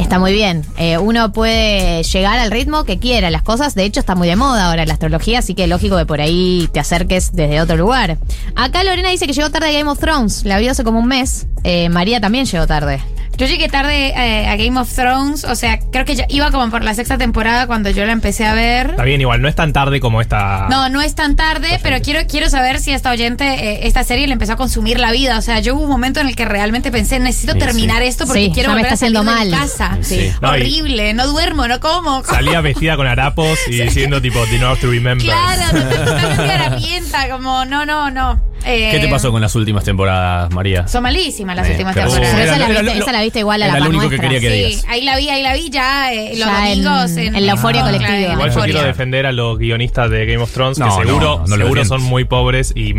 Es- 0.00 0.10
Está 0.10 0.18
muy 0.18 0.32
bien. 0.32 0.64
Eh, 0.76 0.98
uno 0.98 1.32
puede 1.32 2.02
llegar 2.02 2.38
al 2.40 2.50
ritmo 2.50 2.82
que 2.84 2.98
quiera. 2.98 3.30
Las 3.30 3.42
cosas, 3.42 3.76
de 3.76 3.84
hecho, 3.84 4.00
está 4.00 4.16
muy 4.16 4.26
de 4.26 4.34
moda 4.34 4.66
ahora 4.68 4.84
la 4.84 4.94
astrología, 4.94 5.38
así 5.38 5.54
que 5.54 5.62
es 5.64 5.68
lógico 5.68 5.96
que 5.96 6.04
por 6.04 6.20
ahí 6.20 6.68
te 6.72 6.80
acerques 6.80 7.30
desde 7.32 7.60
otro 7.60 7.76
lugar. 7.76 8.18
Acá 8.56 8.82
Lorena 8.82 9.10
dice 9.10 9.28
que 9.28 9.32
llegó 9.32 9.50
tarde 9.50 9.72
Game 9.72 9.88
of 9.88 10.00
Thrones. 10.00 10.44
La 10.44 10.58
vio 10.58 10.72
hace 10.72 10.82
como 10.82 10.98
un 10.98 11.06
mes. 11.06 11.46
Eh, 11.62 11.88
María 11.90 12.20
también 12.20 12.44
llegó 12.46 12.66
tarde. 12.66 13.00
Yo 13.40 13.46
llegué 13.46 13.68
tarde 13.70 14.08
eh, 14.08 14.46
a 14.48 14.56
Game 14.56 14.78
of 14.78 14.92
Thrones, 14.94 15.44
o 15.44 15.54
sea, 15.54 15.78
creo 15.90 16.04
que 16.04 16.14
ya 16.14 16.26
iba 16.28 16.50
como 16.50 16.68
por 16.70 16.84
la 16.84 16.92
sexta 16.92 17.16
temporada 17.16 17.66
cuando 17.66 17.88
yo 17.88 18.04
la 18.04 18.12
empecé 18.12 18.44
a 18.44 18.52
ver. 18.52 18.90
Está 18.90 19.04
bien, 19.04 19.18
igual, 19.18 19.40
no 19.40 19.48
es 19.48 19.54
tan 19.54 19.72
tarde 19.72 19.98
como 19.98 20.20
esta. 20.20 20.66
No, 20.68 20.90
no 20.90 21.00
es 21.00 21.14
tan 21.14 21.36
tarde, 21.36 21.80
pero 21.82 21.96
quiero, 22.02 22.20
quiero 22.28 22.50
saber 22.50 22.80
si 22.80 22.90
esta 22.92 23.10
oyente, 23.10 23.44
eh, 23.46 23.80
esta 23.86 24.04
serie 24.04 24.26
le 24.26 24.34
empezó 24.34 24.52
a 24.52 24.56
consumir 24.56 25.00
la 25.00 25.10
vida. 25.10 25.38
O 25.38 25.40
sea, 25.40 25.58
yo 25.60 25.74
hubo 25.74 25.84
un 25.84 25.88
momento 25.88 26.20
en 26.20 26.28
el 26.28 26.36
que 26.36 26.44
realmente 26.44 26.90
pensé, 26.90 27.18
necesito 27.18 27.54
Sí, 27.54 27.58
terminar 27.60 28.02
sí. 28.02 28.08
esto 28.08 28.26
porque 28.26 28.44
Sí, 28.44 28.50
quiero 28.52 28.68
ya 28.68 28.74
me 28.74 28.80
volver 28.82 28.92
está 28.92 29.06
a 29.06 29.08
salir 29.08 29.16
haciendo 29.16 29.32
de 29.40 29.44
mi 29.46 29.50
mal. 29.52 29.60
casa. 29.60 29.98
Sí, 30.02 30.20
sí. 30.20 30.32
No, 30.42 30.50
Horrible, 30.50 31.14
no 31.14 31.26
duermo, 31.26 31.66
no 31.66 31.80
como. 31.80 32.22
Salía 32.24 32.60
vestida 32.60 32.96
con 32.96 33.06
harapos 33.06 33.58
y 33.68 33.80
diciendo 33.80 34.20
tipo, 34.20 34.38
The 34.50 34.58
North 34.58 34.82
to 34.82 34.90
Remember. 34.90 35.24
Claro, 35.26 35.78
totalmente 36.04 36.52
harapienta, 36.52 37.30
como, 37.30 37.64
no, 37.64 37.86
no, 37.86 38.10
no. 38.10 38.50
Eh, 38.66 38.90
¿Qué 38.92 38.98
te 38.98 39.08
pasó 39.08 39.30
con 39.32 39.40
las 39.40 39.54
últimas 39.54 39.84
temporadas, 39.84 40.52
María? 40.52 40.86
Son 40.86 41.02
malísimas 41.02 41.56
las 41.56 41.66
Eh, 41.66 41.70
últimas 41.70 41.94
temporadas. 41.94 42.28
Pero 42.30 42.42
esa, 42.44 42.58
la 42.58 42.66
viste, 42.68 42.82
lo- 42.82 42.92
esa 42.92 43.12
la 43.12 43.20
viste 43.30 43.38
igual 43.40 43.62
a 43.62 43.66
era 43.66 43.74
la 43.74 43.80
lo 43.80 43.88
único 43.90 44.08
que 44.10 44.16
nuestra. 44.18 44.28
quería 44.38 44.40
que 44.50 44.56
Sí, 44.56 44.68
digas. 44.76 44.84
ahí 44.88 45.02
la 45.02 45.16
vi, 45.16 45.28
ahí 45.30 45.42
la 45.42 45.54
vi 45.54 45.70
ya 45.70 46.12
eh, 46.12 46.30
los 46.30 46.38
Ya 46.38 46.72
en- 46.72 46.82
domingos 46.82 47.10
en, 47.16 47.34
en 47.36 47.46
la 47.46 47.52
euforia 47.52 47.82
colectiva. 47.82 48.18
Igual 48.18 48.38
yo 48.38 48.44
euforia. 48.46 48.64
quiero 48.74 48.86
defender 48.86 49.26
a 49.26 49.32
los 49.32 49.58
guionistas 49.58 50.10
de 50.10 50.26
Game 50.26 50.42
of 50.42 50.52
Thrones, 50.52 50.78
No, 50.78 50.84
que 50.86 50.90
no, 50.90 50.96
seguro, 51.08 51.38
no, 51.38 51.46
no 51.46 51.56
lo 51.56 51.64
seguro 51.64 51.84
son 51.84 52.02
muy 52.02 52.24
pobres 52.24 52.72
y 52.76 52.94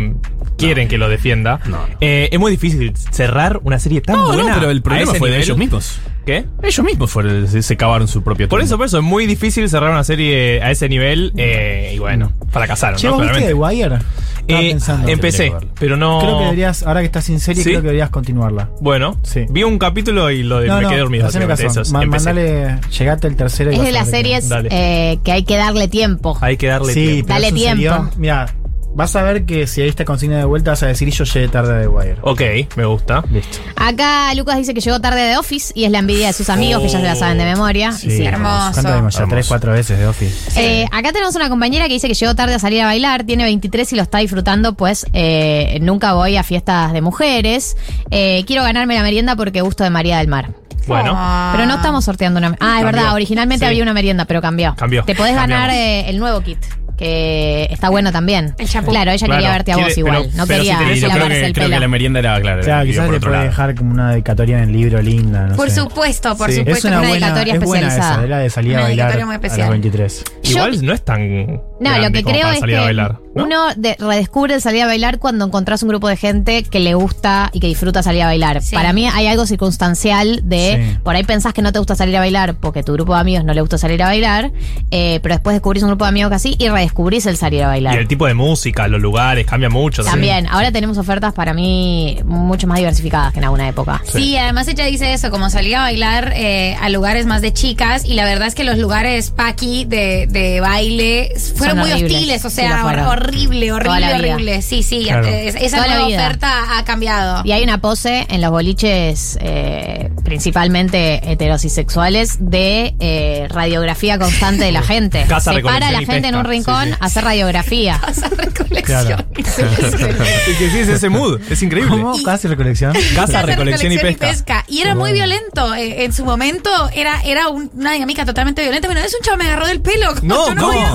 quieren 0.66 0.88
que 0.88 0.98
lo 0.98 1.08
defienda. 1.08 1.60
Eh, 2.00 2.28
es 2.32 2.38
muy 2.38 2.50
difícil 2.52 2.92
cerrar 3.10 3.60
una 3.64 3.78
serie 3.78 4.00
tan 4.00 4.16
No, 4.16 4.26
buena. 4.28 4.42
no, 4.54 4.54
pero 4.60 4.70
el 4.70 4.78
a 4.78 4.82
problema 4.82 5.10
ese 5.10 5.18
fue 5.18 5.28
de 5.30 5.36
nivel. 5.36 5.44
ellos 5.44 5.58
mismos. 5.58 5.98
¿Qué? 6.24 6.44
Ellos 6.62 6.86
mismos 6.86 7.10
fueron, 7.10 7.48
se, 7.48 7.62
se 7.62 7.76
cavaron 7.76 8.06
su 8.06 8.22
propio 8.22 8.48
Por 8.48 8.60
eso, 8.60 8.76
por 8.76 8.86
eso, 8.86 8.98
es 8.98 9.02
muy 9.02 9.26
difícil 9.26 9.68
cerrar 9.68 9.90
una 9.90 10.04
serie 10.04 10.62
a 10.62 10.70
ese 10.70 10.88
nivel. 10.88 11.32
eh, 11.36 11.92
y 11.96 11.98
bueno, 11.98 12.32
fracasaron, 12.50 12.96
Che, 12.96 13.08
¿no? 13.08 13.14
¿vos 13.14 13.22
viste 13.22 13.38
The 13.40 13.54
Claramente. 13.54 13.84
Wire? 13.96 14.04
Estaba 14.42 14.60
Eh, 14.60 14.70
pensando. 14.70 15.08
empecé, 15.08 15.52
pero 15.80 15.96
no. 15.96 16.18
Creo 16.20 16.38
que 16.38 16.44
deberías, 16.44 16.82
ahora 16.84 17.00
que 17.00 17.06
estás 17.06 17.24
sin 17.24 17.40
serie, 17.40 17.62
¿Sí? 17.64 17.70
creo 17.70 17.80
que 17.80 17.86
deberías 17.88 18.10
continuarla. 18.10 18.70
Bueno, 18.80 19.16
Sí. 19.22 19.46
vi 19.50 19.62
un 19.64 19.78
capítulo 19.78 20.30
y 20.30 20.42
lo 20.44 20.60
de- 20.60 20.68
No, 20.68 20.76
me 20.76 20.82
no, 20.82 20.88
quedé 20.90 20.98
dormido. 21.00 21.26
haceme 21.26 21.46
básicamente, 21.46 21.78
caso. 21.78 21.80
eso 21.82 21.88
es, 21.88 21.92
Ma- 21.92 22.02
empecé. 22.04 22.24
mandale, 22.26 22.80
llegate 22.98 23.26
el 23.28 23.36
tercero 23.36 23.70
y 23.70 23.74
Es 23.74 23.78
vas 23.80 23.88
de 23.88 23.96
a 23.96 24.00
las 24.00 24.06
ver 24.10 24.12
qué- 24.12 24.16
series 24.28 24.48
Dale. 24.48 24.68
eh, 24.72 25.18
que 25.24 25.32
hay 25.32 25.42
que 25.44 25.56
darle 25.56 25.88
tiempo. 25.88 26.38
Hay 26.40 26.56
que 26.56 26.66
darle 26.68 26.92
Sí, 26.92 27.00
tiempo. 27.06 27.26
pero 27.26 27.34
Dale 27.34 27.46
es 27.46 27.52
un 27.52 27.58
tiempo. 27.58 27.80
serión. 27.82 28.10
Mira, 28.16 28.54
vas 28.94 29.14
a 29.16 29.22
ver 29.22 29.44
que 29.46 29.66
si 29.66 29.80
ahí 29.80 29.88
está 29.88 30.04
consigna 30.04 30.36
de 30.38 30.44
vuelta 30.44 30.72
vas 30.72 30.82
a 30.82 30.86
decir 30.86 31.08
y 31.08 31.10
yo 31.10 31.24
llegué 31.24 31.48
tarde 31.48 31.76
a 31.76 31.80
The 31.82 31.88
Wire. 31.88 32.16
Ok, 32.22 32.42
me 32.76 32.84
gusta. 32.84 33.22
Listo. 33.30 33.58
Acá 33.76 34.34
Lucas 34.34 34.56
dice 34.56 34.74
que 34.74 34.80
llegó 34.80 35.00
tarde 35.00 35.20
de 35.22 35.36
Office 35.36 35.72
y 35.74 35.84
es 35.84 35.90
la 35.90 35.98
envidia 36.00 36.28
de 36.28 36.32
sus 36.32 36.48
amigos 36.50 36.82
que 36.82 36.88
ya 36.88 36.98
se 36.98 37.04
la 37.04 37.14
saben 37.14 37.38
de 37.38 37.44
memoria. 37.44 37.92
Sí, 37.92 38.10
sí. 38.10 38.24
hermoso. 38.24 38.72
¿Cuánto 38.74 38.94
vimos 38.94 39.14
ya? 39.14 39.20
Hermoso. 39.20 39.34
Tres, 39.34 39.48
cuatro 39.48 39.72
veces 39.72 39.98
de 39.98 40.06
Office. 40.06 40.60
Eh, 40.60 40.86
acá 40.92 41.12
tenemos 41.12 41.34
una 41.34 41.48
compañera 41.48 41.86
que 41.86 41.94
dice 41.94 42.08
que 42.08 42.14
llegó 42.14 42.34
tarde 42.34 42.54
a 42.54 42.58
salir 42.58 42.80
a 42.82 42.86
bailar, 42.86 43.24
tiene 43.24 43.44
23 43.44 43.92
y 43.92 43.96
lo 43.96 44.02
está 44.02 44.18
disfrutando, 44.18 44.74
pues 44.74 45.06
eh, 45.12 45.78
nunca 45.80 46.12
voy 46.14 46.36
a 46.36 46.42
fiestas 46.42 46.92
de 46.92 47.00
mujeres. 47.00 47.76
Eh, 48.10 48.44
quiero 48.46 48.62
ganarme 48.62 48.94
la 48.94 49.02
merienda 49.02 49.36
porque 49.36 49.60
gusto 49.62 49.84
de 49.84 49.90
María 49.90 50.18
del 50.18 50.28
Mar. 50.28 50.50
Bueno, 50.86 51.12
Ah. 51.14 51.52
Pero 51.54 51.66
no 51.66 51.76
estamos 51.76 52.04
sorteando 52.04 52.38
una. 52.38 52.48
Ah, 52.48 52.78
es 52.78 52.82
Cambió. 52.82 52.86
verdad, 52.86 53.14
originalmente 53.14 53.64
Sí. 53.64 53.68
había 53.70 53.82
una 53.84 53.92
merienda, 53.94 54.24
pero 54.24 54.42
cambió. 54.42 54.74
Cambió. 54.76 55.04
Te 55.04 55.14
podés 55.14 55.34
ganar 55.36 55.70
eh, 55.70 56.08
el 56.10 56.18
nuevo 56.18 56.40
kit, 56.40 56.58
que 57.02 57.66
está 57.70 57.90
bueno 57.90 58.12
también. 58.12 58.54
El 58.58 58.68
champú. 58.68 58.90
Claro, 58.92 59.10
ella 59.10 59.26
Claro, 59.26 59.40
quería 59.40 59.52
verte 59.52 59.72
a 59.72 59.76
vos 59.76 59.84
quiere- 59.86 60.00
igual. 60.00 60.22
pero- 60.22 60.36
no 60.36 60.46
pero 60.46 60.58
quería 60.60 60.78
Sí, 60.78 61.00
yo 61.00 61.08
creo 61.08 61.18
lavarse 61.18 61.40
que, 61.40 61.46
el 61.46 61.52
creo 61.52 61.64
pelo. 61.66 61.76
que 61.76 61.80
la 61.80 61.88
merienda 61.88 62.18
era, 62.20 62.40
claro. 62.40 62.60
O 62.60 62.64
sea, 62.64 62.84
quizás 62.84 63.10
le 63.10 63.18
puede 63.20 63.32
lado. 63.32 63.44
dejar 63.44 63.74
como 63.74 63.90
una 63.92 64.10
dedicatoria 64.12 64.58
en 64.58 64.64
el 64.64 64.72
libro 64.72 65.02
linda. 65.02 65.46
No 65.48 65.56
Por 65.56 65.70
sé. 65.70 65.80
supuesto, 65.80 66.36
por 66.36 66.50
Sí. 66.50 66.58
supuesto. 66.58 66.78
Es 66.78 66.84
una, 66.84 67.00
una 67.00 67.08
buena, 67.08 67.26
dedicatoria 67.26 67.54
es 67.54 67.60
buena 67.64 67.86
especializada. 67.88 68.12
esa, 68.14 68.22
de 68.22 68.28
la 68.28 68.38
de 68.38 68.50
salir 68.50 68.70
a 68.72 68.78
Una 68.78 68.82
bailar 68.84 69.06
dedicatoria 69.12 69.26
muy 69.26 69.34
a 69.34 69.38
los 69.38 69.44
especial. 69.44 69.70
23. 69.70 70.24
igual 70.44 70.86
no 70.86 70.92
es 70.92 71.04
tan. 71.04 71.60
No, 71.82 71.98
lo 71.98 72.10
que 72.12 72.22
creo 72.22 72.48
es 72.50 72.60
salir 72.60 72.76
que 72.76 72.80
a 72.80 72.84
bailar. 72.84 73.18
¿no? 73.34 73.44
uno 73.44 73.74
de- 73.76 73.96
redescubre 73.98 74.54
el 74.54 74.60
salir 74.60 74.82
a 74.82 74.86
bailar 74.86 75.18
cuando 75.18 75.46
encontrás 75.46 75.82
un 75.82 75.88
grupo 75.88 76.06
de 76.08 76.16
gente 76.18 76.62
que 76.64 76.80
le 76.80 76.92
gusta 76.94 77.48
y 77.54 77.60
que 77.60 77.66
disfruta 77.66 78.02
salir 78.02 78.22
a 78.22 78.26
bailar. 78.26 78.60
Sí. 78.62 78.74
Para 78.74 78.92
mí 78.92 79.06
hay 79.08 79.26
algo 79.26 79.46
circunstancial 79.46 80.40
de, 80.44 80.88
Sí. 80.92 80.98
por 81.02 81.16
ahí 81.16 81.24
pensás 81.24 81.54
que 81.54 81.62
no 81.62 81.72
te 81.72 81.78
gusta 81.78 81.94
salir 81.96 82.14
a 82.16 82.20
bailar 82.20 82.54
porque 82.56 82.82
tu 82.82 82.92
grupo 82.92 83.14
de 83.14 83.20
amigos 83.20 83.44
no 83.44 83.54
le 83.54 83.60
gusta 83.62 83.78
salir 83.78 84.02
a 84.02 84.06
bailar, 84.06 84.52
eh, 84.90 85.18
pero 85.22 85.34
después 85.34 85.54
descubrís 85.54 85.82
un 85.82 85.88
grupo 85.88 86.04
de 86.04 86.10
amigos 86.10 86.28
que 86.30 86.36
así 86.36 86.56
y 86.58 86.68
redescubrís 86.68 87.24
el 87.26 87.36
salir 87.38 87.60
a 87.62 87.64
Y 87.64 87.68
bailar. 87.68 87.98
el 87.98 88.06
tipo 88.08 88.26
de 88.26 88.34
música, 88.34 88.86
los 88.88 89.00
lugares, 89.00 89.46
cambia 89.46 89.70
mucho. 89.70 90.04
También, 90.04 90.46
ahora 90.48 90.70
tenemos 90.70 90.98
ofertas 90.98 91.32
para 91.32 91.54
mí 91.54 92.18
mucho 92.24 92.66
más 92.66 92.78
diversificadas 92.78 93.32
que 93.32 93.38
en 93.38 93.44
alguna 93.44 93.66
época. 93.68 94.02
Sí, 94.04 94.36
además 94.36 94.68
ella 94.68 94.84
dice 94.84 95.12
eso, 95.14 95.30
como 95.30 95.48
salía 95.48 95.78
a 95.80 95.82
bailar 95.84 96.32
eh, 96.36 96.76
a 96.82 96.88
lugares 96.90 97.24
más 97.26 97.40
de 97.40 97.52
chicas 97.54 98.04
y 98.04 98.12
la 98.14 98.24
verdad 98.26 98.46
es 98.48 98.54
que 98.54 98.64
los 98.64 98.76
lugares 98.78 99.30
paqui 99.30 99.84
de, 99.86 100.26
de 100.28 100.60
baile 100.60 101.30
fueron 101.56 101.71
Son 101.72 101.78
muy 101.80 101.90
horribles. 101.92 102.12
hostiles, 102.14 102.44
o 102.44 102.50
sea, 102.50 102.84
horrible, 103.10 103.72
horrible, 103.72 104.14
horrible. 104.14 104.62
Sí, 104.62 104.82
sí, 104.82 105.04
Claro. 105.04 105.26
eh, 105.26 105.48
esa 105.60 105.78
Toda 105.84 105.88
nueva 106.00 106.06
oferta 106.06 106.78
ha 106.78 106.84
cambiado. 106.84 107.42
Y 107.44 107.52
hay 107.52 107.62
una 107.62 107.80
pose 107.80 108.26
en 108.28 108.40
los 108.40 108.50
boliches, 108.50 109.38
eh, 109.40 110.10
principalmente 110.24 111.20
heterosexuales, 111.32 112.36
de 112.40 112.94
eh, 113.00 113.46
radiografía 113.50 114.18
constante 114.18 114.64
de 114.64 114.72
la 114.72 114.82
gente. 114.92 115.24
Casa, 115.28 115.52
Se 115.52 115.60
para 115.62 115.76
recolección 115.78 115.92
la 115.92 116.02
y 116.02 116.06
gente 116.06 116.28
en 116.28 116.34
un 116.36 116.44
rincón 116.44 116.84
Sí, 116.84 116.90
sí. 116.92 116.96
a 117.00 117.04
hacer 117.06 117.24
radiografía. 117.24 118.00
Esa 118.08 118.28
recolección. 118.28 118.82
Claro. 118.82 119.24
Es 119.36 119.54
que 120.58 120.70
sí, 120.70 120.78
es 120.80 120.88
ese 120.88 121.08
mood. 121.08 121.40
Es 121.50 121.62
increíble. 121.62 121.90
¿Cómo? 121.90 122.14
¿Casi 122.24 122.48
recolección? 122.48 122.92
Casa, 122.92 123.26
Casa, 123.32 123.42
recolección 123.42 123.92
y 123.92 123.98
pesca. 123.98 124.64
Y 124.68 124.80
era 124.80 124.94
muy 124.94 125.12
violento. 125.12 125.74
eh, 125.74 126.04
en 126.04 126.12
su 126.12 126.24
momento 126.24 126.70
era, 126.94 127.20
era 127.24 127.48
un- 127.48 127.70
una 127.74 127.92
dinámica 127.92 128.24
totalmente 128.24 128.62
violenta. 128.62 128.88
Bueno, 128.88 129.00
es 129.02 129.14
un 129.14 129.20
chavo 129.22 129.36
me 129.38 129.44
agarró 129.44 129.66
del 129.66 129.80
pelo. 129.80 130.14
No, 130.22 130.48
Yo 130.48 130.54
no, 130.54 130.60
no. 130.62 130.66
voy 130.68 130.76
a. 130.78 130.92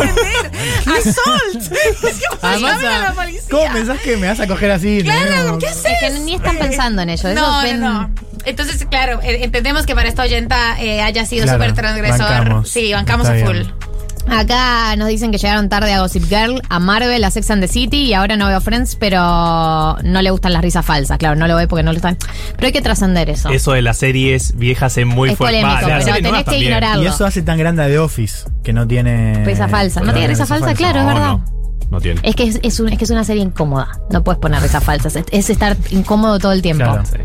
Assault. 0.86 1.74
Además, 2.42 2.84
a 2.84 3.00
la 3.02 3.14
policía. 3.14 3.42
¿Cómo 3.50 3.74
pensás 3.74 4.00
que 4.00 4.18
me 4.18 4.28
vas 4.28 4.40
a 4.40 4.48
coger 4.48 4.72
así? 4.72 5.02
Claro, 5.04 5.52
No. 5.54 5.58
¿qué 5.60 5.68
haces? 5.68 5.86
Es 5.86 6.00
que 6.14 6.20
ni 6.20 6.36
están 6.36 6.58
pensando 6.58 7.02
en 7.02 7.10
ello. 7.10 7.34
No, 7.34 7.58
no, 7.58 7.64
ven- 7.64 7.80
no. 7.80 8.12
Entonces, 8.46 8.86
claro, 8.90 9.20
eh, 9.24 9.44
entendemos 9.44 9.86
que 9.86 9.94
para 9.94 10.08
esta 10.08 10.24
oyenta 10.24 10.82
eh, 10.82 11.02
haya 11.02 11.26
sido 11.26 11.44
Claro, 11.44 11.60
súper 11.60 11.76
transgresor. 11.76 12.20
bancamos. 12.20 12.70
Sí, 12.70 12.94
bancamos 12.94 13.28
a 13.28 13.34
full. 13.36 13.54
bien. 13.54 13.74
Acá 14.30 14.96
nos 14.98 15.08
dicen 15.08 15.32
que 15.32 15.38
llegaron 15.38 15.70
tarde 15.70 15.94
a 15.94 16.00
Gossip 16.02 16.24
Girl, 16.26 16.62
a 16.70 16.80
Marvel, 16.80 17.24
a 17.24 17.32
Sex 17.32 17.50
and 17.52 17.62
the 17.62 17.68
City 17.68 18.04
y 18.06 18.14
ahora 18.14 18.36
no 18.36 18.48
veo 18.48 18.60
Friends, 18.62 18.96
pero 18.96 19.18
no 20.04 20.22
le 20.22 20.30
gustan 20.32 20.54
las 20.54 20.62
risas 20.62 20.86
falsas. 20.86 21.18
Claro, 21.18 21.36
no 21.36 21.48
lo 21.48 21.56
ve 21.56 21.68
porque 21.68 21.84
no 21.84 21.92
le 21.92 21.98
están. 21.98 22.18
Pero 22.56 22.68
hay 22.68 22.72
que 22.74 22.82
trascender 22.82 23.30
eso. 23.30 23.50
Eso 23.50 23.72
de 23.74 23.82
las 23.82 23.98
series 23.98 24.58
viejas 24.58 24.98
es 24.98 25.06
muy 25.06 25.30
Es 25.32 25.38
fuerte. 25.38 25.62
polémico, 25.62 25.88
pero 26.06 26.22
tenés 26.22 26.44
que 26.44 26.58
ignorarlo. 26.60 27.04
Y 27.04 27.08
eso 27.08 27.26
hace 27.26 27.42
tan 27.42 27.58
grande 27.58 27.84
a 27.84 27.88
The 27.88 28.00
Office, 28.00 28.48
que 28.64 28.74
no 28.74 28.88
tiene... 28.88 29.44
Risa 29.46 29.68
falsa. 29.68 30.02
¿No 30.02 30.12
tiene 30.14 30.28
risa 30.28 30.46
falsa? 30.46 30.74
Claro, 30.74 31.00
es 31.00 31.06
verdad. 31.06 31.28
no, 31.28 31.44
no 31.90 32.00
tiene. 32.02 32.20
Es 32.24 32.36
que 32.36 32.44
es, 32.44 32.60
es 32.64 32.80
un- 32.80 32.90
es 32.90 32.98
que 32.98 33.04
es 33.06 33.12
una 33.12 33.24
serie 33.24 33.44
incómoda. 33.44 34.00
No 34.10 34.24
puedes 34.24 34.40
poner 34.40 34.62
risas 34.62 34.84
falsas. 34.84 35.16
Es, 35.16 35.26
es 35.32 35.50
estar 35.50 35.76
incómodo 35.92 36.40
todo 36.40 36.52
el 36.52 36.62
tiempo. 36.62 36.84
Claro. 36.84 37.04
Sí. 37.06 37.18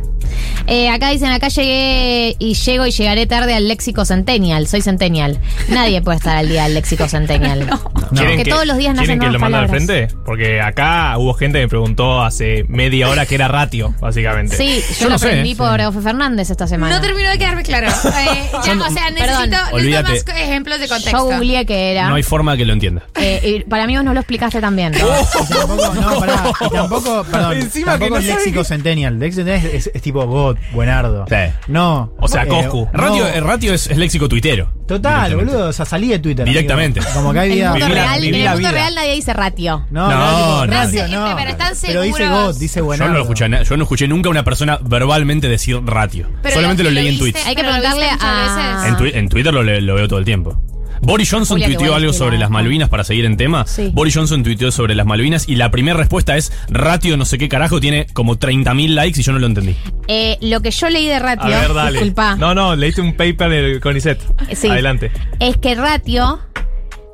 Eh, 0.66 0.88
acá 0.88 1.10
dicen, 1.10 1.30
acá 1.30 1.48
llegué 1.48 2.36
y 2.38 2.54
llego 2.54 2.86
y 2.86 2.90
llegaré 2.92 3.26
tarde 3.26 3.54
al 3.54 3.66
léxico 3.68 4.04
Centennial. 4.04 4.66
Soy 4.66 4.80
Centennial. 4.80 5.38
Nadie 5.68 6.00
puede 6.00 6.18
estar 6.18 6.36
al 6.36 6.48
día 6.48 6.64
del 6.64 6.74
léxico 6.74 7.08
Centennial. 7.08 7.60
¿Quieren 8.14 8.36
Porque 8.36 8.50
todos 8.50 8.66
los 8.66 8.76
días 8.76 8.94
nacen 8.94 9.18
¿Quieren 9.18 9.20
que 9.20 9.30
lo 9.32 9.38
mande 9.40 9.58
al 9.58 9.68
frente? 9.68 10.08
Porque 10.24 10.60
acá 10.60 11.16
hubo 11.18 11.34
gente 11.34 11.58
que 11.58 11.64
me 11.64 11.68
preguntó 11.68 12.22
hace 12.22 12.64
media 12.68 13.08
hora 13.08 13.26
que 13.26 13.34
era 13.34 13.48
ratio, 13.48 13.94
básicamente. 14.00 14.56
Sí, 14.56 14.82
yo, 14.90 14.94
Yo 15.00 15.04
lo 15.06 15.10
no 15.12 15.18
sé, 15.18 15.26
aprendí 15.28 15.50
sí. 15.50 15.54
por 15.56 15.80
Ofe 15.80 16.00
Fernández 16.00 16.50
esta 16.50 16.66
semana. 16.66 16.94
No 16.96 17.00
terminó 17.02 17.30
de 17.30 17.38
quedarme 17.38 17.62
claro. 17.62 17.88
Eh, 18.22 18.50
ya, 18.52 18.58
o 18.58 18.90
sea, 18.90 19.10
necesito, 19.10 19.56
necesito 19.76 20.02
más 20.02 20.38
ejemplos 20.38 20.78
de 20.80 20.88
contexto. 20.88 21.18
Yo 21.18 21.24
googleé 21.24 21.66
que 21.66 21.92
era. 21.92 22.08
No 22.08 22.14
hay 22.14 22.22
forma 22.22 22.56
que 22.56 22.64
lo 22.64 22.72
entienda. 22.72 23.02
Eh, 23.16 23.58
y 23.64 23.68
para 23.68 23.86
mí 23.86 23.96
vos 23.96 24.04
no 24.04 24.14
lo 24.14 24.20
Y 25.48 25.52
tampoco, 25.52 25.94
no, 25.94 26.18
pará, 26.20 26.52
y 26.60 26.70
tampoco, 26.70 27.24
perdón, 27.24 27.52
Encima 27.54 27.92
que 27.94 27.98
tampoco 28.00 28.14
no 28.14 28.16
es 28.20 28.26
léxico 28.26 28.64
centennial. 28.64 29.18
Léxico 29.18 29.44
centennial 29.44 29.74
es, 29.74 29.90
es 29.92 30.02
tipo 30.02 30.26
God, 30.26 30.56
buenardo. 30.72 31.24
Sí. 31.28 31.36
No. 31.68 32.12
O 32.18 32.28
sea, 32.28 32.42
eh, 32.44 32.48
Coscu. 32.48 32.88
Ratio, 32.92 33.26
el 33.28 33.44
ratio 33.44 33.74
es, 33.74 33.86
es 33.88 33.96
léxico 33.96 34.28
tuitero. 34.28 34.68
Total, 34.86 35.34
boludo. 35.36 35.68
O 35.68 35.72
sea, 35.72 35.84
salí 35.86 36.08
de 36.08 36.18
Twitter. 36.18 36.44
Directamente. 36.46 37.00
amigo. 37.00 37.14
Como 37.14 37.32
que 37.32 37.38
hay 37.38 37.52
En 37.52 37.64
el 37.64 37.70
mundo 37.70 37.88
real, 37.88 38.24
en 38.24 38.34
el 38.34 38.50
mundo 38.52 38.70
real 38.70 38.94
nadie 38.94 39.14
dice 39.14 39.32
ratio. 39.32 39.86
No, 39.90 40.08
No, 40.08 40.66
ratio, 40.66 41.04
pero 41.36 41.50
están 41.50 41.74
Pero 41.86 42.02
dice 42.02 42.16
seguros. 42.18 42.54
God, 42.54 42.60
dice 42.60 42.80
Yo 42.80 42.84
buenardo. 42.84 43.12
no, 43.12 43.18
lo 43.18 43.24
escuché, 43.24 43.44
a 43.44 43.48
na- 43.48 43.62
yo 43.62 43.76
no 43.76 43.82
escuché 43.84 44.08
nunca 44.08 44.28
a 44.28 44.30
una 44.30 44.44
persona 44.44 44.78
verbalmente 44.82 45.48
decir 45.48 45.80
ratio. 45.84 46.28
Solamente 46.52 46.82
lo, 46.82 46.90
leí 46.90 47.08
en 47.08 47.18
tweets. 47.18 47.46
Hay 47.46 47.54
que 47.54 47.62
preguntarle 47.62 48.06
a. 48.20 48.82
veces. 48.82 48.88
En, 48.88 48.96
twi- 48.96 49.16
en 49.16 49.28
Twitter 49.28 49.52
lo, 49.54 49.62
lo 49.62 49.94
veo 49.94 50.08
todo 50.08 50.18
el 50.18 50.24
tiempo. 50.24 50.60
Boris 51.02 51.30
Johnson 51.30 51.60
Julia, 51.60 51.76
tuiteó 51.76 51.94
algo 51.96 52.12
sobre 52.12 52.36
la- 52.36 52.42
las 52.42 52.50
Malvinas 52.50 52.88
para 52.88 53.02
seguir 53.04 53.24
en 53.24 53.36
tema. 53.36 53.66
Sí. 53.66 53.90
Boris 53.92 54.14
Johnson 54.14 54.42
tuiteó 54.42 54.70
sobre 54.70 54.94
las 54.94 55.04
Malvinas 55.04 55.48
y 55.48 55.56
la 55.56 55.70
primera 55.70 55.96
respuesta 55.96 56.36
es 56.36 56.52
ratio 56.68 57.16
no 57.16 57.24
sé 57.24 57.38
qué 57.38 57.48
carajo, 57.48 57.80
tiene 57.80 58.06
como 58.12 58.36
30.000 58.38 58.94
likes 58.94 59.20
y 59.20 59.22
yo 59.22 59.32
no 59.32 59.38
lo 59.40 59.46
entendí. 59.46 59.76
Eh, 60.08 60.38
lo 60.40 60.60
que 60.60 60.70
yo 60.70 60.88
leí 60.88 61.06
de 61.06 61.14
A 61.16 61.18
ratio. 61.18 61.48
ver, 61.50 61.74
dale. 61.74 61.92
Disculpa. 61.98 62.36
No, 62.36 62.54
no, 62.54 62.76
leíste 62.76 63.00
un 63.00 63.14
paper 63.16 63.50
del 63.50 63.80
CONICET. 63.80 64.20
Sí. 64.54 64.68
Adelante. 64.68 65.10
Es 65.40 65.56
que 65.56 65.74
ratio 65.74 66.38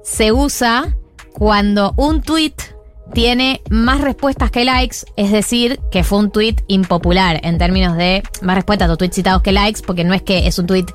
se 0.05 0.32
usa 0.32 0.94
cuando 1.32 1.94
un 1.97 2.20
tweet 2.23 2.55
tiene 3.12 3.62
más 3.70 4.01
respuestas 4.01 4.51
que 4.51 4.64
likes, 4.64 4.98
es 5.16 5.32
decir, 5.32 5.80
que 5.90 6.05
fue 6.05 6.18
un 6.18 6.30
tweet 6.30 6.56
impopular 6.66 7.40
en 7.43 7.59
términos 7.59 7.97
de 7.97 8.22
más 8.43 8.56
respuestas 8.56 8.90
o 8.90 8.97
tweets 8.97 9.16
citados 9.16 9.43
que 9.43 9.52
likes, 9.52 9.80
porque 9.86 10.05
no 10.05 10.14
es 10.14 10.22
que 10.22 10.47
es 10.47 10.59
un 10.59 10.66
tweet 10.66 10.86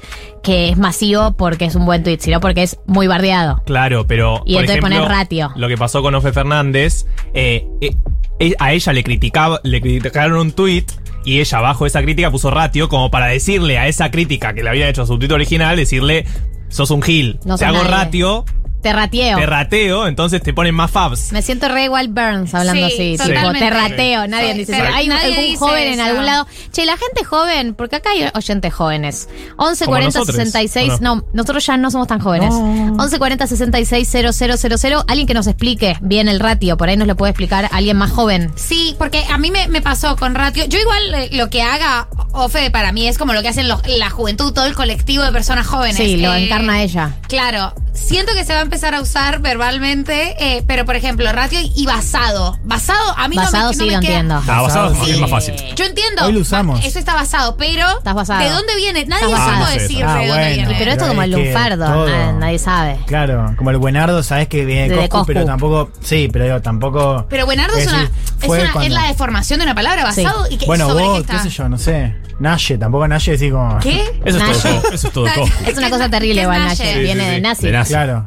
que 0.43 0.69
es 0.69 0.77
masivo 0.77 1.33
porque 1.35 1.65
es 1.65 1.75
un 1.75 1.85
buen 1.85 2.03
tweet, 2.03 2.19
sino 2.19 2.39
porque 2.39 2.63
es 2.63 2.77
muy 2.85 3.07
bardeado. 3.07 3.61
Claro, 3.65 4.05
pero. 4.07 4.43
Y 4.45 4.53
por 4.53 4.63
entonces 4.63 4.77
ejemplo, 4.77 4.97
poner 4.99 5.09
ratio. 5.09 5.51
Lo 5.55 5.67
que 5.67 5.77
pasó 5.77 6.01
con 6.01 6.15
Ofe 6.15 6.31
Fernández, 6.33 7.05
eh, 7.33 7.65
eh, 7.81 8.55
a 8.59 8.73
ella 8.73 8.93
le 8.93 9.03
criticaba, 9.03 9.59
le 9.63 9.81
criticaron 9.81 10.37
un 10.37 10.51
tweet 10.51 10.85
y 11.25 11.39
ella 11.39 11.61
bajo 11.61 11.85
esa 11.85 12.01
crítica 12.01 12.31
puso 12.31 12.51
ratio 12.51 12.89
como 12.89 13.09
para 13.09 13.27
decirle 13.27 13.77
a 13.77 13.87
esa 13.87 14.11
crítica 14.11 14.53
que 14.53 14.63
le 14.63 14.69
había 14.69 14.89
hecho 14.89 15.03
a 15.03 15.07
su 15.07 15.17
tweet 15.17 15.31
original, 15.31 15.75
decirle, 15.77 16.25
sos 16.69 16.91
un 16.91 17.01
gil. 17.01 17.39
No 17.45 17.57
sos 17.57 17.67
hago 17.67 17.77
nadie. 17.77 17.91
ratio, 17.91 18.45
Te 18.83 18.93
rateo. 18.93 19.37
te 19.39 19.45
rateo, 19.47 20.07
entonces 20.07 20.43
te 20.43 20.53
ponen 20.53 20.75
más 20.75 20.91
fabs. 20.91 21.31
Me 21.31 21.41
siento 21.41 21.67
re 21.69 21.85
igual 21.85 22.09
Burns 22.09 22.53
hablando 22.53 22.87
Sí, 22.89 22.93
así. 22.93 23.11
Tipo, 23.13 23.23
totalmente. 23.29 23.59
te 23.59 23.69
rateo. 23.71 24.27
Nadie 24.27 24.51
Sí, 24.53 24.59
dice. 24.59 24.75
Hay 24.75 25.07
Nadie 25.07 25.27
algún 25.29 25.43
dice 25.45 25.57
joven 25.57 25.87
en 25.87 25.93
eso. 25.93 26.03
algún 26.03 26.25
lado. 26.25 26.47
Che, 26.71 26.85
la 26.85 26.97
gente 26.97 27.23
joven, 27.23 27.73
porque 27.73 27.95
acá 27.95 28.11
hay 28.11 28.29
oyentes 28.33 28.73
jóvenes. 28.73 29.29
11 29.57 29.85
Como 29.85 29.93
40 29.97 30.19
nosotros, 30.19 30.35
66. 30.35 30.93
¿o 30.93 30.97
No? 31.01 31.25
nosotros 31.33 31.65
ya 31.65 31.77
no 31.77 31.89
somos 31.89 32.07
tan 32.07 32.19
jóvenes. 32.19 32.49
No. 32.53 33.01
11 33.01 33.17
40 33.17 33.47
66 33.47 34.07
000. 34.11 35.03
Alguien 35.07 35.27
que 35.27 35.33
nos 35.33 35.47
explique 35.47 35.97
bien 36.01 36.27
el 36.27 36.39
ratio. 36.39 36.77
Por 36.77 36.89
ahí 36.89 36.97
nos 36.97 37.07
lo 37.07 37.15
puede 37.15 37.31
explicar 37.31 37.69
alguien 37.71 37.97
más 37.97 38.11
joven. 38.11 38.51
Sí, 38.55 38.95
porque 38.99 39.23
a 39.31 39.37
mí 39.37 39.49
me, 39.49 39.67
me 39.69 39.81
pasó 39.81 40.15
con 40.17 40.35
Ratio. 40.35 40.65
Yo 40.65 40.77
igual 40.79 41.13
eh, 41.15 41.29
lo 41.31 41.49
que 41.49 41.61
haga 41.61 42.07
Ofe 42.33 42.69
para 42.71 42.91
mí 42.91 43.07
es 43.07 43.17
como 43.17 43.33
lo 43.33 43.41
que 43.41 43.47
hacen 43.47 43.67
los- 43.67 43.81
la 43.87 44.09
juventud, 44.09 44.51
todo 44.53 44.65
el 44.65 44.73
colectivo 44.75 45.23
de 45.23 45.31
personas 45.31 45.67
jóvenes. 45.67 45.95
Sí, 45.97 46.17
lo 46.17 46.33
Eh, 46.33 46.45
encarna 46.45 46.81
ella. 46.83 47.15
Claro, 47.27 47.73
siento 47.93 48.33
que 48.33 48.43
se 48.45 48.53
va 48.53 48.59
a 48.59 48.63
empezar 48.63 48.93
a 48.95 49.01
usar 49.01 49.39
verbalmente, 49.39 50.35
eh, 50.39 50.63
pero 50.67 50.85
por 50.85 50.95
ejemplo, 50.95 51.31
ratio 51.31 51.59
y 51.61 51.85
basado. 51.85 52.57
Basado, 52.63 52.99
a 53.17 53.27
mí 53.27 53.35
Basado 53.35 53.63
no 53.63 53.69
me, 53.69 53.73
sí 53.73 53.79
no 53.81 53.85
me 53.85 53.91
lo 53.93 53.99
queda- 54.01 54.09
entiendo. 54.19 54.43
Ah, 54.47 54.61
basado 54.61 54.91
es 54.91 54.97
más- 54.97 55.05
Sí. 55.07 55.11
es 55.13 55.19
más 55.19 55.29
fácil. 55.29 55.55
Yo 55.75 55.85
entiendo. 55.85 56.25
Hoy 56.25 56.33
lo 56.33 56.39
usamos. 56.39 56.83
Eso 56.85 56.99
está 56.99 57.13
basado, 57.13 57.55
pero. 57.57 57.87
Estás 57.97 58.13
basado. 58.15 58.43
¿De 58.43 58.49
dónde 58.49 58.75
viene? 58.75 59.05
Nadie 59.05 59.27
basado. 59.27 59.65
decir 59.67 60.03
Ah, 60.03 60.15
de 60.15 60.27
dónde 60.27 60.33
bueno. 60.43 60.55
viene. 60.55 60.75
Pero 60.77 60.91
esto 60.91 61.03
Pero 61.05 61.07
como 61.09 61.23
el 61.23 61.31
lunfardo. 61.31 61.85
ah, 61.85 62.31
nadie 62.37 62.59
sabe. 62.59 62.99
Claro, 63.05 63.53
como 63.57 63.69
el 63.71 63.77
buenardo, 63.77 64.21
sabes 64.23 64.47
que 64.47 64.65
viene 64.65 64.83
De 64.89 64.89
de 64.89 64.95
Coscu, 65.09 65.09
Coscu. 65.19 65.27
pero 65.27 65.45
tampoco. 65.45 65.91
Sí, 66.01 66.29
pero 66.31 66.45
digo, 66.45 66.61
tampoco. 66.61 67.25
Pero 67.29 67.45
buenardo 67.45 67.77
es, 67.77 67.85
decir, 67.85 67.93
una, 67.99 68.57
es, 68.57 68.73
una- 68.73 68.85
es 68.85 68.91
la 68.91 69.07
deformación 69.07 69.59
de 69.59 69.65
una 69.65 69.75
palabra 69.75 70.03
basado 70.03 70.47
y 70.49 70.57
que 70.57 70.65
Bueno, 70.65 70.87
sobre 70.89 71.03
vos, 71.05 71.17
qué 71.21 71.25
qué 71.27 71.31
está. 71.33 71.43
sé 71.43 71.49
yo, 71.49 71.69
no 71.69 71.77
sé. 71.77 72.15
Naye, 72.39 72.77
tampoco 72.77 73.07
Naye 73.07 73.31
decir 73.31 73.51
como. 73.51 73.79
¿Qué? 73.79 74.01
Eso 74.25 74.37
es 74.37 74.43
Naye. 74.43 74.53
todo, 74.61 74.81
co- 74.81 74.91
eso 74.93 75.07
es 75.07 75.13
todo 75.13 75.25
Naye. 75.25 75.39
Coscu. 75.41 75.69
Es 75.69 75.77
una 75.77 75.89
cosa 75.89 76.09
terrible, 76.09 76.35
¿Qué 76.35 76.39
es 76.41 76.43
igual, 76.45 76.59
Naye? 76.65 76.77
Naye. 76.83 76.93
Sí, 76.93 76.99
Viene 76.99 77.23
sí, 77.25 77.29
de 77.31 77.41
nazi. 77.41 77.65
De 77.67 77.71
nazi. 77.71 77.89
Claro. 77.93 78.25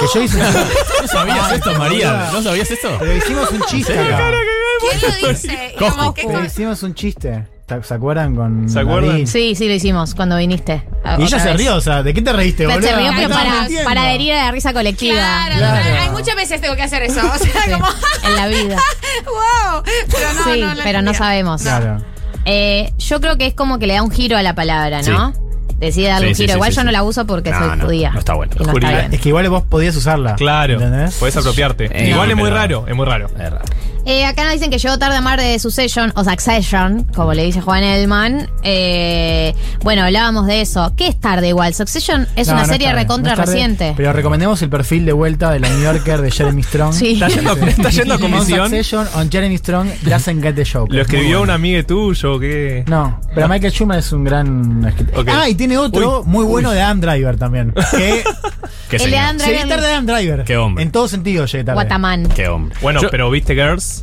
Que 0.00 0.06
yo 0.14 0.22
hice. 0.22 0.38
¿No 1.02 1.08
sabías 1.08 1.52
esto, 1.52 1.78
María? 1.78 2.28
¿No 2.32 2.42
sabías 2.42 2.70
esto? 2.70 2.88
Pero 2.98 3.16
hicimos 3.16 3.50
un 3.50 3.60
chiste 3.62 3.98
acá. 3.98 4.30
¿Quién 5.00 5.22
lo 5.22 5.28
dice? 5.28 5.72
Y 5.74 5.78
Coscu. 5.78 5.96
como 5.96 6.14
que- 6.14 6.24
Pero 6.26 6.44
hicimos 6.44 6.82
un 6.82 6.94
chiste. 6.94 7.44
¿te- 7.66 7.82
¿Se 7.82 7.94
acuerdan 7.94 8.34
con. 8.36 8.68
¿Se 8.68 8.80
acuerdan? 8.80 9.10
David? 9.10 9.26
Sí, 9.26 9.54
sí, 9.54 9.66
lo 9.68 9.74
hicimos 9.74 10.14
cuando 10.14 10.36
viniste. 10.36 10.82
Y 11.18 11.22
ella 11.24 11.38
se 11.40 11.52
rió, 11.54 11.76
o 11.76 11.80
sea, 11.80 12.02
¿de 12.02 12.14
qué 12.14 12.22
te 12.22 12.32
reíste, 12.32 12.66
boludo? 12.66 12.86
se 12.88 12.94
rió, 12.96 13.10
pero 13.16 13.28
para, 13.28 13.66
para 13.84 14.02
adherir 14.02 14.32
a 14.34 14.44
la 14.46 14.50
risa 14.52 14.72
colectiva. 14.72 15.16
Claro, 15.16 15.56
Claro. 15.56 16.00
hay 16.02 16.10
muchas 16.10 16.36
veces 16.36 16.60
tengo 16.60 16.74
que 16.76 16.82
hacer 16.82 17.02
eso. 17.02 17.20
O 17.20 17.38
sea, 17.38 17.62
Sí, 17.64 17.70
como. 17.70 17.86
en 18.24 18.36
la 18.36 18.46
vida. 18.48 18.76
¡Wow! 19.24 19.82
Pero 19.84 20.32
no, 20.34 20.44
sí, 20.44 20.60
no, 20.60 20.68
pero 20.82 21.02
no 21.02 21.10
entendía. 21.10 21.14
sabemos. 21.14 21.62
Claro. 21.62 21.98
Eh, 22.46 22.92
yo 22.98 23.20
creo 23.20 23.36
que 23.36 23.46
es 23.48 23.54
como 23.54 23.78
que 23.78 23.86
le 23.86 23.94
da 23.94 24.02
un 24.02 24.10
giro 24.10 24.36
a 24.36 24.42
la 24.42 24.54
palabra, 24.54 25.02
¿no? 25.02 25.32
Decide 25.78 26.08
darle 26.08 26.28
Sí, 26.28 26.30
un 26.30 26.34
sí, 26.36 26.42
giro. 26.44 26.52
sí, 26.52 26.56
Igual 26.56 26.70
sí, 26.70 26.76
yo 26.76 26.80
sí. 26.82 26.86
no 26.86 26.92
la 26.92 27.02
uso 27.02 27.26
porque 27.26 27.50
No, 27.50 27.58
soy 27.58 27.76
no, 27.76 27.84
judía. 27.84 28.10
no 28.12 28.18
está 28.18 28.34
bueno. 28.34 28.52
Es 29.12 29.20
que 29.20 29.28
igual 29.28 29.48
vos 29.50 29.62
podías 29.64 29.94
usarla. 29.94 30.34
Claro. 30.36 30.74
¿Entendés? 30.74 31.16
Puedes 31.18 31.36
apropiarte. 31.36 31.90
Eh, 31.92 32.08
Igual 32.10 32.28
no, 32.28 32.32
es 32.34 32.38
muy 32.38 32.48
raro, 32.50 32.86
es 32.88 32.94
muy 32.96 33.04
raro. 33.04 33.26
Es 33.38 33.50
raro. 33.50 33.64
Eh, 34.08 34.24
acá 34.24 34.44
nos 34.44 34.52
dicen 34.52 34.70
que 34.70 34.78
llegó 34.78 34.98
tarde 34.98 35.16
a 35.16 35.20
mar 35.20 35.40
de 35.40 35.58
Succession, 35.58 36.12
o 36.14 36.22
Succession, 36.22 37.02
como 37.14 37.34
le 37.34 37.42
dice 37.44 37.60
Juan 37.60 37.82
Elman. 37.82 38.48
Eh, 38.62 39.52
bueno, 39.82 40.04
hablábamos 40.04 40.46
de 40.46 40.60
eso. 40.60 40.92
¿Qué 40.96 41.08
es 41.08 41.18
tarde 41.20 41.48
igual? 41.48 41.74
Succession 41.74 42.28
es 42.36 42.46
No, 42.46 42.52
una 42.54 42.62
no 42.62 42.68
serie 42.68 42.86
tarde, 42.86 43.00
recontra 43.02 43.34
no 43.34 43.42
es 43.42 43.46
tarde, 43.46 43.52
reciente. 43.52 43.94
Pero 43.96 44.12
recomendemos 44.12 44.62
el 44.62 44.70
perfil 44.70 45.06
de 45.06 45.12
vuelta 45.12 45.50
de 45.50 45.58
la 45.58 45.68
New 45.70 45.82
Yorker 45.82 46.20
de 46.22 46.30
Jeremy 46.30 46.62
Strong. 46.62 46.92
Sí. 46.94 47.14
Está 47.14 47.28
yendo, 47.28 47.52
está 47.66 47.90
yendo 47.90 48.14
a 48.14 48.18
comisión. 48.20 48.60
Succession 48.70 49.08
on 49.16 49.28
Jeremy 49.30 49.58
Strong 49.58 49.88
doesn't 50.02 50.40
get 50.40 50.54
the 50.54 50.64
show. 50.64 50.86
Lo 50.88 51.02
escribió 51.02 51.42
un 51.42 51.50
amigo 51.50 51.84
tuyo, 51.84 52.38
¿qué? 52.38 52.84
No, 52.86 53.20
pero 53.34 53.48
Michael 53.48 53.72
Schumer 53.72 53.98
es 53.98 54.12
un 54.12 54.22
gran 54.22 54.84
escritor. 54.86 55.18
Ok. 55.20 55.28
Ah, 55.32 55.48
y 55.48 55.56
tiene 55.56 55.78
otro 55.78 56.20
Uy. 56.20 56.26
muy 56.26 56.44
bueno 56.44 56.70
de 56.70 56.80
Adam 56.80 57.00
Driver 57.00 57.36
también. 57.36 57.74
Que 58.88 58.98
¿Qué 58.98 59.04
El 59.04 59.10
de 59.10 59.16
señor? 59.16 59.24
Adam 59.24 59.36
Driver- 59.38 59.68
tarde 59.68 59.86
de 59.88 59.92
Adam 59.94 60.06
Driver. 60.06 60.44
Qué 60.44 60.56
hombre. 60.56 60.84
En 60.84 60.92
todo 60.92 61.08
sentido 61.08 61.44
llegué 61.46 61.64
tarde. 61.64 61.74
Guatamán. 61.74 62.28
Qué 62.28 62.46
hombre. 62.46 62.76
Bueno, 62.80 63.02
Yo- 63.02 63.10
pero 63.10 63.28
¿viste 63.30 63.54
Girls? 63.54 63.95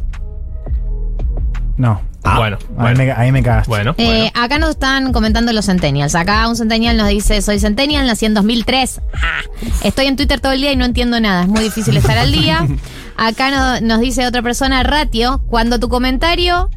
No. 1.78 2.02
Ah, 2.26 2.38
bueno, 2.40 2.58
Ahí 2.78 2.96
bueno. 2.96 2.98
me, 3.00 3.12
ahí 3.12 3.32
me 3.34 3.44
cagaste. 3.44 3.68
Bueno, 3.70 3.96
Eh, 3.98 4.06
bueno. 4.06 4.32
acá 4.46 4.58
nos 4.58 4.70
están 4.72 5.12
comentando 5.12 5.52
los 5.52 5.66
centennials. 5.66 6.16
Acá 6.16 6.48
un 6.48 6.56
centennial 6.56 6.96
nos 6.96 7.10
dice, 7.10 7.42
soy 7.42 7.60
centennial, 7.60 8.08
nací 8.08 8.26
en 8.26 8.34
2003. 8.34 9.02
Ah, 9.16 9.42
estoy 9.84 10.06
en 10.06 10.16
Twitter 10.16 10.40
todo 10.40 10.54
el 10.54 10.62
día 10.62 10.72
y 10.72 10.78
no 10.78 10.86
entiendo 10.86 11.20
nada. 11.20 11.42
Es 11.42 11.50
muy 11.50 11.62
difícil 11.62 11.98
estar 11.98 12.18
al 12.18 12.32
día. 12.32 12.66
Acá 13.18 13.52
no- 13.52 13.82
nos 13.86 14.00
dice 14.00 14.26
otra 14.26 14.42
persona, 14.42 14.84
ratio, 14.84 15.42
cuando 15.50 15.80
tu 15.80 15.90
comentario... 15.90 16.70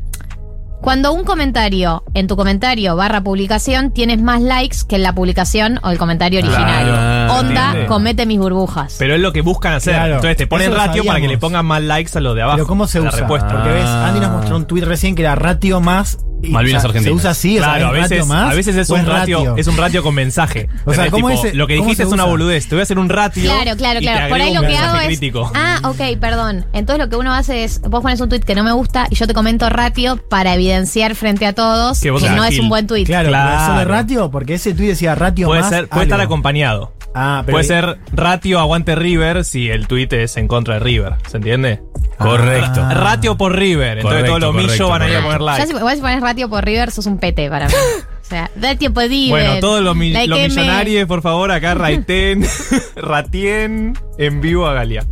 Cuando 0.81 1.13
un 1.13 1.25
comentario 1.25 2.05
en 2.15 2.27
tu 2.29 2.37
comentario 2.37 2.95
barra 2.97 3.21
publicación 3.23 3.91
tienes 3.93 4.21
más 4.23 4.41
likes 4.41 4.79
que 4.89 4.97
en 4.97 5.03
la 5.03 5.15
publicación 5.15 5.81
o 5.83 5.91
el 5.91 5.99
comentario 5.99 6.39
original. 6.39 6.85
Claro, 6.87 7.35
Onda, 7.35 7.65
entiende. 7.67 7.87
comete 7.89 8.27
mis 8.27 8.39
burbujas. 8.39 8.95
Pero 8.99 9.15
es 9.15 9.21
lo 9.21 9.33
que 9.33 9.41
buscan 9.41 9.73
hacer. 9.75 9.95
Claro, 9.95 10.15
Entonces 10.17 10.37
te 10.37 10.47
ponen 10.47 10.69
eso 10.69 10.77
lo 10.77 10.79
ratio 10.87 11.03
para 11.05 11.17
que 11.17 11.23
sabíamos. 11.23 11.31
le 11.33 11.39
pongan 11.39 11.67
más 11.67 11.83
likes 11.83 12.17
a 12.17 12.21
los 12.21 12.37
de 12.37 12.43
abajo. 12.43 12.57
Pero 12.59 12.67
¿cómo 12.69 12.87
se 12.87 12.99
a 12.99 13.03
la 13.03 13.09
usa? 13.09 13.19
respuesta. 13.21 13.49
Porque 13.49 13.69
ves, 13.71 13.85
Andy 13.87 14.21
nos 14.21 14.31
mostró 14.31 14.57
un 14.57 14.67
tweet 14.67 14.83
recién 14.85 15.15
que 15.17 15.23
era 15.23 15.35
ratio 15.35 15.81
más. 15.81 16.19
Malvinas 16.43 16.79
o 16.79 16.81
sea, 16.83 16.89
Argentinas. 16.91 17.05
Se 17.05 17.11
usa 17.13 17.31
así, 17.31 17.59
o 17.59 17.63
sea, 17.63 17.73
Claro, 17.75 17.87
a 17.87 17.89
¿es 17.97 18.03
ratio 18.03 18.17
veces, 18.17 18.29
más. 18.29 18.53
a 18.53 18.55
veces 18.55 18.77
es 18.77 18.91
o 18.91 18.95
un 18.95 19.07
ratio, 19.07 19.57
es 19.57 19.67
un 19.67 19.77
ratio 19.77 20.03
con 20.03 20.15
mensaje. 20.15 20.69
O 20.85 20.93
sea, 20.93 21.07
¿Entendés? 21.07 21.11
¿cómo 21.11 21.29
Tipo, 21.31 21.47
es- 21.47 21.55
lo 21.55 21.67
que 21.67 21.77
cómo 21.77 21.85
dijiste 21.87 22.03
es 22.05 22.09
una 22.11 22.23
usa? 22.25 22.31
boludez. 22.31 22.69
Te 22.69 22.75
voy 22.75 22.81
a 22.81 22.83
hacer 22.83 22.99
un 22.99 23.09
ratio. 23.09 23.43
Claro, 23.51 23.77
claro, 23.77 24.01
claro. 24.01 24.29
Por 24.29 24.41
ahí 24.41 24.55
lo 24.55 24.61
que 24.63 24.77
hago 24.77 24.99
es. 25.01 25.07
crítico. 25.07 25.51
Ah, 25.55 25.81
ok, 25.85 26.19
perdón. 26.21 26.65
Entonces 26.73 27.05
lo 27.05 27.11
que 27.11 27.17
uno 27.17 27.33
hace 27.35 27.65
es. 27.65 27.81
Vos 27.81 28.03
pones 28.03 28.21
un 28.21 28.29
tweet 28.29 28.41
que 28.41 28.55
no 28.55 28.63
me 28.65 28.73
gusta 28.73 29.07
y 29.11 29.15
yo 29.17 29.27
te 29.27 29.35
comento 29.35 29.69
ratio 29.71 30.17
para 30.29 30.55
evidenciar 30.55 31.15
frente 31.15 31.47
a 31.47 31.53
todos 31.55 32.01
Que 32.01 32.11
no 32.11 32.45
es 32.45 32.59
un 32.59 32.69
buen 32.69 32.87
tweet. 32.87 33.05
Claro, 33.05 33.29
Claro. 33.29 33.51
pero 33.57 33.79
¿solo 33.79 33.85
ratio? 33.91 34.31
Porque 34.31 34.55
ese 34.55 34.75
tweet 34.75 34.89
decía 34.89 35.15
ratio 35.15 35.47
Puede 35.49 35.63
más. 35.63 35.71
ser, 35.71 35.89
puede 35.89 36.05
estar 36.05 36.21
acompañado. 36.21 36.93
Ah, 37.15 37.43
pero. 37.47 37.57
Puede 37.57 37.65
ser 37.65 37.99
ratio 38.13 38.61
aguante 38.61 38.95
River 38.95 39.45
si 39.45 39.71
el 39.71 39.87
tweet 39.89 40.09
es 40.11 40.37
en 40.37 40.49
contra 40.49 40.75
de 40.75 40.81
River. 40.81 41.15
¿Se 41.29 41.39
entiende? 41.39 41.81
Correcto. 42.19 42.83
Ah. 42.83 42.95
Ratio 42.95 43.37
por 43.37 43.55
River. 43.57 43.99
Entonces 43.99 44.21
Correcto, 44.23 44.39
todos 44.41 44.55
los 44.55 44.63
millos 44.65 44.89
van 44.91 45.03
a 45.03 45.09
ir 45.09 45.17
a 45.17 45.23
poner 45.23 45.39
Ya 45.39 45.45
like. 45.45 45.67
si, 45.67 45.77
igual 45.77 45.95
si 45.97 46.01
pones 46.03 46.21
ratio 46.21 46.36
por 46.49 46.65
River, 46.65 46.91
sos 46.91 47.07
un 47.07 47.19
pete 47.19 47.49
para 47.51 47.67
mí. 47.69 47.75
O 48.27 48.29
sea, 48.29 48.51
ratio 48.61 48.93
por 48.93 49.05
River. 49.05 49.31
Bueno, 49.31 49.61
todos 49.61 49.85
los, 49.85 49.95
mi- 49.95 50.11
Like 50.13 50.27
los 50.27 50.39
M. 50.41 50.49
millonarios, 50.49 51.07
por 51.07 51.23
favor, 51.23 51.53
acá 51.53 51.75
Raiten, 51.77 52.45
Ratien, 52.97 53.97
en 54.19 54.41
vivo 54.41 54.67
a 54.67 54.75
Galia. 54.75 55.07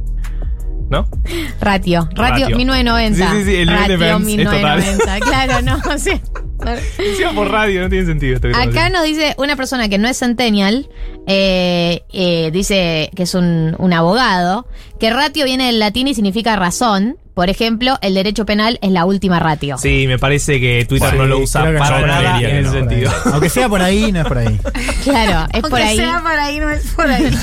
¿No? 0.91 1.09
Ratio. 1.61 2.09
Ratio, 2.13 2.47
Ratio. 2.47 2.57
1990. 2.57 3.31
Sí, 3.31 3.37
sí, 3.39 3.45
sí, 3.45 3.57
el 3.57 3.69
nivel 3.69 3.87
de 3.89 3.97
Ratio 3.97 3.99
Benz 4.19 4.29
es 4.29 4.45
total. 4.45 4.79
1990. 4.79 5.21
Claro, 5.21 5.63
no. 5.63 5.95
O 5.95 5.99
sea, 5.99 6.21
Encima 6.99 7.33
por 7.35 7.51
radio, 7.51 7.83
no 7.83 7.89
tiene 7.89 8.07
sentido 8.07 8.35
esto 8.37 8.49
estamos 8.49 8.69
Acá 8.69 8.89
nos 8.89 9.05
dice 9.05 9.35
una 9.39 9.55
persona 9.57 9.89
que 9.89 9.99
no 9.99 10.09
es 10.09 10.19
centennial, 10.19 10.89
eh, 11.27 12.03
eh, 12.13 12.51
dice 12.53 13.11
que 13.15 13.25
es 13.25 13.35
un, 13.35 13.75
un 13.79 13.93
abogado, 13.93 14.67
que 14.99 15.11
ratio 15.11 15.45
viene 15.45 15.67
del 15.67 15.79
latín 15.79 16.09
y 16.09 16.15
significa 16.15 16.57
razón. 16.57 17.17
Por 17.35 17.51
ejemplo, 17.51 17.98
el 18.01 18.15
derecho 18.15 18.47
penal 18.47 18.78
es 18.81 18.90
la 18.93 19.05
última 19.05 19.40
ratio. 19.40 19.77
Sí, 19.77 20.06
me 20.06 20.19
parece 20.20 20.61
que 20.61 20.85
Twitter 20.89 21.11
Sí, 21.11 21.16
no 21.16 21.27
lo 21.27 21.39
usa 21.40 21.62
para 21.77 22.01
no, 22.01 22.06
nada 22.06 22.39
en 22.40 22.47
ese 22.59 22.62
no, 22.62 22.73
sentido. 22.73 23.11
Aunque 23.32 23.48
sea 23.48 23.69
por 23.69 23.82
ahí, 23.82 24.12
no 24.12 24.20
es 24.20 24.27
por 24.27 24.39
ahí. 24.39 24.61
Claro, 25.05 25.47
es 25.52 25.61
por 25.61 25.73
Aunque 25.73 25.82
ahí. 25.82 25.97
sea 25.97 26.20
por 26.23 26.32
ahí, 26.32 26.61
no 26.61 26.70
es 26.70 26.86
por 26.93 27.06
ahí. 27.11 27.31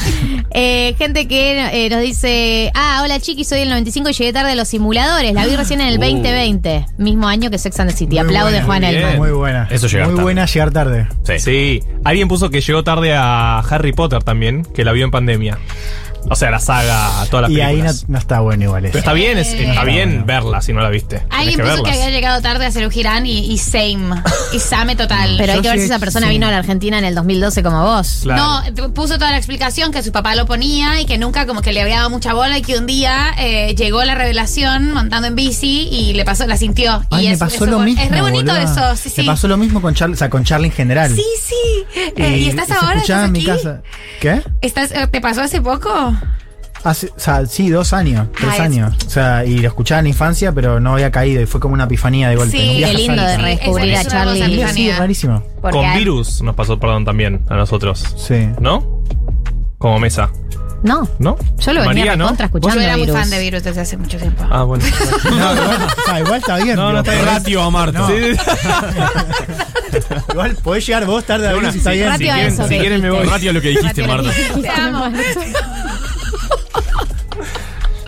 Eh, 0.53 0.95
gente 0.97 1.30
que 1.30 1.85
eh, 1.85 1.89
nos 1.89 2.01
dice, 2.01 2.72
ah, 2.76 3.01
hola 3.05 3.22
chiqui, 3.22 3.45
soy 3.45 3.61
el 3.61 3.69
95 3.69 4.09
y 4.09 4.13
llegué 4.13 4.34
tarde 4.34 4.51
a 4.51 4.55
los 4.55 4.68
simuladores. 4.68 5.34
La 5.34 5.45
vi 5.45 5.55
recién 5.55 5.80
en 5.80 5.88
el 5.88 5.97
Uh. 5.97 6.01
2020, 6.01 6.85
mismo 6.97 7.27
año 7.30 7.49
que 7.49 7.57
Sex 7.57 7.80
and 7.80 7.89
the 7.89 7.95
City. 7.95 8.15
Muy 8.18 8.19
Aplaude 8.26 8.51
buena, 8.61 8.65
Juan. 8.65 8.84
Elman. 8.84 9.18
Muy 9.18 9.31
buena. 9.31 9.68
Eso 9.72 9.88
llegar 9.88 10.07
Muy 10.07 10.15
tarde. 10.15 10.23
buena 10.23 10.45
llegar 10.45 10.72
tarde. 10.72 11.07
Sí. 11.23 11.39
Sí, 11.39 11.84
alguien 12.03 12.27
puso 12.27 12.49
que 12.49 12.59
llegó 12.59 12.84
tarde 12.84 13.13
a 13.15 13.59
Harry 13.59 13.93
Potter 13.93 14.23
también, 14.23 14.63
que 14.76 14.84
la 14.84 14.91
vio 14.91 15.05
en 15.05 15.11
pandemia. 15.11 15.57
O 16.30 16.35
sea, 16.35 16.49
la 16.52 16.60
saga, 16.60 17.26
todas 17.30 17.43
las 17.49 17.52
Y 17.52 17.61
ahí 17.61 17.77
no, 17.77 17.84
películas. 17.84 18.06
no 18.10 18.18
está 18.18 18.39
bueno 18.39 18.64
igual 18.64 18.85
eso. 18.85 18.91
Pero 18.93 18.99
está 18.99 19.14
bien, 19.14 19.38
es- 19.38 19.48
está 19.53 19.84
bien 19.84 20.10
bueno. 20.10 20.26
verla 20.26 20.61
si 20.61 20.72
no 20.72 20.80
la 20.81 20.89
viste. 20.89 21.23
Alguien 21.30 21.57
que 21.60 21.64
puso 21.64 21.84
que 21.84 21.91
había 21.91 22.10
llegado 22.10 22.41
tarde 22.41 22.65
a 22.68 22.72
Serú 22.72 22.89
Girán 22.89 23.26
y, 23.26 23.52
y 23.52 23.57
same. 23.57 24.22
Y 24.53 24.60
same 24.60 24.95
total. 24.95 25.35
Pero 25.38 25.53
hay 25.53 25.57
Yo 25.57 25.64
que 25.64 25.69
ver 25.69 25.80
si 25.80 25.85
esa 25.85 25.99
persona 25.99 26.27
sí. 26.27 26.34
vino 26.34 26.48
a 26.48 26.52
la 26.52 26.57
Argentina 26.60 26.98
en 26.99 27.06
el 27.06 27.15
2012 27.15 27.64
como 27.64 27.81
vos. 27.84 28.19
Claro. 28.23 28.41
No, 28.41 28.73
t- 28.73 28.89
puso 28.89 29.15
toda 29.18 29.31
la 29.31 29.38
explicación 29.38 29.91
que 29.91 30.03
su 30.03 30.11
papá 30.11 30.35
lo 30.35 30.45
ponía 30.45 31.02
y 31.02 31.06
que 31.06 31.18
nunca 31.18 31.45
como 31.48 31.61
que 31.61 31.73
le 31.73 31.81
había 31.81 31.98
dado 31.98 32.10
mucha 32.10 32.34
bola 32.34 32.57
y 32.57 32.61
que 32.61 32.77
un 32.77 32.85
día 32.85 33.34
eh, 33.39 33.76
llegó 33.76 34.03
la 34.03 34.15
revelación 34.15 34.91
montando 34.93 35.27
en 35.27 35.35
bici 35.35 35.88
y 35.91 36.14
le 36.14 36.23
pasó, 36.23 36.45
la 36.48 36.56
sintió. 36.57 37.03
Ay, 37.10 37.26
y 37.26 37.27
me 37.30 37.34
eso- 37.34 37.45
pasó 37.45 37.56
eso 37.56 37.65
lo 37.65 37.80
mismo. 37.80 38.02
Es 38.03 38.11
re 38.11 38.22
bonito 38.22 38.53
boluda. 38.53 38.64
eso, 38.64 38.95
sí, 38.95 39.10
sí. 39.10 39.22
Me 39.22 39.27
pasó 39.27 39.48
lo 39.48 39.57
mismo 39.57 39.81
con 39.81 39.95
Charlie, 39.95 40.14
o 40.15 40.18
sea, 40.18 40.30
con 40.30 40.43
Charlie 40.43 40.68
en 40.68 40.73
general. 40.73 41.14
Sí, 41.15 41.26
sí. 41.41 41.56
Eh, 42.15 42.38
¿Y 42.38 42.49
estás 42.49 42.72
ahora? 42.72 43.02
¿Estás 43.02 43.26
en 43.26 43.31
mi 43.31 43.39
aquí? 43.39 43.48
casa. 43.48 43.81
¿Qué? 44.22 44.41
¿Estás, 44.61 44.91
eh, 44.91 45.07
¿Te 45.11 45.19
pasó 45.19 45.41
hace 45.41 45.61
poco? 45.61 46.10
Hace, 46.83 47.07
o 47.15 47.19
sea, 47.19 47.45
sí, 47.45 47.69
dos 47.69 47.93
años, 47.93 48.27
tres 48.35 48.49
Ah, 48.51 48.55
es- 48.55 48.59
años. 48.61 48.95
O 49.05 49.09
sea, 49.09 49.45
y 49.45 49.59
lo 49.59 49.67
escuchaba 49.67 49.99
en 49.99 50.05
la 50.05 50.09
infancia, 50.09 50.51
pero 50.51 50.79
no 50.79 50.93
había 50.93 51.11
caído 51.11 51.39
y 51.41 51.45
fue 51.45 51.59
como 51.59 51.75
una 51.75 51.83
epifanía 51.83 52.29
de 52.29 52.35
golpe. 52.38 52.57
Sí, 52.57 52.81
qué 52.83 52.93
lindo 52.93 53.21
de 53.21 53.38
redescubrir 53.38 53.95
a 53.95 54.01
es 54.01 54.07
Charlie. 54.07 54.67
Sí, 54.69 54.91
rarísimo. 54.91 55.43
Porque 55.61 55.77
Con 55.77 55.85
hay- 55.85 55.99
virus 55.99 56.41
nos 56.41 56.55
pasó, 56.55 56.79
perdón, 56.79 57.05
también 57.05 57.41
a 57.49 57.55
nosotros. 57.55 58.03
Sí. 58.17 58.49
¿No? 58.59 59.03
Como 59.77 59.99
mesa. 59.99 60.31
No, 60.84 61.08
¿No? 61.20 61.38
yo 61.60 61.74
lo 61.74 61.82
venía 61.82 61.94
María, 61.94 62.16
¿no? 62.16 62.24
recontra 62.26 62.48
Yo 62.48 62.58
escuchando 62.58 62.82
era 62.82 62.94
muy 62.98 63.06
Virus. 63.06 63.20
fan 63.20 63.30
de 63.30 63.40
Virus 63.40 63.64
desde 63.64 63.82
hace 63.82 63.98
mucho 63.98 64.18
tiempo. 64.18 64.44
Ah, 64.49 64.64
bueno. 64.64 64.84
No, 65.30 65.53
igual, 65.53 65.84
o 65.84 66.06
sea, 66.06 66.20
igual 66.20 66.40
está 66.40 66.56
bien. 66.58 66.76
No, 66.76 66.91
no 66.91 66.99
está 66.99 67.12
bien. 67.12 67.26
Ratio 67.26 67.62
a 67.62 67.70
Marta. 67.70 67.99
No. 67.99 68.08
Sí. 68.08 68.14
Igual 70.32 70.56
podés 70.64 70.86
llegar 70.88 71.06
vos 71.06 71.24
tarde 71.26 71.49
a 71.49 71.56
una, 71.58 71.70
si 71.72 71.80
está 71.80 71.91
bien. 71.91 72.08
Ratio 72.08 72.28
si 72.28 72.34
quieren, 72.34 72.53
eso 72.53 72.68
si 72.68 72.80
quieren 72.80 73.02
me 73.02 73.10
voy. 73.10 73.26
Ratio 73.26 73.49
a 73.49 73.53
lo 73.53 73.62
que 73.62 73.68
dijiste, 73.70 74.08
Marta. 74.08 74.30
Te 74.62 74.70
amo. 74.70 75.12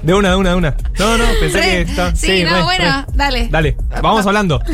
De 0.03 0.13
una, 0.13 0.31
de 0.31 0.35
una, 0.35 0.49
de 0.49 0.55
una. 0.57 0.75
No, 0.99 1.17
no, 1.17 1.23
pensé 1.39 1.61
que 1.61 1.81
está. 1.81 2.13
Sí, 2.15 2.43
no, 2.43 2.55
re, 2.57 2.63
bueno, 2.63 3.05
re. 3.07 3.13
dale. 3.13 3.47
Dale, 3.49 3.77
vamos 4.01 4.25
hablando. 4.25 4.61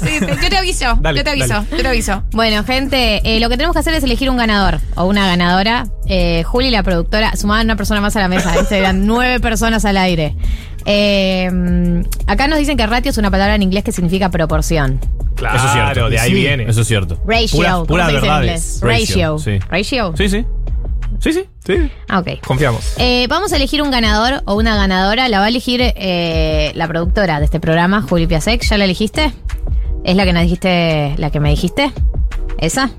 Sí, 0.00 0.12
yo 0.18 0.48
te 0.48 0.56
aviso. 0.56 0.96
Dale, 1.02 1.18
yo 1.18 1.24
te 1.24 1.30
aviso. 1.30 1.48
dale. 1.48 1.66
Yo 1.72 1.82
te 1.82 1.88
aviso. 1.88 2.22
Bueno, 2.32 2.64
gente, 2.64 3.20
eh, 3.22 3.38
lo 3.38 3.50
que 3.50 3.56
tenemos 3.58 3.74
que 3.74 3.80
hacer 3.80 3.92
es 3.92 4.02
elegir 4.02 4.30
un 4.30 4.38
ganador 4.38 4.80
o 4.94 5.04
una 5.04 5.26
ganadora. 5.26 5.88
Eh, 6.06 6.42
Juli, 6.44 6.70
la 6.70 6.82
productora, 6.82 7.36
sumaban 7.36 7.66
una 7.66 7.76
persona 7.76 8.00
más 8.00 8.16
a 8.16 8.20
la 8.20 8.28
mesa. 8.28 8.50
¿viste? 8.58 8.78
Eran 8.78 9.06
nueve 9.06 9.40
personas 9.40 9.84
al 9.84 9.98
aire. 9.98 10.36
Eh, 10.86 12.02
acá 12.26 12.48
nos 12.48 12.58
dicen 12.58 12.76
que 12.78 12.86
ratio 12.86 13.10
es 13.10 13.18
una 13.18 13.30
palabra 13.30 13.54
en 13.56 13.62
inglés 13.62 13.84
que 13.84 13.92
significa 13.92 14.30
proporción. 14.30 14.98
Claro, 15.36 15.56
Eso 15.56 15.66
es 15.66 15.72
cierto. 15.72 16.08
de 16.10 16.18
ahí 16.18 16.30
Sí. 16.30 16.34
viene. 16.36 16.64
Eso 16.68 16.80
es 16.80 16.86
cierto. 16.88 17.18
Ratio. 17.26 17.58
Puras- 17.58 17.72
¿cómo 17.74 17.86
puras 17.86 18.06
se 18.08 18.12
dice 18.14 18.26
en 18.26 18.32
verdades. 18.32 18.48
inglés? 18.50 18.80
Ratio. 18.82 19.36
Ratio, 19.36 19.38
sí. 19.38 19.58
Ratio. 19.70 20.14
Sí, 20.16 20.28
sí. 20.28 20.46
Sí, 21.20 21.32
sí, 21.34 21.44
sí. 21.64 21.90
Ah, 22.08 22.20
ok. 22.20 22.40
Confiamos. 22.44 22.94
Eh, 22.96 23.26
vamos 23.28 23.52
a 23.52 23.56
elegir 23.56 23.82
un 23.82 23.90
ganador 23.90 24.42
o 24.46 24.54
una 24.54 24.74
ganadora. 24.74 25.28
La 25.28 25.38
va 25.38 25.44
a 25.44 25.48
elegir 25.48 25.80
eh, 25.82 26.72
la 26.74 26.88
productora 26.88 27.38
de 27.38 27.44
este 27.44 27.60
programa, 27.60 28.02
Juli 28.02 28.26
Piasek. 28.26 28.62
¿Ya 28.62 28.78
la 28.78 28.84
elegiste? 28.84 29.32
¿Es 30.02 30.16
la 30.16 30.24
que 30.24 30.32
nos 30.32 30.42
dijiste, 30.42 31.14
la 31.18 31.30
que 31.30 31.40
me 31.40 31.50
dijiste? 31.50 31.92
¿Esa? 32.58 32.90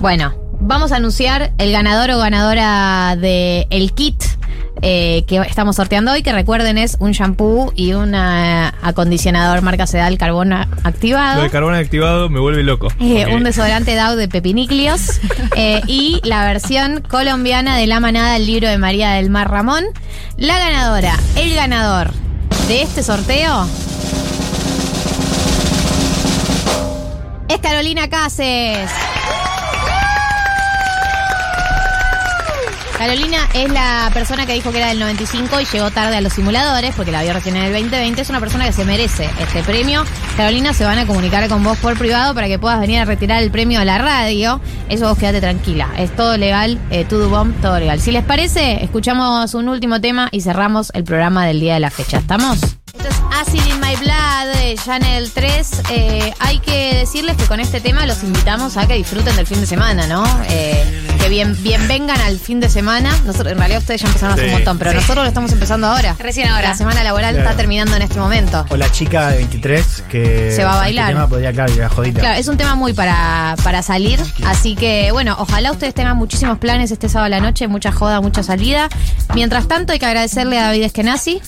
Bueno, 0.00 0.34
vamos 0.60 0.92
a 0.92 0.96
anunciar 0.96 1.52
el 1.58 1.72
ganador 1.72 2.10
o 2.12 2.18
ganadora 2.18 3.16
de 3.16 3.66
el 3.70 3.92
kit 3.92 4.22
eh, 4.82 5.24
que 5.26 5.38
estamos 5.38 5.76
sorteando 5.76 6.12
hoy, 6.12 6.22
que 6.22 6.32
recuerden 6.32 6.78
es 6.78 6.96
un 7.00 7.12
shampoo 7.12 7.72
y 7.74 7.92
un 7.92 8.14
eh, 8.14 8.70
acondicionador 8.82 9.62
marca 9.62 9.86
Sedal 9.86 10.18
carbón 10.18 10.52
activado. 10.52 11.38
Lo 11.38 11.42
de 11.44 11.50
carbón 11.50 11.74
activado 11.74 12.28
me 12.28 12.40
vuelve 12.40 12.62
loco. 12.62 12.88
Eh, 13.00 13.26
un 13.34 13.44
desodorante 13.44 13.94
DAO 13.94 14.16
de 14.16 14.28
pepinicios 14.28 15.20
eh, 15.56 15.80
y 15.86 16.20
la 16.24 16.44
versión 16.44 17.02
colombiana 17.02 17.76
de 17.76 17.86
La 17.86 18.00
Manada, 18.00 18.36
el 18.36 18.46
libro 18.46 18.68
de 18.68 18.78
María 18.78 19.12
del 19.12 19.30
Mar 19.30 19.50
Ramón. 19.50 19.84
La 20.36 20.58
ganadora, 20.58 21.16
el 21.36 21.54
ganador 21.54 22.10
de 22.68 22.82
este 22.82 23.02
sorteo 23.02 23.66
es 27.48 27.58
Carolina 27.58 28.08
Cases. 28.08 28.90
Carolina 32.98 33.38
es 33.52 33.70
la 33.70 34.10
persona 34.14 34.46
que 34.46 34.54
dijo 34.54 34.72
que 34.72 34.78
era 34.78 34.88
del 34.88 34.98
95 34.98 35.60
y 35.60 35.64
llegó 35.66 35.90
tarde 35.90 36.16
a 36.16 36.20
los 36.22 36.32
simuladores 36.32 36.94
porque 36.94 37.12
la 37.12 37.22
vio 37.22 37.34
recién 37.34 37.56
en 37.56 37.64
el 37.64 37.72
2020. 37.72 38.22
Es 38.22 38.30
una 38.30 38.40
persona 38.40 38.64
que 38.64 38.72
se 38.72 38.84
merece 38.86 39.28
este 39.38 39.62
premio. 39.62 40.02
Carolina, 40.36 40.72
se 40.72 40.84
van 40.84 40.98
a 40.98 41.06
comunicar 41.06 41.46
con 41.48 41.62
vos 41.62 41.76
por 41.78 41.98
privado 41.98 42.34
para 42.34 42.46
que 42.46 42.58
puedas 42.58 42.80
venir 42.80 42.98
a 43.00 43.04
retirar 43.04 43.42
el 43.42 43.50
premio 43.50 43.80
a 43.80 43.84
la 43.84 43.98
radio. 43.98 44.60
Eso 44.88 45.08
vos 45.08 45.18
quédate 45.18 45.40
tranquila. 45.40 45.90
Es 45.98 46.14
todo 46.16 46.38
legal, 46.38 46.78
eh, 46.90 47.04
to 47.04 47.18
do 47.18 47.28
bomb, 47.28 47.54
todo 47.60 47.78
legal. 47.78 48.00
Si 48.00 48.12
les 48.12 48.24
parece, 48.24 48.82
escuchamos 48.82 49.52
un 49.54 49.68
último 49.68 50.00
tema 50.00 50.28
y 50.32 50.40
cerramos 50.40 50.90
el 50.94 51.04
programa 51.04 51.46
del 51.46 51.60
día 51.60 51.74
de 51.74 51.80
la 51.80 51.90
fecha. 51.90 52.18
¿Estamos? 52.18 52.58
Esto 52.98 53.08
es 53.08 53.16
Acid 53.40 53.66
in 53.66 53.80
My 53.80 53.94
Blood 53.96 54.54
de 54.56 54.74
Channel 54.82 55.30
3. 55.30 55.82
Eh, 55.90 56.32
hay 56.38 56.58
que 56.60 56.94
decirles 56.96 57.36
que 57.36 57.44
con 57.44 57.60
este 57.60 57.80
tema 57.80 58.06
los 58.06 58.22
invitamos 58.22 58.76
a 58.76 58.86
que 58.86 58.94
disfruten 58.94 59.36
del 59.36 59.46
fin 59.46 59.60
de 59.60 59.66
semana, 59.66 60.06
¿no? 60.06 60.24
Eh, 60.48 60.84
que 61.20 61.28
bien, 61.28 61.56
bien 61.62 61.86
vengan 61.88 62.18
al 62.22 62.38
fin 62.38 62.60
de 62.60 62.68
semana. 62.70 63.10
Nosotros, 63.24 63.52
en 63.52 63.58
realidad 63.58 63.80
ustedes 63.80 64.00
ya 64.02 64.06
empezaron 64.08 64.32
hace 64.34 64.42
Sí. 64.42 64.46
un 64.48 64.52
montón, 64.54 64.78
pero 64.78 64.90
Sí. 64.92 64.96
nosotros 64.96 65.24
lo 65.24 65.28
estamos 65.28 65.52
empezando 65.52 65.86
ahora. 65.88 66.16
Recién 66.18 66.48
ahora. 66.48 66.70
La 66.70 66.74
semana 66.76 67.02
laboral 67.04 67.34
Claro. 67.34 67.48
está 67.50 67.56
terminando 67.56 67.96
en 67.96 68.02
este 68.02 68.18
momento. 68.18 68.64
O 68.70 68.76
la 68.76 68.90
chica 68.90 69.28
de 69.30 69.38
23 69.38 70.04
que. 70.08 70.52
Se 70.54 70.64
va 70.64 70.70
a 70.70 70.74
con 70.74 70.80
bailar. 70.84 71.04
Este 71.10 71.14
tema 71.14 71.28
podría, 71.28 71.52
claro, 71.52 71.72
ir 71.74 71.82
a 71.82 71.88
jodita. 71.88 72.20
Claro, 72.20 72.38
es 72.38 72.48
un 72.48 72.56
tema 72.56 72.74
muy 72.76 72.92
para, 72.94 73.56
para 73.62 73.82
salir, 73.82 74.20
así 74.46 74.74
que 74.74 75.10
bueno, 75.12 75.36
ojalá 75.38 75.70
ustedes 75.72 75.92
tengan 75.94 76.16
muchísimos 76.16 76.58
planes 76.58 76.90
este 76.90 77.08
sábado 77.08 77.26
a 77.26 77.28
la 77.28 77.40
noche, 77.40 77.68
mucha 77.68 77.92
joda, 77.92 78.20
mucha 78.20 78.42
salida. 78.42 78.88
Mientras 79.34 79.68
tanto, 79.68 79.92
hay 79.92 79.98
que 79.98 80.06
agradecerle 80.06 80.58
a 80.58 80.64
David 80.66 80.82
Eskenazi, 80.84 81.40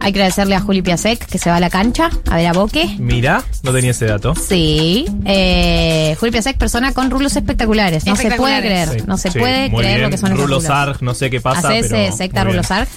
hay 0.00 0.12
que 0.12 0.18
agradecerle 0.20 0.54
a 0.56 0.60
Juli 0.60 0.82
Piasek, 0.88 1.26
que 1.26 1.38
se 1.38 1.50
va 1.50 1.56
a 1.56 1.60
la 1.60 1.68
cancha 1.70 2.08
a 2.30 2.36
ver 2.36 2.46
a 2.46 2.52
Boque. 2.52 2.96
Mira, 2.98 3.42
no 3.62 3.72
tenía 3.72 3.90
ese 3.90 4.06
dato. 4.06 4.34
Sí, 4.34 5.04
eh, 5.26 6.16
Juli 6.18 6.32
Piasek, 6.32 6.56
persona 6.56 6.92
con 6.92 7.10
rulos 7.10 7.36
espectaculares. 7.36 8.06
No 8.06 8.16
se 8.16 8.30
puede 8.30 8.60
creer, 8.60 8.88
Sí, 8.88 8.98
no 9.06 9.18
se 9.18 9.30
sí, 9.30 9.38
puede 9.38 9.70
creer 9.70 10.00
lo 10.00 10.10
que 10.10 10.16
son 10.16 10.32
esos 10.32 10.40
rulos. 10.44 10.62
Rulosarg, 10.64 11.02
no 11.02 11.12
sé 11.14 11.28
qué 11.30 11.40
pasa, 11.40 11.68
¿Hacés 11.68 11.88
pero 11.90 11.96
eh, 12.02 12.12
secta 12.12 12.40
muy 12.44 12.52
bien. 12.54 12.62
Rulosarg? 12.62 12.88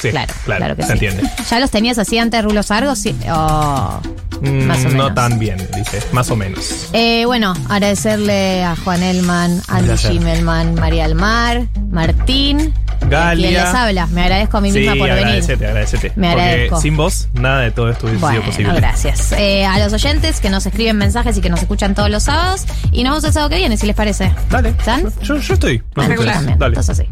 Sí, 0.00 0.10
claro, 0.10 0.32
claro, 0.44 0.58
claro 0.60 0.76
que 0.76 0.82
se 0.82 0.86
sí. 0.88 0.92
entiende. 0.94 1.22
¿Ya 1.50 1.58
los 1.60 1.70
tenías 1.70 1.98
así 1.98 2.18
antes 2.18 2.38
de 2.38 2.42
Rulosarg 2.42 2.88
o 2.88 2.96
sí? 2.96 3.14
o 3.30 4.00
Mm, 4.40 4.66
más 4.66 4.78
o 4.84 4.88
No 4.90 4.90
menos? 4.90 5.14
tan 5.16 5.38
bien, 5.40 5.56
dice. 5.76 6.00
Más 6.12 6.30
o 6.30 6.36
menos. 6.36 6.88
Eh, 6.92 7.24
bueno, 7.26 7.54
agradecerle 7.68 8.62
a 8.62 8.76
Juan 8.76 9.02
Elman, 9.02 9.60
Andy. 9.66 9.96
Gimelman, 9.96 10.74
María 10.76 11.04
Almar, 11.06 11.66
Martín. 11.90 12.72
Galia. 13.00 13.48
Quien 13.48 13.62
les 13.62 13.74
habla. 13.74 14.06
Me 14.08 14.22
agradezco 14.22 14.58
a 14.58 14.60
mí 14.60 14.72
misma 14.72 14.92
sí, 14.92 14.98
por 14.98 15.08
venir. 15.08 15.24
Agradecete, 15.24 16.12
Me 16.16 16.28
agradezco. 16.28 16.80
Sin 16.80 16.96
vos, 16.96 17.28
nada 17.34 17.60
de 17.60 17.70
todo 17.70 17.90
esto 17.90 18.06
hubiese 18.06 18.26
sido 18.28 18.42
posible. 18.42 18.74
Gracias. 18.74 19.32
Eh, 19.32 19.64
a 19.66 19.78
los 19.78 19.92
oyentes 19.92 20.40
que 20.40 20.50
nos 20.50 20.66
escriben 20.66 20.96
mensajes 20.96 21.36
y 21.36 21.40
que 21.40 21.50
nos 21.50 21.60
escuchan 21.60 21.94
todos 21.94 22.10
los 22.10 22.24
sábados. 22.24 22.66
Y 22.92 23.02
nos 23.04 23.12
vemos 23.12 23.24
el 23.24 23.32
sábado 23.32 23.50
que 23.50 23.56
viene, 23.56 23.76
si 23.76 23.86
les 23.86 23.96
parece. 23.96 24.32
Dale. 24.50 24.70
¿Están? 24.70 25.12
Yo, 25.22 25.36
yo, 25.36 25.54
estoy. 25.54 25.82
No, 25.96 26.02
Dale. 26.02 26.52
Entonces 26.52 26.90
así. 26.90 27.08